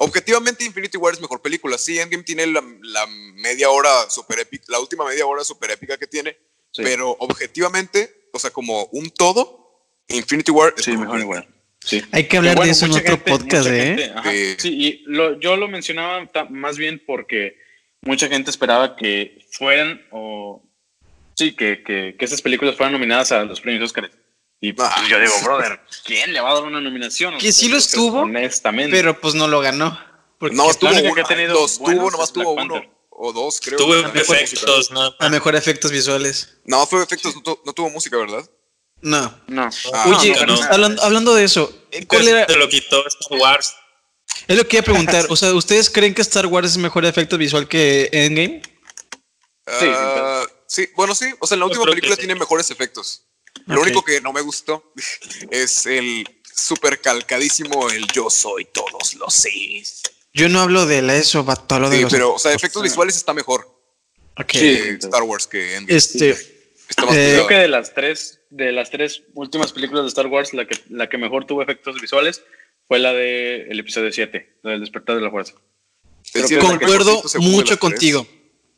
Objetivamente, 0.01 0.63
Infinity 0.63 0.97
War 0.97 1.13
es 1.13 1.19
mejor 1.19 1.41
película. 1.41 1.77
Sí, 1.77 1.99
Endgame 1.99 2.23
tiene 2.23 2.47
la, 2.47 2.63
la 2.83 3.05
media 3.35 3.69
hora 3.69 4.09
super 4.09 4.39
épica, 4.39 4.63
la 4.69 4.79
última 4.79 5.03
media 5.03 5.25
hora 5.25 5.43
super 5.43 5.69
épica 5.71 5.97
que 5.97 6.07
tiene. 6.07 6.37
Sí. 6.71 6.83
Pero 6.83 7.17
objetivamente, 7.19 8.29
o 8.31 8.39
sea, 8.39 8.49
como 8.51 8.85
un 8.93 9.09
todo, 9.09 9.83
Infinity 10.07 10.51
War 10.51 10.73
es 10.77 10.85
Sí, 10.85 10.91
mejor 10.91 11.05
mejor 11.07 11.19
igual. 11.19 11.47
Sí. 11.81 12.01
Hay 12.11 12.27
que 12.27 12.37
hablar 12.37 12.55
Bueno, 12.55 12.65
de 12.67 12.71
eso 12.73 12.85
en 12.85 12.91
otro 12.91 13.03
gente- 13.03 13.31
podcast, 13.31 13.67
¿eh? 13.67 13.81
gente, 13.85 14.11
ajá, 14.15 14.31
Sí. 14.31 14.55
Sí, 14.59 14.69
y 14.85 15.03
lo- 15.07 15.39
yo 15.39 15.55
lo 15.55 15.67
mencionaba 15.67 16.27
más 16.49 16.77
bien 16.77 17.01
porque 17.05 17.57
mucha 18.01 18.27
gente 18.27 18.51
esperaba 18.51 18.95
que 18.95 19.39
fueran 19.51 20.01
o 20.11 20.61
sí, 21.35 21.53
que, 21.53 21.81
que, 21.83 22.15
que 22.19 22.25
esas 22.25 22.41
películas 22.41 22.75
fueran 22.75 22.93
nominadas 22.93 23.31
a 23.31 23.43
los 23.45 23.61
premios 23.61 23.83
Oscar. 23.85 24.11
Y 24.61 24.73
pues, 24.73 24.89
Ah. 24.91 25.05
yo 25.09 25.19
digo, 25.19 25.31
brother, 25.41 25.79
¿quién 26.03 26.33
le 26.33 26.41
va 26.41 26.51
a 26.51 26.55
dar 26.55 26.63
una 26.63 26.81
nominación? 26.81 27.37
Que 27.37 27.53
sí 27.53 27.69
lo 27.69 27.77
estuvo, 27.77 28.19
honestamente. 28.21 28.91
Pero 28.95 29.19
pues 29.19 29.33
no 29.35 29.47
lo 29.47 29.61
ganó. 29.61 29.97
Porque 30.37 30.55
No, 30.55 30.73
tuvo 30.73 30.89
única 30.91 31.05
uno, 31.07 31.15
que 31.15 31.21
ha 31.21 31.23
tenido 31.25 31.53
dos, 31.53 31.79
buenos 31.79 31.99
tuvo, 32.01 32.11
nomás 32.11 32.33
tuvo 32.33 32.51
uno 32.53 32.83
o 33.09 33.33
dos, 33.33 33.59
creo. 33.61 33.77
Tuvo 33.77 33.95
efectos, 33.95 34.91
¿no? 34.91 35.13
a 35.17 35.29
mejor 35.29 35.55
efectos 35.55 35.91
visuales. 35.91 36.59
No, 36.65 36.85
fue 36.87 37.01
efectos, 37.03 37.35
no, 37.35 37.41
tu- 37.41 37.59
no 37.65 37.73
tuvo 37.73 37.89
música, 37.89 38.17
¿verdad? 38.17 38.43
No. 39.01 39.33
no. 39.47 39.69
Ah, 39.93 40.05
Oye, 40.19 40.33
no, 40.45 40.55
no. 40.55 40.63
hablando, 40.63 41.01
hablando 41.03 41.35
de 41.35 41.43
eso, 41.45 41.73
eh, 41.91 42.05
¿cuál 42.05 42.27
era? 42.27 42.45
Se 42.47 42.57
lo 42.57 42.67
quitó 42.67 43.05
Star 43.07 43.37
Wars. 43.39 43.73
Es 44.47 44.57
lo 44.57 44.67
que 44.67 44.77
iba 44.77 44.81
a 44.81 44.85
preguntar. 44.85 45.25
O 45.29 45.35
sea, 45.35 45.53
¿ustedes 45.53 45.89
creen 45.89 46.13
que 46.13 46.21
Star 46.21 46.45
Wars 46.47 46.71
es 46.71 46.77
mejor 46.77 47.05
efecto 47.05 47.37
visual 47.37 47.67
que 47.67 48.09
Endgame? 48.11 48.61
Ah, 49.67 50.45
sí, 50.67 50.89
bueno, 50.95 51.13
sí. 51.15 51.25
O 51.39 51.47
sea, 51.47 51.55
en 51.55 51.59
la 51.59 51.65
última 51.67 51.85
película 51.85 52.15
sí. 52.15 52.19
tiene 52.21 52.35
mejores 52.35 52.69
efectos. 52.71 53.25
Lo 53.65 53.81
único 53.81 54.03
que 54.03 54.21
no 54.21 54.33
me 54.33 54.41
gustó 54.41 54.91
es 55.51 55.85
el 55.85 56.25
super 56.55 56.99
calcadísimo 57.01 57.89
el 57.89 58.05
yo 58.07 58.29
soy 58.29 58.65
todos 58.65 59.13
los 59.15 59.33
seis. 59.33 60.01
Yo 60.33 60.49
no 60.49 60.61
hablo 60.61 60.85
de 60.85 61.01
la 61.01 61.15
eso, 61.15 61.43
vato, 61.43 61.75
hablo 61.75 61.89
de 61.89 61.97
Sí, 61.97 62.03
los- 62.03 62.11
pero, 62.11 62.33
o 62.33 62.39
sea, 62.39 62.53
efectos 62.53 62.83
visuales 62.83 63.15
está 63.15 63.33
mejor 63.33 63.67
Ok. 64.37 64.51
Sí. 64.51 64.59
que 64.59 64.89
Star 65.01 65.23
Wars 65.23 65.47
que 65.47 65.75
Endgame. 65.75 65.97
Este, 65.97 66.29
Está 66.87 67.05
más 67.05 67.15
eh. 67.15 67.31
Creo 67.35 67.47
que 67.47 67.55
de 67.55 67.67
las 67.67 67.93
tres, 67.93 68.38
de 68.49 68.71
las 68.71 68.89
tres 68.89 69.23
últimas 69.33 69.73
películas 69.73 70.03
de 70.03 70.09
Star 70.09 70.27
Wars, 70.27 70.53
la 70.53 70.65
que, 70.65 70.77
la 70.89 71.07
que 71.07 71.17
mejor 71.17 71.45
tuvo 71.45 71.61
efectos 71.61 71.99
visuales 72.01 72.43
fue 72.87 72.99
la 72.99 73.13
de 73.13 73.67
el 73.69 73.79
episodio 73.79 74.11
7, 74.11 74.57
la 74.63 74.71
del 74.71 74.79
despertar 74.81 75.15
de 75.15 75.21
la 75.21 75.29
fuerza. 75.29 75.53
El 76.33 76.51
el 76.51 76.59
concuerdo 76.59 77.21
de 77.33 77.39
mucho 77.39 77.77
tres. 77.77 77.79
contigo. 77.79 78.27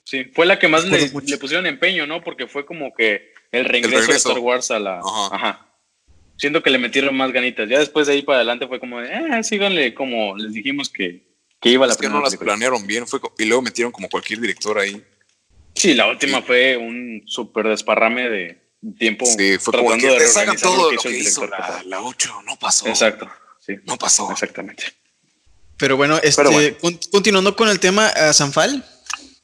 Sí, 0.03 0.25
fue 0.25 0.45
la 0.45 0.59
que 0.59 0.67
más 0.67 0.85
le, 0.85 1.09
pusieron 1.37 1.65
empeño, 1.65 2.05
¿no? 2.05 2.23
Porque 2.23 2.47
fue 2.47 2.65
como 2.65 2.93
que 2.93 3.33
el 3.51 3.65
regreso, 3.65 3.95
de 3.95 4.01
regreso. 4.01 4.29
Star 4.29 4.39
Wars 4.39 4.71
a 4.71 4.79
la. 4.79 4.99
Ajá. 4.99 5.35
Ajá. 5.35 5.67
Siento 6.37 6.63
que 6.63 6.71
le 6.71 6.79
metieron 6.79 7.15
más 7.15 7.31
ganitas. 7.31 7.69
Ya 7.69 7.79
después 7.79 8.07
de 8.07 8.13
ahí 8.13 8.21
para 8.23 8.39
adelante 8.39 8.67
fue 8.67 8.79
como 8.79 8.99
de, 8.99 9.09
eh, 9.09 9.43
síganle 9.43 9.93
como 9.93 10.35
les 10.35 10.53
dijimos 10.53 10.89
que, 10.89 11.23
que 11.59 11.69
iba 11.69 11.85
la 11.85 11.93
Es 11.93 11.99
que 11.99 12.09
no 12.09 12.19
las 12.19 12.31
película. 12.31 12.53
planearon 12.53 12.85
bien 12.87 13.07
fue 13.07 13.19
y 13.37 13.45
luego 13.45 13.61
metieron 13.61 13.91
como 13.91 14.09
cualquier 14.09 14.41
director 14.41 14.77
ahí. 14.79 15.01
Sí, 15.75 15.93
la 15.93 16.07
última 16.07 16.41
fue 16.41 16.77
un 16.77 17.23
súper 17.25 17.67
desparrame 17.67 18.29
de 18.29 18.60
tiempo. 18.97 19.25
Sí, 19.25 19.57
fue 19.57 19.73
como 19.73 19.89
tratando 19.91 20.17
que 20.17 20.23
de 20.51 20.57
todo 20.57 20.89
que 20.89 20.95
lo 20.95 21.01
que 21.01 21.07
el 21.09 21.15
hizo 21.15 21.41
director 21.41 21.49
la, 21.49 21.83
la 21.85 22.01
8. 22.01 22.41
No 22.45 22.57
pasó. 22.57 22.87
Exacto. 22.87 23.29
Sí. 23.65 23.75
No 23.85 23.97
pasó. 23.97 24.31
Exactamente. 24.31 24.83
Pero 25.77 25.97
bueno, 25.97 26.17
este, 26.21 26.41
Pero 26.43 26.51
bueno. 26.51 26.77
con- 26.79 26.99
continuando 27.11 27.55
con 27.55 27.67
el 27.69 27.79
tema, 27.79 28.07
a 28.07 28.33
Sanfal. 28.33 28.85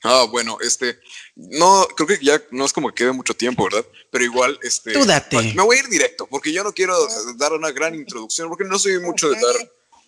Ah, 0.04 0.26
bueno, 0.30 0.58
este, 0.62 1.00
no, 1.36 1.88
creo 1.96 2.08
que 2.08 2.20
ya 2.24 2.42
no 2.52 2.66
es 2.66 2.72
como 2.72 2.90
que 2.90 2.96
quede 3.04 3.12
mucho 3.12 3.34
tiempo, 3.34 3.64
¿verdad? 3.64 3.84
Pero 4.12 4.24
igual, 4.24 4.60
este, 4.62 4.94
Tú 4.94 5.04
date. 5.06 5.54
me 5.56 5.64
voy 5.64 5.78
a 5.78 5.80
ir 5.80 5.88
directo, 5.90 6.28
porque 6.28 6.54
yo 6.54 6.64
no 6.64 6.72
quiero 6.72 6.96
dar 7.38 7.54
una 7.54 7.72
gran 7.72 7.96
introducción, 7.96 8.48
porque 8.48 8.64
no 8.64 8.78
soy 8.78 9.00
mucho 9.00 9.28
de 9.30 9.36
dar 9.42 9.56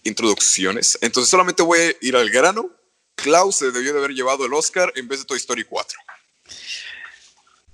introducciones, 0.03 0.97
entonces 1.01 1.29
solamente 1.29 1.63
voy 1.63 1.79
a 1.79 1.93
ir 2.01 2.15
al 2.15 2.29
grano. 2.29 2.69
Klaus 3.15 3.57
se 3.57 3.71
debió 3.71 3.91
de 3.93 3.99
haber 3.99 4.11
llevado 4.11 4.45
el 4.45 4.53
Oscar 4.53 4.93
en 4.95 5.07
vez 5.07 5.19
de 5.19 5.25
Toy 5.25 5.37
Story 5.37 5.63
4. 5.65 5.99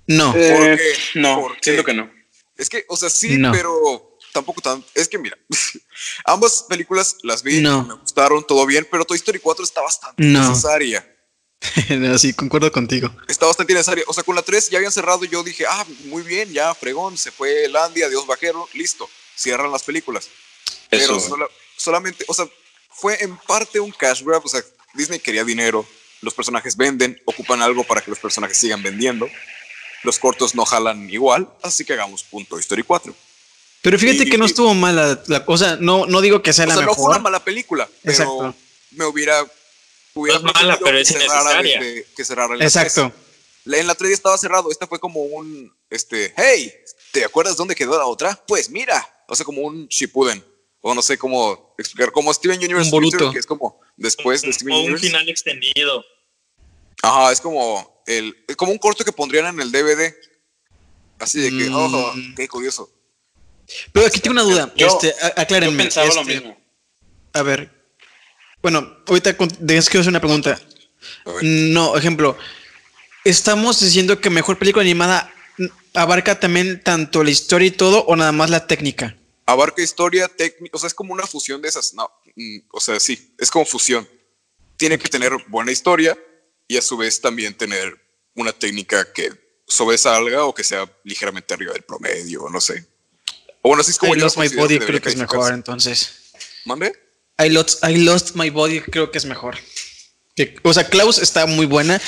No. 0.06 0.34
Eh, 0.36 0.52
¿Por 0.56 0.76
qué? 0.78 0.92
no, 1.20 1.40
¿Por 1.40 1.52
qué? 1.56 1.60
siento 1.62 1.84
que 1.84 1.94
no. 1.94 2.10
Es 2.56 2.68
que, 2.68 2.84
o 2.88 2.96
sea, 2.96 3.10
sí, 3.10 3.36
No. 3.36 3.52
pero 3.52 4.18
tampoco 4.32 4.60
tan. 4.60 4.84
Es 4.94 5.08
que 5.08 5.18
mira, 5.18 5.36
ambas 6.24 6.64
películas 6.68 7.16
las 7.22 7.42
vi, 7.42 7.60
No. 7.60 7.84
me 7.84 7.94
gustaron, 7.94 8.46
todo 8.46 8.64
bien, 8.66 8.86
pero 8.90 9.04
Toy 9.04 9.16
Story 9.16 9.38
4 9.38 9.64
está 9.64 9.80
bastante 9.82 10.22
No. 10.22 10.48
necesaria. 10.48 11.12
No, 11.90 12.18
sí, 12.18 12.32
concuerdo 12.34 12.70
contigo. 12.70 13.10
Está 13.28 13.46
bastante 13.46 13.72
necesaria. 13.72 14.04
O 14.06 14.12
sea, 14.14 14.22
con 14.22 14.36
la 14.36 14.42
3 14.42 14.70
ya 14.70 14.78
habían 14.78 14.92
cerrado 14.92 15.24
y 15.24 15.28
yo 15.28 15.42
dije, 15.42 15.64
ah, 15.68 15.84
muy 16.04 16.22
bien, 16.22 16.52
ya, 16.52 16.74
fregón, 16.74 17.16
se 17.16 17.30
fue 17.30 17.68
Landy, 17.68 18.02
adiós 18.02 18.26
vaquero, 18.26 18.68
listo, 18.74 19.08
cierran 19.34 19.72
las 19.72 19.82
películas. 19.82 20.28
Pero 20.90 21.16
Eso. 21.16 21.20
sola- 21.20 21.48
solamente, 21.76 22.24
o 22.28 22.34
sea, 22.34 22.46
fue 22.90 23.22
en 23.22 23.36
parte 23.38 23.80
un 23.80 23.90
cash 23.90 24.22
grab, 24.22 24.42
o 24.44 24.48
sea, 24.48 24.62
Disney 24.94 25.18
quería 25.18 25.44
dinero, 25.44 25.86
los 26.20 26.32
personajes 26.34 26.76
venden, 26.76 27.20
ocupan 27.24 27.60
algo 27.62 27.84
para 27.84 28.00
que 28.00 28.10
los 28.10 28.18
personajes 28.18 28.56
sigan 28.56 28.82
vendiendo. 28.82 29.28
Los 30.02 30.18
cortos 30.18 30.54
no 30.54 30.64
jalan 30.64 31.08
igual, 31.10 31.48
así 31.62 31.84
que 31.84 31.92
hagamos 31.94 32.22
punto 32.24 32.58
Story 32.58 32.82
4. 32.82 33.14
Pero 33.82 33.98
fíjate 33.98 34.24
Y- 34.24 34.30
que 34.30 34.38
no 34.38 34.44
y- 34.44 34.48
estuvo 34.48 34.74
mala 34.74 35.22
la 35.26 35.44
cosa. 35.44 35.76
No, 35.80 36.06
no 36.06 36.20
digo 36.20 36.42
que 36.42 36.52
sea 36.52 36.64
O 36.64 36.68
la 36.68 36.74
sea, 36.74 36.84
no 36.84 36.88
fue 36.94 36.96
mejor. 37.02 37.10
una 37.10 37.18
mala 37.22 37.44
película, 37.44 37.88
pero 38.02 38.12
Exacto. 38.12 38.54
me 38.92 39.04
hubiera... 39.04 39.44
hubiera 40.14 40.38
No 40.40 40.48
es 40.48 40.54
mala, 40.54 40.78
pero 40.82 40.92
que 40.96 41.00
es 41.02 41.10
innecesaria. 41.10 41.80
desde- 41.80 42.06
que 42.16 42.24
cerrara 42.24 42.52
en 42.54 42.58
la 42.60 42.64
Exacto. 42.64 43.12
3. 43.14 43.26
La- 43.64 43.78
En 43.78 43.86
la 43.86 43.94
3 43.94 44.10
ya 44.10 44.14
estaba 44.16 44.38
cerrado. 44.38 44.70
Esta 44.70 44.86
fue 44.86 44.98
como 45.00 45.20
un, 45.22 45.72
este, 45.90 46.32
hey, 46.36 46.72
¿te 47.12 47.24
acuerdas 47.24 47.56
dónde 47.56 47.74
quedó 47.74 47.98
la 47.98 48.06
otra? 48.06 48.40
Pues 48.46 48.70
mira, 48.70 49.04
o 49.28 49.34
sea, 49.34 49.44
como 49.44 49.62
un 49.62 49.86
Shippuden. 49.88 50.44
O 50.80 50.94
no 50.94 51.02
sé 51.02 51.18
cómo 51.18 51.74
explicar, 51.78 52.12
como 52.12 52.32
Steven 52.32 52.58
Universe 52.58 52.94
Un. 52.94 53.02
Future, 53.02 53.32
que 53.32 53.40
es 53.40 53.46
como 53.46 53.80
después 53.96 54.42
de 54.42 54.52
Steven 54.52 54.72
O 54.72 54.76
un 54.78 54.82
Universe. 54.84 55.06
final 55.08 55.28
extendido. 55.28 56.04
Ajá, 57.02 57.32
es 57.32 57.40
como 57.40 57.95
el, 58.06 58.44
es 58.48 58.56
como 58.56 58.72
un 58.72 58.78
corto 58.78 59.04
que 59.04 59.12
pondrían 59.12 59.46
en 59.54 59.60
el 59.60 59.72
DVD. 59.72 60.14
Así 61.18 61.40
de 61.40 61.50
que, 61.50 61.70
Mm. 61.70 61.74
ojo, 61.74 62.12
qué 62.36 62.46
curioso. 62.48 62.90
Pero 63.92 64.06
aquí 64.06 64.20
tengo 64.20 64.32
una 64.32 64.42
duda. 64.42 64.72
Yo- 64.76 64.86
este, 64.86 65.14
a- 65.20 65.40
aclárenme. 65.40 65.76
Yo 65.76 65.82
pensaba 65.84 66.06
lo 66.06 66.20
este, 66.20 66.34
mismo. 66.34 66.56
A 67.32 67.42
ver. 67.42 67.70
Bueno, 68.62 68.96
ahorita 69.06 69.36
dejas 69.60 69.88
que 69.88 69.98
hacer 69.98 70.10
una 70.10 70.20
pregunta. 70.20 70.60
No, 71.42 71.96
ejemplo. 71.96 72.36
Estamos 73.24 73.80
diciendo 73.80 74.20
que 74.20 74.30
mejor 74.30 74.58
película 74.58 74.82
animada 74.82 75.32
abarca 75.94 76.38
también 76.38 76.82
tanto 76.82 77.24
la 77.24 77.30
historia 77.30 77.68
y 77.68 77.70
todo 77.72 78.04
o 78.04 78.14
nada 78.16 78.32
más 78.32 78.50
la 78.50 78.66
técnica. 78.66 79.16
Abarca 79.46 79.82
historia, 79.82 80.28
técnica, 80.28 80.76
o 80.76 80.78
sea, 80.80 80.88
es 80.88 80.94
como 80.94 81.12
una 81.12 81.26
fusión 81.26 81.62
de 81.62 81.68
esas. 81.68 81.94
No, 81.94 82.10
mm, 82.34 82.58
o 82.72 82.80
sea, 82.80 82.98
sí, 83.00 83.34
es 83.38 83.50
como 83.50 83.64
fusión. 83.64 84.08
Tiene 84.76 84.98
que 84.98 85.08
tener 85.08 85.32
buena 85.48 85.72
historia 85.72 86.18
y 86.68 86.76
a 86.76 86.82
su 86.82 86.96
vez 86.96 87.20
también 87.20 87.54
tener 87.54 87.96
una 88.34 88.52
técnica 88.52 89.12
que 89.12 89.30
sobresalga 89.66 90.44
o 90.44 90.54
que 90.54 90.64
sea 90.64 90.90
ligeramente 91.04 91.54
arriba 91.54 91.72
del 91.72 91.82
promedio, 91.82 92.46
no 92.50 92.60
sé. 92.60 92.84
O 93.62 93.68
bueno, 93.70 93.80
así 93.80 93.90
es 93.92 93.98
como 93.98 94.14
I 94.14 94.18
yo 94.18 94.24
Lost 94.26 94.36
My 94.38 94.48
Body 94.48 94.78
que 94.78 94.86
creo 94.86 95.00
que 95.02 95.08
es 95.08 95.16
mejor, 95.16 95.52
entonces. 95.52 96.10
¿Mande? 96.64 96.92
I 97.38 97.48
lost, 97.50 97.84
I 97.84 97.96
lost 97.98 98.34
My 98.36 98.50
Body 98.50 98.80
creo 98.80 99.10
que 99.10 99.18
es 99.18 99.24
mejor. 99.24 99.56
Que- 100.36 100.54
o 100.62 100.72
sea, 100.74 100.84
Klaus 100.88 101.18
está 101.18 101.46
muy 101.46 101.66
buena. 101.66 102.00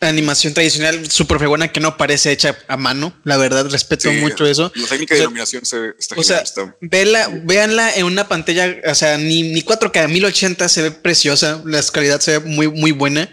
Animación 0.00 0.52
tradicional, 0.54 1.10
súper 1.10 1.38
fregona, 1.38 1.70
que 1.72 1.80
no 1.80 1.96
parece 1.96 2.30
hecha 2.32 2.58
a 2.68 2.76
mano. 2.76 3.18
La 3.24 3.36
verdad, 3.36 3.66
respeto 3.70 4.10
Sí, 4.10 4.16
mucho 4.16 4.46
eso. 4.46 4.72
La 4.74 4.86
técnica 4.86 5.14
O 5.14 5.16
de 5.16 5.18
sea, 5.18 5.24
iluminación 5.24 5.64
se, 5.64 5.90
está 5.98 6.14
O 6.18 6.22
sea, 6.22 6.38
genial, 6.44 6.44
está- 6.44 6.76
vela, 6.80 7.28
véanla 7.44 7.94
en 7.94 8.04
una 8.06 8.26
pantalla, 8.28 8.74
o 8.86 8.94
sea, 8.94 9.16
ni, 9.18 9.42
ni 9.42 9.62
4K, 9.62 10.08
1080 10.08 10.68
se 10.68 10.82
ve 10.82 10.90
preciosa, 10.90 11.62
la 11.64 11.82
calidad 11.92 12.20
se 12.20 12.38
ve 12.38 12.40
muy, 12.40 12.68
muy 12.68 12.92
buena. 12.92 13.30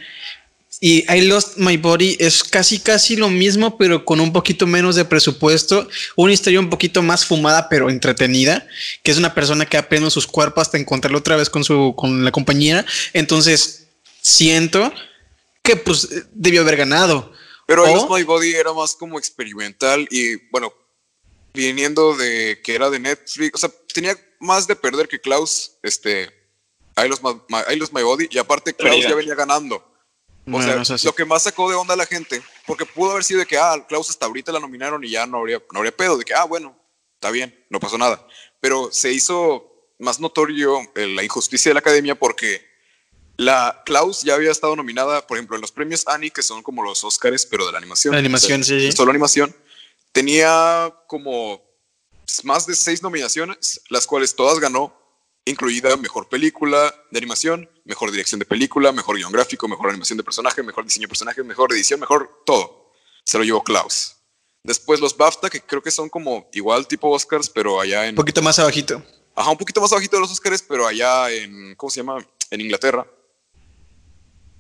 Y 0.79 1.03
I 1.13 1.21
Lost 1.21 1.57
My 1.57 1.77
Body 1.77 2.15
es 2.19 2.43
casi, 2.43 2.79
casi 2.79 3.15
lo 3.15 3.29
mismo, 3.29 3.77
pero 3.77 4.05
con 4.05 4.19
un 4.19 4.31
poquito 4.31 4.65
menos 4.65 4.95
de 4.95 5.05
presupuesto. 5.05 5.87
Una 6.15 6.33
historia 6.33 6.59
un 6.59 6.69
poquito 6.69 7.01
más 7.03 7.25
fumada, 7.25 7.67
pero 7.69 7.89
entretenida, 7.89 8.65
que 9.03 9.11
es 9.11 9.17
una 9.17 9.33
persona 9.33 9.65
que 9.65 9.77
aprende 9.77 10.09
sus 10.09 10.25
cuerpos 10.25 10.63
hasta 10.63 10.77
encontrarlo 10.77 11.19
otra 11.19 11.35
vez 11.35 11.49
con 11.49 11.63
su, 11.63 11.93
con 11.95 12.23
la 12.23 12.31
compañera. 12.31 12.85
Entonces, 13.13 13.87
siento 14.21 14.91
que 15.61 15.75
pues 15.75 16.07
debió 16.31 16.61
haber 16.61 16.77
ganado. 16.77 17.31
Pero 17.67 17.87
I 17.87 17.93
Lost 17.93 18.09
My 18.09 18.23
Body 18.23 18.53
era 18.55 18.73
más 18.73 18.95
como 18.95 19.19
experimental 19.19 20.07
y 20.09 20.35
bueno, 20.51 20.73
viniendo 21.53 22.15
de 22.15 22.59
que 22.63 22.73
era 22.75 22.89
de 22.89 22.99
Netflix, 22.99 23.51
o 23.53 23.57
sea, 23.57 23.69
tenía 23.93 24.17
más 24.39 24.67
de 24.67 24.75
perder 24.75 25.07
que 25.07 25.19
Klaus, 25.19 25.73
este, 25.83 26.31
I 26.97 27.07
Lost 27.07 27.23
My, 27.23 27.33
My- 27.49 27.73
I 27.73 27.77
Lost 27.77 27.93
My 27.93 28.01
Body 28.01 28.27
y 28.31 28.37
aparte 28.39 28.73
Klaus 28.73 29.03
ya 29.09 29.15
venía 29.15 29.35
ganando. 29.35 29.90
O 30.51 30.61
sea, 30.61 30.97
lo 31.03 31.15
que 31.15 31.25
más 31.25 31.43
sacó 31.43 31.69
de 31.69 31.75
onda 31.75 31.93
a 31.93 31.97
la 31.97 32.05
gente, 32.05 32.41
porque 32.65 32.85
pudo 32.85 33.11
haber 33.11 33.23
sido 33.23 33.41
de 33.41 33.45
que, 33.45 33.57
ah, 33.57 33.85
Klaus 33.87 34.09
hasta 34.09 34.25
ahorita 34.25 34.51
la 34.51 34.59
nominaron 34.59 35.03
y 35.03 35.11
ya 35.11 35.25
no 35.25 35.37
habría, 35.37 35.61
no 35.71 35.79
habría 35.79 35.95
pedo, 35.95 36.17
de 36.17 36.25
que, 36.25 36.33
ah, 36.33 36.45
bueno, 36.45 36.77
está 37.15 37.29
bien, 37.29 37.65
no 37.69 37.79
pasó 37.79 37.97
nada. 37.97 38.25
Pero 38.59 38.91
se 38.91 39.11
hizo 39.11 39.71
más 39.99 40.19
notorio 40.19 40.79
eh, 40.95 41.07
la 41.07 41.23
injusticia 41.23 41.69
de 41.69 41.75
la 41.75 41.79
academia 41.79 42.15
porque 42.15 42.65
la 43.37 43.81
Klaus 43.85 44.21
ya 44.21 44.35
había 44.35 44.51
estado 44.51 44.75
nominada, 44.75 45.25
por 45.25 45.37
ejemplo, 45.37 45.55
en 45.55 45.61
los 45.61 45.71
premios 45.71 46.07
Annie, 46.07 46.31
que 46.31 46.43
son 46.43 46.63
como 46.63 46.83
los 46.83 47.03
Oscars, 47.03 47.45
pero 47.45 47.65
de 47.65 47.71
la 47.71 47.77
animación. 47.77 48.13
La 48.13 48.19
animación, 48.19 48.61
O 48.61 48.63
sea, 48.63 48.79
sí. 48.79 48.91
Solo 48.91 49.11
animación. 49.11 49.55
Tenía 50.11 50.93
como 51.07 51.61
más 52.43 52.65
de 52.65 52.75
seis 52.75 53.01
nominaciones, 53.01 53.81
las 53.89 54.05
cuales 54.05 54.35
todas 54.35 54.59
ganó, 54.59 54.95
incluida 55.45 55.95
mejor 55.97 56.29
película 56.29 56.93
de 57.11 57.17
animación, 57.17 57.69
mejor 57.91 58.09
dirección 58.09 58.39
de 58.39 58.45
película, 58.45 58.93
mejor 58.93 59.17
guion 59.17 59.33
gráfico, 59.33 59.67
mejor 59.67 59.89
animación 59.89 60.15
de 60.15 60.23
personaje, 60.23 60.63
mejor 60.63 60.85
diseño 60.85 61.03
de 61.03 61.09
personaje, 61.09 61.43
mejor 61.43 61.73
edición, 61.73 61.99
mejor 61.99 62.43
todo. 62.45 62.93
Se 63.25 63.37
lo 63.37 63.43
llevó 63.43 63.61
Klaus. 63.61 64.15
Después 64.63 65.01
los 65.01 65.17
BAFTA, 65.17 65.49
que 65.49 65.59
creo 65.59 65.83
que 65.83 65.91
son 65.91 66.07
como 66.07 66.49
igual 66.53 66.87
tipo 66.87 67.09
Oscars, 67.09 67.49
pero 67.49 67.81
allá 67.81 68.05
en... 68.05 68.11
Un 68.11 68.15
poquito 68.15 68.41
más 68.41 68.59
abajito. 68.59 69.03
Ajá, 69.35 69.51
un 69.51 69.57
poquito 69.57 69.81
más 69.81 69.91
abajito 69.91 70.15
de 70.15 70.21
los 70.21 70.31
Oscars, 70.31 70.61
pero 70.61 70.87
allá 70.87 71.29
en, 71.31 71.75
¿cómo 71.75 71.89
se 71.89 71.99
llama? 71.99 72.25
En 72.49 72.61
Inglaterra. 72.61 73.05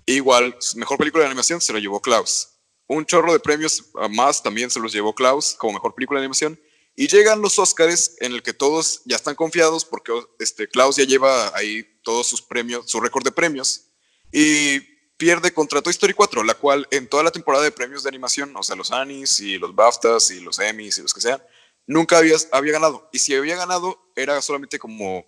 Igual, 0.05 0.57
mejor 0.75 0.97
película 0.97 1.23
de 1.23 1.27
animación 1.27 1.61
se 1.61 1.71
lo 1.71 1.79
llevó 1.79 2.01
Klaus. 2.01 2.49
Un 2.87 3.05
chorro 3.05 3.31
de 3.31 3.39
premios 3.39 3.85
a 3.95 4.09
más 4.09 4.43
también 4.43 4.69
se 4.69 4.81
los 4.81 4.91
llevó 4.91 5.15
Klaus 5.15 5.55
como 5.57 5.73
mejor 5.73 5.95
película 5.95 6.19
de 6.19 6.25
animación. 6.25 6.59
Y 6.95 7.07
llegan 7.07 7.41
los 7.41 7.57
Oscars 7.57 8.15
en 8.19 8.33
el 8.33 8.43
que 8.43 8.53
todos 8.53 9.01
ya 9.05 9.15
están 9.15 9.35
confiados 9.35 9.85
porque 9.85 10.11
este, 10.39 10.67
Klaus 10.67 10.97
ya 10.97 11.05
lleva 11.05 11.55
ahí 11.55 11.83
todos 12.03 12.27
sus 12.27 12.41
premios, 12.41 12.89
su 12.89 12.99
récord 12.99 13.23
de 13.23 13.31
premios. 13.31 13.87
Y 14.31 14.79
pierde 15.17 15.53
contra 15.53 15.81
Toy 15.81 15.91
Story 15.91 16.13
4, 16.13 16.43
la 16.43 16.55
cual 16.55 16.87
en 16.91 17.07
toda 17.07 17.23
la 17.23 17.31
temporada 17.31 17.63
de 17.63 17.71
premios 17.71 18.03
de 18.03 18.09
animación, 18.09 18.55
o 18.55 18.63
sea, 18.63 18.75
los 18.75 18.91
Annies 18.91 19.39
y 19.39 19.57
los 19.57 19.73
BAFTAs 19.75 20.31
y 20.31 20.39
los 20.41 20.59
Emmys 20.59 20.97
y 20.97 21.01
los 21.03 21.13
que 21.13 21.21
sean, 21.21 21.41
nunca 21.87 22.17
había, 22.17 22.35
había 22.51 22.73
ganado. 22.73 23.07
Y 23.13 23.19
si 23.19 23.35
había 23.35 23.55
ganado, 23.55 23.99
era 24.15 24.41
solamente 24.41 24.79
como 24.79 25.25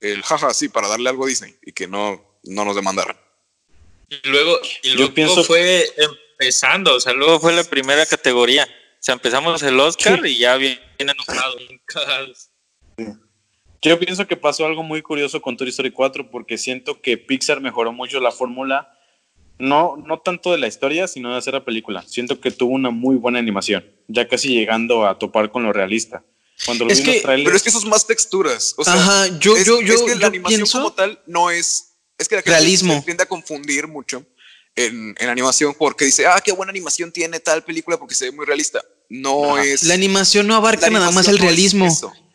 el 0.00 0.22
jaja, 0.22 0.48
así, 0.48 0.68
para 0.68 0.88
darle 0.88 1.08
algo 1.10 1.24
a 1.24 1.28
Disney 1.28 1.56
y 1.62 1.72
que 1.72 1.86
no, 1.86 2.38
no 2.44 2.64
nos 2.64 2.74
demandaran. 2.76 3.16
Y 4.08 4.28
luego, 4.28 4.58
y 4.82 4.90
Yo 4.90 4.94
luego 4.96 5.14
pienso- 5.14 5.44
fue 5.44 5.92
empezando, 5.96 6.94
o 6.96 7.00
sea, 7.00 7.12
luego 7.12 7.40
fue 7.40 7.52
la 7.52 7.64
primera 7.64 8.04
categoría. 8.06 8.68
O 9.02 9.04
sea, 9.04 9.14
empezamos 9.14 9.60
el 9.64 9.80
Oscar 9.80 10.24
y 10.24 10.38
ya 10.38 10.56
viene 10.56 10.78
enojado. 10.96 11.56
Yo 13.82 13.98
pienso 13.98 14.28
que 14.28 14.36
pasó 14.36 14.64
algo 14.64 14.84
muy 14.84 15.02
curioso 15.02 15.42
con 15.42 15.56
Toy 15.56 15.68
Story 15.70 15.90
4 15.90 16.30
porque 16.30 16.56
siento 16.56 17.00
que 17.00 17.18
Pixar 17.18 17.60
mejoró 17.60 17.92
mucho 17.92 18.20
la 18.20 18.30
fórmula, 18.30 18.96
no, 19.58 19.96
no 19.96 20.20
tanto 20.20 20.52
de 20.52 20.58
la 20.58 20.68
historia, 20.68 21.08
sino 21.08 21.32
de 21.32 21.38
hacer 21.38 21.54
la 21.54 21.64
película. 21.64 22.02
Siento 22.06 22.40
que 22.40 22.52
tuvo 22.52 22.74
una 22.74 22.90
muy 22.90 23.16
buena 23.16 23.40
animación, 23.40 23.84
ya 24.06 24.28
casi 24.28 24.50
llegando 24.54 25.04
a 25.04 25.18
topar 25.18 25.50
con 25.50 25.64
lo 25.64 25.72
realista. 25.72 26.24
Cuando 26.64 26.84
lo 26.84 26.92
Es 26.92 27.00
que- 27.00 27.20
trailers, 27.22 27.44
Pero 27.44 27.56
es 27.56 27.62
que 27.64 27.68
eso 27.70 27.78
es 27.78 27.84
más 27.86 28.06
texturas. 28.06 28.74
O 28.76 28.84
sea, 28.84 28.94
Ajá, 28.94 29.26
yo, 29.40 29.56
es, 29.56 29.66
yo, 29.66 29.80
es 29.80 29.86
yo, 29.86 30.06
que 30.06 30.14
la 30.14 30.20
yo 30.20 30.26
animación 30.28 30.58
pienso. 30.60 30.78
como 30.78 30.92
tal 30.92 31.20
no 31.26 31.50
es. 31.50 31.96
Es 32.18 32.28
que 32.28 32.36
la 32.36 32.42
gente 32.42 32.56
Realismo. 32.56 32.94
se 32.94 33.02
tiende 33.02 33.24
a 33.24 33.26
confundir 33.26 33.88
mucho 33.88 34.24
en, 34.76 35.14
en 35.18 35.28
animación 35.28 35.74
porque 35.78 36.04
dice, 36.04 36.26
ah, 36.26 36.40
qué 36.44 36.52
buena 36.52 36.70
animación 36.70 37.12
tiene 37.12 37.40
tal 37.40 37.62
película 37.64 37.98
porque 37.98 38.14
se 38.14 38.26
ve 38.26 38.32
muy 38.32 38.46
realista. 38.46 38.82
No 39.08 39.56
Ajá. 39.56 39.64
es. 39.64 39.82
La 39.82 39.94
animación 39.94 40.46
no 40.46 40.54
abarca 40.54 40.88
nada 40.90 41.10
más 41.10 41.28
el 41.28 41.36
no 41.36 41.42
realismo. 41.42 41.88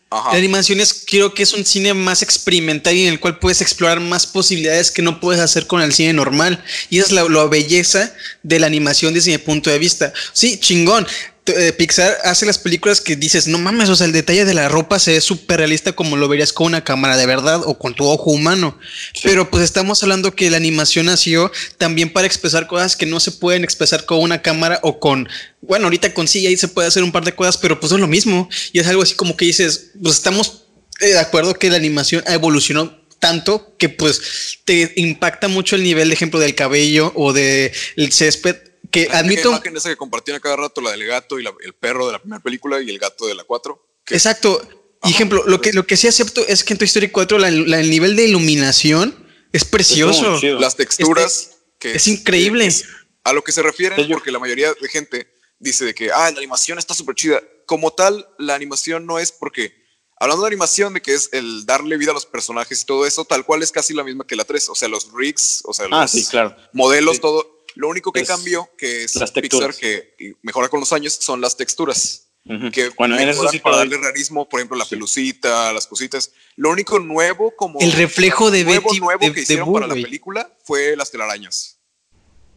Ajá. 0.10 0.32
La 0.32 0.38
animación 0.38 0.80
es, 0.80 1.04
creo 1.06 1.34
que 1.34 1.44
es 1.44 1.54
un 1.54 1.66
cine 1.66 1.94
más 1.94 2.22
experimental 2.22 2.96
y 2.96 3.08
en 3.08 3.14
el 3.14 3.20
cual 3.20 3.40
puedes 3.40 3.62
explorar 3.62 4.00
más 4.00 4.26
posibilidades 4.26 4.90
que 4.90 5.02
no 5.02 5.20
puedes 5.20 5.42
hacer 5.42 5.68
con 5.68 5.82
el 5.82 5.94
cine 5.94 6.14
normal. 6.14 6.64
Y 6.90 7.00
es 7.00 7.12
la, 7.12 7.24
la 7.24 7.46
belleza 7.46 8.14
de 8.42 8.60
la 8.60 8.68
animación 8.68 9.14
desde 9.14 9.32
mi 9.32 9.38
punto 9.38 9.70
de 9.70 9.80
vista. 9.80 10.14
Sí, 10.32 10.60
chingón. 10.60 11.06
Eh, 11.48 11.74
Pixar 11.74 12.18
hace 12.24 12.45
las 12.45 12.58
películas 12.58 13.02
que 13.02 13.16
dices, 13.16 13.48
no 13.48 13.58
mames, 13.58 13.89
o 13.89 13.95
sea, 13.95 14.06
el 14.06 14.12
detalle 14.12 14.45
de 14.45 14.54
la 14.54 14.70
ropa 14.70 15.00
se 15.00 15.14
ve 15.14 15.22
súper 15.22 15.58
realista 15.58 15.93
como 15.93 16.18
lo 16.18 16.28
verías 16.28 16.54
con 16.54 16.68
una 16.68 16.84
cámara 16.84 17.18
de 17.18 17.26
verdad 17.26 17.62
o 17.66 17.78
con 17.78 17.93
tu 17.93 18.06
ojo 18.06 18.32
humano. 18.32 18.78
Pero 19.24 19.50
pues 19.50 19.64
estamos 19.64 20.02
hablando 20.04 20.36
que 20.36 20.50
la 20.50 20.58
animación 20.58 21.06
nació 21.06 21.52
también 21.78 22.12
para 22.12 22.28
expresar 22.28 22.68
cosas 22.68 22.95
que 22.95 23.06
no 23.06 23.20
se 23.20 23.32
pueden 23.32 23.64
expresar 23.64 24.06
con 24.06 24.20
una 24.20 24.41
cámara 24.41 24.80
o 24.84 25.00
con, 25.00 25.30
bueno, 25.62 25.86
ahorita 25.86 26.14
con 26.14 26.28
CGI 26.28 26.58
se 26.58 26.68
puede 26.68 26.88
hacer 26.88 27.04
un 27.04 27.12
par 27.12 27.24
de 27.24 27.36
cosas, 27.36 27.58
pero 27.58 27.80
pues 27.80 27.91
es 27.91 28.00
lo 28.00 28.08
mismo. 28.08 28.50
Y 28.74 28.80
es 28.80 28.88
algo 28.88 29.04
así 29.04 29.16
como 29.16 29.38
que 29.38 29.45
dices, 29.45 29.91
pues 30.02 30.16
estamos 30.16 30.66
eh, 31.00 31.08
de 31.08 31.20
acuerdo 31.20 31.54
que 31.54 31.70
la 31.70 31.78
animación 31.78 32.24
evolucionó 32.28 32.98
tanto 33.20 33.76
que 33.78 33.89
pues 33.89 34.60
te 34.66 34.93
impacta 34.95 35.48
mucho 35.48 35.76
el 35.76 35.84
nivel, 35.84 36.10
de 36.10 36.14
ejemplo, 36.14 36.39
del 36.39 36.56
cabello 36.56 37.12
o 37.16 37.34
del 37.34 37.72
césped. 38.12 38.58
Que 38.92 39.08
La 39.08 39.20
admito, 39.20 39.50
imagen 39.50 39.76
esa 39.78 39.90
que 39.90 39.98
compartían 39.98 40.38
a 40.38 40.40
cada 40.40 40.56
rato, 40.56 40.82
la 40.82 40.92
del 40.92 41.06
gato 41.06 41.40
y 41.40 41.44
la- 41.44 41.54
el 41.64 41.74
perro 41.74 42.06
de 42.08 42.14
la 42.14 42.20
primera 42.20 42.42
película 42.42 42.82
y 42.82 42.90
el 42.90 43.00
gato 43.00 43.28
de 43.28 43.36
la 43.36 43.44
4. 43.44 43.84
que- 44.06 44.16
Exacto. 44.16 44.62
Y 45.04 45.10
ejemplo, 45.12 45.44
lo 45.46 45.60
que, 45.62 45.74
lo 45.74 45.86
que 45.86 45.98
sí 45.98 46.08
acepto 46.08 46.46
es 46.48 46.64
que 46.64 46.74
en 46.74 46.80
Toy 46.80 46.86
Story 46.86 47.10
4 47.10 47.38
la- 47.38 47.52
la- 47.52 47.80
el 47.82 47.90
nivel 47.90 48.16
de 48.16 48.26
iluminación 48.26 49.28
es 49.52 49.66
precioso. 49.66 50.40
Las 50.60 50.76
texturas. 50.76 51.52
que 51.80 51.92
es 51.94 52.08
increíble. 52.08 52.66
es- 52.66 52.86
a 53.24 53.34
lo 53.34 53.44
que 53.44 53.52
se 53.52 53.62
refieren, 53.62 54.04
Sí, 54.04 54.12
porque 54.12 54.32
la 54.32 54.40
mayoría 54.40 54.74
de 54.74 54.90
gente 54.90 55.28
dice 55.60 55.86
de 55.86 55.94
que, 55.94 56.12
ah, 56.12 56.32
la 56.32 56.38
animación 56.40 56.80
está 56.80 56.94
súper 56.96 57.14
chida. 57.14 57.44
Como 57.68 57.92
tal, 57.94 58.28
la 58.40 58.56
animación 58.56 59.06
no 59.06 59.20
es 59.20 59.32
porque, 59.32 59.74
hablando 60.20 60.42
de 60.44 60.48
animación, 60.48 60.94
de 60.96 61.02
que 61.02 61.14
es 61.14 61.30
el 61.34 61.66
darle 61.68 61.98
vida 61.98 62.12
a 62.12 62.14
los 62.16 62.26
personajes 62.26 62.82
y 62.82 62.86
todo 62.86 63.06
eso, 63.06 63.26
tal 63.26 63.46
cual 63.46 63.62
es 63.62 63.72
casi 63.72 63.94
la 63.94 64.04
misma 64.04 64.26
que 64.26 64.36
la 64.36 64.46
3. 64.46 64.70
O 64.70 64.76
sea, 64.76 64.88
los 64.88 65.12
rigs, 65.14 65.62
o 65.66 65.74
sea, 65.74 65.86
Ah, 65.92 66.02
los 66.04 66.12
sí, 66.12 66.26
claro. 66.26 66.56
modelos, 66.74 67.18
Sí. 67.18 67.22
todo. 67.22 67.57
Lo 67.78 67.88
único 67.89 68.11
que 68.11 68.21
Es 68.21 68.28
cambió, 68.28 68.69
que 68.78 69.03
es 69.03 69.15
las 69.15 69.32
Pixar, 69.32 69.69
texturas. 69.71 69.78
que 69.78 70.36
mejora 70.41 70.67
con 70.69 70.80
los 70.80 70.91
años, 70.93 71.13
son 71.13 71.41
las 71.41 71.55
texturas. 71.55 72.23
Que 72.71 72.89
Bueno, 72.97 73.19
en 73.19 73.28
eso 73.28 73.45
sí 73.49 73.59
para 73.59 73.78
darle 73.78 73.97
realismo, 73.97 74.47
por 74.47 74.59
ejemplo, 74.61 74.78
la 74.78 74.86
pelucita, 74.86 75.73
las 75.73 75.86
cositas. 75.86 76.32
Lo 76.55 76.69
único 76.69 76.97
nuevo 76.97 77.53
como... 77.55 77.78
El 77.82 77.91
reflejo 77.91 78.49
de 78.51 78.63
nuevo, 78.63 78.89
Betty- 78.89 78.99
nuevo 79.01 79.25
de- 79.25 79.34
que 79.34 79.41
hicieron 79.41 79.65
Boo, 79.65 79.73
para 79.73 79.88
la 79.88 79.93
película 79.95 80.49
fue 80.63 80.95
las 80.95 81.11
telarañas. 81.11 81.78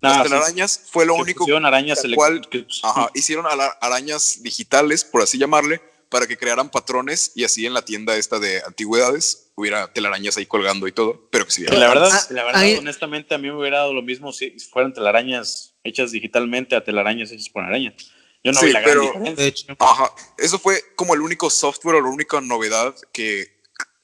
Ah, 0.02 0.08
las 0.08 0.16
sí. 0.18 0.22
telarañas 0.22 0.80
fue 0.92 1.04
lo 1.06 1.16
Que 1.16 1.20
único 1.22 1.44
arañas 1.56 2.04
elect- 2.04 2.14
cual, 2.14 2.48
que- 2.48 2.66
ajá, 2.84 3.10
hicieron 3.14 3.46
arañas 3.80 4.42
digitales, 4.42 5.02
por 5.04 5.22
así 5.22 5.38
llamarle, 5.38 5.80
para 6.08 6.26
que 6.28 6.36
crearan 6.38 6.70
patrones 6.70 7.32
y 7.34 7.42
así 7.44 7.66
en 7.66 7.74
la 7.74 7.82
tienda 7.84 8.16
esta 8.16 8.38
de 8.38 8.62
antigüedades 8.64 9.49
hubiera 9.60 9.92
telarañas 9.92 10.36
ahí 10.36 10.46
colgando 10.46 10.88
y 10.88 10.92
todo, 10.92 11.28
pero 11.30 11.44
que 11.44 11.52
sí. 11.52 11.64
La 11.66 11.88
verdad, 11.88 12.10
Ah, 12.12 12.26
la 12.30 12.44
verdad 12.44 12.60
ahí- 12.62 12.76
honestamente, 12.76 13.34
a 13.34 13.38
mí 13.38 13.48
me 13.48 13.56
hubiera 13.58 13.78
dado 13.78 13.92
lo 13.94 14.02
mismo 14.02 14.32
si 14.32 14.50
fueran 14.58 14.92
telarañas 14.92 15.74
hechas 15.84 16.10
digitalmente 16.12 16.74
a 16.76 16.82
telarañas 16.84 17.30
hechas 17.30 17.48
por 17.48 17.62
araña. 17.64 17.94
Yo 18.42 18.52
no 18.52 18.60
Sí, 18.60 18.66
vi 18.66 18.72
la 18.72 18.80
gran 18.80 18.92
pero- 18.94 19.12
diferencia. 19.20 19.76
Ajá, 19.78 20.12
eso 20.38 20.58
fue 20.58 20.82
como 20.96 21.14
el 21.14 21.20
único 21.20 21.50
software 21.50 21.96
o 21.96 22.00
la 22.00 22.08
única 22.08 22.40
novedad 22.40 22.94
que 23.12 23.42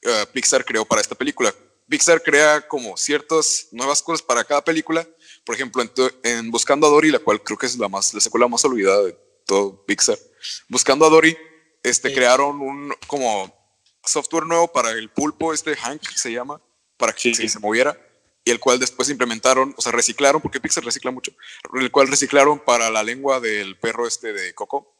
eh, 0.03 0.25
Pixar 0.31 0.63
creó 0.63 0.85
para 0.85 1.01
esta 1.01 1.15
película. 1.15 1.53
Pixar 1.89 2.21
crea 2.21 2.65
como 2.67 2.95
ciertas 2.97 3.67
nuevas 3.71 4.01
cosas 4.03 4.21
para 4.21 4.43
cada 4.43 4.63
película. 4.63 5.07
Por 5.43 5.55
ejemplo, 5.55 5.83
en, 6.23 6.51
Buscando 6.51 6.85
a 6.87 6.89
Dory, 6.89 7.11
la 7.11 7.19
cual 7.19 7.41
creo 7.41 7.57
que 7.57 7.65
es 7.65 7.77
la 7.77 7.87
más 7.89 8.13
la 8.13 8.19
secuela 8.21 8.47
más 8.47 8.63
olvidada 8.63 9.03
de 9.03 9.17
todo 9.45 9.83
Pixar. 9.85 10.17
Buscando 10.69 11.05
a 11.05 11.09
Dory, 11.09 11.35
este, 11.83 12.09
Sí. 12.09 12.15
crearon 12.15 12.61
un 12.61 12.93
como 13.07 13.53
software 14.07 14.45
nuevo 14.45 14.67
para 14.71 14.91
el 14.91 15.09
pulpo, 15.09 15.53
este 15.53 15.75
Hank 15.75 16.01
se 16.15 16.31
llama, 16.31 16.61
para 16.97 17.13
que 17.13 17.21
Sí. 17.21 17.35
se, 17.35 17.49
se 17.49 17.59
moviera. 17.59 17.99
Y 18.45 18.51
el 18.51 18.59
cual 18.61 18.79
después 18.79 19.09
implementaron, 19.09 19.73
o 19.77 19.81
sea, 19.81 19.91
reciclaron, 19.91 20.41
porque 20.41 20.61
Pixar 20.61 20.83
recicla 20.85 21.11
mucho, 21.11 21.33
el 21.73 21.91
cual 21.91 22.07
reciclaron 22.07 22.59
para 22.59 22.89
la 22.89 23.03
lengua 23.03 23.41
del 23.41 23.77
perro 23.77 24.07
este 24.07 24.31
de 24.31 24.53
Coco. 24.55 24.93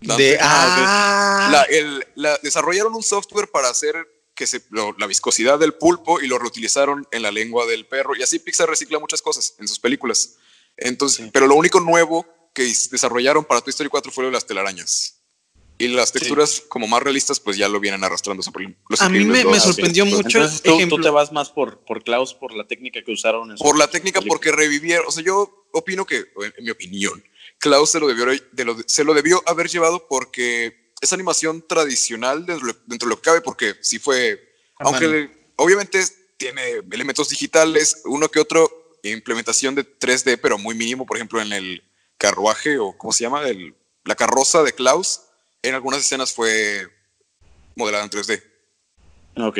De, 0.00 0.38
Ah, 0.40 1.48
La- 1.50 1.62
el- 1.64 2.06
la- 2.14 2.38
desarrollaron 2.42 2.94
un 2.94 3.02
software 3.02 3.50
para 3.50 3.68
hacer 3.68 3.96
que 4.34 4.46
se, 4.46 4.62
lo- 4.70 4.94
la 4.98 5.06
viscosidad 5.06 5.58
del 5.58 5.74
pulpo 5.74 6.20
y 6.20 6.28
lo 6.28 6.38
reutilizaron 6.38 7.06
en 7.10 7.22
la 7.22 7.30
lengua 7.32 7.66
del 7.66 7.84
perro. 7.86 8.14
Y 8.16 8.22
así 8.22 8.38
Pixar 8.38 8.68
recicla 8.70 8.98
muchas 9.00 9.20
cosas 9.20 9.54
en 9.58 9.66
sus 9.66 9.80
películas. 9.80 10.36
Entonces, 10.76 11.28
pero 11.32 11.46
lo 11.48 11.56
único 11.56 11.80
nuevo 11.80 12.24
que 12.54 12.62
desarrollaron 12.62 13.44
para 13.44 13.60
Toy 13.60 13.70
Story 13.70 13.88
4 13.90 14.12
fue 14.12 14.22
lo 14.24 14.28
de 14.30 14.34
las 14.34 14.46
telarañas. 14.46 15.17
Y 15.80 15.88
las 15.88 16.10
texturas 16.12 16.60
como 16.68 16.88
más 16.88 17.02
realistas, 17.02 17.38
pues 17.38 17.56
ya 17.56 17.68
lo 17.68 17.78
vienen 17.78 18.02
arrastrando 18.02 18.42
los 18.88 19.00
A 19.00 19.08
mí 19.08 19.24
me- 19.24 19.44
me 19.44 19.60
sorprendió 19.60 20.04
mucho. 20.06 20.26
Entonces 20.38 20.60
tú, 20.60 20.76
tú 20.88 21.00
te 21.00 21.08
vas 21.10 21.30
más 21.32 21.50
por, 21.50 21.78
por 21.84 22.02
Klaus, 22.02 22.34
por 22.34 22.52
la 22.52 22.66
técnica 22.66 23.00
que 23.04 23.12
usaron 23.12 23.50
en 23.52 23.56
Por 23.58 23.78
la 23.78 23.88
técnica, 23.88 24.18
película. 24.20 24.38
porque 24.38 24.50
revivieron. 24.52 25.06
O 25.06 25.12
sea, 25.12 25.22
yo 25.22 25.66
opino 25.72 26.04
que, 26.04 26.16
en 26.16 26.54
en 26.56 26.64
mi 26.64 26.70
opinión, 26.70 27.22
Klaus 27.58 27.90
se 27.90 28.00
lo 28.00 28.08
debió, 28.08 28.26
de 28.26 28.64
lo- 28.64 28.76
se 28.86 29.04
lo 29.04 29.14
debió 29.14 29.40
haber 29.46 29.68
llevado 29.68 30.06
porque 30.08 30.92
es 31.00 31.12
animación 31.12 31.64
tradicional 31.66 32.44
dentro, 32.44 32.66
de 32.66 32.72
lo- 32.72 32.78
dentro 32.86 33.08
de 33.08 33.10
lo 33.14 33.16
que 33.20 33.22
cabe, 33.30 33.40
porque 33.40 33.74
sí 33.80 34.00
fue. 34.00 34.52
A 34.80 34.84
aunque 34.84 35.30
obviamente 35.56 36.02
tiene 36.36 36.82
elementos 36.90 37.28
digitales, 37.28 38.02
uno 38.04 38.28
que 38.28 38.40
otro, 38.40 38.98
implementación 39.04 39.76
de 39.76 39.84
3D, 39.84 40.38
pero 40.38 40.58
muy 40.58 40.74
mínimo, 40.74 41.06
por 41.06 41.16
ejemplo, 41.18 41.40
en 41.40 41.52
el 41.52 41.84
carruaje 42.16 42.78
o 42.78 42.98
¿cómo 42.98 43.12
se 43.12 43.22
llama? 43.24 43.46
El, 43.48 43.74
la 44.04 44.16
carroza 44.16 44.62
de 44.64 44.72
Klaus, 44.72 45.20
en 45.62 45.74
algunas 45.74 46.00
escenas 46.00 46.32
fue 46.32 46.86
modelada 47.76 48.04
en 48.04 48.10
3D. 48.10 48.42
Ok. 49.36 49.58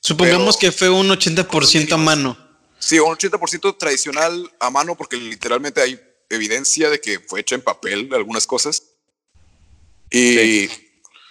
supongamos 0.00 0.56
pero- 0.56 0.70
que 0.72 0.76
fue 0.76 0.88
un 0.90 1.08
80% 1.10 1.92
a 1.92 1.96
mano. 1.96 2.36
Sí, 2.78 2.98
un 2.98 3.12
80% 3.14 3.76
tradicional 3.76 4.50
a 4.58 4.70
mano, 4.70 4.96
porque 4.96 5.16
literalmente 5.16 5.80
hay 5.82 6.00
evidencia 6.30 6.88
de 6.88 7.00
que 7.00 7.20
fue 7.20 7.40
hecha 7.40 7.54
en 7.54 7.60
papel 7.62 8.08
algunas 8.14 8.46
cosas. 8.46 8.82
Y, 10.10 10.68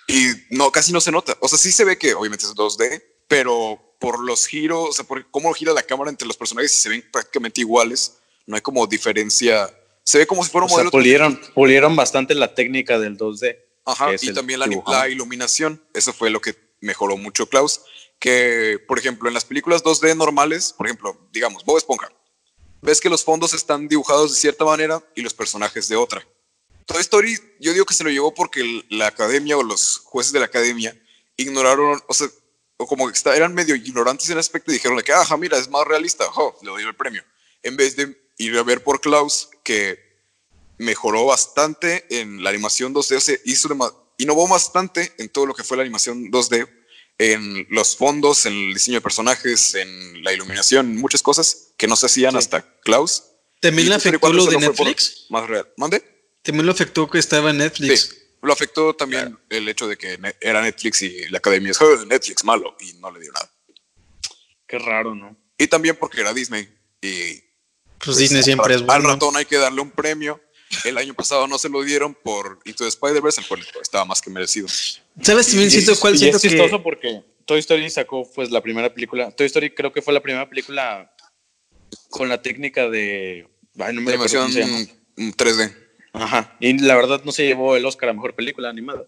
Y 0.08 0.26
no, 0.50 0.72
casi 0.72 0.92
no 0.92 1.02
se 1.02 1.12
nota. 1.12 1.38
O 1.40 1.48
sea, 1.48 1.58
sí 1.60 1.72
se 1.72 1.84
ve 1.86 1.98
que 1.98 2.14
obviamente 2.16 2.46
es 2.46 2.56
2D, 2.56 3.04
pero 3.28 3.96
por 4.00 4.24
los 4.24 4.48
giros, 4.48 4.90
o 4.90 4.92
sea, 4.94 5.06
por 5.06 5.30
cómo 5.30 5.54
gira 5.54 5.72
la 5.74 5.84
cámara 5.84 6.10
entre 6.10 6.28
los 6.28 6.36
personajes 6.38 6.72
y 6.76 6.82
se 6.82 6.90
ven 6.90 7.06
prácticamente 7.12 7.62
iguales, 7.62 8.18
no 8.48 8.56
hay 8.56 8.62
como 8.62 8.88
diferencia. 8.88 9.70
Se 10.04 10.18
ve 10.18 10.26
como 10.26 10.44
si 10.44 10.50
fuera 10.50 10.66
un 10.66 10.72
O 10.72 10.76
sea, 10.76 10.78
modelo. 10.78 10.92
pulieron, 10.92 11.40
pulieron 11.54 11.96
bastante 11.96 12.34
la 12.34 12.56
técnica 12.56 12.98
del 12.98 13.18
2D. 13.18 13.58
Ajá, 13.92 14.06
y 14.14 14.34
también 14.34 14.60
la, 14.60 14.66
la 14.92 15.10
iluminación. 15.10 15.84
Eso 15.94 16.14
fue 16.14 16.30
lo 16.30 16.42
que 16.42 16.56
mejoró 16.82 17.18
mucho 17.18 17.48
Klaus. 17.48 17.82
Que, 18.20 18.78
por 18.88 19.00
ejemplo, 19.00 19.28
en 19.30 19.34
las 19.34 19.46
películas 19.46 19.84
2D 19.84 20.16
normales, 20.16 20.74
por 20.74 20.88
ejemplo, 20.88 21.18
digamos, 21.32 21.64
Bob 21.64 21.78
Esponja, 21.78 22.12
ves 22.82 23.00
que 23.00 23.10
los 23.10 23.24
fondos 23.24 23.54
están 23.54 23.88
dibujados 23.88 24.32
de 24.34 24.40
cierta 24.40 24.66
manera 24.66 25.02
y 25.16 25.22
los 25.22 25.34
personajes 25.34 25.88
de 25.88 25.96
otra. 25.96 26.26
Toy 26.86 27.00
Story, 27.02 27.38
yo 27.60 27.72
digo 27.72 27.86
que 27.86 27.94
se 27.94 28.04
lo 28.04 28.10
llevó 28.10 28.34
porque 28.34 28.84
la 28.90 29.08
academia 29.08 29.58
o 29.58 29.64
los 29.64 30.00
jueces 30.04 30.34
de 30.34 30.40
la 30.40 30.46
academia 30.48 30.96
ignoraron, 31.38 32.02
o 32.08 32.14
sea, 32.14 32.28
o 32.78 32.88
como 32.88 33.08
que 33.08 33.14
está- 33.14 33.36
eran 33.36 33.54
medio 33.54 33.76
ignorantes 33.76 34.28
en 34.28 34.34
el 34.34 34.40
aspecto 34.40 34.72
y 34.72 34.76
dijeron 34.76 35.00
que, 35.02 35.12
ajá, 35.14 35.38
mira, 35.38 35.58
es 35.58 35.70
más 35.70 35.86
realista, 35.88 36.26
jo, 36.32 36.58
le 36.62 36.72
doy 36.72 36.84
el 36.84 36.96
premio. 36.96 37.24
En 37.64 37.78
vez 37.78 37.96
de 37.96 38.20
ir 38.38 38.58
a 38.58 38.64
ver 38.64 38.84
por 38.84 39.00
Klaus, 39.02 39.50
que 39.64 40.09
mejoró 40.80 41.26
bastante 41.26 42.06
en 42.10 42.44
la 42.44 42.50
animación 42.50 42.94
2D, 42.94 43.16
o 43.18 43.22
sea, 43.22 43.38
hizo 43.46 43.70
innovó 44.18 44.48
bastante 44.48 45.14
en 45.18 45.30
todo 45.30 45.46
lo 45.46 45.54
que 45.54 45.64
fue 45.64 45.78
la 45.78 45.84
animación 45.84 46.32
2D, 46.32 46.68
en 47.18 47.68
los 47.70 47.96
fondos, 47.96 48.46
en 48.46 48.54
el 48.54 48.74
diseño 48.74 48.98
de 48.98 49.02
personajes, 49.02 49.76
en 49.76 50.24
la 50.24 50.34
iluminación, 50.34 50.96
muchas 50.98 51.22
cosas 51.22 51.74
que 51.78 51.88
no 51.88 51.96
se 51.96 52.06
hacían 52.08 52.36
hasta 52.38 52.80
Klaus. 52.82 53.24
También 53.60 53.90
le 53.90 53.96
afectó 53.96 54.20
4 54.22 54.38
lo 54.38 54.46
de 54.46 54.58
Netflix. 54.58 55.26
Más 55.30 55.48
real. 55.48 55.68
¿Mande? 55.78 56.02
También 56.42 56.66
lo 56.66 56.72
afectó 56.72 57.10
que 57.10 57.20
estaba 57.20 57.50
en 57.50 57.58
Netflix. 57.58 58.02
Sí. 58.02 58.16
Lo 58.42 58.54
afectó 58.54 58.96
también 58.96 59.38
el 59.50 59.68
hecho 59.68 59.86
de 59.86 59.98
que 59.98 60.18
era 60.40 60.62
Netflix 60.62 61.02
y 61.02 61.28
la 61.28 61.40
academia 61.40 61.72
es 61.72 61.82
"Oh, 61.82 62.06
Netflix 62.06 62.46
malo 62.46 62.74
y 62.80 62.94
no 62.94 63.12
le 63.12 63.20
dio 63.20 63.34
nada. 63.34 63.52
Qué 64.66 64.80
raro, 64.80 65.14
¿no? 65.14 65.36
Y 65.58 65.68
también 65.68 65.98
porque 65.98 66.22
era 66.22 66.34
Disney 66.34 66.70
y 67.02 67.44
Pues 68.04 68.16
Disney 68.16 68.44
siempre 68.44 68.76
es 68.76 68.80
al 68.82 68.86
bueno. 68.88 69.10
ratón 69.10 69.36
hay 69.36 69.44
que 69.46 69.58
darle 69.58 69.82
un 69.82 69.92
premio. 69.92 70.42
El 70.86 70.98
año 70.98 71.14
pasado 71.14 71.48
no 71.48 71.58
se 71.58 71.68
lo 71.70 71.82
dieron 71.84 72.14
por 72.16 72.60
Into 72.66 72.84
the 72.84 72.90
Spider-Verse, 72.90 73.42
el 73.42 73.48
cual 73.48 73.66
estaba 73.82 74.06
más 74.06 74.22
que 74.22 74.30
merecido. 74.30 74.68
¿Sabes 75.22 75.48
también 75.48 75.68
Y- 75.68 75.72
siento 75.72 76.00
cuál 76.00 76.16
y 76.16 76.20
siento 76.20 76.38
es 76.38 76.44
chistoso 76.44 76.78
que 76.78 76.84
porque 76.84 77.24
Toy 77.46 77.60
Story 77.60 77.90
sacó 77.90 78.30
pues 78.34 78.52
la 78.52 78.62
primera 78.62 78.94
película. 78.94 79.32
Toy 79.32 79.48
Story 79.48 79.72
creo 79.74 79.92
que 79.92 80.02
fue 80.02 80.14
la 80.14 80.22
primera 80.22 80.48
película 80.48 81.12
con 82.10 82.30
la 82.30 82.42
técnica 82.42 82.88
de 82.90 83.48
ay, 83.80 83.94
no 83.96 84.02
me 84.02 84.12
animación 84.12 84.52
se 84.52 84.62
llama. 84.62 84.78
mm, 85.18 85.30
3D. 85.32 85.76
Ajá. 86.14 86.56
Y 86.60 86.78
la 86.80 86.96
verdad 86.96 87.22
no 87.24 87.32
se 87.32 87.46
llevó 87.46 87.76
el 87.76 87.86
Oscar 87.86 88.10
a 88.10 88.14
mejor 88.14 88.36
película 88.36 88.70
animada 88.70 89.06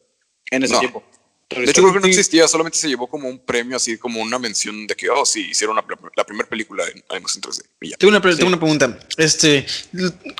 en 0.49 0.64
ese 0.64 0.74
No. 0.74 0.80
tiempo. 0.80 1.03
De 1.56 1.64
hecho, 1.64 1.82
creo 1.82 1.93
que 1.93 1.99
no 1.99 2.08
existía, 2.08 2.47
solamente 2.47 2.78
se 2.78 2.88
llevó 2.88 3.08
como 3.08 3.28
un 3.28 3.38
premio, 3.39 3.76
así 3.76 3.97
como 3.97 4.22
una 4.22 4.39
mención 4.39 4.88
de 4.88 4.95
que, 4.95 5.10
oh, 5.10 5.26
sí, 5.26 5.49
hicieron 5.52 5.76
la, 5.76 5.86
la 6.16 6.24
primera 6.24 6.47
película 6.47 6.86
en 6.88 7.04
animación 7.10 7.43
3D. 7.43 7.64
Y 7.82 7.89
ya. 7.89 7.97
Tengo 7.97 8.16
una, 8.16 8.22
tengo 8.22 8.47
una 8.47 8.60
pregunta. 8.60 8.99
Este, 9.18 9.66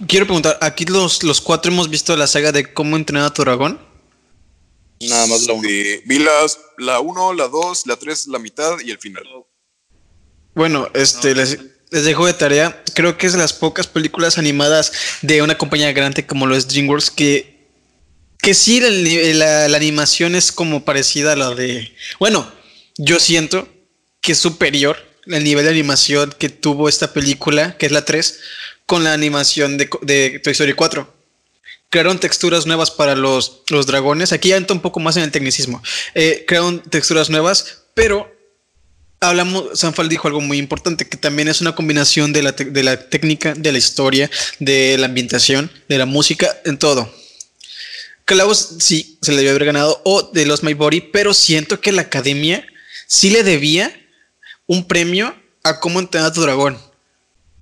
quiero 0.08 0.26
preguntar, 0.26 0.58
aquí 0.62 0.86
los, 0.86 1.24
los 1.24 1.42
cuatro 1.42 1.72
hemos 1.72 1.90
visto 1.90 2.16
la 2.16 2.28
saga 2.28 2.52
de 2.52 2.72
cómo 2.74 2.96
entrenar 2.96 3.26
a 3.26 3.34
tu 3.34 3.42
dragón. 3.42 3.80
Nada 5.02 5.28
más 5.28 5.44
la 5.48 5.54
uno. 5.54 5.68
Sí, 5.68 6.02
vi 6.06 6.20
las, 6.20 6.60
la 6.78 7.00
1, 7.00 7.34
la 7.34 7.48
2, 7.48 7.88
la 7.88 7.96
3, 7.98 8.28
la 8.28 8.40
mitad 8.40 8.80
y 8.84 8.92
el 8.92 9.00
final. 9.00 9.24
Bueno, 10.54 10.90
este, 10.94 11.36
les, 11.36 11.60
les 11.90 12.06
dejo 12.06 12.26
de 12.26 12.34
tarea. 12.34 12.84
Creo 12.96 13.18
que 13.18 13.28
es 13.28 13.34
de 13.34 13.40
las 13.40 13.54
pocas 13.54 13.88
películas 13.88 14.38
animadas 14.38 14.94
de 15.22 15.42
una 15.42 15.58
compañía 15.58 15.92
grande 15.92 16.26
como 16.26 16.46
lo 16.46 16.56
es 16.56 16.68
DreamWorks 16.68 17.12
que, 17.12 17.51
que 18.42 18.54
sí, 18.54 18.80
la, 18.82 19.66
animación 19.66 20.36
es 20.36 20.52
como 20.52 20.84
parecida 20.84 21.34
a 21.34 21.36
la 21.36 21.54
de... 21.54 21.94
Bueno, 22.20 22.52
yo 22.98 23.20
siento 23.20 23.68
que 24.20 24.34
es 24.34 24.40
superior 24.40 24.98
el 25.28 25.44
nivel 25.44 25.66
de 25.66 25.72
animación 25.72 26.34
que 26.38 26.50
tuvo 26.50 26.90
esta 26.90 27.14
película, 27.14 27.78
que 27.78 27.86
es 27.86 27.92
la 27.92 28.04
3, 28.04 28.40
con 28.86 29.04
la 29.04 29.14
animación 29.14 29.78
de, 29.78 29.90
de 30.02 30.40
Toy 30.44 30.52
Story 30.52 30.74
4. 30.74 31.22
Crearon 31.90 32.20
texturas 32.20 32.66
nuevas 32.66 32.90
para 32.90 33.16
los, 33.16 33.62
los 33.70 33.86
dragones. 33.86 34.34
Aquí 34.34 34.50
ya 34.50 34.58
entra 34.58 34.74
un 34.74 34.82
poco 34.82 35.00
más 35.00 35.18
en 35.18 35.24
el 35.24 35.32
tecnicismo. 35.32 35.82
Eh, 36.16 36.46
crearon 36.48 36.82
texturas 36.82 37.30
nuevas, 37.30 37.84
pero 37.94 38.34
hablamos, 39.20 39.80
Sanfal 39.80 40.10
dijo 40.10 40.28
algo 40.28 40.42
muy 40.42 40.58
importante, 40.58 41.08
que 41.08 41.18
también 41.18 41.48
es 41.48 41.62
una 41.62 41.76
combinación 41.76 42.34
de 42.34 42.42
la, 42.42 42.52
de 42.54 42.84
la 42.84 43.10
técnica, 43.10 43.54
de 43.54 43.72
la 43.72 43.78
historia, 43.78 44.32
de 44.60 44.98
la 44.98 45.06
ambientación, 45.06 45.72
de 45.88 45.98
la 45.98 46.06
música, 46.06 46.60
en 46.66 46.80
todo. 46.80 47.21
Klaus 48.32 48.76
sí 48.80 49.18
se 49.22 49.32
le 49.32 49.38
debió 49.38 49.52
haber 49.52 49.66
ganado, 49.66 50.02
o 50.06 50.24
de 50.24 50.46
los 50.46 50.64
My 50.64 50.74
Body, 50.74 51.02
pero 51.02 51.34
siento 51.34 51.82
que 51.82 51.92
la 51.92 52.04
academia 52.04 52.66
sí 53.08 53.30
le 53.30 53.44
debía 53.44 53.94
un 54.68 54.88
premio 54.88 55.36
a 55.64 55.82
cómo 55.82 56.00
entrenar 56.00 56.30
a 56.30 56.34
tu 56.34 56.42
dragón. 56.42 56.78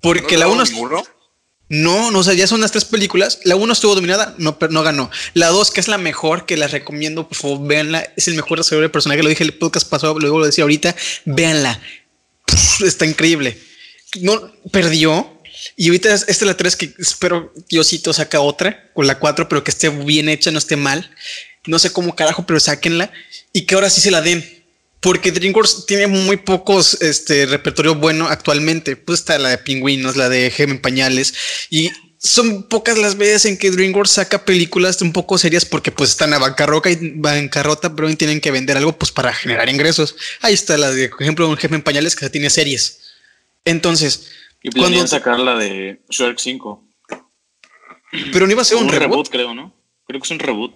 Porque 0.00 0.34
¿No 0.34 0.40
la 0.40 0.46
le 0.46 0.52
1 0.52 0.56
daban 0.56 0.72
ninguno? 0.72 1.04
no, 1.68 2.10
no, 2.12 2.18
o 2.20 2.22
sea, 2.22 2.34
ya 2.34 2.46
son 2.46 2.60
las 2.60 2.70
tres 2.70 2.84
películas. 2.84 3.40
La 3.44 3.56
1 3.56 3.72
estuvo 3.72 3.96
dominada, 3.96 4.34
no, 4.38 4.58
pero 4.60 4.72
no 4.72 4.82
ganó. 4.84 5.10
La 5.34 5.48
2, 5.48 5.72
que 5.72 5.80
es 5.80 5.88
la 5.88 5.98
mejor, 5.98 6.46
que 6.46 6.56
las 6.56 6.70
recomiendo, 6.70 7.28
por 7.28 7.36
favor, 7.36 7.66
véanla. 7.66 8.12
Es 8.16 8.28
el 8.28 8.34
mejor 8.36 8.58
desarrollo 8.58 8.82
de 8.82 8.90
personaje. 8.90 9.22
Lo 9.24 9.28
dije 9.28 9.42
en 9.42 9.50
el 9.50 9.58
podcast 9.58 9.88
pasado, 9.88 10.18
luego 10.20 10.38
lo 10.38 10.46
decía 10.46 10.62
ahorita. 10.62 10.94
Véanla. 11.24 11.80
Pff, 12.46 12.82
está 12.82 13.06
increíble. 13.06 13.60
No, 14.20 14.52
perdió. 14.70 15.39
Y 15.76 15.88
ahorita 15.88 16.12
es- 16.14 16.22
esta 16.28 16.44
es 16.44 16.48
la 16.48 16.56
3 16.56 16.76
que 16.76 16.94
espero 16.98 17.52
Diosito 17.68 18.12
saca 18.12 18.40
otra, 18.40 18.90
con 18.94 19.06
la 19.06 19.18
4, 19.18 19.48
pero 19.48 19.64
que 19.64 19.70
esté 19.70 19.88
bien 19.88 20.28
hecha, 20.28 20.50
no 20.50 20.58
esté 20.58 20.76
mal. 20.76 21.10
No 21.66 21.78
sé 21.78 21.92
cómo 21.92 22.16
carajo, 22.16 22.46
pero 22.46 22.58
sáquenla. 22.60 23.12
Y 23.52 23.62
que 23.62 23.74
ahora 23.74 23.90
sí 23.90 24.00
se 24.00 24.10
la 24.10 24.22
den. 24.22 24.44
Porque 25.00 25.32
DreamWorks 25.32 25.86
tiene 25.86 26.06
muy 26.06 26.36
pocos 26.36 26.98
este 27.00 27.46
repertorio 27.46 27.94
bueno 27.94 28.28
actualmente. 28.28 28.96
Pues 28.96 29.20
está 29.20 29.38
la 29.38 29.50
de 29.50 29.58
Pingüinos, 29.58 30.16
la 30.16 30.28
de 30.28 30.50
Gem 30.50 30.70
en 30.72 30.80
Pañales. 30.80 31.32
Y 31.70 31.90
son 32.18 32.68
pocas 32.68 32.98
las 32.98 33.16
veces 33.16 33.46
en 33.46 33.56
que 33.56 33.70
DreamWorks 33.70 34.10
saca 34.10 34.44
películas 34.44 35.00
un 35.00 35.12
poco 35.12 35.38
serias 35.38 35.64
porque 35.64 35.90
pues 35.90 36.10
están 36.10 36.34
a 36.34 36.38
bancarrota 36.38 36.90
y 36.90 37.12
bancarrota, 37.14 37.94
pero 37.96 38.14
tienen 38.14 38.42
que 38.42 38.50
vender 38.50 38.76
algo 38.76 38.96
pues 38.98 39.10
para 39.10 39.32
generar 39.32 39.70
ingresos. 39.70 40.16
Ahí 40.42 40.52
está 40.52 40.76
la 40.76 40.90
de, 40.90 41.08
por 41.08 41.22
ejemplo, 41.22 41.48
un 41.48 41.56
Gem 41.56 41.74
en 41.74 41.82
Pañales 41.82 42.14
que 42.14 42.28
tiene 42.28 42.50
series. 42.50 42.98
Entonces, 43.64 44.26
Y 44.62 44.70
cuando, 44.70 44.88
planean 44.88 45.08
sacar 45.08 45.38
la 45.40 45.56
de 45.56 46.02
Shrek 46.10 46.38
5. 46.38 46.86
pero 48.32 48.46
no 48.46 48.52
iba 48.52 48.62
a 48.62 48.64
ser 48.64 48.76
un, 48.76 48.84
un, 48.84 48.90
reboot, 48.90 49.08
reboot. 49.10 49.28
creo, 49.30 49.54
¿no? 49.54 49.74
Creo 50.06 50.20
que 50.20 50.26
es 50.26 50.30
un 50.30 50.38
reboot. 50.38 50.74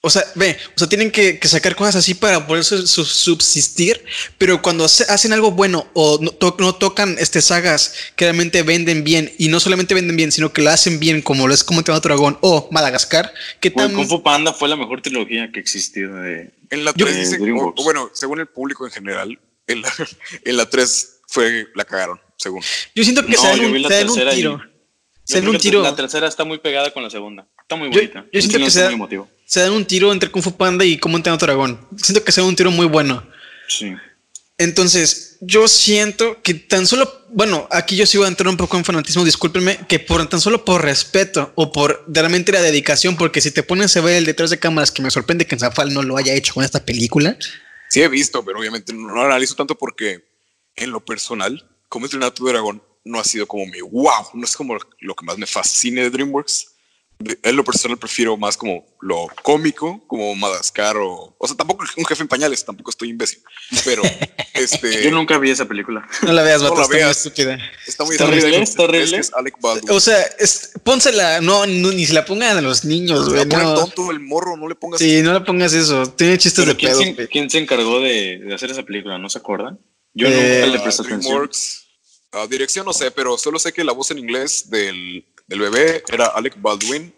O 0.00 0.10
sea, 0.10 0.22
ve, 0.36 0.56
o 0.76 0.78
sea, 0.78 0.88
tienen 0.88 1.10
que, 1.10 1.40
que 1.40 1.48
sacar 1.48 1.74
cosas 1.74 1.96
así 1.96 2.14
para 2.14 2.46
poder 2.46 2.62
su- 2.62 2.86
su- 2.86 3.04
subsistir, 3.04 4.00
pero 4.38 4.62
cuando 4.62 4.84
hace- 4.84 5.02
hacen 5.12 5.32
algo 5.32 5.50
bueno 5.50 5.88
o 5.92 6.18
no, 6.22 6.30
to- 6.30 6.54
no 6.60 6.76
tocan 6.76 7.16
este 7.18 7.42
sagas 7.42 7.94
que 8.14 8.24
realmente 8.26 8.62
venden 8.62 9.02
bien 9.02 9.32
y 9.38 9.48
no 9.48 9.58
solamente 9.58 9.94
venden 9.94 10.16
bien, 10.16 10.30
sino 10.30 10.52
que 10.52 10.62
lo 10.62 10.70
hacen 10.70 11.00
bien 11.00 11.20
como 11.20 11.48
lo 11.48 11.52
es 11.54 11.64
como 11.64 11.82
Tema 11.82 11.98
Dragón 11.98 12.38
o 12.42 12.68
Madagascar, 12.70 13.34
que 13.60 13.72
Kung 13.72 14.06
Fu 14.06 14.22
Panda 14.22 14.52
fue 14.52 14.68
la 14.68 14.76
mejor 14.76 15.02
trilogía 15.02 15.50
que 15.50 15.58
existió 15.58 16.14
de... 16.14 16.54
En 16.70 16.84
la 16.84 16.92
Yo- 16.94 17.04
3 17.06 17.16
de 17.16 17.38
dicen, 17.38 17.58
o- 17.58 17.74
bueno, 17.82 18.08
según 18.14 18.38
el 18.38 18.46
público 18.46 18.86
en 18.86 18.92
general, 18.92 19.36
en 19.66 19.82
la, 19.82 19.92
en 20.44 20.56
la 20.56 20.70
3 20.70 21.22
fue, 21.26 21.66
la 21.74 21.84
cagaron, 21.84 22.20
según. 22.38 22.62
yo 22.94 23.02
siento 23.04 23.24
que 23.26 23.32
No, 23.32 23.38
se 23.42 23.46
dan 23.48 23.56
yo 23.60 23.66
un, 23.68 23.82
se 23.84 23.94
dan 23.94 24.08
un 24.10 24.18
y- 24.18 24.34
tiro. 24.34 24.58
Yo 24.58 24.64
Se 25.24 25.34
dan 25.34 25.42
creo 25.42 25.52
un 25.52 25.58
tiro. 25.58 25.82
La 25.82 25.94
tercera 25.94 26.26
está 26.26 26.44
muy 26.44 26.58
pegada 26.58 26.90
con 26.92 27.02
la 27.02 27.10
segunda. 27.10 27.46
Está 27.60 27.76
muy 27.76 27.88
bonita. 27.88 28.24
yo 28.32 28.40
siento 28.40 28.58
que 28.58 28.70
se 28.70 28.80
da-. 28.80 29.26
Se 29.44 29.60
dan 29.60 29.72
un 29.72 29.84
tiro 29.84 30.12
entre 30.12 30.30
Kung 30.30 30.42
Fu 30.42 30.56
Panda 30.56 30.84
y 30.84 30.96
cómo 30.98 31.16
entrenar 31.18 31.38
dragón. 31.38 31.86
Siento 31.96 32.24
que 32.24 32.32
se 32.32 32.40
da 32.40 32.46
un 32.46 32.56
tiro 32.56 32.70
muy 32.70 32.86
bueno. 32.86 33.26
Sí. 33.68 33.92
Entonces, 34.60 35.36
yo 35.40 35.68
siento 35.68 36.42
que 36.42 36.52
tan 36.54 36.84
solo, 36.86 37.26
bueno, 37.28 37.68
aquí 37.70 37.94
yo 37.94 38.06
sí 38.06 38.16
voy 38.18 38.24
a 38.24 38.28
entrar 38.28 38.48
un 38.48 38.56
poco 38.56 38.76
en 38.76 38.84
fanatismo, 38.84 39.24
discúlpenme, 39.24 39.78
que 39.88 40.00
por 40.00 40.26
tan 40.28 40.40
solo 40.40 40.64
por 40.64 40.82
respeto 40.82 41.52
o 41.54 41.70
por 41.70 42.04
realmente 42.08 42.50
la 42.50 42.60
dedicación, 42.60 43.16
porque 43.16 43.40
si 43.40 43.52
te 43.52 43.62
pones 43.62 43.96
a 43.96 44.00
ver 44.00 44.16
el 44.16 44.24
detrás 44.24 44.50
de 44.50 44.58
cámaras, 44.58 44.90
que 44.90 45.00
me 45.00 45.12
sorprende 45.12 45.46
que 45.46 45.56
Zafal 45.56 45.94
no 45.94 46.02
lo 46.02 46.16
haya 46.16 46.34
hecho 46.34 46.54
con 46.54 46.64
esta 46.64 46.84
película, 46.84 47.36
Sí 47.90 48.02
he 48.02 48.08
visto, 48.08 48.44
pero 48.44 48.58
obviamente 48.58 48.92
no 48.92 49.14
lo 49.14 49.22
analizo 49.22 49.54
tanto 49.54 49.76
porque 49.78 50.26
en 50.76 50.90
lo 50.90 51.04
personal, 51.04 51.64
como 51.88 52.06
entrenar 52.06 52.28
a 52.30 52.34
tu 52.34 52.46
dragón 52.46 52.82
no 53.04 53.18
ha 53.18 53.24
sido 53.24 53.46
como 53.46 53.64
mi 53.66 53.80
wow, 53.80 54.26
no 54.34 54.44
es 54.44 54.54
como 54.56 54.76
lo 55.00 55.14
que 55.14 55.24
más 55.24 55.38
me 55.38 55.46
fascina 55.46 56.02
de 56.02 56.10
DreamWorks. 56.10 56.74
En 57.42 57.56
lo 57.56 57.64
personal 57.64 57.98
prefiero 57.98 58.36
más 58.36 58.56
como 58.56 58.86
lo 59.00 59.26
cómico, 59.42 60.00
como 60.06 60.36
Madagascar 60.36 60.96
o... 60.98 61.34
O 61.36 61.46
sea, 61.48 61.56
tampoco 61.56 61.84
un 61.96 62.04
jefe 62.04 62.22
en 62.22 62.28
pañales, 62.28 62.64
tampoco 62.64 62.90
estoy 62.90 63.08
imbécil. 63.08 63.42
Pero, 63.84 64.02
este... 64.54 65.02
Yo 65.02 65.10
nunca 65.10 65.36
vi 65.36 65.50
esa 65.50 65.64
película. 65.64 66.06
no 66.22 66.32
la 66.32 66.42
veas, 66.44 66.62
No 66.62 66.72
la 66.76 66.82
está 66.82 66.94
muy 66.96 67.02
estúpida. 67.10 67.58
Está 67.88 68.04
muy 68.04 68.12
Está 68.14 68.24
horrible, 68.24 68.62
está 68.62 68.82
Es 68.84 68.88
horrible. 68.88 69.16
es 69.18 69.32
Alec 69.34 69.60
Baldwin. 69.60 69.90
O 69.90 69.98
sea, 69.98 70.22
es- 70.38 70.70
pónsela, 70.84 71.40
no, 71.40 71.66
no, 71.66 71.90
ni 71.90 72.06
se 72.06 72.12
la 72.12 72.24
pongan 72.24 72.56
a 72.56 72.60
los 72.60 72.84
niños, 72.84 73.28
güey. 73.28 73.44
No. 73.46 73.74
tonto 73.74 74.12
el 74.12 74.20
morro, 74.20 74.56
no 74.56 74.68
le 74.68 74.76
pongas... 74.76 75.00
Sí, 75.00 75.20
no 75.20 75.32
le 75.32 75.40
pongas 75.40 75.72
eso. 75.72 76.06
Tiene 76.12 76.38
chistes 76.38 76.64
Pero 76.64 76.74
de 76.74 76.78
¿quién, 76.78 76.92
pedo. 76.92 77.16
se, 77.16 77.28
quién 77.28 77.50
se 77.50 77.58
encargó 77.58 77.98
de, 77.98 78.38
de 78.44 78.54
hacer 78.54 78.70
esa 78.70 78.84
película? 78.84 79.18
¿No 79.18 79.28
se 79.28 79.38
acuerdan? 79.38 79.80
Yo 80.18 80.26
Eh, 80.28 80.60
nunca 80.64 80.76
le 80.76 80.82
presté 80.82 81.02
atención. 81.02 81.20
DreamWorks. 81.20 81.84
Ah, 82.32 82.46
dirección 82.50 82.84
no 82.84 82.92
sé, 82.92 83.10
pero 83.10 83.38
solo 83.38 83.58
sé 83.58 83.72
que 83.72 83.84
la 83.84 83.92
voz 83.92 84.10
en 84.10 84.18
inglés 84.18 84.68
del, 84.68 85.24
del 85.46 85.60
bebé 85.60 86.02
era 86.12 86.26
Alec 86.26 86.54
Baldwin, 86.60 87.14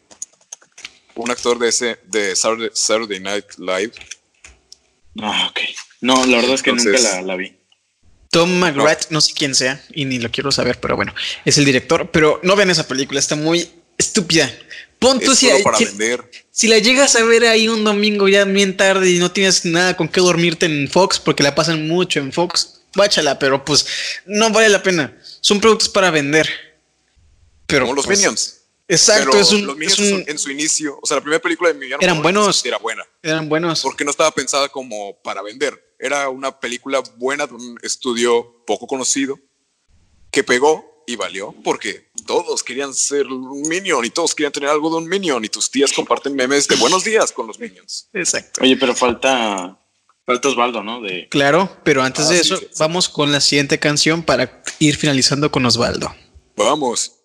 un 1.15 1.31
actor 1.31 1.59
de 1.59 1.69
ese 1.69 1.99
de 2.07 2.37
Saturday, 2.37 2.71
Saturday 2.75 3.21
Night 3.21 3.47
Live. 3.59 3.93
Ah, 5.21 5.49
ok. 5.51 5.59
No, 6.03 6.25
la 6.27 6.37
verdad 6.37 6.55
es 6.55 6.63
que 6.63 6.71
Entonces- 6.71 7.03
nunca 7.03 7.17
la, 7.17 7.23
la 7.23 7.37
vi. 7.37 7.57
Tom 8.31 8.49
McGrath, 8.61 9.11
no. 9.11 9.21
sé 9.21 9.33
quién 9.35 9.57
sea 9.57 9.83
y 9.93 10.05
ni 10.05 10.19
lo 10.21 10.31
quiero 10.31 10.53
saber, 10.53 10.79
pero 10.79 10.95
bueno, 10.95 11.13
es 11.45 11.59
el 11.59 11.65
director. 11.65 12.11
Pero 12.13 12.39
no 12.45 12.55
vean 12.55 12.71
esa 12.71 12.87
película, 12.87 13.19
está 13.19 13.35
muy 13.35 13.69
estúpida. 13.99 14.49
Pon 15.01 15.19
tú 15.19 15.35
si, 15.35 15.49
para 15.65 15.79
si- 15.79 15.87
si 16.53 16.69
la 16.69 16.79
llegas 16.79 17.17
a 17.17 17.25
ver 17.25 17.45
ahí 17.47 17.67
un 17.69 17.83
domingo 17.83 18.29
ya 18.29 18.45
bien 18.45 18.77
tarde 18.77 19.11
y 19.11 19.19
no 19.19 19.33
tienes 19.33 19.65
nada 19.65 19.97
con 19.97 20.07
qué 20.09 20.21
dormirte 20.21 20.67
en 20.67 20.89
Fox, 20.89 21.19
porque 21.19 21.43
la 21.43 21.55
pasan 21.57 21.89
mucho 21.89 22.21
en 22.21 22.33
Fox, 22.33 22.80
báchala, 22.95 23.39
pero 23.39 23.65
pues 23.65 23.87
no 24.27 24.51
vale 24.51 24.69
la 24.69 24.83
pena. 24.83 25.17
Son 25.41 25.61
productos 25.61 25.89
para 25.89 26.11
vender. 26.11 26.49
Pero 27.67 27.85
Como 27.85 27.95
los 27.95 28.07
pues, 28.07 28.19
Minions. 28.19 28.57
Exacto, 28.89 29.31
Pero 29.31 29.43
es 29.43 29.53
un, 29.53 29.67
los 29.67 29.75
es 29.75 29.79
Minions 29.79 29.99
un- 30.01 30.11
son- 30.11 30.25
en 30.29 30.39
su 30.39 30.51
inicio, 30.51 30.99
o 31.01 31.07
sea, 31.07 31.17
la 31.19 31.21
primera 31.23 31.41
película 31.41 31.71
de 31.71 31.77
Emiliano 31.77 32.03
Eran 32.03 32.21
buenos. 32.23 32.65
Era 32.67 32.79
buena. 32.79 33.05
eran 33.23 33.49
buenos. 33.49 33.83
Porque 33.83 34.05
no 34.05 34.11
estaba 34.11 34.33
pensada 34.33 34.69
como 34.69 35.17
para 35.23 35.43
vender. 35.43 35.95
Era 35.99 36.29
una 36.29 36.59
película 36.59 37.01
buena 37.17 37.47
de 37.47 37.55
un 37.55 37.79
estudio 37.83 38.65
poco 38.67 38.87
conocido 38.89 39.39
que 40.33 40.43
pegó 40.43 41.05
y 41.07 41.15
valió 41.17 41.55
porque 41.65 42.11
todos 42.27 42.63
querían 42.65 42.95
ser 42.95 43.27
un 43.27 43.63
Minion 43.69 44.05
y 44.05 44.11
todos 44.11 44.35
querían 44.35 44.53
tener 44.53 44.69
algo 44.71 44.91
de 44.91 44.97
un 44.97 45.09
Minion 45.09 45.45
y 45.45 45.49
tus 45.49 45.71
tías 45.71 45.93
comparten 45.93 46.35
memes 46.35 46.67
de 46.69 46.77
buenos 46.77 47.05
días 47.05 47.31
con 47.33 47.47
los 47.47 47.59
Minions. 47.61 48.09
Exacto. 48.13 48.61
Oye, 48.63 48.77
pero 48.77 48.95
falta. 48.95 49.77
Falta 50.31 50.49
Osvaldo, 50.49 50.85
¿no? 50.85 51.01
De. 51.01 51.27
Claro, 51.29 51.77
pero 51.83 52.05
antes 52.05 52.27
Ah, 52.27 52.31
de 52.31 52.35
sí, 52.37 52.41
eso, 52.43 52.57
sí, 52.57 52.67
sí. 52.71 52.77
vamos 52.79 53.09
con 53.09 53.33
la 53.33 53.41
siguiente 53.41 53.81
canción 53.81 54.23
para 54.23 54.63
ir 54.79 54.95
finalizando 54.97 55.51
con 55.51 55.67
Osvaldo. 55.67 56.15
Vamos. 56.57 57.17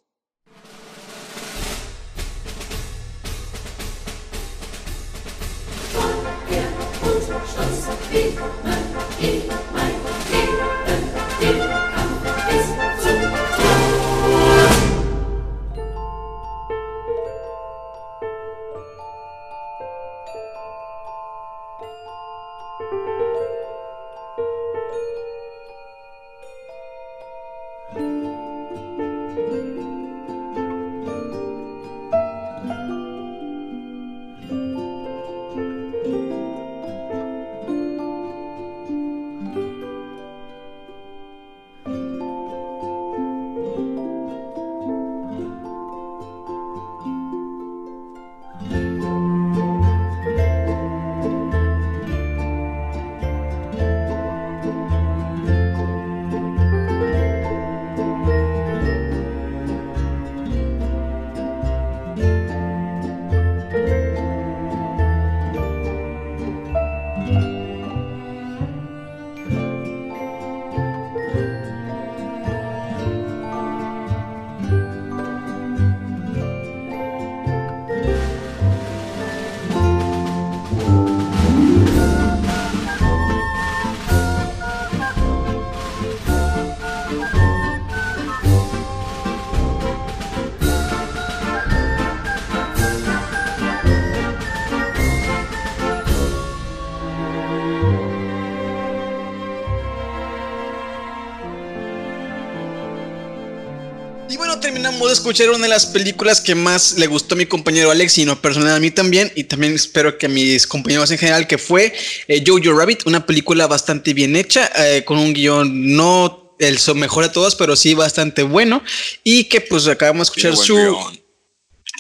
De 105.26 105.32
escuchar 105.32 105.50
una 105.50 105.64
de 105.64 105.70
las 105.70 105.88
películas 105.88 106.40
que 106.40 106.54
más 106.54 107.00
le 107.00 107.08
gustó 107.08 107.34
a 107.34 107.38
mi 107.38 107.48
compañero 107.48 107.90
Alex 107.90 108.20
y 108.20 108.22
en 108.22 108.28
lo 108.28 108.42
personal 108.42 108.76
a 108.76 108.80
mí 108.80 108.92
también. 108.92 109.32
Y 109.36 109.46
también 109.46 109.74
espero 109.74 110.18
que 110.18 110.28
a 110.28 110.30
mis 110.30 110.68
compañeros 110.68 111.10
en 111.10 111.18
general, 111.18 111.48
que 111.48 111.58
fue 111.58 111.94
eh, 112.28 112.44
Jojo 112.46 112.78
Rabbit, 112.78 113.08
una 113.08 113.26
película 113.26 113.66
bastante 113.66 114.14
bien 114.14 114.36
hecha, 114.36 114.72
eh, 114.76 115.04
con 115.04 115.18
un 115.18 115.34
guion 115.34 115.96
no 115.96 116.56
el 116.60 116.78
mejor 116.96 117.24
de 117.24 117.30
todos, 117.30 117.56
pero 117.56 117.76
sí 117.76 117.96
bastante 117.96 118.44
bueno. 118.44 118.84
Y 119.24 119.46
que 119.46 119.62
pues 119.62 119.88
acabamos 119.88 120.28
de 120.28 120.32
escuchar 120.32 120.56
su... 120.56 120.76
guion. 120.76 121.26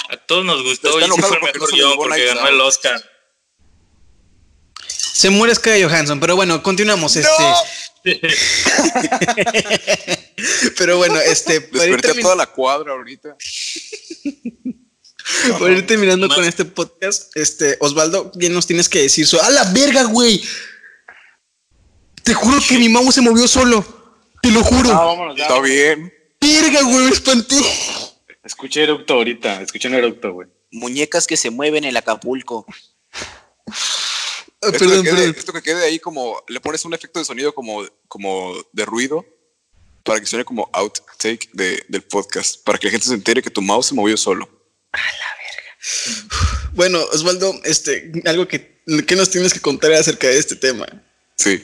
A 0.10 0.18
todos 0.18 0.46
nos 0.46 0.62
gustó 0.62 0.90
y 0.90 0.92
fue 0.92 1.04
el 1.04 1.10
no 1.10 1.18
mejor 1.18 1.70
se 1.70 1.76
guion 1.76 1.98
porque 1.98 2.26
ganó 2.26 2.48
el 2.48 2.62
Oscar. 2.62 3.02
Se 4.88 5.32
muere 5.32 5.56
Sky 5.56 5.82
Johansson, 5.82 6.20
pero 6.20 6.36
bueno, 6.36 6.62
continuamos. 6.62 7.16
Este... 7.16 7.44
pero 10.78 10.98
bueno, 10.98 11.20
este... 11.20 11.60
Desperté 11.72 12.12
a 12.12 12.22
toda 12.22 12.36
la 12.36 12.48
cuadra 12.48 12.94
ahorita. 12.94 13.36
Por 15.58 15.72
ir 15.72 15.88
terminando 15.88 16.30
con 16.30 16.44
este 16.44 16.66
podcast, 16.66 17.36
este, 17.36 17.78
Osvaldo, 17.80 18.32
bien 18.36 18.54
nos 18.54 18.68
tienes 18.68 18.88
que 18.88 19.02
decir 19.02 19.26
su. 19.26 19.40
¡A 19.40 19.50
la 19.50 19.72
verga, 19.72 20.04
güey! 20.04 20.42
Te 22.24 22.34
juro 22.34 22.60
que 22.68 22.78
mi 22.78 22.90
mouse 22.90 23.16
se 23.16 23.22
movió 23.22 23.48
solo. 23.48 23.84
Te 24.42 24.52
lo 24.52 24.64
juro. 24.64 24.92
Ah, 24.92 25.06
vámonos, 25.06 25.36
ya. 25.36 25.44
Está 25.44 25.60
bien. 25.62 26.14
Verga, 26.40 26.82
güey, 26.84 27.06
me 27.06 27.10
espanté. 27.10 27.56
Escuché 28.44 28.84
Eructo 28.84 29.16
ahorita. 29.16 29.62
Escuché 29.62 29.88
un 29.88 29.96
Eructo, 29.96 30.32
güey. 30.32 30.48
Muñecas 30.72 31.26
que 31.26 31.38
se 31.38 31.50
mueven 31.50 31.86
en 31.86 31.98
Acapulco. 31.98 32.66
Ah, 33.68 33.74
Esto, 34.62 34.80
perdón, 34.80 35.04
que 35.04 35.10
quede, 35.10 35.18
perdón. 35.18 35.36
esto 35.38 35.54
que 35.54 35.64
quede 35.64 35.86
ahí 35.86 36.00
como, 36.00 36.42
le 36.48 36.60
pones 36.60 36.86
un 36.86 36.94
efecto 36.94 37.20
de 37.20 37.26
sonido 37.26 37.54
como, 37.54 37.84
como 38.08 38.54
de 38.74 38.86
ruido 38.86 39.26
para 40.06 40.20
que 40.22 40.26
suene 40.28 40.46
como 40.46 40.70
outtake 40.72 41.50
de, 41.52 41.84
del 41.90 42.04
podcast, 42.04 42.64
para 42.64 42.78
que 42.78 42.88
la 42.88 42.92
gente 42.92 43.08
se 43.08 43.14
entere 43.14 43.42
que 43.42 43.50
tu 43.50 43.62
mouse 43.62 43.88
se 43.88 43.96
movió 43.96 44.16
solo. 44.16 44.48
Bueno, 46.74 47.00
Osvaldo, 47.14 47.54
este, 47.64 48.12
algo 48.26 48.48
que, 48.48 48.82
que 49.08 49.16
nos 49.16 49.30
tienes 49.30 49.54
que 49.54 49.60
contar 49.62 49.94
acerca 49.94 50.28
de 50.28 50.38
este 50.40 50.56
tema. 50.56 50.86
Sí. 51.38 51.64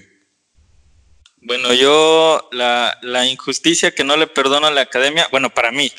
Bueno, 1.38 1.74
yo 1.74 2.48
la, 2.52 2.98
la 3.02 3.26
injusticia 3.26 3.90
que 3.96 4.04
no 4.04 4.16
le 4.16 4.28
perdono 4.28 4.68
a 4.68 4.72
la 4.72 4.82
academia, 4.82 5.28
bueno, 5.32 5.52
para 5.52 5.72
mí, 5.72 5.92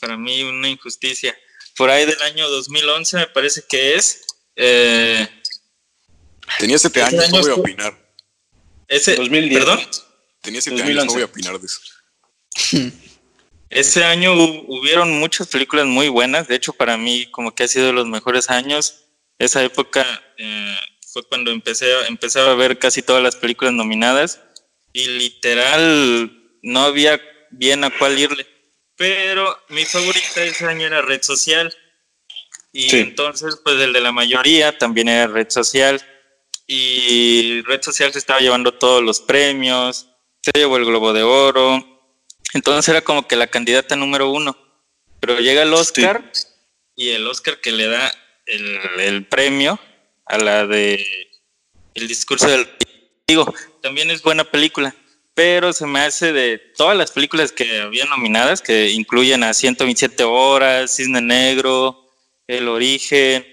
para 0.00 0.16
mí 0.16 0.42
una 0.44 0.68
injusticia. 0.68 1.36
Por 1.76 1.90
ahí 1.90 2.06
del 2.06 2.22
año 2.22 2.48
2011 2.48 3.16
me 3.16 3.26
parece 3.26 3.64
que 3.68 3.96
es. 3.96 4.20
eh, 4.54 5.28
Tenía 6.60 6.78
siete 6.78 7.02
años, 7.02 7.28
no 7.30 7.40
voy 7.40 7.50
a 7.50 7.54
opinar. 7.54 8.14
ese, 8.86 9.16
2010. 9.16 9.58
Perdón. 9.64 9.80
Tenía 10.44 10.60
siete 10.60 10.82
años, 10.82 10.94
no 10.94 11.04
2011. 11.04 11.14
voy 11.14 11.22
a 11.22 11.24
opinar 11.26 11.58
de 11.60 11.66
eso. 11.66 11.80
Ese 13.70 14.04
año 14.04 14.34
hu- 14.34 14.64
hubieron 14.68 15.18
muchas 15.18 15.48
películas 15.48 15.86
muy 15.86 16.08
buenas. 16.08 16.46
De 16.46 16.54
hecho, 16.54 16.72
para 16.72 16.96
mí, 16.96 17.26
como 17.30 17.54
que 17.54 17.64
ha 17.64 17.68
sido 17.68 17.86
de 17.86 17.92
los 17.92 18.06
mejores 18.06 18.50
años. 18.50 19.00
Esa 19.38 19.64
época 19.64 20.04
eh, 20.38 20.76
fue 21.12 21.26
cuando 21.26 21.50
empecé, 21.50 21.90
empecé 22.06 22.40
a 22.40 22.54
ver 22.54 22.78
casi 22.78 23.02
todas 23.02 23.22
las 23.22 23.34
películas 23.36 23.74
nominadas. 23.74 24.40
Y 24.92 25.06
literal, 25.08 26.30
no 26.62 26.80
había 26.84 27.20
bien 27.50 27.82
a 27.82 27.90
cuál 27.98 28.18
irle. 28.18 28.46
Pero 28.96 29.58
mi 29.70 29.84
favorita 29.84 30.44
ese 30.44 30.66
año 30.66 30.86
era 30.86 31.02
Red 31.02 31.22
Social. 31.22 31.74
Y 32.72 32.90
Sí. 32.90 32.98
entonces, 32.98 33.58
pues 33.64 33.80
el 33.80 33.92
de 33.92 34.00
la 34.00 34.12
mayoría 34.12 34.76
también 34.78 35.08
era 35.08 35.26
Red 35.26 35.50
Social. 35.50 36.00
Y 36.68 37.60
Red 37.62 37.82
Social 37.82 38.12
se 38.12 38.18
estaba 38.20 38.38
llevando 38.40 38.72
todos 38.74 39.02
los 39.02 39.20
premios. 39.20 40.08
Se 40.44 40.52
llevó 40.54 40.76
el 40.76 40.84
Globo 40.84 41.14
de 41.14 41.22
Oro. 41.22 41.82
Entonces 42.52 42.86
era 42.90 43.00
como 43.00 43.26
que 43.26 43.34
la 43.34 43.46
candidata 43.46 43.96
número 43.96 44.28
uno. 44.28 44.54
Pero 45.18 45.40
llega 45.40 45.62
el 45.62 45.72
Oscar 45.72 46.30
y 46.94 47.10
el 47.10 47.26
Oscar 47.26 47.62
que 47.62 47.72
le 47.72 47.86
da 47.86 48.12
el, 48.44 48.78
el 49.00 49.26
premio 49.26 49.80
a 50.26 50.36
la 50.36 50.66
de 50.66 51.02
El 51.94 52.08
discurso 52.08 52.46
del 52.46 52.68
digo, 53.26 53.54
también 53.80 54.10
es 54.10 54.22
buena 54.22 54.44
película, 54.44 54.94
pero 55.32 55.72
se 55.72 55.86
me 55.86 56.00
hace 56.00 56.34
de 56.34 56.58
todas 56.58 56.94
las 56.94 57.10
películas 57.10 57.52
que 57.52 57.80
había 57.80 58.04
nominadas, 58.04 58.60
que 58.60 58.90
incluyen 58.90 59.44
a 59.44 59.54
127 59.54 60.24
horas, 60.24 60.94
Cisne 60.94 61.22
Negro, 61.22 62.06
El 62.46 62.68
Origen, 62.68 63.46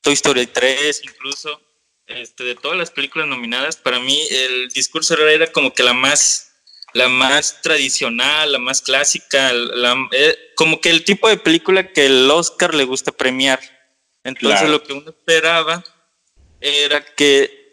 Toy 0.00 0.14
Story 0.14 0.46
3 0.46 1.02
incluso, 1.04 1.60
este, 2.06 2.44
de 2.44 2.54
todas 2.54 2.78
las 2.78 2.90
películas 2.90 3.28
nominadas, 3.28 3.76
para 3.76 3.98
mí 4.00 4.20
el 4.30 4.68
discurso 4.68 5.16
era 5.26 5.50
como 5.52 5.72
que 5.74 5.82
la 5.82 5.92
más, 5.92 6.52
la 6.94 7.08
más 7.08 7.60
tradicional, 7.62 8.52
la 8.52 8.58
más 8.58 8.80
clásica, 8.82 9.52
la, 9.52 9.96
eh, 10.12 10.36
como 10.54 10.80
que 10.80 10.90
el 10.90 11.04
tipo 11.04 11.28
de 11.28 11.36
película 11.36 11.92
que 11.92 12.06
el 12.06 12.30
Oscar 12.30 12.74
le 12.74 12.84
gusta 12.84 13.12
premiar. 13.12 13.60
Entonces 14.24 14.60
Claro. 14.60 14.72
lo 14.72 14.82
que 14.82 14.92
uno 14.92 15.10
esperaba 15.10 15.84
era 16.60 17.04
que 17.14 17.64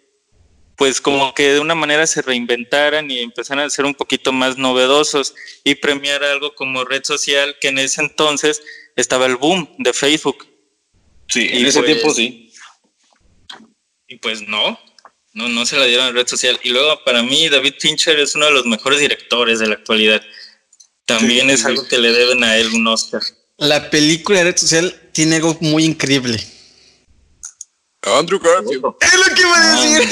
pues 0.76 1.00
como 1.00 1.34
que 1.36 1.54
de 1.54 1.60
una 1.60 1.76
manera 1.76 2.06
se 2.08 2.22
reinventaran 2.24 3.10
y 3.10 3.20
empezaran 3.20 3.66
a 3.66 3.70
ser 3.70 3.86
un 3.86 3.94
poquito 3.94 4.32
más 4.34 4.58
novedosos 4.58 5.36
y 5.64 5.76
premiar 5.76 6.24
algo 6.24 6.56
como 6.56 6.84
red 6.84 7.04
social 7.04 7.56
que 7.62 7.68
en 7.70 7.78
ese 7.78 8.02
entonces 8.02 8.62
estaba 8.96 9.28
el 9.28 9.36
boom 9.38 9.70
de 9.78 9.94
Facebook 9.94 10.48
Sí, 11.30 11.48
en 11.52 11.66
ese 11.68 11.80
pues- 11.80 11.92
tiempo 11.92 12.14
sí. 12.14 12.52
Y 14.14 14.18
pues 14.18 14.48
no, 14.48 14.80
no, 15.34 15.50
no 15.50 15.66
se 15.66 15.76
la 15.78 15.86
dieron 15.86 16.08
en 16.08 16.14
red 16.16 16.28
social. 16.28 16.60
Y 16.64 16.70
luego 16.70 17.04
para 17.04 17.24
mí 17.24 17.50
David 17.50 17.74
Fincher 17.80 18.20
es 18.20 18.36
uno 18.36 18.46
de 18.46 18.52
los 18.52 18.66
mejores 18.66 19.00
directores 19.00 19.60
de 19.60 19.68
la 19.68 19.74
actualidad. 19.76 20.22
También 21.06 21.48
Sí, 21.48 21.54
es 21.54 21.60
sí, 21.62 21.66
algo 21.68 21.88
que 21.88 21.98
le 21.98 22.12
deben 22.12 22.44
a 22.44 22.56
él 22.58 22.68
un 22.74 22.88
Oscar. 22.88 23.22
La 23.58 23.90
película 23.90 24.40
de 24.40 24.46
red 24.46 24.58
social 24.58 25.10
tiene 25.12 25.38
algo 25.38 25.58
muy 25.62 25.84
increíble. 25.86 26.38
Andrew 28.02 28.40
Garfield. 28.40 28.84
Es 29.00 29.16
lo 29.16 29.36
que 29.36 29.42
iba 29.42 29.56
a 29.56 29.82
decir. 29.82 30.10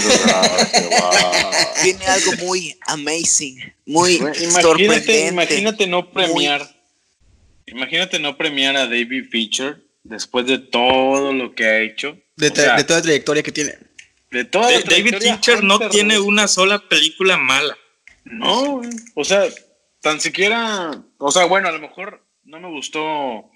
Tiene 1.84 2.06
algo 2.06 2.32
muy 2.46 2.78
amazing, 2.88 3.74
muy 3.86 4.16
Imagínate, 4.16 4.62
sorprendente. 4.62 5.28
imagínate 5.28 5.88
no 5.88 6.10
premiar. 6.12 6.76
Imagínate 7.66 8.20
no 8.20 8.38
premiar 8.38 8.76
a 8.78 8.86
David 8.86 9.26
Fincher 9.30 9.82
después 10.04 10.46
de 10.46 10.58
todo 10.58 11.34
lo 11.34 11.54
que 11.54 11.66
ha 11.66 11.80
hecho. 11.82 12.18
De, 12.38 12.48
O 12.48 12.52
tra- 12.52 12.56
sea, 12.64 12.76
de 12.78 12.84
toda 12.84 13.00
la 13.00 13.04
trayectoria 13.04 13.44
que 13.44 13.52
tiene. 13.52 13.76
De 14.32 14.46
toda 14.46 14.72
la 14.72 14.80
Da- 14.80 14.86
David 14.90 15.16
Fincher 15.20 15.64
no 15.64 15.80
tiene 15.90 16.20
una 16.20 16.48
sola 16.48 16.80
película 16.88 17.38
mala. 17.38 17.78
No, 18.24 18.82
o 19.16 19.24
sea, 19.24 19.44
tan 20.02 20.20
siquiera. 20.22 20.92
O 21.18 21.32
sea, 21.32 21.46
bueno, 21.46 21.68
a 21.68 21.72
lo 21.72 21.80
mejor 21.80 22.26
no 22.44 22.60
me 22.60 22.70
gustó. 22.70 23.02
O- 23.04 23.52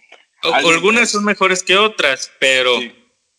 algunas 0.53 1.10
son 1.10 1.23
mejores 1.23 1.64
que 1.64 1.77
otras, 1.77 2.31
pero 2.39 2.80
Sí, 2.80 2.89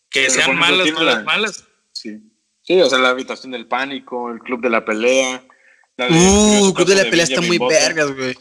que 0.09 0.21
Pero, 0.21 0.33
sean 0.33 0.57
malas, 0.57 0.91
malas, 0.91 1.15
la- 1.17 1.23
malas. 1.23 1.63
sí. 1.93 2.19
Sí, 2.63 2.81
o 2.81 2.89
sea, 2.89 2.97
la 2.99 3.09
habitación 3.09 3.51
del 3.53 3.65
pánico, 3.67 4.29
el 4.31 4.39
club 4.39 4.61
de 4.61 4.69
la 4.69 4.83
pelea. 4.83 5.43
la 5.95 6.07
de- 6.07 6.13
Uh, 6.13 6.67
el 6.67 6.73
Club 6.75 6.87
de 6.89 6.95
la 6.95 7.09
Pelea 7.09 7.23
está 7.23 7.41
muy 7.41 7.57
Button. 7.57 7.69
vergas, 7.79 8.15
güey. 8.15 8.37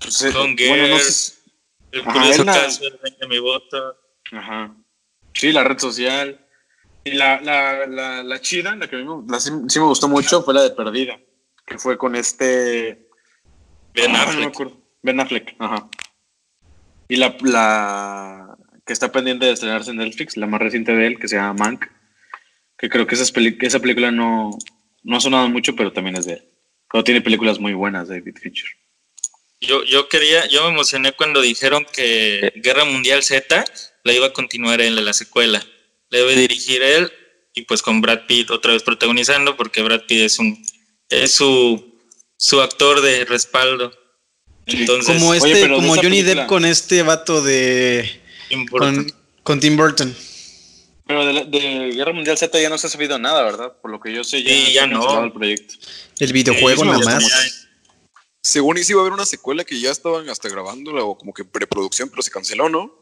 Pues, 0.00 0.22
eh, 0.22 0.32
Con 0.32 0.56
bueno, 0.56 0.88
no 0.88 0.98
sé- 0.98 1.34
El 1.92 2.00
Ajá, 2.00 2.12
curioso 2.12 2.44
caso 2.44 2.82
de 2.82 2.98
Benjamin 3.02 3.42
Button. 3.42 3.92
Ajá. 4.32 4.74
Sí, 5.34 5.52
la 5.52 5.62
red 5.62 5.78
social. 5.78 6.44
Y 7.04 7.12
la, 7.12 7.40
la, 7.40 7.86
la, 7.86 8.22
la 8.22 8.40
chida, 8.40 8.76
la 8.76 8.88
que 8.88 8.96
me, 8.96 9.22
la 9.28 9.40
sí, 9.40 9.50
sí 9.68 9.78
me 9.78 9.86
gustó 9.86 10.08
mucho, 10.08 10.42
fue 10.42 10.54
la 10.54 10.62
de 10.62 10.70
Perdida. 10.70 11.18
Que 11.66 11.78
fue 11.78 11.96
con 11.96 12.14
este. 12.16 13.08
Ben 13.94 14.14
Ah, 14.14 14.24
no 14.26 14.32
me 14.32 14.32
Affleck. 14.32 14.48
acuerdo. 14.48 14.82
Ben 15.02 15.20
Affleck, 15.20 15.56
ajá. 15.58 15.88
Y 17.08 17.16
la, 17.16 17.36
la 17.42 18.56
que 18.84 18.92
está 18.92 19.10
pendiente 19.10 19.46
de 19.46 19.52
estrenarse 19.52 19.90
en 19.90 19.96
Netflix, 19.98 20.36
la 20.36 20.46
más 20.46 20.60
reciente 20.60 20.94
de 20.94 21.06
él, 21.06 21.18
que 21.18 21.28
se 21.28 21.36
llama 21.36 21.54
Mank. 21.64 21.86
Que 22.76 22.88
creo 22.88 23.06
que 23.06 23.14
esas 23.14 23.32
peli- 23.32 23.58
esa 23.60 23.80
película 23.80 24.10
no, 24.10 24.50
no 25.02 25.16
ha 25.16 25.20
sonado 25.20 25.48
mucho, 25.48 25.74
pero 25.76 25.92
también 25.92 26.16
es 26.16 26.26
de 26.26 26.34
él. 26.34 26.48
Pero 26.90 27.04
tiene 27.04 27.20
películas 27.20 27.58
muy 27.58 27.72
buenas, 27.72 28.08
David 28.08 28.36
Fincher. 28.40 28.68
Yo, 29.60 29.84
yo 29.84 30.08
quería, 30.08 30.46
yo 30.48 30.62
me 30.64 30.70
emocioné 30.74 31.12
cuando 31.12 31.40
dijeron 31.40 31.86
que 31.92 32.52
Guerra 32.56 32.84
Mundial 32.84 33.22
Z 33.22 33.64
la 34.04 34.12
iba 34.12 34.26
a 34.26 34.32
continuar 34.32 34.80
en 34.80 35.02
la 35.04 35.12
secuela. 35.12 35.62
La 36.10 36.18
debe 36.18 36.36
dirigir 36.36 36.82
él 36.82 37.10
y 37.54 37.62
pues 37.62 37.82
con 37.82 38.00
Brad 38.00 38.26
Pitt 38.26 38.50
otra 38.50 38.72
vez 38.72 38.82
protagonizando 38.82 39.56
porque 39.56 39.82
Brad 39.82 40.02
Pitt 40.06 40.20
es 40.22 40.38
un 40.38 40.64
es 41.08 41.32
su, 41.32 41.98
su 42.36 42.60
actor 42.60 43.00
de 43.00 43.24
respaldo. 43.24 43.92
Entonces, 44.66 45.14
Como 45.18 45.34
este, 45.34 45.68
como 45.68 45.94
Johnny 45.96 46.22
película- 46.22 46.34
Depp 46.42 46.46
con 46.48 46.64
este 46.64 47.02
vato 47.02 47.42
de. 47.42 48.08
Con, 48.70 49.12
con 49.42 49.58
Tim 49.58 49.76
Burton. 49.76 50.14
Pero 51.06 51.26
de, 51.26 51.32
la- 51.32 51.44
de 51.44 51.90
Guerra 51.92 52.12
Mundial 52.12 52.38
Z 52.38 52.60
ya 52.60 52.68
no 52.68 52.78
se 52.78 52.86
ha 52.86 52.90
sabido 52.90 53.18
nada, 53.18 53.42
¿verdad? 53.42 53.76
Por 53.82 53.90
lo 53.90 53.98
que 54.00 54.12
yo 54.12 54.22
sé, 54.22 54.42
ya, 54.44 54.50
Sí, 54.50 54.72
ya 54.72 54.86
no. 54.86 55.24
el 55.24 55.32
proyecto. 55.32 55.74
El 56.20 56.32
videojuego 56.32 56.82
Sí, 56.84 56.88
nada 56.88 57.04
más. 57.04 57.66
Según 58.42 58.78
y 58.78 58.84
sí 58.84 58.92
iba 58.92 59.00
a 59.00 59.02
haber 59.02 59.12
una 59.12 59.26
secuela 59.26 59.64
que 59.64 59.78
ya 59.80 59.90
estaban 59.90 60.28
hasta 60.28 60.48
grabándola 60.48 61.02
o 61.02 61.18
como 61.18 61.34
que 61.34 61.42
en 61.42 61.48
preproducción, 61.48 62.08
pero 62.10 62.22
se 62.22 62.30
canceló, 62.30 62.68
¿no? 62.68 62.94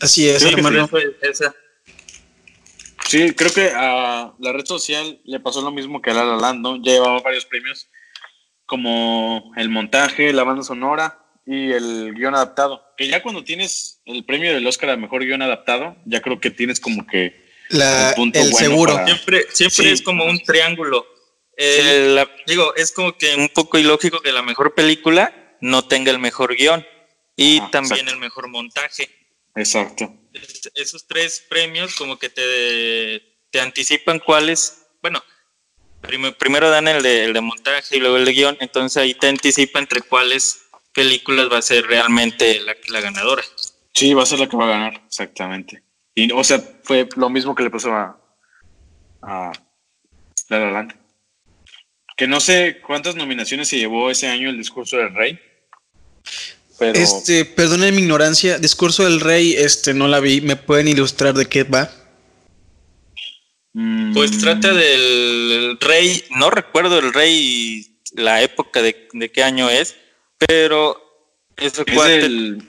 Así 0.00 0.26
es, 0.28 0.42
Sí, 0.42 0.48
hermano. 0.48 0.88
Fue 0.88 1.16
esa. 1.22 1.54
Sí, 3.08 3.32
creo 3.32 3.52
que 3.52 3.70
a 3.74 4.34
la 4.38 4.52
red 4.52 4.64
social 4.66 5.20
le 5.24 5.40
pasó 5.40 5.62
lo 5.62 5.70
mismo 5.72 6.00
que 6.02 6.10
a 6.10 6.14
La 6.14 6.24
La 6.24 6.36
Land, 6.36 6.60
¿no? 6.60 6.76
Ya 6.76 6.92
llevaba 6.92 7.20
varios 7.20 7.46
premios, 7.46 7.88
como 8.66 9.52
el 9.56 9.68
montaje, 9.70 10.32
la 10.32 10.44
banda 10.44 10.62
sonora 10.62 11.18
y 11.46 11.72
el 11.72 12.12
guion 12.14 12.34
adaptado. 12.34 12.82
Que 12.96 13.08
ya 13.08 13.22
cuando 13.22 13.42
tienes 13.44 14.02
el 14.04 14.24
premio 14.24 14.52
del 14.52 14.66
Oscar 14.66 14.90
al 14.90 14.98
mejor 14.98 15.24
guion 15.24 15.40
adaptado, 15.42 15.96
ya 16.04 16.20
creo 16.20 16.38
que 16.38 16.50
tienes 16.50 16.78
como 16.80 17.06
que 17.06 17.48
La- 17.70 18.10
el 18.10 18.14
punto 18.14 18.38
el 18.38 18.50
bueno 18.50 18.68
seguro. 18.68 18.92
para- 18.94 19.06
Siempre, 19.06 19.46
siempre 19.52 19.84
Sí. 19.86 19.90
es 19.90 20.02
como 20.02 20.24
un 20.26 20.38
triángulo. 20.42 21.06
Eh, 21.56 22.08
la- 22.14 22.30
digo, 22.46 22.74
es 22.76 22.92
como 22.92 23.16
que 23.16 23.34
un 23.36 23.48
poco 23.48 23.78
ilógico 23.78 24.20
que 24.20 24.32
la 24.32 24.42
mejor 24.42 24.74
película 24.74 25.56
no 25.60 25.86
tenga 25.86 26.10
el 26.10 26.18
mejor 26.18 26.54
guion 26.54 26.86
y 27.36 27.58
Ah, 27.60 27.68
también 27.72 27.92
exacto. 28.00 28.12
el 28.14 28.20
mejor 28.20 28.48
montaje. 28.48 29.08
Exacto. 29.54 30.14
Es- 30.32 30.70
esos 30.74 31.06
tres 31.06 31.44
premios 31.48 31.94
como 31.96 32.18
que 32.18 32.28
te, 32.28 33.22
te 33.50 33.60
anticipan 33.60 34.18
cuáles, 34.20 34.86
bueno, 35.02 35.22
prim- 36.00 36.34
primero 36.38 36.70
dan 36.70 36.88
el 36.88 37.02
de, 37.02 37.24
el 37.24 37.32
de 37.32 37.40
montaje 37.40 37.96
y 37.96 38.00
luego 38.00 38.16
el 38.16 38.24
de 38.24 38.32
guion, 38.32 38.56
entonces 38.60 38.96
ahí 39.02 39.14
te 39.14 39.28
anticipa 39.28 39.78
entre 39.78 40.02
cuáles 40.02 40.62
películas 40.94 41.48
va 41.52 41.58
a 41.58 41.62
ser 41.62 41.86
realmente 41.86 42.60
la, 42.60 42.76
la 42.88 43.00
ganadora. 43.00 43.42
Sí, 43.94 44.14
va 44.14 44.22
a 44.22 44.26
ser 44.26 44.38
la 44.40 44.48
que 44.48 44.56
va 44.56 44.66
a 44.66 44.70
ganar, 44.70 45.02
exactamente. 45.06 45.82
Y, 46.14 46.30
o 46.32 46.42
sea, 46.44 46.60
fue 46.84 47.08
lo 47.16 47.28
mismo 47.30 47.54
que 47.54 47.62
le 47.64 47.70
pasó 47.70 47.92
a, 47.92 48.20
a 49.22 49.52
La 50.48 50.58
La 50.58 50.70
Land. 50.70 50.94
Que 52.16 52.26
no 52.26 52.40
sé 52.40 52.80
cuántas 52.84 53.14
nominaciones 53.14 53.68
se 53.68 53.78
llevó 53.78 54.10
ese 54.10 54.26
año 54.28 54.50
el 54.50 54.58
discurso 54.58 54.96
del 54.96 55.14
rey. 55.14 55.40
Pero 56.78 56.94
Este, 56.98 57.44
perdonen 57.44 57.94
mi 57.94 58.02
ignorancia. 58.02 58.58
Discurso 58.58 59.04
del 59.04 59.20
Rey, 59.20 59.54
este, 59.54 59.94
no 59.94 60.06
la 60.08 60.20
vi. 60.20 60.40
¿Me 60.40 60.56
pueden 60.56 60.88
ilustrar 60.88 61.34
de 61.34 61.46
qué 61.46 61.64
va? 61.64 61.90
mm, 63.74 64.12
Pues 64.14 64.38
trata 64.38 64.72
del 64.72 65.78
rey, 65.80 66.24
no 66.30 66.50
recuerdo 66.50 66.98
el 66.98 67.12
rey, 67.12 68.00
la 68.14 68.42
época 68.42 68.82
de, 68.82 69.08
de 69.12 69.30
qué 69.32 69.42
año 69.42 69.68
es, 69.70 69.96
pero 70.46 71.00
ese 71.56 71.82
es 71.86 71.94
cuate 71.94 72.18
del, 72.20 72.62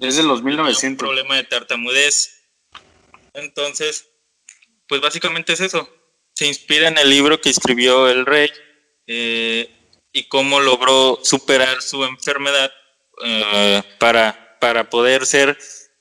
es 0.00 0.16
de 0.16 0.22
los 0.22 0.40
un 0.40 0.46
1900. 0.46 0.98
problema 0.98 1.36
de 1.36 1.44
tartamudez. 1.44 2.34
Entonces, 3.34 4.06
pues 4.88 5.00
básicamente 5.00 5.52
es 5.52 5.60
eso. 5.60 5.88
Se 6.34 6.46
inspira 6.46 6.88
en 6.88 6.98
el 6.98 7.10
libro 7.10 7.40
que 7.40 7.50
escribió 7.50 8.08
el 8.08 8.24
rey 8.24 8.48
eh, 9.06 9.68
y 10.12 10.28
cómo 10.28 10.60
logró 10.60 11.18
superar 11.22 11.82
su 11.82 12.04
enfermedad 12.04 12.70
eh, 13.24 13.82
para, 13.98 14.56
para 14.60 14.88
poder 14.90 15.26
ser 15.26 15.56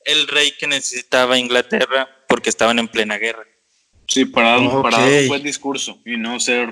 el 0.05 0.27
rey 0.27 0.51
que 0.57 0.67
necesitaba 0.67 1.37
Inglaterra 1.37 2.09
porque 2.27 2.49
estaban 2.49 2.79
en 2.79 2.87
plena 2.87 3.17
guerra. 3.17 3.43
Sí, 4.07 4.25
para, 4.25 4.51
dar 4.51 4.59
un- 4.59 4.81
para 4.81 4.97
dar 4.99 5.07
Ok. 5.07 5.13
un 5.21 5.27
buen 5.27 5.43
discurso 5.43 5.99
y 6.05 6.17
no 6.17 6.39
ser 6.39 6.69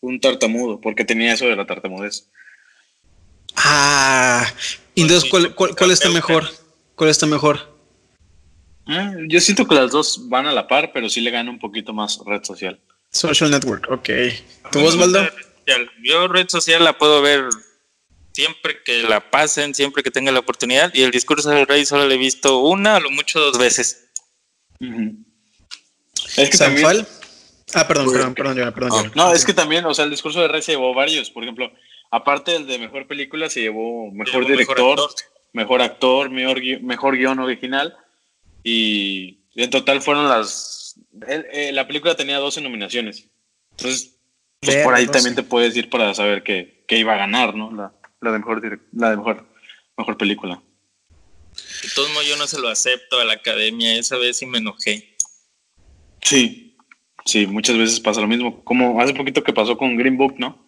un 0.00 0.20
tartamudo, 0.20 0.80
porque 0.80 1.04
tenía 1.04 1.34
eso 1.34 1.46
de 1.46 1.56
la 1.56 1.66
tartamudez. 1.66 2.28
Ah, 3.56 4.46
entonces, 4.94 5.28
¿cuál, 5.30 5.54
cuál, 5.54 5.74
cuál 5.76 5.90
está 5.90 6.08
mejor? 6.08 6.48
¿Cuál 6.94 7.10
está 7.10 7.26
mejor? 7.26 7.76
Ah, 8.86 9.12
yo 9.28 9.40
siento 9.40 9.66
que 9.66 9.74
las 9.74 9.90
dos 9.90 10.28
van 10.28 10.46
a 10.46 10.52
la 10.52 10.66
par, 10.66 10.92
pero 10.92 11.08
sí 11.10 11.20
le 11.20 11.30
gana 11.30 11.50
un 11.50 11.58
poquito 11.58 11.92
más 11.92 12.20
red 12.24 12.42
social. 12.44 12.80
Social 13.10 13.50
Network, 13.50 13.86
ok. 13.90 14.08
¿Tu 14.72 14.80
voz, 14.80 14.94
social. 14.94 15.90
Yo 16.02 16.28
red 16.28 16.48
social 16.48 16.84
la 16.84 16.96
puedo 16.96 17.20
ver 17.20 17.44
siempre 18.38 18.82
que 18.84 19.02
la 19.02 19.30
pasen, 19.30 19.74
siempre 19.74 20.04
que 20.04 20.12
tenga 20.12 20.30
la 20.30 20.38
oportunidad. 20.38 20.94
Y 20.94 21.02
el 21.02 21.10
discurso 21.10 21.50
del 21.50 21.66
rey 21.66 21.84
solo 21.84 22.06
lo 22.06 22.12
he 22.12 22.16
visto 22.18 22.60
una, 22.60 22.94
a 22.96 23.00
lo 23.00 23.10
mucho 23.10 23.40
dos 23.40 23.58
veces. 23.58 24.10
Es 26.36 26.50
que 26.50 26.56
también. 26.56 27.04
Ah, 27.74 27.86
perdón, 27.88 28.12
perdón, 28.12 28.34
perdón, 28.34 28.72
perdón. 28.72 28.90
Ah, 28.92 29.10
no, 29.16 29.32
es 29.32 29.44
que 29.44 29.52
también, 29.52 29.84
o 29.86 29.92
sea, 29.92 30.04
el 30.04 30.10
discurso 30.12 30.40
del 30.40 30.50
rey 30.50 30.62
se 30.62 30.72
llevó 30.72 30.94
varios. 30.94 31.30
Por 31.32 31.42
ejemplo, 31.42 31.72
aparte 32.12 32.52
del 32.52 32.66
de 32.68 32.78
mejor 32.78 33.08
película, 33.08 33.50
se 33.50 33.60
llevó 33.60 34.10
mejor 34.12 34.26
Llevó 34.26 34.38
mejor 34.38 34.52
director, 34.76 35.00
actor. 35.00 35.10
mejor 35.52 35.82
actor, 35.82 36.30
mejor, 36.30 36.60
gui- 36.60 36.80
mejor 36.80 37.16
guion 37.16 37.40
original. 37.40 37.96
Y 38.62 39.40
en 39.56 39.68
total 39.70 40.00
fueron 40.00 40.28
las. 40.28 40.94
él- 41.26 41.46
eh, 41.52 41.72
la 41.72 41.88
película 41.88 42.14
tenía 42.14 42.38
12 42.38 42.60
nominaciones. 42.60 43.26
Entonces, 43.72 44.14
pues 44.60 44.76
por 44.84 44.94
ahí 44.94 45.06
12. 45.06 45.18
también 45.18 45.34
te 45.34 45.42
puedes 45.42 45.76
ir 45.76 45.90
para 45.90 46.14
saber 46.14 46.44
que, 46.44 46.84
que 46.86 46.98
iba 46.98 47.14
a 47.14 47.18
ganar, 47.18 47.54
¿no? 47.56 47.72
La, 47.72 47.92
la 48.20 48.32
de 48.32 48.38
mejor 48.38 48.80
la 48.92 49.10
de 49.10 49.16
mejor, 49.16 49.46
mejor 49.96 50.16
película. 50.16 50.62
De 51.82 51.88
todos 51.94 52.10
modos, 52.10 52.26
yo 52.26 52.36
no 52.36 52.46
se 52.46 52.58
lo 52.60 52.68
acepto 52.68 53.18
a 53.20 53.24
la 53.24 53.34
academia. 53.34 53.96
Esa 53.96 54.16
vez 54.16 54.38
sí 54.38 54.46
me 54.46 54.58
enojé. 54.58 55.16
Sí. 56.22 56.76
Sí, 57.24 57.46
muchas 57.46 57.76
veces 57.76 58.00
pasa 58.00 58.20
lo 58.20 58.26
mismo. 58.28 58.62
Como 58.64 59.00
hace 59.00 59.12
poquito 59.14 59.42
que 59.42 59.52
pasó 59.52 59.76
con 59.76 59.96
Green 59.96 60.16
Book, 60.16 60.34
¿no? 60.38 60.66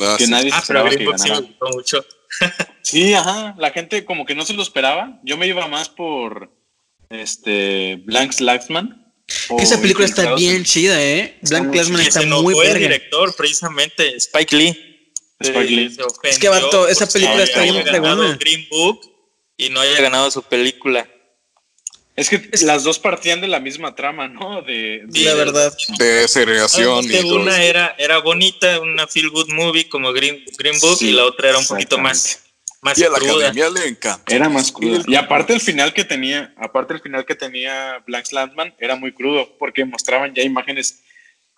Ah, 0.00 0.16
que 0.18 0.26
sí. 0.26 0.30
nadie 0.30 0.50
se 0.50 0.56
Ah, 0.56 0.62
pero 0.66 0.80
esperaba 0.80 0.90
Green 0.90 0.98
que 0.98 1.04
Book 1.06 1.18
sí 1.18 1.28
me 1.28 1.34
ganara. 1.34 1.46
gustó 1.58 1.76
mucho. 1.76 2.04
Sí, 2.82 3.14
ajá. 3.14 3.56
La 3.58 3.70
gente 3.72 4.04
como 4.04 4.24
que 4.26 4.36
no 4.36 4.44
se 4.44 4.52
lo 4.54 4.62
esperaba. 4.62 5.18
Yo 5.24 5.36
me 5.36 5.48
iba 5.48 5.66
más 5.66 5.88
por 5.88 6.52
este 7.10 7.96
Blank 8.04 8.30
Slagsman. 8.32 9.12
o 9.48 9.58
Esa 9.58 9.80
película 9.80 10.06
está 10.06 10.34
bien 10.36 10.56
en 10.56 10.64
chida, 10.64 11.02
¿eh? 11.02 11.36
Está 11.42 11.56
Blank 11.56 11.64
muy 11.66 11.72
Classman 11.74 12.02
Que 12.02 12.08
está 12.08 12.22
muy 12.26 12.54
el 12.64 12.78
director, 12.78 13.34
precisamente, 13.34 14.14
Spike 14.16 14.56
Lee. 14.56 14.95
Spike 15.40 15.64
Se- 15.66 15.70
Lee. 15.70 15.90
se 15.90 16.02
ofendió 16.02 16.30
Es 16.30 16.38
que, 16.38 16.48
vato, 16.48 16.88
esa 16.88 17.06
película 17.06 17.42
está 17.42 17.62
bien 17.62 17.82
fregona. 17.84 18.36
Green 18.40 18.66
Book 18.70 19.00
y 19.56 19.68
no 19.70 19.80
haya 19.80 20.00
ganado 20.00 20.30
su 20.30 20.42
película. 20.42 21.08
Es 22.14 22.30
que 22.30 22.48
las 22.62 22.82
dos 22.84 22.98
partían 22.98 23.42
de 23.42 23.46
la 23.48 23.60
misma 23.60 23.94
trama, 23.94 24.26
¿no? 24.26 24.62
De, 24.62 25.02
de- 25.06 25.20
la 25.20 25.34
verdad. 25.34 25.76
De 25.98 26.26
segregación 26.28 27.00
y 27.00 27.08
Solamente 27.08 27.22
todo 27.22 27.34
una 27.40 27.56
eso. 27.56 27.62
era, 27.62 27.94
era 27.98 28.18
bonita, 28.18 28.80
una 28.80 29.06
feel 29.06 29.28
good 29.28 29.48
movie 29.50 29.86
como 29.90 30.12
Green, 30.14 30.42
Green 30.56 30.80
Book 30.80 30.96
Sí, 30.98 31.10
y 31.10 31.12
la 31.12 31.24
otra 31.24 31.50
era 31.50 31.58
un 31.58 31.66
poquito 31.66 31.98
más, 31.98 32.42
más 32.80 32.96
Y 32.98 33.04
a 33.04 33.10
la 33.10 33.18
cruda. 33.18 33.48
academia 33.48 33.68
le 33.68 33.88
encanta. 33.88 34.34
Era 34.34 34.48
más 34.48 34.72
cruda. 34.72 35.02
Y 35.06 35.14
aparte 35.14 35.52
el 35.52 35.60
final 35.60 35.92
que 35.92 36.04
tenía, 36.06 36.54
aparte 36.56 36.94
el 36.94 37.00
final 37.02 37.26
que 37.26 37.34
tenía 37.34 38.02
Blank 38.06 38.24
Slagsman 38.24 38.74
era 38.78 38.96
muy 38.96 39.12
crudo 39.12 39.54
porque 39.58 39.84
mostraban 39.84 40.34
ya 40.34 40.42
imágenes 40.42 41.00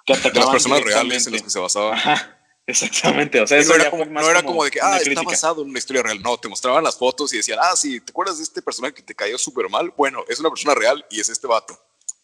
que 0.05 0.15
De 0.15 0.19
atacaban 0.19 0.47
las 0.47 0.51
personas 0.51 0.83
reales 0.83 1.27
en 1.29 1.35
las 1.35 1.43
que 1.43 1.51
se 1.51 1.59
basaba. 1.61 1.95
Ajá, 1.95 2.38
exactamente. 2.69 3.40
O 3.40 3.47
sea, 3.47 3.59
Y 3.59 3.61
eso 3.62 3.70
no 3.70 3.81
era, 3.81 3.90
como, 3.90 4.05
no 4.05 4.31
era 4.31 4.43
como 4.43 4.65
de 4.65 4.70
que, 4.70 4.81
ah, 4.81 4.99
está 4.99 5.23
basado 5.23 5.62
en 5.62 5.70
una 5.70 5.78
historia 5.78 6.03
real. 6.03 6.23
No, 6.23 6.36
te 6.39 6.49
mostraban 6.49 6.85
las 6.85 6.97
fotos 6.97 7.32
y 7.35 7.39
decían, 7.39 7.59
ah, 7.61 7.74
sí, 7.77 8.01
¿te 8.01 8.11
acuerdas 8.11 8.39
de 8.39 8.45
este 8.45 8.62
personaje 8.62 8.95
que 8.95 9.03
te 9.03 9.15
cayó 9.15 9.36
súper 9.39 9.69
mal? 9.69 9.93
Bueno, 9.97 10.24
es 10.28 10.39
una 10.40 10.51
persona 10.51 10.74
real 10.74 11.05
y 11.11 11.20
es 11.20 11.28
este 11.28 11.47
vato. 11.47 11.78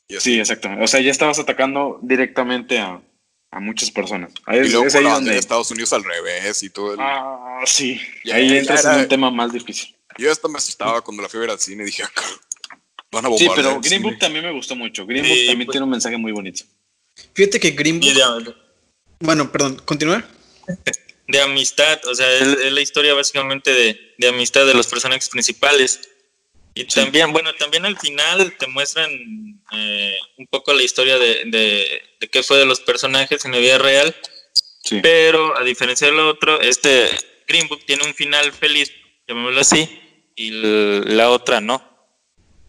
Y. 0.09 0.21
Sí, 0.21 0.39
exactamente. 0.39 0.85
O 0.85 0.87
sea, 0.87 1.01
ya 1.01 1.11
estabas 1.11 1.39
atacando 1.39 1.99
directamente 2.03 2.79
a, 2.79 3.03
a 3.51 3.61
muchas 3.61 3.91
personas. 3.91 4.33
Ahí 4.47 4.61
Y 4.61 4.69
luego 4.69 4.87
es 4.87 4.95
ahí 4.95 5.05
donde... 5.05 5.33
de 5.33 5.39
Estados 5.39 5.71
Unidos 5.71 5.93
al 5.93 6.05
revés 6.05 6.63
y 6.63 6.71
todo 6.71 6.95
el... 6.95 7.01
Ah, 7.01 7.61
sí. 7.65 8.01
Ya, 8.25 8.37
ahí 8.37 8.49
ya 8.51 8.57
entras 8.59 8.85
era- 8.85 8.95
en 8.95 9.01
un 9.01 9.09
tema 9.09 9.31
más 9.31 9.53
difícil. 9.53 9.97
Yo 10.19 10.31
hasta 10.31 10.47
me 10.49 10.59
asustaba 10.59 11.01
cuando 11.01 11.23
la 11.23 11.29
fui 11.29 11.39
a 11.39 11.41
ver 11.41 11.51
al 11.51 11.59
cine 11.59 11.83
y 11.83 11.87
dije, 11.87 12.05
"Ah, 12.05 12.11
van 13.11 13.25
a 13.27 13.29
Sí, 13.37 13.47
bombardear 13.47 13.57
pero 13.57 13.81
Green 13.81 13.83
cine". 13.85 13.99
Book 14.11 14.19
también 14.21 14.45
me 14.45 14.53
gustó 14.53 14.77
mucho. 14.77 15.07
Green 15.07 15.25
Sí, 15.25 15.31
Book 15.31 15.47
también 15.47 15.67
pues- 15.67 15.73
tiene 15.73 15.85
un 15.85 15.91
mensaje 15.91 16.17
muy 16.19 16.31
bonito. 16.33 16.65
Fíjate 17.33 17.59
que 17.59 17.71
Green 17.71 18.01
Y 18.03 18.13
Book. 18.15 18.55
De, 19.21 19.27
Bueno, 19.27 19.51
perdón, 19.53 19.81
continúa. 19.85 20.25
de 21.29 21.41
amistad, 21.41 22.01
o 22.07 22.15
sea, 22.15 22.31
es, 22.35 22.43
es 22.43 22.73
la 22.73 22.81
historia 22.81 23.15
básicamente 23.15 23.73
de, 23.73 24.15
de 24.19 24.29
amistad 24.29 24.67
de 24.67 24.75
los 24.75 24.87
personajes 24.87 25.29
principales. 25.29 26.01
Y 26.77 26.85
también, 26.87 27.33
bueno, 27.33 27.55
también 27.55 27.85
al 27.87 27.97
final 27.99 28.57
te 28.59 28.67
muestran 28.67 29.09
eh, 29.73 30.17
un 30.39 30.47
poco 30.49 30.73
la 30.73 30.83
historia 30.83 31.19
de, 31.19 31.45
de, 31.47 32.03
de 32.21 32.29
qué 32.29 32.43
fue 32.43 32.59
de 32.59 32.67
los 32.67 32.81
personajes 32.81 33.45
en 33.45 33.53
la 33.53 33.59
vida 33.59 33.79
real, 33.79 34.15
Sí. 34.83 35.01
pero 35.03 35.57
a 35.57 35.63
diferencia 35.65 36.09
del 36.09 36.19
otro, 36.19 36.61
este 36.61 37.09
Green 37.49 37.69
Book 37.69 37.87
tiene 37.87 38.05
un 38.05 38.13
final 38.13 38.53
feliz, 38.53 38.93
llamémoslo 39.27 39.61
así, 39.61 39.89
y 40.37 40.51
la 40.51 41.31
otra 41.31 41.61
no. 41.63 41.83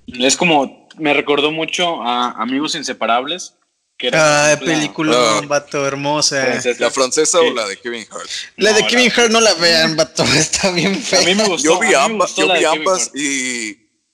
Es 0.08 0.38
como, 0.38 0.88
me 0.98 1.14
recordó 1.14 1.52
mucho 1.52 2.02
a 2.04 2.32
Amigos 2.42 2.76
Inseparables. 2.76 3.56
Que 3.98 4.08
era 4.08 4.52
Ah, 4.52 4.60
película 4.60 5.42
vato, 5.48 5.86
hermosa. 5.88 6.42
francesa. 6.46 6.80
¿La 6.82 6.92
francesa 6.92 7.40
o 7.40 7.54
la 7.54 7.66
de 7.68 7.78
Kevin 7.78 8.06
Hart? 8.12 8.30
La 8.58 8.74
de 8.74 8.82
No, 8.82 8.88
Kevin 8.88 9.08
la- 9.16 9.24
Hart 9.24 9.32
no 9.32 9.40
la 9.40 9.54
vean, 9.54 9.96
vato, 9.96 10.24
está 10.36 10.72
bien 10.72 11.02
fea. 11.02 11.22
A 11.22 11.24
mí 11.24 11.34
me 11.36 11.46
gustó. 11.46 11.64
Yo 11.74 11.80
vi 11.80 11.88
a 11.88 11.90
mí 11.90 11.94
me 11.94 12.14
ambas, 12.14 12.32
gustó 12.36 12.48
yo 12.48 12.54
vi 12.60 12.66
ambas 12.66 13.12
y, 13.16 13.70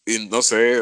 y 0.06 0.28
no 0.30 0.42
sé, 0.44 0.82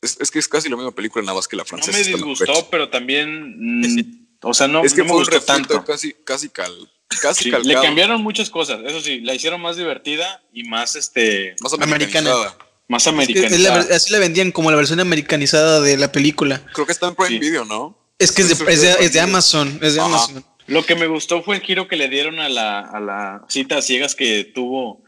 es, 0.00 0.16
es 0.20 0.30
que 0.30 0.38
es 0.38 0.48
casi 0.48 0.70
la 0.70 0.76
misma 0.76 0.92
película, 0.94 1.22
nada 1.22 1.36
más 1.36 1.46
que 1.46 1.56
la 1.56 1.64
No 1.64 1.66
francesa. 1.66 1.92
me 1.92 2.00
está 2.00 2.16
mejor 2.16 2.28
disgustó, 2.30 2.70
pero 2.70 2.88
también. 2.88 3.56
mm, 3.58 4.26
o 4.42 4.54
sea, 4.54 4.66
no, 4.68 4.82
es 4.84 4.94
que 4.94 5.00
no 5.00 5.04
me 5.04 5.10
fue 5.10 5.18
gustó 5.18 5.40
tanto. 5.42 5.84
casi, 5.84 6.14
casi 6.24 6.48
cal, 6.48 6.72
casi 7.20 7.44
Sí, 7.44 7.50
le 7.64 7.74
cambiaron 7.74 8.22
muchas 8.22 8.48
cosas. 8.48 8.80
Eso 8.86 9.02
sí, 9.02 9.20
la 9.20 9.34
hicieron 9.34 9.60
más 9.60 9.76
divertida 9.76 10.42
y 10.54 10.64
más 10.64 10.96
este 10.96 11.56
más 11.60 11.74
Americana. 11.74 12.30
americanizada. 12.30 12.56
más 12.88 13.02
Es 13.02 13.04
que 13.04 13.10
es 13.10 13.14
americanizada. 13.44 13.84
la 13.90 13.94
así 13.96 14.10
la 14.12 14.18
vendían 14.18 14.50
como 14.50 14.70
la 14.70 14.78
versión 14.78 14.98
americanizada 15.00 15.82
de 15.82 15.98
la 15.98 16.10
película. 16.10 16.62
Creo 16.72 16.86
que 16.86 16.92
está 16.92 17.08
en 17.08 17.14
Prime 17.14 17.28
Sí. 17.28 17.38
Video, 17.38 17.66
¿no? 17.66 17.99
Es 18.20 18.30
que 18.32 18.42
es 18.42 18.48
de, 18.48 18.54
Eso 18.54 18.68
es 18.68 18.80
de- 18.82 18.92
fue 18.94 19.04
es 19.06 19.12
de 19.12 19.20
Amazon, 19.20 19.78
es 19.82 19.94
de 19.94 20.00
Ajá. 20.00 20.08
Amazon. 20.08 20.44
Lo 20.66 20.84
que 20.84 20.94
me 20.94 21.08
gustó 21.08 21.42
fue 21.42 21.56
el 21.56 21.62
giro 21.62 21.88
que 21.88 21.96
le 21.96 22.08
dieron 22.08 22.38
a 22.38 22.48
la, 22.48 22.78
a 22.80 23.00
la 23.00 23.42
cita 23.48 23.78
a 23.78 23.82
ciegas 23.82 24.14
que 24.14 24.44
tuvo 24.44 25.02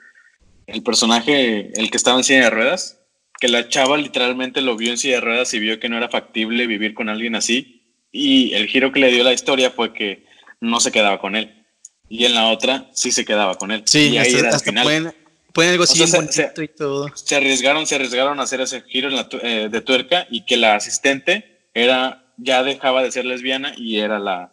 el 0.66 0.82
personaje, 0.82 1.70
el 1.78 1.90
que 1.90 1.97
estaba 1.97 2.18
en 2.18 2.24
silla 2.24 2.44
de 2.44 2.51
ruedas, 2.51 2.98
que 3.39 3.48
la 3.48 3.68
chava 3.68 3.97
literalmente 3.97 4.60
lo 4.60 4.76
vio 4.76 4.90
en 4.90 4.98
silla 4.98 5.16
de 5.16 5.20
ruedas 5.20 5.52
y 5.55 5.60
vio 5.60 5.78
que 5.78 5.89
no 5.89 5.97
era 5.97 6.09
factible 6.09 6.66
vivir 6.66 6.94
con 6.94 7.09
alguien 7.09 7.36
así. 7.36 7.82
Y 8.10 8.55
el 8.55 8.66
giro 8.66 8.93
que 8.93 9.01
le 9.01 9.10
dio 9.12 9.22
la 9.24 9.32
historia 9.32 9.70
fue 9.70 9.93
que 9.93 10.26
no 10.60 10.80
se 10.80 10.90
quedaba 10.90 11.20
con 11.20 11.36
él. 11.36 11.64
Y 12.09 12.24
en 12.24 12.34
la 12.34 12.48
otra 12.48 12.90
sí 12.93 13.10
se 13.12 13.24
quedaba 13.24 13.55
con 13.56 13.70
él. 13.72 13.82
Sí, 13.86 14.09
y 14.10 14.18
ahí 14.18 14.26
hasta, 14.28 14.39
era 14.39 14.48
hasta 14.51 14.70
final. 14.70 14.84
pueden, 14.84 15.14
pueden 15.52 15.72
algo 15.72 15.84
así 15.84 15.98
sea, 16.06 16.28
se- 16.30 16.52
y 16.64 16.68
todo. 16.68 17.10
se 17.14 17.36
arriesgaron, 17.36 17.86
se 17.86 17.94
arriesgaron 17.94 18.39
a 18.40 18.43
hacer 18.43 18.60
ese 18.60 18.82
giro 18.82 19.09
en 19.09 19.16
la 19.16 19.28
tu- 19.28 19.39
eh, 19.43 19.68
de 19.70 19.80
tuerca 19.80 20.26
y 20.30 20.44
que 20.44 20.56
la 20.56 20.74
asistente 20.76 21.60
era 21.74 22.22
ya 22.36 22.62
dejaba 22.62 23.02
de 23.02 23.12
ser 23.12 23.24
lesbiana 23.24 23.72
y 23.76 23.98
era 24.00 24.18
la 24.18 24.52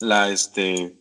la 0.00 0.30
este 0.30 0.94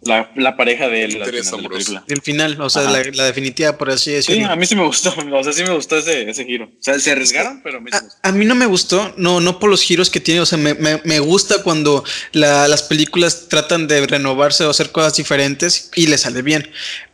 la, 0.00 0.30
la 0.36 0.56
pareja 0.56 0.88
de 0.88 1.08
final 1.08 1.18
la 1.62 1.68
película. 1.68 2.04
El 2.06 2.22
final, 2.22 2.60
o 2.60 2.70
sea, 2.70 2.82
la, 2.84 3.02
la 3.14 3.24
definitiva, 3.24 3.76
por 3.76 3.90
así 3.90 4.10
Sí, 4.10 4.16
decirlo. 4.16 4.46
a 4.46 4.54
mí 4.54 4.64
sí 4.64 4.76
me 4.76 4.84
gustó, 4.84 5.12
o 5.32 5.42
sea, 5.44 5.52
sí 5.52 5.64
me 5.64 5.74
gustó 5.74 5.96
ese, 5.98 6.30
ese 6.30 6.44
giro. 6.44 6.66
O 6.66 6.70
sea, 6.80 6.96
se 7.00 7.10
arriesgaron, 7.10 7.60
pero 7.64 7.78
a 7.78 7.80
mí 7.80 7.90
sí 7.90 7.96
me 7.98 8.04
gustó. 8.04 8.20
A, 8.22 8.28
a 8.28 8.32
mí 8.32 8.44
no 8.44 8.54
me 8.54 8.66
gustó, 8.66 9.12
no, 9.16 9.40
no 9.40 9.58
por 9.58 9.68
los 9.70 9.82
giros 9.82 10.08
que 10.08 10.20
tiene, 10.20 10.40
o 10.40 10.46
sea, 10.46 10.56
me, 10.56 10.74
me- 10.74 11.00
me 11.04 11.18
gusta 11.18 11.64
cuando 11.64 12.04
la- 12.30 12.68
las 12.68 12.84
películas 12.84 13.48
tratan 13.48 13.88
de 13.88 14.06
renovarse 14.06 14.64
o 14.64 14.70
hacer 14.70 14.92
cosas 14.92 15.16
diferentes 15.16 15.90
y 15.96 16.06
le 16.06 16.16
sale 16.16 16.42
bien. 16.42 16.70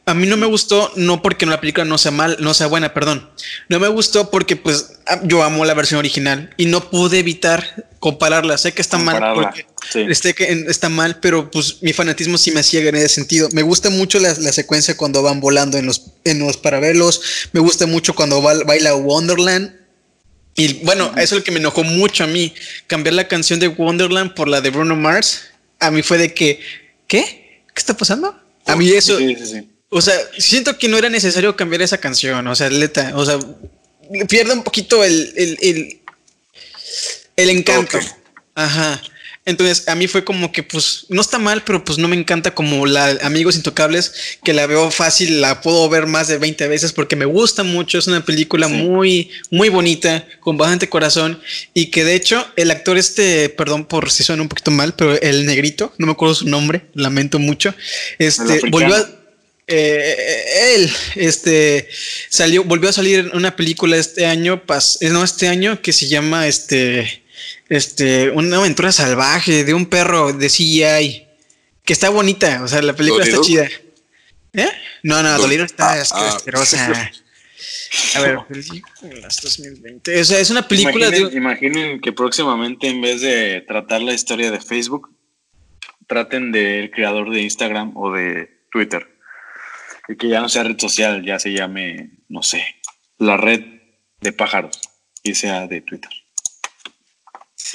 A 0.06 0.12
mí 0.12 0.26
no 0.26 0.36
me 0.36 0.44
gustó, 0.47 0.93
no 0.97 1.22
porque 1.22 1.47
la 1.47 1.60
película 1.60 1.86
no 1.86 1.97
sea 1.97 2.10
mal, 2.10 2.36
no 2.40 2.52
sea 2.52 2.66
buena, 2.66 2.93
perdón. 2.93 3.31
No 3.70 3.81
me 3.81 3.89
gustó 3.89 4.31
porque 4.31 4.55
pues 4.55 4.93
yo 5.22 5.43
amo 5.43 5.64
la 5.64 5.72
versión 5.72 5.98
original 5.98 6.52
y 6.59 6.66
no 6.66 6.90
pude 6.90 7.20
evitar 7.20 7.86
compararla. 8.01 8.59
Sé 8.59 8.72
que 8.72 8.82
está 8.82 8.98
mal, 8.98 9.14
porque 9.35 9.66
sí. 9.90 10.35
que 10.35 10.52
en- 10.52 10.70
está 10.70 10.90
mal, 10.90 11.20
pero 11.20 11.51
pues 11.51 11.78
mi 11.82 11.94
fanatismo 11.94 12.36
sí 12.36 12.51
me 12.51 12.62
ciega 12.62 12.90
en 12.90 12.97
ese 12.97 13.09
sentido. 13.09 13.48
Me 13.52 13.62
gusta 13.62 13.89
mucho 13.89 14.18
la, 14.18 14.35
la 14.35 14.52
secuencia 14.52 14.94
cuando 14.94 15.22
van 15.22 15.40
volando 15.40 15.78
en 15.78 15.86
los, 15.86 16.02
en 16.24 16.39
los 16.40 16.59
parabelos. 16.59 17.22
Me 17.52 17.60
gusta 17.60 17.86
mucho 17.86 18.14
cuando 18.14 18.43
ba- 18.43 18.62
baila 18.66 18.94
Wonderland. 18.94 19.74
Y 20.55 20.85
bueno, 20.85 21.12
eso 21.16 21.35
es 21.35 21.40
lo 21.40 21.44
que 21.44 21.51
me 21.51 21.60
enojó 21.60 21.82
mucho 21.82 22.24
a 22.24 22.26
mí. 22.26 22.52
Cambiar 22.89 23.14
la 23.14 23.26
canción 23.26 23.59
de 23.59 23.68
Wonderland 23.68 24.35
por 24.35 24.48
la 24.48 24.60
de 24.60 24.68
Bruno 24.68 24.97
Mars. 24.97 25.44
A 25.81 25.90
mí 25.90 26.02
fue 26.02 26.18
de 26.18 26.35
que, 26.35 26.60
¿qué? 27.09 27.62
¿Qué 27.74 27.81
está 27.81 27.97
pasando? 27.97 28.39
A 28.66 28.76
mí 28.76 28.89
eso, 28.90 29.16
Sí, 29.18 29.35
sí, 29.36 29.47
sí. 29.47 29.68
O 29.95 30.03
sea, 30.03 30.15
siento 30.39 30.77
que 30.77 30.89
no 30.89 30.99
era 30.99 31.09
necesario 31.09 31.55
cambiar 31.55 31.81
esa 31.81 31.99
canción. 31.99 32.45
O 32.49 32.55
sea, 32.57 32.69
neta, 32.69 33.12
o 33.15 33.25
sea, 33.25 33.39
pierde 34.29 34.53
un 34.53 34.65
poquito 34.65 35.05
el, 35.05 35.33
el, 35.37 35.57
el, 35.62 36.01
el 37.37 37.51
encanto. 37.51 38.01
Ajá. 38.57 39.01
Entonces, 39.47 39.87
a 39.87 39.95
mí 39.95 40.09
fue 40.09 40.25
como 40.25 40.51
que, 40.51 40.65
pues, 40.65 41.07
no 41.11 41.21
está 41.21 41.39
mal, 41.39 41.62
pero 41.62 41.85
pues 41.85 41.99
no 41.99 42.09
me 42.09 42.16
encanta 42.16 42.55
como 42.57 42.87
la 42.87 43.07
Amigos 43.23 43.55
Intocables, 43.55 44.39
que 44.43 44.53
la 44.53 44.66
veo 44.66 44.91
fácil, 44.91 45.41
la 45.41 45.61
puedo 45.61 45.89
ver 45.89 46.07
más 46.07 46.27
de 46.27 46.39
20 46.39 46.66
veces 46.66 46.93
porque 46.93 47.15
me 47.15 47.27
gusta 47.27 47.62
mucho. 47.62 47.97
Es 47.99 48.09
una 48.09 48.25
película 48.25 48.66
Sí. 48.66 48.75
muy, 48.75 49.31
muy 49.53 49.69
bonita, 49.69 50.27
con 50.41 50.57
bastante 50.57 50.89
corazón. 50.89 51.41
Y 51.73 51.93
que 51.93 52.03
de 52.03 52.16
hecho, 52.16 52.45
el 52.57 52.73
actor 52.73 52.99
este, 52.99 53.49
perdón 53.49 53.85
por 53.85 54.11
si 54.11 54.25
suena 54.25 54.43
un 54.43 54.49
poquito 54.49 54.73
mal, 54.73 54.95
pero 54.97 55.21
el 55.21 55.47
negrito, 55.47 55.95
no 55.99 56.07
me 56.07 56.12
acuerdo 56.12 56.35
su 56.35 56.49
nombre, 56.49 56.87
lamento 56.95 57.39
mucho. 57.39 57.73
Este, 58.19 58.59
volvió 58.71 58.97
a, 58.97 59.23
eh, 59.66 60.74
él 60.74 60.91
este 61.16 61.89
salió 62.28 62.65
volvió 62.65 62.91
a 62.91 62.93
salir 62.93 63.20
en 63.20 63.36
una 63.36 63.57
película 63.57 63.97
este 63.97 64.27
año 64.27 64.65
pas, 64.66 64.99
eh, 65.01 65.09
no 65.11 65.24
este 65.24 65.49
año 65.49 65.81
que 65.81 65.93
se 65.93 66.07
llama 66.07 66.47
este 66.47 67.24
este 67.69 68.31
una 68.31 68.59
aventura 68.59 68.93
salvaje 68.93 69.65
de 69.65 69.73
un 69.74 69.86
perro 69.86 70.32
de 70.32 70.49
CGI 70.49 71.27
que 71.85 71.93
está 71.93 72.11
bonita 72.11 72.62
o 72.62 72.69
sea 72.69 72.82
la 72.82 72.95
película 72.95 73.24
está 73.24 73.41
chida 73.41 73.69
¿Eh? 74.53 74.69
no 75.03 75.23
no 75.23 75.28
Dol- 75.31 75.41
Dolittle 75.43 75.66
está 75.66 75.93
Ah, 75.95 76.03
ah. 76.12 76.28
asquerosa 76.36 77.11
a 78.16 78.20
ver 78.20 78.39
películas 78.49 79.41
2020 79.43 80.20
o 80.20 80.24
sea 80.24 80.39
es 80.41 80.51
una 80.51 80.66
película 80.69 81.07
imaginen, 81.09 81.31
de 81.31 81.36
imaginen 81.36 82.01
que 82.01 82.12
próximamente 82.12 82.89
en 82.89 83.01
vez 83.01 83.20
de 83.23 83.65
tratar 83.66 84.03
la 84.03 84.12
historia 84.12 84.51
de 84.51 84.61
Facebook, 84.61 85.11
traten 86.07 86.53
del 86.53 86.91
creador 86.91 87.31
de 87.31 87.41
Instagram 87.43 87.97
o 87.97 88.12
de 88.12 88.51
Twitter. 88.70 89.09
Y 90.09 90.16
que 90.16 90.28
ya 90.28 90.40
no 90.40 90.48
sea 90.48 90.64
red 90.64 90.78
social, 90.78 91.24
ya 91.24 91.39
se 91.39 91.52
llame, 91.52 92.10
no 92.28 92.43
sé, 92.43 92.64
la 93.18 93.36
red 93.36 93.62
de 94.20 94.32
pájaros 94.32 94.81
y 95.22 95.35
sea 95.35 95.66
de 95.66 95.81
Twitter. 95.81 96.10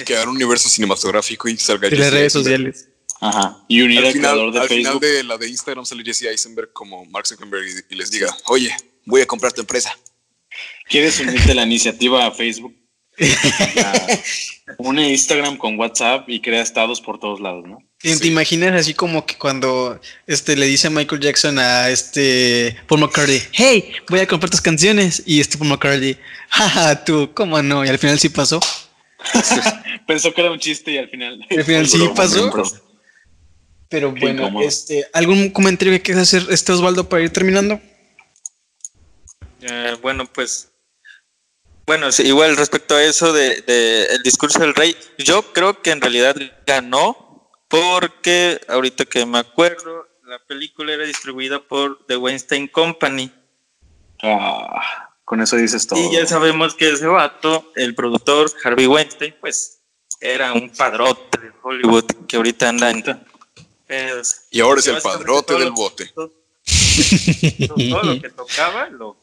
Crear 0.05 0.29
un 0.29 0.35
universo 0.35 0.69
cinematográfico 0.69 1.49
y 1.49 1.57
salga 1.57 1.89
Jesse 1.89 2.11
redes 2.11 2.33
sociales 2.33 2.89
Ajá. 3.21 3.63
Y 3.67 3.81
unir 3.81 3.99
al, 3.99 4.05
Al 4.05 4.13
final, 4.13 4.31
creador 4.31 4.53
de 4.53 4.59
al 4.59 4.67
final 4.69 4.99
de 4.99 5.23
la 5.23 5.37
de 5.37 5.49
Instagram 5.49 5.85
sale 5.85 6.03
Jesse 6.03 6.23
Eisenberg 6.23 6.71
como 6.71 7.05
Mark 7.05 7.27
Zuckerberg 7.27 7.65
y, 7.65 7.93
y 7.93 7.97
les 7.97 8.11
diga, 8.11 8.35
oye, 8.45 8.73
voy 9.05 9.21
a 9.21 9.25
comprar 9.25 9.51
tu 9.51 9.61
empresa. 9.61 9.97
¿Quieres 10.87 11.19
unirte 11.19 11.51
a 11.51 11.55
la 11.55 11.63
iniciativa 11.63 12.25
a 12.25 12.31
Facebook? 12.31 12.75
Ya, 13.75 13.93
une 14.77 15.09
Instagram 15.09 15.57
con 15.57 15.77
WhatsApp 15.77 16.29
y 16.29 16.39
crea 16.39 16.61
estados 16.61 17.01
por 17.01 17.19
todos 17.19 17.41
lados, 17.41 17.65
¿no? 17.67 17.79
¿Te, 18.01 18.15
te 18.15 18.27
imaginas 18.27 18.73
así 18.73 18.93
como 18.93 19.25
que 19.25 19.37
cuando 19.37 19.99
este 20.25 20.55
le 20.55 20.65
dice 20.67 20.89
Michael 20.89 21.19
Jackson 21.19 21.59
a 21.59 21.89
este 21.89 22.77
Paul 22.87 23.01
McCartney, 23.01 23.41
hey, 23.51 23.91
voy 24.07 24.21
a 24.21 24.27
comprar 24.27 24.49
tus 24.49 24.61
canciones? 24.61 25.21
Y 25.25 25.41
este 25.41 25.57
Paul 25.57 25.71
McCartney, 25.71 26.17
jaja, 26.49 27.03
tú, 27.03 27.31
¿cómo 27.33 27.61
no? 27.61 27.83
Y 27.83 27.89
al 27.89 27.99
final 27.99 28.17
sí 28.17 28.29
pasó. 28.29 28.61
Pensó 30.07 30.33
que 30.33 30.41
era 30.41 30.51
un 30.51 30.59
chiste 30.59 30.91
y 30.91 30.97
al 30.97 31.09
final. 31.09 31.45
Al 31.49 31.63
final 31.65 31.87
sí 31.89 32.09
pasó. 32.15 32.63
Pero 33.89 34.11
bueno, 34.11 34.43
incómodo. 34.43 34.65
este, 34.65 35.05
¿algún 35.11 35.49
comentario 35.49 35.93
que 35.93 36.01
quieras 36.01 36.23
hacer, 36.23 36.45
este 36.51 36.71
Osvaldo, 36.71 37.09
para 37.09 37.23
ir 37.23 37.31
terminando? 37.31 37.81
Eh, 39.61 39.97
bueno, 40.01 40.25
pues. 40.25 40.69
Bueno, 41.85 42.11
sí, 42.13 42.23
igual 42.23 42.55
respecto 42.55 42.95
a 42.95 43.03
eso 43.03 43.33
de, 43.33 43.61
de 43.61 44.05
el 44.05 44.23
discurso 44.23 44.59
del 44.59 44.75
rey, 44.75 44.95
yo 45.17 45.51
creo 45.53 45.81
que 45.81 45.89
en 45.89 45.99
realidad 45.99 46.35
ganó 46.65 47.28
porque 47.69 48.59
ahorita 48.67 49.05
que 49.05 49.25
me 49.25 49.37
acuerdo, 49.39 50.07
la 50.23 50.39
película 50.45 50.93
era 50.93 51.05
distribuida 51.05 51.59
por 51.61 52.05
The 52.07 52.17
Weinstein 52.17 52.67
Company. 52.67 53.31
Ah, 54.21 55.09
con 55.23 55.41
eso 55.41 55.55
dices 55.55 55.87
todo. 55.87 55.99
Y 55.99 56.11
ya 56.13 56.25
sabemos 56.25 56.75
que 56.75 56.89
ese 56.89 57.07
vato, 57.07 57.71
el 57.75 57.95
productor 57.95 58.51
Harvey 58.63 58.87
Weinstein, 58.87 59.35
pues 59.39 59.81
era 60.19 60.51
un 60.53 60.69
padrote 60.71 61.37
de 61.39 61.51
Hollywood 61.61 62.05
que 62.27 62.35
ahorita 62.35 62.69
anda 62.69 62.89
en 62.89 63.03
pedos. 63.87 64.41
Y 64.51 64.59
ahora 64.59 64.79
es 64.79 64.87
el 64.87 65.01
padrote 65.01 65.53
del 65.57 65.71
bote. 65.71 66.07
Todo, 66.07 66.31
todo 67.89 68.03
lo 68.03 68.21
que 68.21 68.29
tocaba 68.29 68.89
lo, 68.89 69.15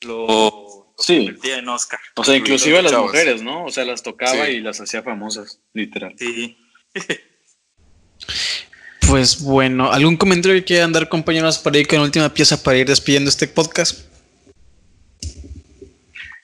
lo, 0.00 0.26
lo 0.26 0.94
Sí. 0.98 1.16
convertía 1.26 1.58
en 1.58 1.68
Oscar. 1.68 2.00
O 2.16 2.24
sea, 2.24 2.36
inclusive 2.36 2.78
a 2.78 2.82
las 2.82 2.92
Chavos. 2.92 3.12
mujeres, 3.12 3.42
¿no? 3.42 3.64
O 3.64 3.70
sea, 3.70 3.84
las 3.84 4.02
tocaba 4.02 4.46
Sí. 4.46 4.52
y 4.52 4.60
las 4.60 4.80
hacía 4.80 5.02
famosas, 5.02 5.60
literal. 5.72 6.14
Sí. 6.18 6.58
Pues 9.10 9.42
bueno, 9.42 9.90
¿algún 9.90 10.16
comentario 10.16 10.56
que 10.58 10.64
quieran 10.64 10.92
dar, 10.92 11.08
compañeros, 11.08 11.58
para 11.58 11.76
ir 11.78 11.88
con 11.88 11.98
la 11.98 12.04
última 12.04 12.32
pieza 12.32 12.62
para 12.62 12.78
ir 12.78 12.86
despidiendo 12.86 13.28
este 13.28 13.48
podcast? 13.48 14.06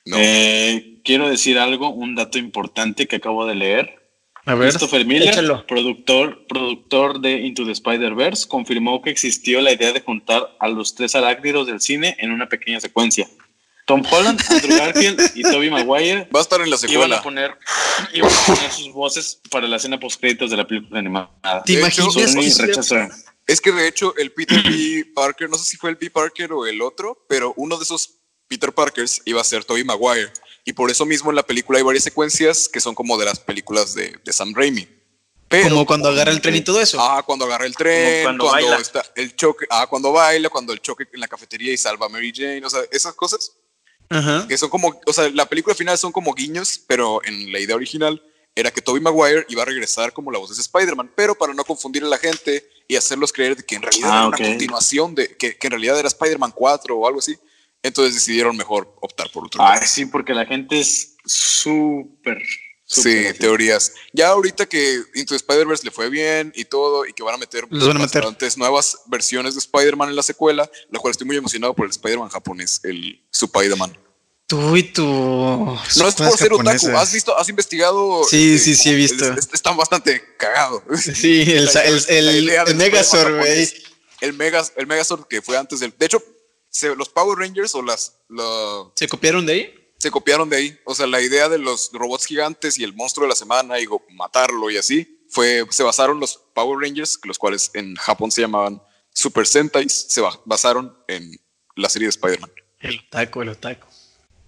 No. 0.04 0.16
Eh, 0.18 0.98
quiero 1.04 1.28
decir 1.28 1.60
algo, 1.60 1.90
un 1.90 2.16
dato 2.16 2.38
importante 2.38 3.06
que 3.06 3.16
acabo 3.16 3.46
de 3.46 3.54
leer. 3.54 3.94
A 4.46 4.56
ver, 4.56 4.70
Christopher 4.70 5.06
Miller, 5.06 5.28
échalo. 5.28 5.64
productor, 5.66 6.44
productor 6.48 7.20
de 7.20 7.38
Into 7.46 7.64
the 7.64 7.70
Spider-Verse, 7.70 8.48
confirmó 8.48 9.00
que 9.00 9.10
existió 9.10 9.60
la 9.60 9.72
idea 9.72 9.92
de 9.92 10.00
juntar 10.00 10.56
a 10.58 10.66
los 10.66 10.96
tres 10.96 11.14
arácnidos 11.14 11.68
del 11.68 11.80
cine 11.80 12.16
en 12.18 12.32
una 12.32 12.48
pequeña 12.48 12.80
secuencia. 12.80 13.28
Tom 13.86 14.02
Holland, 14.10 14.40
Andrew 14.50 14.76
Garfield 14.78 15.30
y 15.34 15.42
Tobey 15.42 15.70
Maguire 15.70 16.28
Va 16.34 16.40
a 16.40 16.42
estar 16.42 16.60
en 16.60 16.68
la 16.68 16.76
iban 16.76 16.90
secuela. 16.90 17.16
a 17.18 17.22
poner, 17.22 17.56
iban 18.12 18.30
a 18.30 18.46
poner 18.46 18.72
sus 18.72 18.92
voces 18.92 19.40
para 19.50 19.66
la 19.68 19.76
escena 19.76 19.98
post 19.98 20.20
créditos 20.20 20.50
de 20.50 20.56
la 20.56 20.66
película 20.66 20.98
animada. 20.98 21.30
¿Te 21.64 21.74
imaginas. 21.74 22.14
Es 23.46 23.60
que 23.60 23.70
de 23.70 23.86
hecho 23.86 24.14
el 24.16 24.32
Peter 24.32 24.60
B. 24.62 25.06
Parker, 25.14 25.48
no 25.48 25.56
sé 25.56 25.64
si 25.64 25.76
fue 25.76 25.90
el 25.90 25.96
B. 25.96 26.10
Parker 26.10 26.52
o 26.52 26.66
el 26.66 26.82
otro, 26.82 27.24
pero 27.28 27.54
uno 27.56 27.76
de 27.78 27.84
esos 27.84 28.14
Peter 28.48 28.72
Parkers 28.72 29.22
iba 29.24 29.40
a 29.40 29.44
ser 29.44 29.64
Tobey 29.64 29.84
Maguire. 29.84 30.32
Y 30.64 30.72
por 30.72 30.90
eso 30.90 31.06
mismo 31.06 31.30
en 31.30 31.36
la 31.36 31.44
película 31.44 31.78
hay 31.78 31.84
varias 31.84 32.02
secuencias 32.02 32.68
que 32.68 32.80
son 32.80 32.94
como 32.96 33.16
de 33.16 33.24
las 33.24 33.38
películas 33.38 33.94
de, 33.94 34.18
de 34.24 34.32
Sam 34.32 34.52
Raimi. 34.52 34.88
Pero, 35.48 35.68
como 35.68 35.86
cuando 35.86 36.08
agarra 36.08 36.32
el 36.32 36.40
tren 36.40 36.56
y 36.56 36.60
todo 36.62 36.80
eso? 36.80 36.98
Ah, 37.00 37.22
cuando 37.24 37.44
agarra 37.44 37.66
el 37.66 37.76
tren, 37.76 38.24
Como 38.24 38.38
cuando, 38.38 38.44
cuando 38.48 38.68
baila. 38.70 38.82
está 38.82 39.04
el 39.14 39.36
choque, 39.36 39.66
ah, 39.70 39.86
cuando 39.88 40.10
baila, 40.10 40.48
cuando 40.48 40.72
el 40.72 40.80
choque 40.80 41.06
en 41.12 41.20
la 41.20 41.28
cafetería 41.28 41.72
y 41.72 41.76
salva 41.76 42.06
a 42.06 42.08
Mary 42.08 42.32
Jane, 42.34 42.64
o 42.64 42.70
sea, 42.70 42.80
esas 42.90 43.14
cosas 43.14 43.52
Ajá. 44.08 44.46
que 44.48 44.56
son 44.56 44.70
como, 44.70 45.00
o 45.04 45.12
sea, 45.12 45.28
la 45.30 45.46
película 45.46 45.74
final 45.74 45.98
son 45.98 46.12
como 46.12 46.32
guiños, 46.34 46.80
pero 46.86 47.24
en 47.24 47.52
la 47.52 47.58
idea 47.58 47.76
original 47.76 48.22
era 48.54 48.70
que 48.70 48.80
Tobey 48.80 49.02
Maguire 49.02 49.44
iba 49.48 49.62
a 49.62 49.66
regresar 49.66 50.12
como 50.12 50.30
la 50.32 50.38
voz 50.38 50.54
de 50.56 50.60
Spider-Man, 50.60 51.12
pero 51.14 51.34
para 51.34 51.52
no 51.52 51.64
confundir 51.64 52.02
a 52.04 52.08
la 52.08 52.16
gente 52.18 52.66
y 52.88 52.96
hacerlos 52.96 53.32
creer 53.32 53.64
que 53.64 53.74
en 53.74 53.82
realidad 53.82 54.10
Ah, 54.10 54.18
era 54.18 54.28
una 54.28 54.38
continuación 54.38 55.14
de 55.14 55.36
que, 55.36 55.56
que 55.56 55.66
en 55.66 55.72
realidad 55.72 55.98
era 55.98 56.08
Spider-Man 56.08 56.52
4 56.54 56.96
o 56.96 57.06
algo 57.06 57.18
así. 57.18 57.36
Entonces 57.82 58.14
decidieron 58.14 58.56
mejor 58.56 58.92
optar 59.00 59.30
por 59.30 59.44
otro. 59.44 59.62
Lado. 59.62 59.80
sí, 59.84 60.06
porque 60.06 60.32
la 60.34 60.46
gente 60.46 60.80
es 60.80 61.16
súper. 61.24 62.42
Sí, 62.86 63.26
teorías. 63.38 63.92
Ya 64.12 64.28
ahorita 64.28 64.66
que 64.66 65.02
Into 65.14 65.34
Spider-Verse 65.34 65.84
le 65.84 65.90
fue 65.90 66.08
bien 66.08 66.52
y 66.56 66.64
todo, 66.64 67.04
y 67.04 67.12
que 67.12 67.22
van 67.22 67.34
a 67.34 67.38
meter 67.38 67.66
Los 67.68 67.86
van 67.88 67.96
a 67.96 68.00
meter. 68.00 68.22
bastantes 68.22 68.56
nuevas 68.56 68.98
versiones 69.06 69.54
de 69.54 69.58
Spider-Man 69.60 70.08
en 70.10 70.16
la 70.16 70.22
secuela, 70.22 70.70
lo 70.90 71.00
cual 71.00 71.10
estoy 71.10 71.26
muy 71.26 71.36
emocionado 71.36 71.74
por 71.74 71.84
el 71.86 71.90
Spider-Man 71.90 72.28
japonés, 72.30 72.80
el 72.84 73.20
Spider-Man. 73.32 73.98
Tú 74.48 74.76
y 74.76 74.84
tu. 74.84 75.02
No 75.04 76.08
es 76.08 76.14
por 76.14 76.38
ser 76.38 76.52
otaku, 76.52 76.88
¿has 76.96 77.12
visto, 77.12 77.36
has 77.36 77.48
investigado? 77.48 78.22
Sí, 78.30 78.54
este, 78.54 78.64
sí, 78.64 78.74
sí, 78.76 78.90
he 78.90 78.94
visto. 78.94 79.24
es- 79.32 79.38
es- 79.46 79.48
Están 79.54 79.76
bastante 79.76 80.22
cagados. 80.38 80.82
Sí, 81.02 81.42
el, 81.50 81.64
La- 81.74 81.82
el, 81.84 82.46
la 82.46 82.62
el, 82.62 82.76
Megazord, 82.76 83.38
güey. 83.38 83.68
El, 84.20 84.32
Megas, 84.34 84.72
el 84.76 84.86
Megazord 84.86 85.26
que 85.26 85.42
fue 85.42 85.56
antes 85.58 85.80
del. 85.80 85.92
De 85.98 86.06
hecho, 86.06 86.22
se- 86.70 86.94
los 86.94 87.08
Power 87.08 87.36
Rangers 87.38 87.74
o 87.74 87.82
las. 87.82 88.18
la- 88.28 88.84
¿Se 88.94 89.08
copiaron 89.08 89.44
de 89.46 89.52
ahí? 89.52 89.74
Se 90.06 90.10
copiaron 90.12 90.48
de 90.48 90.56
ahí. 90.56 90.78
O 90.84 90.94
sea, 90.94 91.06
la 91.06 91.20
idea 91.20 91.48
de 91.48 91.58
los 91.58 91.90
robots 91.92 92.26
gigantes 92.26 92.78
y 92.78 92.84
el 92.84 92.94
monstruo 92.94 93.24
de 93.26 93.30
la 93.30 93.36
semana 93.36 93.80
y 93.80 93.86
matarlo 94.12 94.70
y 94.70 94.76
así, 94.76 95.20
fue, 95.28 95.64
se 95.70 95.82
basaron 95.82 96.20
los 96.20 96.40
Power 96.54 96.78
Rangers, 96.80 97.18
los 97.24 97.38
cuales 97.38 97.70
en 97.74 97.96
Japón 97.96 98.30
se 98.30 98.40
llamaban 98.42 98.80
Super 99.12 99.46
Sentais, 99.46 100.06
se 100.08 100.20
ba- 100.20 100.40
basaron 100.44 100.96
en 101.08 101.32
la 101.74 101.88
serie 101.88 102.06
de 102.06 102.10
Spider-Man. 102.10 102.50
El 102.80 103.00
otaku, 103.00 103.42
el 103.42 103.48
otaku. 103.48 103.86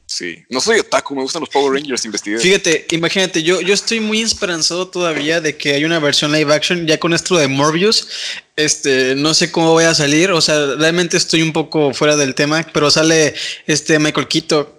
Sí. 0.07 0.43
No 0.49 0.61
soy 0.61 0.79
otaku, 0.79 1.15
me 1.15 1.21
gustan 1.23 1.41
los 1.41 1.51
Power 1.51 1.73
Rangers, 1.75 2.05
investigué. 2.07 2.39
Fíjate, 2.39 2.87
imagínate, 2.93 3.43
yo, 3.43 3.61
yo 3.61 3.75
estoy 3.75 4.01
muy 4.01 4.23
esperanzado 4.23 4.89
todavía 4.89 5.41
de 5.43 5.57
que 5.59 5.75
hay 5.75 5.85
una 5.85 5.99
versión 5.99 6.33
live 6.33 6.55
action 6.55 6.87
ya 6.87 6.99
con 6.99 7.13
esto 7.13 7.37
de 7.37 7.47
Morbius. 7.49 8.09
Este, 8.57 9.15
no 9.17 9.35
sé 9.35 9.53
cómo 9.53 9.73
voy 9.73 9.85
a 9.85 9.95
salir, 9.95 10.31
o 10.31 10.41
sea, 10.41 10.77
realmente 10.77 11.17
estoy 11.19 11.43
un 11.43 11.53
poco 11.53 11.93
fuera 11.93 12.17
del 12.17 12.35
tema, 12.35 12.67
pero 12.73 12.91
sale 12.91 13.35
este 13.67 13.99
Michael 13.99 14.29
Keaton 14.29 14.78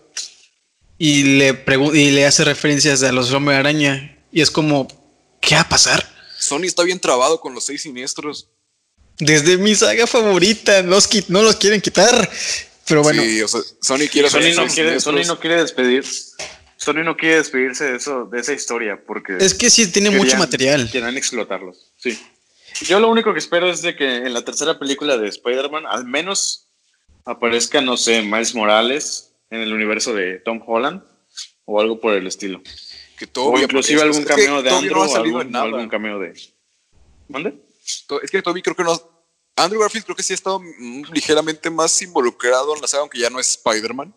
y 1.00 1.24
le 1.24 1.64
y 1.94 2.12
le 2.12 2.26
hace 2.26 2.44
referencias 2.44 3.02
a 3.02 3.12
los 3.14 3.32
Hombre 3.32 3.56
Araña 3.56 4.18
y 4.32 4.42
es 4.42 4.52
como, 4.52 4.88
¿qué 5.42 5.56
va 5.56 5.62
a 5.62 5.70
pasar? 5.70 6.08
Sony 6.38 6.66
está 6.66 6.84
bien 6.84 7.00
trabado 7.00 7.40
con 7.40 7.56
los 7.56 7.66
seis 7.66 7.82
siniestros. 7.82 8.50
Desde 9.18 9.58
mi 9.58 9.76
saga 9.76 10.06
favorita, 10.06 10.82
los 10.82 11.10
no 11.30 11.42
los 11.42 11.56
quieren 11.56 11.82
quitar. 11.82 12.30
Pero 12.86 13.02
bueno, 13.02 13.22
Sí, 13.24 13.42
o 13.42 13.48
sea, 13.48 13.62
Sony 13.82 14.08
quiere 14.12 14.28
hacer 14.28 14.54
Sony 14.54 14.64
no, 14.64 14.74
quiere. 14.74 15.00
Sony 15.00 15.24
no 15.26 15.40
quiere 15.40 15.62
despedir. 15.62 16.06
Sony 16.78 17.04
no 17.04 17.18
quiere 17.18 17.38
despedirse 17.38 17.86
de 17.86 17.98
eso, 17.98 18.26
de 18.26 18.40
esa 18.40 18.54
historia, 18.54 19.02
porque 19.06 19.38
es 19.40 19.54
que 19.54 19.70
sí 19.70 19.88
tiene 19.88 20.10
mucho 20.12 20.38
material. 20.38 20.90
Querían 20.92 21.18
explotarlos. 21.18 21.92
Sí. 21.98 22.18
Yo 22.82 23.00
lo 23.00 23.10
único 23.10 23.34
que 23.34 23.40
espero 23.40 23.70
es 23.70 23.82
de 23.82 23.96
que 23.96 24.18
en 24.18 24.34
la 24.34 24.44
tercera 24.44 24.80
película 24.80 25.18
de 25.18 25.28
Spider-Man 25.28 25.86
al 25.86 26.06
menos 26.06 26.68
aparezca, 27.26 27.82
no 27.82 27.98
sé, 27.98 28.22
Miles 28.22 28.56
Morales 28.56 29.29
en 29.50 29.62
el 29.62 29.74
universo 29.74 30.14
de 30.14 30.40
Tom 30.40 30.62
Holland 30.66 31.02
o 31.66 31.80
algo 31.80 32.00
por 32.00 32.14
el 32.14 32.28
estilo. 32.28 32.62
Que 33.18 33.28
O 33.38 33.58
inclusive 33.60 34.02
algún 34.02 34.22
Es 34.22 34.28
que 34.28 34.34
cameo 34.34 34.62
de 34.64 34.70
Andrew 34.70 34.96
no 34.96 35.04
ha 35.04 35.06
o 35.06 35.10
salido 35.10 35.38
algún, 35.40 35.42
en 35.48 35.52
nada. 35.52 35.66
algún 35.66 35.90
cameo 35.90 36.20
de... 36.20 36.34
¿Mande? 37.28 37.54
Es 38.24 38.32
que 38.32 38.42
Toby 38.42 38.62
creo 38.62 38.76
que 38.76 38.84
no. 38.84 39.00
Andrew 39.56 39.82
Garfield 39.82 40.06
creo 40.06 40.16
que 40.16 40.24
sí 40.24 40.34
ha 40.34 40.36
estado 40.36 40.60
mm, 40.62 41.04
ligeramente 41.14 41.70
más 41.70 42.02
involucrado 42.02 42.74
en 42.76 42.82
la 42.82 42.88
saga, 42.88 43.02
aunque 43.02 43.20
ya 43.20 43.30
no 43.30 43.40
es 43.40 43.50
Spider-Man. 43.50 44.14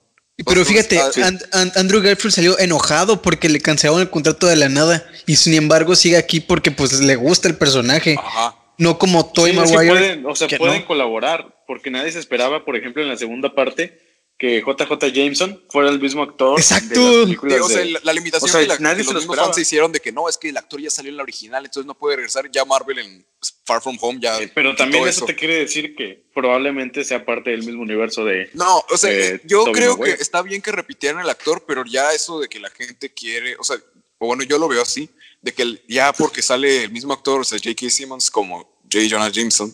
Pero 0.46 0.64
fíjate, 0.64 0.98
ah, 1.00 1.10
sí. 1.12 1.20
And- 1.22 1.42
And- 1.52 1.76
Andrew 1.76 2.00
Garfield 2.00 2.32
salió 2.34 2.58
enojado 2.58 3.20
porque 3.22 3.48
le 3.48 3.60
cancelaron 3.60 4.00
el 4.00 4.10
contrato 4.10 4.46
de 4.46 4.56
la 4.56 4.68
nada 4.68 5.04
y 5.26 5.36
sin 5.36 5.54
embargo 5.54 5.94
sigue 5.94 6.16
aquí 6.16 6.40
porque 6.40 6.70
pues 6.70 7.00
le 7.00 7.16
gusta 7.16 7.48
el 7.48 7.56
personaje, 7.56 8.16
Ajá. 8.18 8.56
no 8.78 8.98
como 8.98 9.30
Toy 9.32 9.52
Sí, 9.52 9.58
es 9.58 9.70
que 9.70 9.76
Maguire. 9.76 9.94
pueden, 9.94 10.26
o 10.26 10.34
sea, 10.36 10.48
pueden 10.58 10.80
no. 10.82 10.86
colaborar, 10.86 11.62
porque 11.66 11.90
nadie 11.90 12.12
se 12.12 12.18
esperaba, 12.18 12.64
por 12.64 12.76
ejemplo, 12.76 13.02
en 13.02 13.08
la 13.08 13.16
segunda 13.16 13.54
parte, 13.54 14.00
que 14.42 14.60
JJ 14.60 15.12
Jameson 15.14 15.62
fuera 15.70 15.88
el 15.88 16.00
mismo 16.00 16.24
actor. 16.24 16.58
Exacto. 16.58 16.94
De 17.00 17.06
las 17.06 17.14
Sí, 17.14 17.22
películas 17.26 17.60
o 17.60 17.68
sea, 17.68 17.78
de- 17.78 17.90
la, 17.92 18.00
la 18.02 18.12
limitación 18.12 18.50
o 18.50 18.52
sea, 18.52 18.60
que, 18.60 18.66
la- 18.66 18.78
nadie 18.80 18.96
que 18.98 19.04
se 19.04 19.12
los 19.14 19.22
lo 19.24 19.30
mismos 19.30 19.36
fans 19.46 19.54
se 19.54 19.62
hicieron 19.62 19.92
de 19.92 20.00
que 20.00 20.10
no, 20.10 20.28
es 20.28 20.36
que 20.36 20.48
el 20.48 20.56
actor 20.56 20.80
ya 20.80 20.90
salió 20.90 21.10
en 21.12 21.16
la 21.16 21.22
original, 21.22 21.64
entonces 21.64 21.86
no 21.86 21.94
puede 21.96 22.16
regresar. 22.16 22.50
Ya 22.50 22.64
Marvel 22.64 22.98
en 22.98 23.24
Far 23.64 23.80
From 23.80 23.96
Home 24.00 24.18
ya. 24.20 24.40
Eh, 24.40 24.50
Pero 24.52 24.74
también 24.74 25.06
eso 25.06 25.24
te 25.26 25.36
quiere 25.36 25.60
decir 25.60 25.94
que 25.94 26.24
probablemente 26.34 27.04
sea 27.04 27.24
parte 27.24 27.50
del 27.50 27.62
mismo 27.62 27.82
universo 27.82 28.24
de... 28.24 28.50
No, 28.54 28.82
o 28.90 28.96
sea, 28.96 29.12
eh, 29.12 29.40
yo 29.44 29.62
creo 29.70 29.92
Maguire. 29.96 30.16
que 30.16 30.22
está 30.24 30.42
bien 30.42 30.60
que 30.60 30.72
repitieran 30.72 31.20
el 31.22 31.30
actor, 31.30 31.62
pero 31.64 31.84
ya 31.86 32.10
eso 32.10 32.40
de 32.40 32.48
que 32.48 32.58
la 32.58 32.70
gente 32.70 33.14
quiere, 33.14 33.54
o 33.58 33.62
sea, 33.62 33.76
o 34.18 34.26
bueno, 34.26 34.42
yo 34.42 34.58
lo 34.58 34.66
veo 34.66 34.82
así, 34.82 35.08
de 35.40 35.54
que 35.54 35.62
el- 35.62 35.82
ya 35.88 36.12
porque 36.12 36.42
sale 36.42 36.82
el 36.84 36.90
mismo 36.90 37.12
actor, 37.12 37.40
o 37.40 37.44
sea, 37.44 37.58
J.K. 37.58 37.88
Simmons 37.90 38.28
como 38.28 38.58
J. 38.92 39.06
Jonah 39.08 39.28
Jameson, 39.30 39.72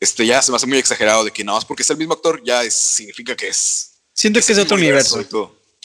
este 0.00 0.24
ya 0.26 0.40
se 0.42 0.50
me 0.50 0.56
hace 0.56 0.66
muy 0.66 0.78
exagerado 0.78 1.24
de 1.24 1.30
que 1.30 1.44
nada 1.44 1.58
más 1.58 1.64
porque 1.64 1.82
es 1.84 1.90
el 1.90 1.96
mismo 1.96 2.14
actor 2.14 2.42
ya 2.42 2.64
es- 2.64 2.74
significa 2.74 3.36
que 3.36 3.48
es. 3.48 3.89
Siento 4.20 4.38
que 4.42 4.52
es 4.52 4.58
otro 4.58 4.76
universo. 4.76 5.18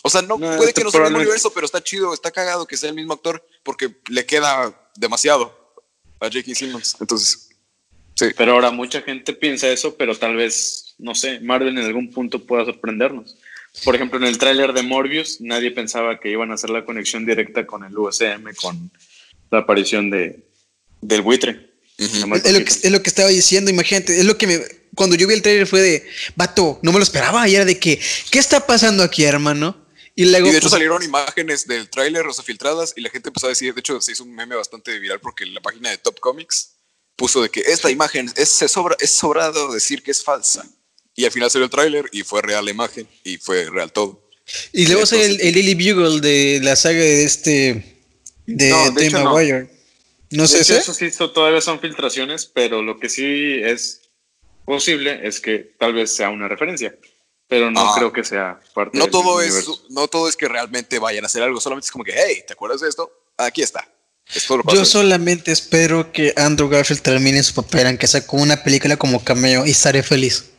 O 0.04 0.10
sea, 0.10 0.22
no, 0.22 0.38
No, 0.38 0.58
puede 0.58 0.74
que 0.74 0.84
no 0.84 0.92
sea 0.92 1.00
el 1.00 1.06
mismo 1.06 1.20
universo, 1.20 1.54
pero 1.54 1.66
está 1.66 1.82
chido, 1.82 2.14
está 2.14 2.32
cagado 2.32 2.68
que 2.68 2.76
sea 2.76 2.90
el 2.90 2.96
mismo 2.96 3.14
actor 3.14 3.42
porque 3.64 3.96
le 4.10 4.26
queda 4.26 4.78
demasiado 4.98 5.74
a 6.20 6.26
J.K. 6.26 6.54
Simmons. 6.54 6.98
Entonces, 7.00 7.48
sí. 8.14 8.26
Pero 8.36 8.52
ahora 8.52 8.72
mucha 8.72 9.02
gente 9.02 9.32
piensa 9.32 9.70
eso, 9.70 9.96
pero 9.96 10.18
tal 10.18 10.36
vez, 10.36 10.96
no 10.98 11.16
sé, 11.16 11.40
Marvel 11.40 11.78
en 11.78 11.86
algún 11.86 12.12
punto 12.12 12.46
pueda 12.46 12.66
sorprendernos. 12.66 13.38
Por 13.86 13.96
ejemplo, 13.96 14.20
en 14.20 14.26
el 14.26 14.38
tráiler 14.38 14.74
de 14.74 14.84
Morbius, 14.84 15.40
nadie 15.40 15.72
pensaba 15.72 16.20
que 16.20 16.30
iban 16.30 16.52
a 16.52 16.56
hacer 16.56 16.72
la 16.72 16.84
conexión 16.84 17.26
directa 17.26 17.66
con 17.66 17.86
el 17.86 17.98
USM, 17.98 18.54
con 18.62 18.92
la 19.50 19.60
aparición 19.60 20.10
de, 20.10 20.46
del 21.00 21.22
buitre. 21.22 21.75
Es 21.98 22.26
lo, 22.26 22.64
que, 22.66 22.72
es 22.72 22.92
lo 22.92 23.02
que 23.02 23.10
estaba 23.10 23.30
diciendo, 23.30 23.72
imagínate, 23.72 24.20
es 24.20 24.26
lo 24.26 24.38
que 24.38 24.48
me... 24.48 24.62
Cuando 24.96 25.16
yo 25.16 25.28
vi 25.28 25.34
el 25.34 25.42
trailer 25.42 25.68
fue 25.68 25.82
de, 25.82 26.08
vato, 26.36 26.80
no 26.82 26.92
me 26.92 27.00
lo 27.00 27.04
esperaba, 27.04 27.48
y 27.48 27.56
era 27.56 27.66
de 27.66 27.80
que, 27.80 28.00
¿qué 28.32 28.40
está 28.40 28.66
pasando 28.66 29.04
aquí, 29.04 29.24
hermano? 29.24 29.86
Y 30.16 30.26
luego... 30.26 30.48
Y 30.48 30.52
de 30.52 30.58
hecho 30.58 30.66
pues, 30.66 30.72
salieron 30.72 31.04
imágenes 31.04 31.68
del 31.68 31.90
tráiler, 31.90 32.26
o 32.26 32.34
sea, 32.34 32.44
filtradas, 32.44 32.94
y 32.96 33.02
la 33.02 33.10
gente 33.10 33.30
empezó 33.30 33.48
a 33.48 33.50
decir, 33.50 33.74
de 33.74 33.80
hecho 33.80 34.00
se 34.02 34.14
hizo 34.14 34.24
un 34.24 34.34
meme 34.34 34.56
bastante 34.56 34.98
viral 35.00 35.20
porque 35.20 35.46
la 35.46 35.62
página 35.62 35.90
de 35.90 35.98
Top 35.98 36.20
Comics 36.20 36.76
puso 37.16 37.42
de 37.42 37.50
que 37.50 37.62
esta 37.62 37.90
imagen 37.92 38.32
es, 38.36 38.50
se 38.50 38.68
sobra, 38.68 38.96
es 39.00 39.12
sobrado 39.12 39.74
decir 39.74 40.04
que 40.04 40.12
es 40.12 40.24
falsa. 40.24 40.66
Y 41.16 41.26
al 41.26 41.32
final 41.32 41.50
salió 41.50 41.66
el 41.66 41.72
tráiler 41.72 42.06
y 42.12 42.24
fue 42.24 42.42
real 42.42 42.66
la 42.66 42.72
imagen 42.72 43.08
y 43.24 43.38
fue 43.38 43.70
real 43.70 43.92
todo. 43.92 44.30
y 44.74 44.86
luego 44.88 45.06
sale 45.06 45.26
el, 45.26 45.54
Lily 45.54 45.76
Bugle 45.76 46.22
de 46.22 46.60
la 46.62 46.76
saga 46.76 47.00
de 47.00 47.24
este... 47.24 48.02
De, 48.46 48.70
No, 48.70 48.92
de 48.92 49.02
de 49.02 49.08
hecho, 49.08 49.20
no. 49.20 49.34
Maguire. 49.34 49.75
No, 50.36 50.48
sé 50.48 50.62
ese. 50.62 50.78
eso 50.78 50.94
sí, 50.94 51.10
todavía 51.12 51.62
son 51.62 51.80
filtraciones, 51.80 52.46
pero 52.46 52.82
lo 52.82 53.00
que 53.00 53.10
sí 53.10 53.60
es 53.64 54.02
posible 54.66 55.28
es 55.28 55.40
que 55.40 55.60
tal 55.78 55.94
vez 55.94 56.14
sea 56.16 56.30
una 56.30 56.48
referencia, 56.48 56.96
pero 57.48 57.72
no 57.72 57.82
Ajá. 57.82 58.00
creo 58.00 58.14
que 58.14 58.24
sea 58.24 58.60
parte 58.74 58.98
No 58.98 59.06
del 59.06 59.12
todo, 59.12 59.42
es, 59.42 59.68
no 59.90 60.08
todo 60.08 60.28
es 60.28 60.36
que 60.36 60.48
realmente 60.48 61.00
vayan 61.00 61.24
a 61.24 61.28
hacer 61.28 61.44
algo, 61.44 61.60
solamente 61.62 61.86
es 61.86 61.92
como 61.92 62.04
que, 62.04 62.14
hey, 62.16 62.44
¿te 62.46 62.54
acuerdas 62.54 62.82
de 62.82 62.90
esto? 62.90 63.12
Aquí 63.38 63.62
está. 63.62 63.88
Es 64.34 64.48
todo 64.48 64.58
lo 64.58 64.64
que 64.64 64.76
Yo 64.76 64.86
solamente 64.86 65.52
espero 65.52 66.12
que 66.12 66.34
Andrew 66.36 66.68
Garfield 66.68 67.02
termine 67.02 67.44
su 67.44 67.54
papel, 67.54 67.88
aunque 67.88 68.08
sea 68.08 68.26
con 68.26 68.42
una 68.42 68.64
película 68.64 68.98
como 68.98 69.24
cameo, 69.24 69.66
y 69.66 69.72
estaré 69.72 70.02
feliz. 70.02 70.52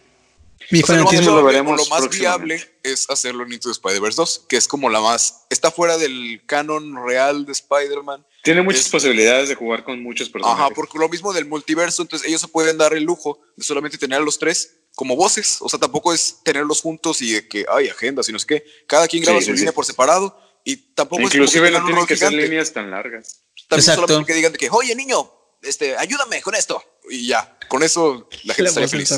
Mi 0.70 0.82
O 0.82 0.86
sea, 0.86 0.96
lo 0.96 1.10
lo 1.10 1.44
veremos 1.44 1.76
lo 1.76 1.86
más 1.86 2.08
viable 2.08 2.60
es 2.82 3.08
hacerlo 3.08 3.44
en 3.44 3.52
Into 3.52 3.68
the 3.68 3.72
Spider-Verse 3.72 4.16
2, 4.16 4.46
que 4.48 4.56
es 4.56 4.66
como 4.66 4.90
la 4.90 5.00
más. 5.00 5.44
Está 5.48 5.70
fuera 5.70 5.96
del 5.96 6.42
canon 6.46 7.06
real 7.06 7.46
de 7.46 7.52
Spider-Man. 7.52 8.24
Tiene 8.46 8.62
muchas 8.62 8.86
es- 8.86 8.88
posibilidades 8.88 9.48
de 9.50 9.54
jugar 9.54 9.84
con 9.84 10.02
muchos 10.02 10.30
personajes. 10.30 10.64
Ajá, 10.64 10.74
porque 10.74 10.98
lo 10.98 11.08
mismo 11.08 11.32
del 11.34 11.44
multiverso, 11.44 12.00
entonces 12.02 12.26
ellos 12.26 12.40
se 12.40 12.48
pueden 12.48 12.78
dar 12.78 12.94
el 12.94 13.02
lujo 13.04 13.38
de 13.56 13.64
solamente 13.64 13.98
tener 13.98 14.18
a 14.20 14.24
los 14.24 14.38
tres 14.38 14.76
como 14.94 15.14
voces. 15.16 15.58
O 15.60 15.68
sea, 15.68 15.78
tampoco 15.78 16.14
es 16.14 16.38
tenerlos 16.42 16.80
juntos 16.80 17.20
y 17.20 17.32
de 17.34 17.46
que 17.48 17.66
hay 17.68 17.88
agenda, 17.88 18.22
sino 18.22 18.38
es 18.38 18.46
que 18.46 18.64
cada 18.86 19.06
quien 19.08 19.22
graba 19.22 19.40
Sí, 19.40 19.46
su 19.46 19.50
sí, 19.52 19.56
línea 19.58 19.72
sí. 19.72 19.74
por 19.74 19.84
separado 19.84 20.40
y 20.64 20.76
tampoco 20.94 21.22
Inclusive 21.22 21.68
es 21.68 21.74
como 21.74 21.90
no 21.90 22.06
que 22.06 22.16
tienen 22.16 22.30
que 22.32 22.38
ser 22.40 22.50
líneas 22.50 22.72
tan 22.72 22.90
largas. 22.90 23.42
También 23.68 23.80
Exacto. 23.80 24.06
solamente 24.06 24.32
que 24.32 24.36
digan 24.36 24.52
de 24.52 24.58
que, 24.58 24.68
oye, 24.70 24.94
niño, 24.94 25.30
este, 25.62 25.96
ayúdame 25.96 26.40
con 26.40 26.54
esto. 26.54 26.82
Y 27.10 27.26
ya, 27.28 27.58
con 27.68 27.82
eso 27.82 28.28
la 28.44 28.54
gente 28.54 28.80
voz 28.80 28.90
feliz. 28.90 29.12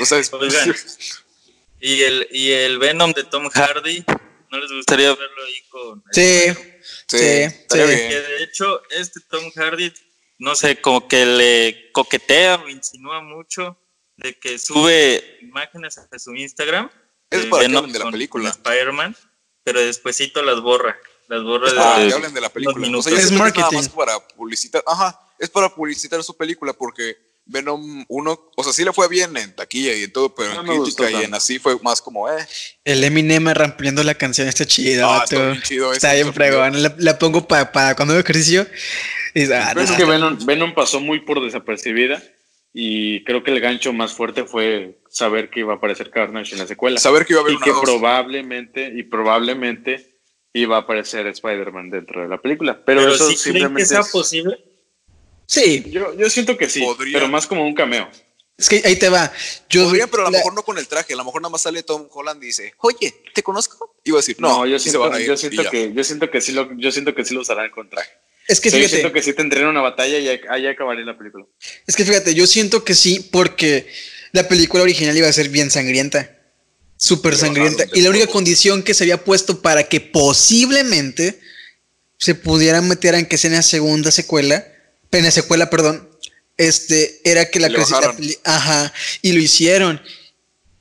O 0.00 0.06
sea, 0.06 0.18
es- 0.18 0.32
Oigan. 0.32 0.74
Y 1.80 2.00
el, 2.02 2.28
y 2.30 2.50
el 2.52 2.78
Venom 2.78 3.12
de 3.12 3.24
Tom 3.24 3.48
Hardy, 3.50 4.04
¿no 4.50 4.58
les 4.58 4.70
gustaría 4.72 5.10
verlo 5.10 5.44
ahí 5.46 5.54
con... 5.68 6.02
Sí, 6.12 6.40
sí, 6.54 6.58
sí, 7.08 7.18
sí. 7.18 7.54
Que 7.68 7.78
de 7.78 8.42
hecho, 8.42 8.82
este 8.90 9.20
Tom 9.28 9.50
Hardy, 9.54 9.92
no 10.38 10.54
sé, 10.56 10.80
como 10.80 11.06
que 11.08 11.24
le 11.26 11.90
coquetea 11.92 12.56
o 12.56 12.68
insinúa 12.68 13.20
mucho 13.20 13.78
de 14.16 14.38
que 14.38 14.58
sube 14.58 15.38
imágenes 15.42 15.98
a 15.98 16.18
su 16.18 16.34
Instagram. 16.34 16.90
Es 17.30 17.42
de 17.44 17.48
para 17.48 17.62
que 17.62 17.68
Venom 17.68 17.78
hablen 17.84 17.92
de 17.92 17.98
la 17.98 18.10
película. 18.10 18.50
Spider-Man, 18.50 19.16
pero 19.64 19.80
despuesito 19.80 20.42
las 20.42 20.60
borra. 20.60 20.96
Las 21.28 21.42
borra 21.42 21.66
Es 21.66 21.72
de, 21.72 21.78
para 21.78 21.98
de- 22.00 22.08
que 22.08 22.14
hablen 22.14 22.34
de 22.34 22.40
la 22.40 22.48
película. 22.50 22.76
O 22.76 22.80
minutos. 22.80 23.06
sea, 23.06 23.14
Es 23.18 23.26
que 23.28 23.32
nada 23.32 23.44
marketing. 23.44 23.76
más 23.76 23.88
para 23.88 24.28
publicitar. 24.28 24.84
Ajá, 24.86 25.18
es 25.38 25.48
para 25.50 25.74
publicitar 25.74 26.22
su 26.22 26.36
película 26.36 26.72
porque 26.72 27.16
Venom 27.46 28.04
1, 28.08 28.50
o 28.56 28.64
sea, 28.64 28.72
sí 28.72 28.84
le 28.84 28.92
fue 28.92 29.06
bien 29.08 29.36
en 29.36 29.54
taquilla 29.54 29.94
y 29.94 30.04
en 30.04 30.12
todo, 30.12 30.34
pero 30.34 30.54
No 30.62 30.72
en 30.72 30.82
crítica 30.82 31.10
y 31.10 31.24
en 31.24 31.34
así 31.34 31.58
fue 31.58 31.76
más 31.82 32.00
como, 32.00 32.28
eh. 32.30 32.46
El 32.84 33.04
Eminem 33.04 33.48
rampliendo 33.48 34.02
la 34.02 34.14
canción 34.14 34.48
está 34.48 34.64
chido, 34.64 35.08
Ah, 35.10 35.22
está 35.24 35.50
bien 35.50 35.62
chido 35.62 35.92
Está 35.92 36.14
bien 36.14 36.32
fregón. 36.32 36.82
La, 36.82 36.94
la 36.98 37.18
pongo 37.18 37.46
para 37.46 37.94
cuando 37.96 38.14
hago 38.14 38.20
ejercicio. 38.22 38.66
Y, 39.34 39.50
ah, 39.52 39.74
es 39.76 39.90
que 39.92 40.04
Venom, 40.04 40.38
Venom 40.46 40.74
pasó 40.74 41.00
muy 41.00 41.20
por 41.20 41.42
desapercibida 41.44 42.22
y 42.72 43.22
creo 43.24 43.44
que 43.44 43.50
el 43.50 43.60
gancho 43.60 43.92
más 43.92 44.14
fuerte 44.14 44.44
fue 44.44 45.00
saber 45.10 45.50
que 45.50 45.60
iba 45.60 45.74
a 45.74 45.76
aparecer 45.76 46.10
Carnage 46.10 46.52
en 46.54 46.60
la 46.60 46.66
secuela. 46.66 46.98
Saber 46.98 47.26
que 47.26 47.34
iba 47.34 47.40
a 47.40 47.42
haber 47.44 47.52
y 47.52 47.56
una 47.56 47.64
que 47.64 47.70
dos. 47.72 47.80
probablemente 47.82 48.90
y 48.96 49.02
probablemente 49.02 50.18
iba 50.52 50.76
a 50.76 50.80
aparecer 50.80 51.26
Spider-Man 51.26 51.90
dentro 51.90 52.22
de 52.22 52.28
la 52.28 52.40
película. 52.40 52.82
Pero, 52.86 53.00
Pero 53.02 53.14
eso 53.14 53.28
si 53.28 53.34
creen 53.34 53.36
que 53.36 53.42
simplemente 53.42 53.86
sea 53.86 54.00
es- 54.00 54.08
posible, 54.10 54.58
Sí, 55.46 55.84
yo, 55.90 56.16
yo 56.18 56.30
siento 56.30 56.56
que 56.56 56.68
sí, 56.68 56.80
Podría. 56.80 57.18
pero 57.18 57.28
más 57.28 57.46
como 57.46 57.66
un 57.66 57.74
cameo. 57.74 58.08
es 58.56 58.68
que 58.68 58.82
ahí 58.84 58.96
te 58.96 59.08
va. 59.08 59.32
Yo, 59.68 59.84
Podría, 59.84 60.06
pero 60.06 60.22
a 60.22 60.26
lo 60.26 60.32
la- 60.32 60.38
mejor 60.38 60.54
no 60.54 60.62
con 60.64 60.78
el 60.78 60.86
traje. 60.88 61.12
A 61.12 61.16
lo 61.16 61.24
mejor 61.24 61.42
nada 61.42 61.50
más 61.50 61.62
sale 61.62 61.82
Tom 61.82 62.06
Holland 62.10 62.42
y 62.42 62.46
dice, 62.46 62.72
oye, 62.78 63.14
¿te 63.34 63.42
conozco? 63.42 63.96
Iba 64.04 64.18
a 64.18 64.20
decir, 64.20 64.36
no, 64.40 64.48
No, 64.48 64.66
yo 64.66 64.76
y 64.76 64.78
se 64.78 64.90
siento, 64.90 65.18
ir, 65.18 65.26
yo 65.26 65.32
y 65.34 65.36
siento 65.36 65.70
que 65.70 65.92
yo 65.94 66.04
siento 66.04 66.30
que 66.30 66.40
sí 66.40 66.52
lo 66.52 66.70
yo 66.76 66.90
siento 66.92 67.14
que 67.14 67.24
sí 67.24 67.34
lo 67.34 67.40
usarán 67.40 67.70
con 67.70 67.88
traje. 67.90 68.10
Es 68.46 68.60
que 68.60 68.70
Sí, 68.70 68.76
yo 68.76 68.80
fíjate. 68.84 68.96
siento 68.96 69.12
que 69.12 69.22
sí 69.22 69.32
tendrían 69.32 69.68
una 69.68 69.80
batalla 69.80 70.18
y 70.18 70.28
ahí 70.28 70.66
acabaría 70.66 71.04
la 71.04 71.16
película. 71.16 71.46
Es 71.86 71.96
que 71.96 72.04
fíjate, 72.04 72.34
yo 72.34 72.46
siento 72.46 72.84
que 72.84 72.94
sí, 72.94 73.26
porque 73.32 73.86
la 74.32 74.46
película 74.48 74.82
original 74.82 75.16
iba 75.16 75.28
a 75.28 75.32
ser 75.32 75.48
bien 75.48 75.70
sangrienta. 75.70 76.30
Súper 76.96 77.36
sangrienta. 77.36 77.84
Y 77.92 78.02
la 78.02 78.10
única 78.10 78.26
condición 78.28 78.82
que 78.82 78.94
se 78.94 79.04
había 79.04 79.22
puesto 79.24 79.60
para 79.62 79.84
que 79.84 80.00
posiblemente 80.00 81.40
se 82.18 82.34
pudiera 82.34 82.80
meter 82.82 83.14
aunque 83.14 83.36
sea 83.38 83.48
en 83.50 83.56
la 83.56 83.62
segunda 83.62 84.10
secuela, 84.10 84.66
en 85.10 85.24
la 85.24 85.30
secuela, 85.30 85.70
perdón, 85.70 86.08
este, 86.56 87.20
era 87.24 87.50
que 87.50 87.60
la, 87.60 87.68
la 87.68 87.84
ajá, 88.44 88.92
y 89.22 89.32
lo 89.32 89.40
hicieron. 89.40 90.00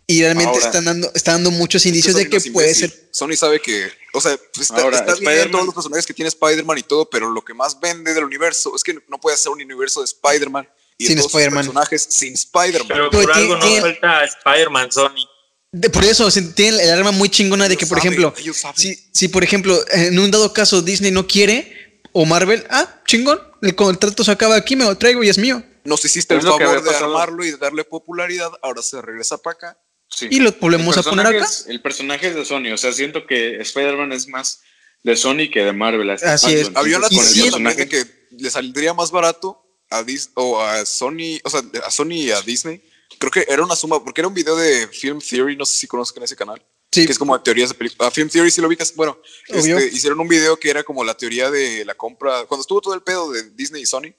Y 0.05 0.21
realmente 0.21 0.49
Ahora- 0.51 0.65
están 0.65 0.85
dando, 0.85 1.11
está 1.15 1.31
dando 1.31 1.49
muchos 1.51 1.85
indicios 1.85 2.13
Sony 2.13 2.19
de 2.23 2.29
que 2.29 2.41
puede 2.51 2.67
imbécil. 2.67 2.89
ser. 2.91 3.09
Sony 3.11 3.35
sabe 3.37 3.61
que, 3.61 3.89
o 4.13 4.19
sea, 4.19 4.37
pues 4.53 4.69
está, 4.69 4.81
Ahora, 4.81 4.97
está 4.99 5.13
bien 5.13 5.23
Spider-Man- 5.29 5.51
todos 5.51 5.65
los 5.65 5.73
personajes 5.75 6.05
que 6.05 6.13
tiene 6.13 6.27
Spider-Man 6.29 6.77
y 6.79 6.83
todo, 6.83 7.09
pero 7.09 7.29
lo 7.29 7.43
que 7.43 7.53
más 7.53 7.79
vende 7.79 8.13
del 8.13 8.23
universo 8.25 8.75
es 8.75 8.83
que 8.83 8.97
no 9.07 9.19
puede 9.19 9.37
ser 9.37 9.51
un 9.53 9.61
universo 9.61 10.01
de 10.01 10.05
Spider-Man 10.05 10.67
y 10.97 11.07
Sin 11.07 11.19
Spider-Man. 11.19 11.63
personajes 11.65 12.05
sin 12.09 12.33
Spider-Man. 12.33 12.87
pero 12.87 13.09
Pero 13.09 13.23
por 13.23 13.31
algo 13.33 13.55
no 13.55 13.61
tiene- 13.65 13.81
falta 13.81 14.25
Spider-Man 14.25 14.91
Sony. 14.91 15.25
De- 15.71 15.89
por 15.89 16.03
eso, 16.03 16.29
tienen 16.53 16.79
el 16.81 16.91
arma 16.91 17.11
muy 17.11 17.29
chingona 17.29 17.67
de 17.67 17.73
Ellos 17.73 17.79
que, 17.79 17.87
por 17.87 17.97
saben, 17.99 18.13
ejemplo, 18.13 18.35
si, 18.75 19.07
si 19.11 19.27
por 19.29 19.43
ejemplo, 19.43 19.83
en 19.91 20.19
un 20.19 20.29
dado 20.29 20.53
caso 20.53 20.81
Disney 20.83 21.11
no 21.11 21.25
quiere, 21.27 21.82
o 22.13 22.25
Marvel, 22.25 22.65
ah, 22.69 23.01
chingón, 23.05 23.39
el 23.61 23.75
contrato 23.75 24.23
se 24.23 24.31
acaba 24.31 24.55
aquí, 24.55 24.75
me 24.75 24.85
lo 24.85 24.97
traigo 24.97 25.23
y 25.23 25.29
es 25.29 25.37
mío. 25.37 25.61
Nos 25.83 26.03
hiciste 26.05 26.33
el 26.35 26.41
favor 26.41 26.81
de 26.81 26.95
armarlo 26.95 27.43
y 27.43 27.51
de 27.51 27.57
darle 27.57 27.83
popularidad, 27.83 28.51
ahora 28.61 28.81
se 28.81 29.01
regresa 29.01 29.37
para 29.37 29.53
acá. 29.55 29.79
Sí. 30.09 30.27
Y 30.31 30.39
lo 30.39 30.51
volvemos 30.53 30.95
El 30.95 31.01
a 31.01 31.03
poner 31.09 31.27
acá. 31.27 31.43
es- 31.43 31.65
El 31.67 31.81
personaje 31.81 32.27
es 32.29 32.35
de 32.35 32.45
Sony, 32.45 32.71
o 32.73 32.77
sea, 32.77 32.93
siento 32.93 33.25
que 33.25 33.57
Spider-Man 33.61 34.11
es 34.13 34.27
más 34.27 34.61
de 35.03 35.15
Sony 35.17 35.49
que 35.51 35.61
de 35.63 35.73
Marvel. 35.73 36.09
Así 36.11 36.53
es. 36.53 36.71
Había 36.75 36.97
una 36.99 37.09
teoría 37.09 37.51
también 37.51 37.75
de 37.77 37.89
que 37.89 38.05
le 38.31 38.49
saldría 38.49 38.93
más 38.93 39.11
barato 39.11 39.59
a 39.89 40.03
Dis 40.03 40.29
o 40.35 40.61
a 40.61 40.85
Sony, 40.85 41.39
o 41.43 41.49
sea, 41.49 41.61
a 41.85 41.91
Sony 41.91 42.11
y 42.13 42.31
a 42.31 42.41
Disney. 42.41 42.81
Creo 43.19 43.31
que 43.31 43.45
era 43.47 43.63
una 43.63 43.75
suma, 43.75 44.03
porque 44.03 44.21
era 44.21 44.27
un 44.27 44.33
video 44.33 44.55
de 44.55 44.87
Film 44.87 45.19
Theory, 45.19 45.55
no 45.55 45.65
sé 45.65 45.77
si 45.77 45.87
conozcan 45.87 46.23
ese 46.23 46.35
canal. 46.35 46.63
Sí. 46.93 47.05
Que 47.05 47.11
es 47.11 47.17
como 47.19 47.39
teorías 47.41 47.69
de 47.69 47.75
películas. 47.75 48.07
A 48.07 48.11
Film 48.11 48.29
Theory 48.29 48.51
si 48.51 48.61
lo 48.61 48.67
ubicas. 48.67 48.93
Bueno, 48.95 49.17
este, 49.47 49.87
hicieron 49.87 50.19
un 50.19 50.27
video 50.27 50.57
que 50.57 50.69
era 50.69 50.83
como 50.83 51.03
la 51.03 51.15
teoría 51.15 51.49
de 51.51 51.83
la 51.85 51.95
compra. 51.95 52.45
Cuando 52.45 52.61
estuvo 52.61 52.81
todo 52.81 52.93
el 52.93 53.01
pedo 53.01 53.31
de 53.31 53.49
Disney 53.51 53.81
y 53.83 53.85
Sony, 53.85 54.13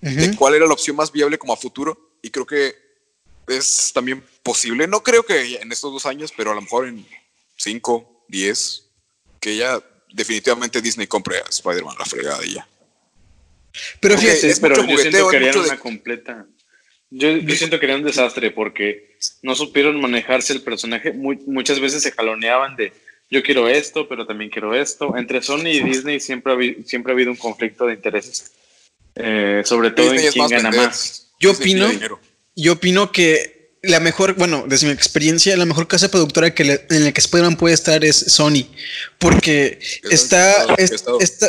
de 0.00 0.36
cuál 0.36 0.54
era 0.54 0.66
la 0.66 0.72
opción 0.72 0.94
más 0.96 1.10
viable 1.10 1.38
como 1.38 1.52
a 1.52 1.56
futuro. 1.56 2.16
Y 2.22 2.30
creo 2.30 2.46
que 2.46 2.74
es 3.48 3.90
también 3.94 4.24
posible. 4.42 4.86
No 4.86 5.02
creo 5.02 5.22
que 5.24 5.56
en 5.56 5.72
estos 5.72 5.92
dos 5.92 6.06
años, 6.06 6.32
pero 6.36 6.50
a 6.52 6.54
lo 6.54 6.60
mejor 6.62 6.86
en 6.88 7.06
cinco, 7.56 8.24
diez, 8.28 8.84
que 9.40 9.56
ya 9.56 9.82
definitivamente 10.12 10.80
Disney 10.82 11.06
compre 11.06 11.38
a 11.38 11.44
Spider-Man 11.48 11.96
la 11.98 12.04
fregada 12.04 12.44
y 12.44 12.54
ya. 12.54 12.68
Pero 14.00 14.18
fíjate, 14.18 14.40
Sí, 14.40 14.46
es 14.48 14.60
pero 14.60 14.76
mucho 14.82 14.88
yo 14.90 14.98
siento 14.98 15.18
jugueteo, 15.24 15.30
que 15.30 15.36
es 15.36 15.40
harían 15.40 15.56
mucho 15.56 15.62
de- 15.62 15.68
una 15.70 15.80
completa. 15.80 16.46
Yo, 17.10 17.36
yo 17.36 17.54
siento 17.56 17.78
que 17.80 17.86
era 17.86 17.96
un 17.96 18.02
desastre 18.04 18.50
porque 18.50 19.16
no 19.42 19.54
supieron 19.54 20.00
manejarse 20.00 20.52
el 20.52 20.62
personaje. 20.62 21.12
Muy- 21.12 21.38
muchas 21.46 21.80
veces 21.80 22.02
se 22.02 22.12
jaloneaban 22.12 22.76
de 22.76 22.92
yo 23.30 23.42
quiero 23.42 23.68
esto, 23.68 24.08
pero 24.08 24.26
también 24.26 24.50
quiero 24.50 24.74
esto. 24.74 25.16
Entre 25.16 25.42
Sony 25.42 25.66
y 25.68 25.82
Disney 25.82 26.20
siempre 26.20 26.52
ha, 26.52 26.56
habi- 26.56 26.84
siempre 26.86 27.12
ha 27.12 27.14
habido 27.14 27.30
un 27.30 27.36
conflicto 27.36 27.86
de 27.86 27.94
intereses. 27.94 28.52
Eh, 29.14 29.62
sobre 29.64 29.90
todo 29.90 30.10
Disney 30.12 30.26
en 30.26 30.32
quién 30.32 30.42
más 30.44 30.50
gana 30.50 30.70
vender. 30.70 30.86
más. 30.88 31.30
Yo 31.40 31.50
Disney 31.50 31.74
opino- 31.74 31.90
dinero. 31.90 32.20
yo 32.56 32.72
opino 32.74 33.10
que 33.12 33.76
la 33.82 34.00
mejor, 34.00 34.34
bueno, 34.34 34.64
desde 34.66 34.86
mi 34.86 34.92
experiencia, 34.92 35.56
la 35.56 35.64
mejor 35.66 35.86
casa 35.88 36.10
productora 36.10 36.54
que 36.54 36.64
le- 36.64 36.86
en 36.90 37.04
la 37.04 37.12
que 37.12 37.20
Spider-Man 37.20 37.56
puede 37.56 37.74
estar 37.74 38.04
es 38.04 38.16
Sony. 38.16 38.66
Porque 39.18 39.78
Es 39.80 40.00
está, 40.12 40.74
es- 40.76 40.92
está, 41.20 41.48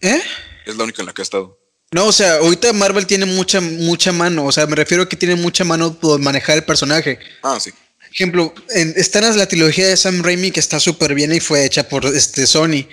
¿eh? 0.00 0.20
Es 0.66 0.76
la 0.76 0.84
única 0.84 1.02
en 1.02 1.06
la 1.06 1.12
que 1.14 1.22
ha 1.22 1.24
estado. 1.24 1.58
No, 1.92 2.06
o 2.06 2.12
sea, 2.12 2.34
ahorita 2.36 2.72
Marvel 2.74 3.06
tiene 3.06 3.24
mucha, 3.26 3.60
mucha 3.60 4.12
mano. 4.12 4.44
O 4.44 4.52
sea, 4.52 4.66
me 4.66 4.76
refiero 4.76 5.04
a 5.04 5.08
que 5.08 5.16
tiene 5.16 5.36
mucha 5.36 5.64
mano 5.64 5.98
por 5.98 6.20
manejar 6.20 6.56
el 6.58 6.64
personaje. 6.64 7.18
Ah, 7.42 7.58
sí. 7.60 7.72
ejemplo, 8.12 8.54
en, 8.70 8.92
está 8.96 9.20
la 9.20 9.46
trilogía 9.48 9.86
de 9.88 9.96
Sam 9.96 10.22
Raimi 10.22 10.50
que 10.50 10.60
está 10.60 10.80
súper 10.80 11.14
bien 11.14 11.32
y 11.34 11.40
fue 11.40 11.64
hecha 11.64 11.88
por 11.88 12.04
este 12.06 12.46
Sony. 12.46 12.86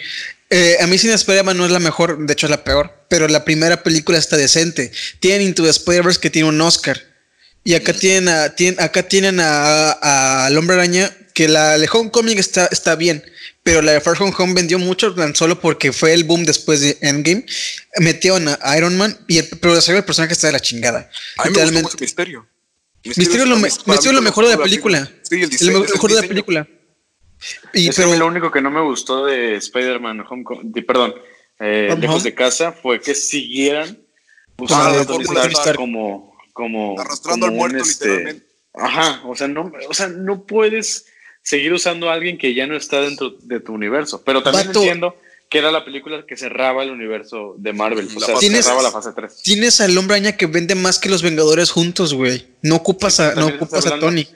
Eh, 0.50 0.78
a 0.80 0.88
mí 0.88 0.98
Sin 0.98 1.12
Spider-Man 1.12 1.58
no 1.58 1.66
es 1.66 1.72
la 1.72 1.80
mejor, 1.80 2.26
de 2.26 2.32
hecho 2.34 2.46
es 2.46 2.52
la 2.52 2.64
peor, 2.64 2.94
pero 3.10 3.28
la 3.28 3.44
primera 3.44 3.84
película 3.84 4.18
está 4.18 4.38
decente. 4.38 4.92
Tienen 5.20 5.42
Into 5.48 5.64
the 5.64 5.70
Spider-Verse 5.72 6.20
que 6.20 6.30
tiene 6.30 6.48
un 6.50 6.62
Oscar. 6.62 7.02
Y 7.64 7.74
acá 7.74 7.94
tienen, 7.94 8.30
a, 8.30 8.50
tienen, 8.56 8.80
acá 8.80 9.04
tienen 9.04 9.40
a, 9.40 9.92
a- 9.92 10.46
al 10.46 10.58
Hombre 10.58 10.76
Araña 10.76 11.12
que 11.34 11.48
la 11.50 11.78
de 11.78 11.90
Homecoming 11.92 12.38
está, 12.38 12.70
está 12.72 12.96
bien, 12.96 13.26
pero 13.66 13.82
la 13.82 13.94
de 13.94 14.00
Far 14.00 14.16
From 14.16 14.32
Home 14.38 14.54
vendió 14.54 14.78
mucho 14.78 15.16
tan 15.16 15.36
solo 15.36 15.60
porque 15.60 15.92
fue 15.92 16.14
el 16.14 16.24
boom 16.24 16.46
después 16.46 16.82
de 16.82 17.00
Endgame. 17.02 17.48
Metieron 18.00 18.48
a 18.48 18.78
Iron 18.78 18.96
Man, 18.96 19.18
y 19.28 19.40
el, 19.40 19.48
pero 19.60 19.74
el 19.74 20.04
personaje 20.04 20.34
está 20.34 20.46
de 20.46 20.54
la 20.54 20.60
chingada. 20.60 21.10
A 21.40 21.50
mí 21.50 21.56
me 21.56 21.64
gustó 21.64 21.82
mucho 21.82 21.98
Misterio. 22.00 22.48
Misterio, 23.04 23.46
lo, 23.48 23.58
Misterio 23.58 24.14
lo 24.14 24.22
mejor 24.22 24.44
de 24.46 24.52
la 24.52 24.58
la 24.58 24.64
película. 24.64 25.12
Sí, 25.24 25.42
el 25.42 25.50
diseño. 25.50 25.84
el 25.84 25.92
mejor 25.92 26.14
de 26.14 26.22
la 26.22 26.28
película. 26.28 26.68
Y, 27.74 27.90
Es 27.90 27.96
pero, 27.96 28.16
lo 28.16 28.28
único 28.28 28.52
que 28.52 28.62
no 28.62 28.70
me 28.70 28.82
gustó 28.82 29.26
de 29.26 29.56
Spider-Man 29.56 30.24
Homecoming, 30.30 30.72
de- 30.72 30.84
perdón, 30.84 31.16
eh, 31.60 31.90
Home 31.92 32.02
Lejos 32.02 32.18
Home. 32.18 32.24
de 32.24 32.36
Casa 32.36 32.72
fue 32.72 33.02
que 33.02 33.16
siguieran 33.16 33.98
Ah, 34.60 34.64
usando 34.64 34.96
la 34.96 35.02
a 35.02 35.06
Tony 35.08 35.24
Stark 35.54 35.76
como, 35.76 36.38
como 36.54 37.00
Arrastrando 37.00 37.48
como 37.48 37.66
al 37.66 37.72
muerto, 37.72 37.90
este, 37.90 38.10
literalmente. 38.10 38.46
Ajá, 38.76 39.22
o 39.26 39.36
sea, 39.36 39.48
no, 39.48 39.72
o 39.90 39.94
sea, 39.96 40.08
no 40.08 40.46
puedes 40.46 41.08
seguir 41.46 41.72
usando 41.72 42.10
a 42.10 42.14
alguien 42.14 42.38
que 42.38 42.54
ya 42.54 42.68
no 42.68 42.76
está 42.76 43.02
dentro 43.02 43.30
de 43.30 43.60
tu 43.60 43.72
universo. 43.72 44.22
Pero 44.26 44.44
también 44.44 44.68
entiendo 44.68 45.16
que 45.48 45.60
era 45.60 45.72
la 45.72 45.86
película 45.86 46.26
que 46.28 46.36
cerraba 46.36 46.84
el 46.84 46.90
universo 46.90 47.56
de 47.58 47.72
Marvel. 47.72 48.10
O 48.14 48.20
sea, 48.20 48.36
tres. 48.36 48.66
cerraba 48.66 48.82
la 48.82 48.92
fase 48.92 49.12
3. 49.16 49.42
tienes 49.44 49.80
al 49.80 49.98
hombre 49.98 50.16
araña 50.16 50.36
que 50.36 50.48
vende 50.48 50.74
más 50.74 50.98
que 50.98 51.08
los 51.08 51.22
Vengadores 51.22 51.70
juntos, 51.70 52.14
güey. 52.14 52.48
No 52.64 52.76
ocupas 52.76 53.20
a, 53.20 53.36
no 53.36 53.48
ocupas 53.48 53.86
a 53.86 54.00
Tony. 54.00 54.28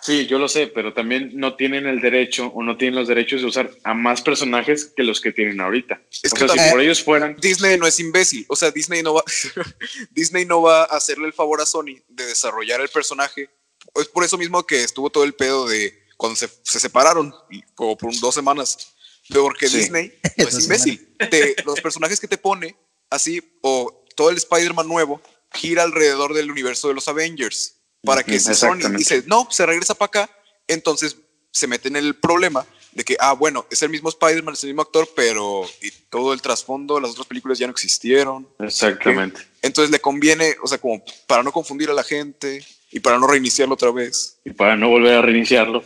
Sí, 0.00 0.26
yo 0.26 0.38
lo 0.38 0.48
sé, 0.48 0.68
pero 0.68 0.92
también 0.92 1.32
no 1.34 1.56
tienen 1.56 1.86
el 1.86 2.00
derecho 2.00 2.46
o 2.54 2.62
no 2.62 2.76
tienen 2.76 2.96
los 2.96 3.08
derechos 3.08 3.40
de 3.40 3.48
usar 3.48 3.70
a 3.82 3.94
más 3.94 4.22
personajes 4.22 4.92
que 4.96 5.02
los 5.02 5.20
que 5.20 5.32
tienen 5.32 5.60
ahorita. 5.60 6.00
Es 6.22 6.32
o 6.32 6.36
que 6.36 6.48
sea, 6.48 6.66
si 6.66 6.70
por 6.70 6.80
ellos 6.80 7.02
fueran, 7.02 7.36
Disney 7.40 7.78
no 7.78 7.86
es 7.86 7.98
imbécil. 7.98 8.46
O 8.48 8.54
sea, 8.54 8.70
Disney 8.70 9.02
no 9.02 9.14
va, 9.14 9.24
Disney 10.10 10.44
no 10.44 10.62
va 10.62 10.82
a 10.82 10.96
hacerle 10.96 11.26
el 11.26 11.32
favor 11.32 11.60
a 11.60 11.66
Sony 11.66 12.00
de 12.08 12.26
desarrollar 12.26 12.80
el 12.80 12.88
personaje. 12.88 13.50
Es 13.96 14.06
por 14.06 14.24
eso 14.24 14.38
mismo 14.38 14.64
que 14.66 14.84
estuvo 14.84 15.10
todo 15.10 15.24
el 15.24 15.34
pedo 15.34 15.66
de 15.66 15.97
cuando 16.18 16.36
se, 16.36 16.50
se 16.62 16.78
separaron, 16.78 17.34
como 17.74 17.96
por 17.96 18.14
dos 18.20 18.34
semanas. 18.34 18.92
Porque 19.32 19.68
Sí. 19.68 19.78
Disney 19.78 20.12
no 20.36 20.44
es 20.48 20.52
Dos 20.54 20.64
imbécil. 20.64 21.14
Te- 21.30 21.56
los 21.64 21.80
personajes 21.80 22.18
que 22.20 22.28
te 22.28 22.36
pone, 22.38 22.76
así, 23.08 23.40
o 23.62 24.04
todo 24.16 24.28
el 24.30 24.36
Spider-Man 24.36 24.86
nuevo, 24.88 25.22
gira 25.54 25.82
alrededor 25.84 26.34
del 26.34 26.50
universo 26.50 26.88
de 26.88 26.94
los 26.94 27.08
Avengers. 27.08 27.76
Para 28.04 28.22
que 28.22 28.38
si 28.38 28.54
Sony 28.54 28.88
dice, 28.96 29.24
no, 29.26 29.48
se 29.50 29.64
regresa 29.66 29.94
para 29.94 30.06
acá, 30.08 30.30
entonces 30.66 31.16
se 31.50 31.66
mete 31.66 31.88
en 31.88 31.96
el 31.96 32.14
problema 32.14 32.64
de 32.92 33.04
que, 33.04 33.16
ah, 33.20 33.32
bueno, 33.32 33.66
es 33.70 33.82
el 33.82 33.90
mismo 33.90 34.08
Spider-Man, 34.08 34.54
es 34.54 34.62
el 34.64 34.68
mismo 34.70 34.82
actor, 34.82 35.08
pero 35.14 35.64
y 35.82 35.90
todo 36.10 36.32
el 36.32 36.40
trasfondo, 36.42 36.98
las 37.00 37.10
otras 37.12 37.26
películas 37.26 37.58
ya 37.58 37.66
no 37.66 37.72
existieron. 37.72 38.48
exactamente. 38.60 39.40
Entonces 39.62 39.90
le 39.90 40.00
conviene, 40.00 40.56
o 40.62 40.66
sea, 40.66 40.78
como 40.78 41.02
para 41.26 41.42
no 41.42 41.52
confundir 41.52 41.90
a 41.90 41.94
la 41.94 42.02
gente 42.04 42.64
y 42.90 43.00
para 43.00 43.18
no 43.18 43.26
reiniciarlo 43.26 43.74
otra 43.74 43.90
vez 43.90 44.38
Y 44.44 44.50
para 44.50 44.76
no 44.76 44.88
volver 44.88 45.14
a 45.14 45.22
reiniciarlo. 45.22 45.84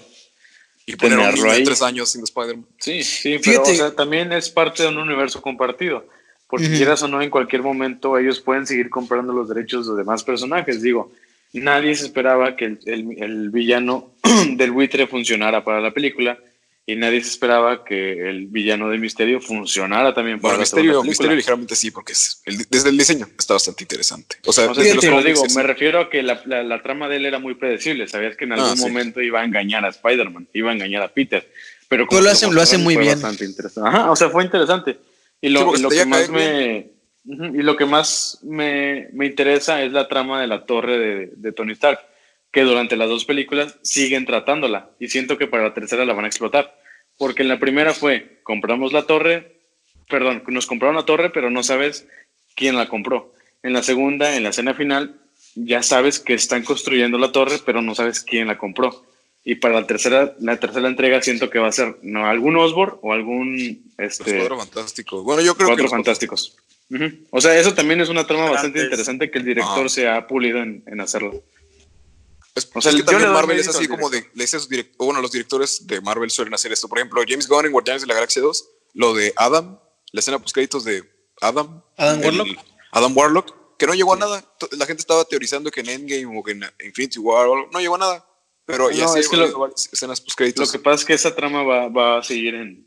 Y 0.86 0.96
poner 0.96 1.18
a 1.18 1.22
un 1.22 1.26
Tenerlo 1.26 1.42
niño 1.44 1.52
de 1.52 1.58
ahí. 1.58 1.64
tres 1.64 1.82
años 1.82 2.08
siendo 2.08 2.24
Spider-Man. 2.24 2.66
Sí, 2.78 3.02
sí, 3.02 3.38
pero 3.38 3.42
Fíjate- 3.64 3.70
o 3.72 3.74
sea, 3.74 3.94
también 3.94 4.32
es 4.32 4.50
parte 4.50 4.82
de 4.82 4.88
un 4.88 4.98
universo 4.98 5.40
compartido. 5.40 6.06
Porque 6.48 6.66
Ujú. 6.66 6.76
quieras 6.76 7.02
o 7.02 7.08
no, 7.08 7.22
en 7.22 7.30
cualquier 7.30 7.62
momento 7.62 8.18
ellos 8.18 8.40
pueden 8.40 8.66
seguir 8.66 8.90
comprando 8.90 9.32
los 9.32 9.48
derechos 9.48 9.88
de 9.88 9.94
demás 9.96 10.22
personajes. 10.22 10.82
Digo, 10.82 11.10
nadie 11.54 11.94
se 11.94 12.04
esperaba 12.06 12.56
que 12.56 12.66
el, 12.66 12.78
el- 12.84 13.22
el 13.22 13.50
villano 13.50 14.10
del 14.56 14.70
buitre 14.70 15.06
funcionara 15.06 15.64
para 15.64 15.80
la 15.80 15.92
película 15.92 16.38
y 16.84 16.96
nadie 16.96 17.22
se 17.22 17.28
esperaba 17.30 17.84
que 17.84 18.28
el 18.28 18.46
villano 18.48 18.88
de 18.88 18.98
Misterio 18.98 19.40
funcionara 19.40 20.12
también 20.14 20.40
para 20.40 20.54
Bueno, 20.54 20.58
la 20.58 20.62
Misterio. 20.62 21.02
Misterio 21.04 21.36
ligeramente 21.36 21.76
sí, 21.76 21.90
porque 21.92 22.12
es 22.12 22.42
el- 22.44 22.66
desde 22.68 22.88
el 22.88 22.98
diseño 22.98 23.28
está 23.38 23.54
bastante 23.54 23.84
interesante. 23.84 24.36
O 24.44 24.52
sea, 24.52 24.70
O 24.70 24.74
sea, 24.74 24.82
desde 24.82 24.90
sí, 24.90 24.96
los 24.96 25.04
te 25.04 25.10
lo 25.12 25.22
digo, 25.22 25.46
es- 25.46 25.54
me 25.54 25.62
refiero 25.62 26.00
a 26.00 26.10
que 26.10 26.22
la, 26.22 26.42
la- 26.44 26.62
la 26.64 26.82
trama 26.82 27.08
de 27.08 27.16
él 27.16 27.26
era 27.26 27.38
muy 27.38 27.54
predecible. 27.54 28.08
Sabías 28.08 28.36
que 28.36 28.44
en 28.44 28.52
algún 28.54 28.70
Ah, 28.70 28.76
sí. 28.76 28.82
momento 28.82 29.20
iba 29.22 29.40
a 29.40 29.44
engañar 29.44 29.84
a 29.84 29.88
Spider-Man, 29.90 30.48
iba 30.54 30.70
a 30.70 30.74
engañar 30.74 31.02
a 31.02 31.08
Peter. 31.08 31.48
Pero, 31.88 32.06
Pero 32.08 32.22
lo 32.22 32.30
hace- 32.30 32.50
lo 32.50 32.60
hace 32.60 32.78
muy 32.78 32.94
fue 32.94 33.02
bien. 33.04 33.14
bastante 33.14 33.44
interesante. 33.44 33.88
Ajá, 33.88 34.10
o 34.10 34.16
sea, 34.16 34.28
fue 34.30 34.42
interesante. 34.44 34.98
Y 35.40 35.50
lo, 35.50 35.60
Sí, 35.60 35.64
porque 35.66 35.80
y 35.80 35.82
lo 35.82 35.88
te 35.90 35.96
que 35.98 36.06
más 36.06 36.28
me, 36.30 36.90
y 37.24 37.62
lo 37.62 37.76
que 37.76 37.84
más 37.86 38.38
me, 38.42 39.08
me 39.12 39.26
interesa 39.26 39.82
es 39.82 39.92
la 39.92 40.08
trama 40.08 40.40
de 40.40 40.46
la 40.48 40.64
torre 40.66 40.98
de, 40.98 41.30
de 41.36 41.52
Tony 41.52 41.72
Stark, 41.72 42.00
que 42.52 42.62
durante 42.62 42.96
las 42.96 43.08
dos 43.08 43.24
películas 43.24 43.78
siguen 43.82 44.26
tratándola. 44.26 44.90
Y 45.00 45.08
siento 45.08 45.38
que 45.38 45.46
para 45.46 45.64
la 45.64 45.74
tercera 45.74 46.04
la 46.04 46.12
van 46.12 46.26
a 46.26 46.28
explotar. 46.28 46.78
Porque 47.18 47.42
en 47.42 47.48
la 47.48 47.58
primera 47.58 47.94
fue, 47.94 48.40
compramos 48.42 48.92
la 48.92 49.04
torre, 49.06 49.56
perdón, 50.08 50.42
nos 50.48 50.66
compraron 50.66 50.96
la 50.96 51.04
torre, 51.04 51.30
pero 51.30 51.50
no 51.50 51.62
sabes 51.62 52.06
quién 52.54 52.76
la 52.76 52.88
compró. 52.88 53.34
En 53.62 53.72
la 53.72 53.82
segunda, 53.82 54.36
en 54.36 54.42
la 54.42 54.50
escena 54.50 54.74
final, 54.74 55.16
ya 55.54 55.82
sabes 55.82 56.18
que 56.18 56.34
están 56.34 56.62
construyendo 56.62 57.18
la 57.18 57.32
torre, 57.32 57.56
pero 57.64 57.80
no 57.80 57.94
sabes 57.94 58.22
quién 58.22 58.48
la 58.48 58.58
compró. 58.58 59.04
Y 59.44 59.56
para 59.56 59.80
la 59.80 59.86
tercera, 59.86 60.34
la 60.40 60.58
tercera 60.58 60.86
entrega 60.88 61.20
siento 61.22 61.50
que 61.50 61.58
va 61.58 61.68
a 61.68 61.72
ser 61.72 61.96
no 62.02 62.26
algún 62.26 62.56
Osborn 62.56 62.98
o 63.02 63.12
algún 63.12 63.92
Los 63.98 64.20
este, 64.20 64.38
Cuatro 64.38 64.58
Fantásticos. 64.58 65.24
Bueno, 65.24 65.42
yo 65.42 65.54
creo 65.54 65.68
cuatro 65.68 65.76
que 65.76 65.82
los 65.82 65.90
fantásticos. 65.90 66.56
O 67.30 67.40
sea, 67.40 67.58
eso 67.58 67.72
también 67.74 68.00
es 68.00 68.08
una 68.08 68.26
trama 68.26 68.50
bastante 68.50 68.82
interesante 68.82 69.30
que 69.30 69.38
el 69.38 69.44
director 69.44 69.86
Ah. 69.86 69.88
se 69.88 70.08
ha 70.08 70.26
pulido 70.26 70.58
en, 70.62 70.82
en 70.86 71.00
hacerlo. 71.00 71.42
Es, 72.54 72.68
O 72.74 72.80
sea, 72.82 72.90
es 72.92 72.96
que 72.98 73.02
también 73.04 73.32
Marvel 73.32 73.58
es 73.58 73.68
así 73.68 73.88
como 73.88 74.10
de, 74.10 74.28
le 74.34 74.44
dice 74.44 74.56
a 74.58 74.60
sus 74.60 74.68
bueno, 74.98 75.20
los 75.22 75.32
directores 75.32 75.86
de 75.86 76.00
Marvel 76.02 76.30
suelen 76.30 76.52
hacer 76.52 76.70
esto. 76.72 76.88
Por 76.88 76.98
ejemplo, 76.98 77.22
James 77.26 77.48
Gunn 77.48 77.66
en 77.66 77.72
Guardianes 77.72 78.02
de 78.02 78.08
la 78.08 78.14
Galaxia 78.14 78.42
2, 78.42 78.68
lo 78.94 79.14
de 79.14 79.32
Adam, 79.36 79.78
la 80.12 80.20
escena 80.20 80.38
post 80.38 80.54
créditos 80.54 80.84
de 80.84 81.02
Adam. 81.40 81.82
Adam 81.96 82.18
el- 82.22 82.24
Warlock. 82.26 82.58
Adam 82.92 83.16
Warlock, 83.16 83.76
que 83.78 83.86
no 83.86 83.94
llegó 83.94 84.12
a 84.12 84.18
nada. 84.18 84.44
La 84.72 84.84
gente 84.86 85.00
estaba 85.00 85.24
teorizando 85.24 85.70
que 85.70 85.80
en 85.80 85.88
Endgame 85.88 86.38
o 86.38 86.42
que 86.42 86.52
en 86.52 86.62
Infinity 86.84 87.18
War 87.18 87.46
no 87.72 87.80
llegó 87.80 87.94
a 87.94 87.98
nada. 87.98 88.26
Pero 88.66 88.90
ya 88.90 89.06
No, 89.06 89.16
es 89.16 89.28
que 89.28 89.36
lo- 89.38 89.74
escenas 89.74 90.20
post 90.20 90.38
Lo 90.58 90.70
que 90.70 90.78
pasa 90.78 90.96
es 91.00 91.04
que 91.06 91.14
esa 91.14 91.34
trama 91.34 91.62
va, 91.62 91.88
va 91.88 92.18
a 92.18 92.22
seguir 92.22 92.54
en, 92.54 92.86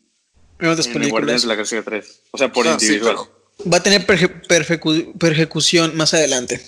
En. 0.60 1.10
Guardianes 1.10 1.42
de 1.42 1.48
la 1.48 1.56
Galaxia 1.56 1.84
3. 1.84 2.22
O 2.32 2.38
sea, 2.38 2.54
por 2.54 2.68
Ah, 2.68 2.78
sí, 2.80 2.86
individual. 2.86 3.16
claro. 3.16 3.32
Va 3.74 3.78
a 3.78 3.84
tener 3.84 4.06
perje- 4.06 4.42
perjecu- 4.48 5.18
persecución 5.18 5.98
más 5.98 6.14
adelante. 6.14 6.62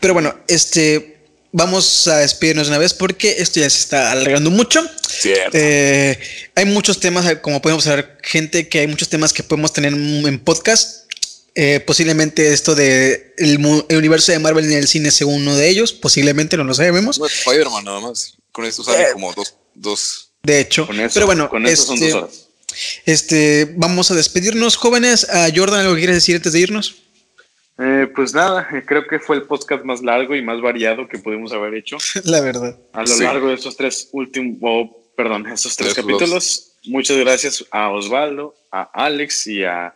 Pero 0.00 0.12
bueno, 0.14 0.34
este. 0.48 1.11
Vamos 1.52 2.08
a 2.08 2.16
despedirnos 2.18 2.66
de 2.66 2.70
una 2.70 2.78
vez 2.78 2.94
porque 2.94 3.36
esto 3.38 3.60
ya 3.60 3.68
se 3.68 3.78
está 3.78 4.10
alargando 4.10 4.50
mucho. 4.50 4.82
Cierto. 5.06 5.50
Eh, 5.52 6.18
hay 6.54 6.64
muchos 6.64 6.98
temas, 6.98 7.26
eh, 7.26 7.40
como 7.42 7.60
podemos 7.60 7.84
saber, 7.84 8.16
gente, 8.22 8.68
que 8.68 8.80
hay 8.80 8.86
muchos 8.86 9.10
temas 9.10 9.34
que 9.34 9.42
podemos 9.42 9.72
tener 9.72 9.92
en 9.92 10.38
podcast. 10.40 11.02
Eh, 11.54 11.80
posiblemente 11.80 12.54
esto 12.54 12.74
de 12.74 13.34
el, 13.36 13.58
universo 13.58 14.32
de 14.32 14.38
Marvel 14.38 14.64
en 14.64 14.78
el 14.78 14.88
cine 14.88 15.10
sea 15.10 15.26
uno 15.26 15.54
de 15.54 15.68
ellos. 15.68 15.92
Posiblemente 15.92 16.56
no 16.56 16.64
lo 16.64 16.72
sabemos. 16.72 17.18
No, 17.18 17.26
Spider-Man 17.26 17.84
nada 17.84 18.00
más. 18.00 18.34
Con 18.50 18.64
esto 18.64 18.82
sale 18.82 19.02
Eh, 19.02 19.06
como 19.12 19.32
dos, 19.34 19.54
dos. 19.74 20.30
De 20.42 20.60
hecho, 20.60 20.86
Con 20.86 20.98
eso, 20.98 21.14
pero 21.14 21.26
bueno, 21.26 21.48
con 21.50 21.66
eso 21.66 21.84
son 21.84 21.94
este, 21.96 22.10
dos 22.10 22.22
horas. 22.22 22.48
este, 23.04 23.74
vamos 23.76 24.10
a 24.10 24.14
despedirnos, 24.14 24.76
jóvenes. 24.76 25.28
A 25.28 25.48
Jordan, 25.54 25.80
¿algo 25.80 25.94
que 25.94 26.00
quieres 26.00 26.16
decir 26.16 26.36
antes 26.36 26.52
de 26.54 26.60
irnos? 26.60 27.01
Eh, 27.78 28.06
pues 28.14 28.34
nada, 28.34 28.68
eh, 28.72 28.82
creo 28.86 29.06
que 29.06 29.18
fue 29.18 29.36
el 29.36 29.42
podcast 29.44 29.84
más 29.84 30.02
largo 30.02 30.36
y 30.36 30.42
más 30.42 30.60
variado 30.60 31.08
que 31.08 31.18
pudimos 31.18 31.52
haber 31.52 31.74
hecho 31.74 31.96
La 32.24 32.40
verdad. 32.40 32.78
a 32.92 33.00
lo 33.00 33.06
Sí. 33.06 33.22
largo 33.24 33.48
de 33.48 33.54
estos 33.54 33.76
tres 33.76 34.08
últimos, 34.12 34.58
o, 34.62 35.12
perdón, 35.16 35.46
estos 35.48 35.76
tres 35.76 35.94
Tres 35.94 36.04
capítulos. 36.04 36.76
Muchas 36.84 37.16
gracias 37.16 37.64
a 37.70 37.90
Osvaldo, 37.90 38.54
a 38.70 38.82
Alex 38.92 39.46
y 39.46 39.64
a 39.64 39.94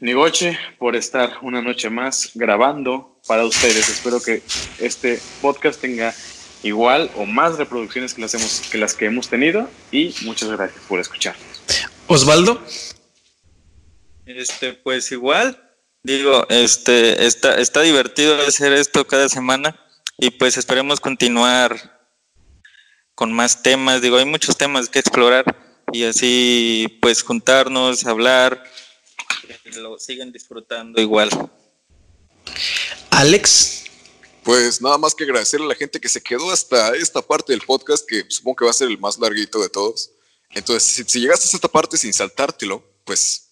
Nigoche 0.00 0.56
por 0.78 0.94
estar 0.94 1.38
una 1.42 1.60
noche 1.62 1.90
más 1.90 2.30
grabando 2.34 3.20
para 3.26 3.44
ustedes. 3.44 3.88
Espero 3.88 4.20
que 4.22 4.42
este 4.78 5.18
podcast 5.42 5.80
tenga 5.80 6.14
igual 6.62 7.10
o 7.16 7.24
más 7.26 7.56
reproducciones 7.58 8.14
que 8.14 8.20
las, 8.20 8.34
hemos, 8.34 8.60
que 8.70 8.78
las 8.78 8.94
que 8.94 9.06
hemos 9.06 9.28
tenido 9.28 9.68
y 9.90 10.14
muchas 10.22 10.48
gracias 10.50 10.80
por 10.86 11.00
escuchar. 11.00 11.34
Osvaldo. 12.06 12.62
Este, 14.26 14.74
pues 14.74 15.10
igual, 15.12 15.67
digo, 16.16 16.46
este, 16.48 17.26
está, 17.26 17.56
está 17.56 17.82
divertido 17.82 18.40
hacer 18.46 18.72
esto 18.72 19.06
cada 19.06 19.28
semana 19.28 19.78
y 20.16 20.30
pues 20.30 20.56
esperemos 20.56 21.00
continuar 21.00 22.00
con 23.14 23.32
más 23.32 23.62
temas. 23.62 24.00
Digo, 24.00 24.16
hay 24.16 24.24
muchos 24.24 24.56
temas 24.56 24.88
que 24.88 24.98
explorar 24.98 25.44
y 25.92 26.04
así 26.04 26.98
pues 27.00 27.22
juntarnos, 27.22 28.06
hablar, 28.06 28.62
que 29.62 29.70
lo 29.72 29.98
siguen 29.98 30.32
disfrutando 30.32 31.00
igual. 31.00 31.30
Alex. 33.10 33.84
Pues 34.42 34.80
nada 34.80 34.96
más 34.96 35.14
que 35.14 35.24
agradecerle 35.24 35.66
a 35.66 35.70
la 35.70 35.74
gente 35.74 36.00
que 36.00 36.08
se 36.08 36.22
quedó 36.22 36.50
hasta 36.50 36.94
esta 36.96 37.20
parte 37.20 37.52
del 37.52 37.60
podcast, 37.60 38.08
que 38.08 38.24
supongo 38.28 38.56
que 38.56 38.64
va 38.64 38.70
a 38.70 38.74
ser 38.74 38.88
el 38.88 38.98
más 38.98 39.18
larguito 39.18 39.60
de 39.60 39.68
todos. 39.68 40.10
Entonces, 40.50 40.84
si, 40.88 41.04
si 41.04 41.20
llegaste 41.20 41.46
a 41.46 41.56
esta 41.56 41.68
parte 41.68 41.98
sin 41.98 42.14
saltártelo, 42.14 42.82
pues, 43.04 43.50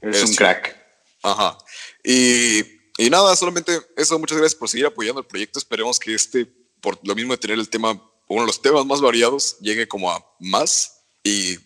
Es 0.00 0.16
Eres 0.16 0.30
un 0.30 0.34
crack. 0.34 0.76
ajá. 1.22 1.58
Y, 2.04 2.60
y 2.98 3.10
nada, 3.10 3.34
solamente 3.36 3.80
eso, 3.96 4.18
muchas 4.18 4.38
gracias 4.38 4.58
por 4.58 4.68
seguir 4.68 4.86
apoyando 4.86 5.20
el 5.20 5.26
proyecto. 5.26 5.58
Esperemos 5.58 5.98
que 5.98 6.14
este, 6.14 6.46
por 6.80 6.98
lo 7.06 7.14
mismo 7.14 7.32
de 7.32 7.38
tener 7.38 7.58
el 7.58 7.68
tema, 7.68 7.92
uno 8.28 8.42
de 8.42 8.46
los 8.46 8.60
temas 8.60 8.84
más 8.84 9.00
variados, 9.00 9.56
llegue 9.60 9.86
como 9.88 10.10
a 10.10 10.24
más. 10.38 11.04
Y 11.22 11.58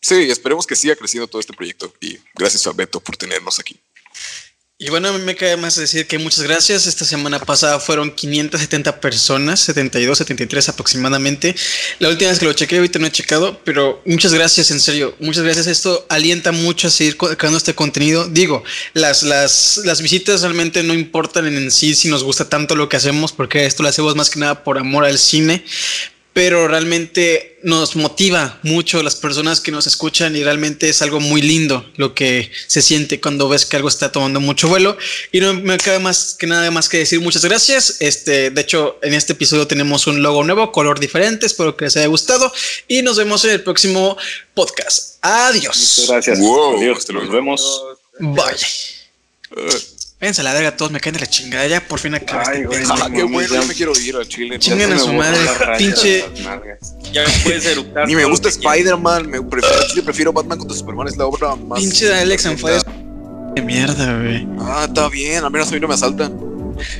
sí, 0.00 0.30
esperemos 0.30 0.66
que 0.66 0.76
siga 0.76 0.96
creciendo 0.96 1.28
todo 1.28 1.40
este 1.40 1.52
proyecto. 1.54 1.92
Y 2.00 2.18
gracias 2.34 2.66
a 2.66 2.72
Beto 2.72 3.00
por 3.00 3.16
tenernos 3.16 3.58
aquí. 3.58 3.80
Y 4.76 4.90
bueno, 4.90 5.06
a 5.08 5.12
mí 5.12 5.20
me 5.20 5.36
cae 5.36 5.56
más 5.56 5.76
decir 5.76 6.08
que 6.08 6.18
muchas 6.18 6.42
gracias. 6.42 6.88
Esta 6.88 7.04
semana 7.04 7.38
pasada 7.38 7.78
fueron 7.78 8.10
570 8.10 9.00
personas, 9.00 9.60
72, 9.60 10.18
73 10.18 10.68
aproximadamente. 10.68 11.54
La 12.00 12.08
última 12.08 12.30
vez 12.30 12.40
que 12.40 12.46
lo 12.46 12.52
chequé, 12.54 12.78
ahorita 12.78 12.98
no 12.98 13.06
he 13.06 13.12
checado, 13.12 13.60
pero 13.62 14.02
muchas 14.04 14.34
gracias, 14.34 14.72
en 14.72 14.80
serio. 14.80 15.14
Muchas 15.20 15.44
gracias. 15.44 15.68
Esto 15.68 16.04
alienta 16.08 16.50
mucho 16.50 16.88
a 16.88 16.90
seguir 16.90 17.16
creando 17.16 17.56
este 17.56 17.76
contenido. 17.76 18.28
Digo, 18.28 18.64
las, 18.94 19.22
las, 19.22 19.80
las 19.84 20.02
visitas 20.02 20.42
realmente 20.42 20.82
no 20.82 20.92
importan 20.92 21.46
en 21.46 21.70
sí 21.70 21.94
si 21.94 22.08
nos 22.08 22.24
gusta 22.24 22.48
tanto 22.48 22.74
lo 22.74 22.88
que 22.88 22.96
hacemos, 22.96 23.30
porque 23.30 23.66
esto 23.66 23.84
lo 23.84 23.90
hacemos 23.90 24.16
más 24.16 24.28
que 24.28 24.40
nada 24.40 24.64
por 24.64 24.78
amor 24.78 25.04
al 25.04 25.18
cine 25.18 25.64
pero 26.34 26.66
realmente 26.66 27.58
nos 27.62 27.96
motiva 27.96 28.58
mucho 28.62 29.02
las 29.02 29.14
personas 29.14 29.60
que 29.60 29.70
nos 29.70 29.86
escuchan 29.86 30.36
y 30.36 30.42
realmente 30.42 30.88
es 30.88 31.00
algo 31.00 31.20
muy 31.20 31.40
lindo 31.40 31.86
lo 31.96 32.12
que 32.12 32.50
se 32.66 32.82
siente 32.82 33.20
cuando 33.20 33.48
ves 33.48 33.64
que 33.64 33.76
algo 33.76 33.88
está 33.88 34.12
tomando 34.12 34.40
mucho 34.40 34.68
vuelo 34.68 34.98
y 35.32 35.40
no 35.40 35.54
me 35.54 35.78
queda 35.78 36.00
más 36.00 36.36
que 36.38 36.46
nada 36.46 36.70
más 36.72 36.88
que 36.88 36.98
decir 36.98 37.20
muchas 37.20 37.44
gracias. 37.44 37.98
Este, 38.00 38.50
de 38.50 38.60
hecho, 38.60 38.98
en 39.00 39.14
este 39.14 39.32
episodio 39.32 39.66
tenemos 39.66 40.06
un 40.08 40.22
logo 40.22 40.44
nuevo, 40.44 40.72
color 40.72 40.98
diferente, 40.98 41.46
espero 41.46 41.76
que 41.76 41.86
les 41.86 41.96
haya 41.96 42.08
gustado 42.08 42.52
y 42.88 43.02
nos 43.02 43.16
vemos 43.16 43.44
en 43.44 43.52
el 43.52 43.62
próximo 43.62 44.18
podcast. 44.54 45.18
Adiós. 45.22 45.76
Muchas 45.76 46.08
gracias. 46.08 46.40
Wow, 46.40 46.78
Adiós. 46.78 46.98
hasta 46.98 47.12
Nos 47.12 47.30
vemos. 47.30 47.82
Bye. 48.18 49.84
Váyanse 50.24 50.40
a 50.40 50.44
la 50.44 50.54
verga, 50.54 50.74
todos 50.74 50.90
me 50.90 51.00
caen 51.00 51.12
de 51.12 51.20
la 51.20 51.26
chingada. 51.26 51.66
Ya 51.66 51.82
por 51.86 51.98
fin 52.00 52.14
acaba 52.14 52.44
Ay, 52.46 52.62
este 52.62 52.66
güey, 52.66 52.80
ah, 52.88 52.94
qué 53.12 53.24
mames, 53.24 53.30
bueno, 53.30 53.48
ya- 53.54 53.60
yo 53.60 53.66
me 53.68 53.74
quiero 53.74 53.92
ir 54.00 54.16
a 54.16 54.24
Chile. 54.24 54.58
Chinguen 54.58 54.90
a 54.94 54.98
su 54.98 55.12
madre, 55.12 55.36
pinche- 55.76 56.24
de. 56.32 57.12
Ya 57.12 57.24
puedes 57.42 57.66
eructar. 57.66 58.08
Ni 58.08 58.14
me 58.16 58.24
gusta. 58.24 58.48
Spider-Man, 58.48 59.28
me 59.28 59.42
prefiero, 59.42 59.76
a 59.82 59.86
Chile 59.88 60.02
prefiero 60.02 60.32
Batman 60.32 60.56
contra 60.60 60.74
Superman, 60.78 61.08
es 61.08 61.18
la 61.18 61.26
obra 61.26 61.54
más. 61.56 61.78
Pinche 61.78 62.10
Alex 62.14 62.46
Anfades. 62.46 62.82
De 63.54 63.60
mierda, 63.60 64.18
güey. 64.18 64.48
Ah, 64.60 64.86
está 64.88 65.10
bien, 65.10 65.44
al 65.44 65.50
menos 65.50 65.68
a 65.68 65.72
mí 65.72 65.78
no 65.80 65.88
me 65.88 65.94
asaltan. 65.94 66.34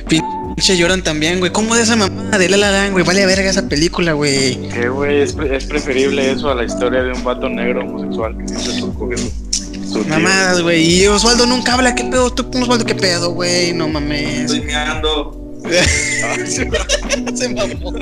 Pinche 0.07 0.77
lloran 0.77 1.01
también, 1.03 1.39
güey. 1.39 1.51
¿Cómo 1.51 1.75
de 1.75 1.81
esa 1.81 1.95
mamá 1.95 2.37
de 2.37 2.47
La 2.47 2.57
La 2.57 2.69
Land, 2.71 2.91
güey? 2.91 3.03
Vale 3.03 3.25
verga 3.25 3.49
esa 3.49 3.67
película, 3.67 4.13
güey. 4.13 4.69
Que, 4.69 4.87
güey, 4.87 5.21
es, 5.21 5.33
pre- 5.33 5.57
es 5.57 5.65
preferible 5.65 6.31
eso 6.31 6.51
a 6.51 6.53
la 6.53 6.63
historia 6.63 7.01
de 7.01 7.11
un 7.11 7.23
vato 7.23 7.49
negro 7.49 7.81
homosexual 7.81 8.37
que 8.37 8.47
siempre 8.47 8.71
estuvo 8.75 8.93
con 8.93 9.17
su, 9.17 9.23
su 9.25 9.29
tío. 9.31 9.44
Mamadas, 10.07 10.61
güey. 10.61 10.83
Y 10.83 11.07
Osvaldo 11.07 11.45
nunca 11.45 11.73
habla. 11.73 11.95
¿Qué 11.95 12.03
pedo? 12.05 12.33
¿Tú, 12.33 12.47
Osvaldo, 12.59 12.85
qué 12.85 12.95
pedo, 12.95 13.31
güey? 13.31 13.73
No 13.73 13.87
mames. 13.87 14.51
Estoy 14.51 14.61
meando. 14.61 15.41
Se 17.35 17.49
mamó. 17.49 17.93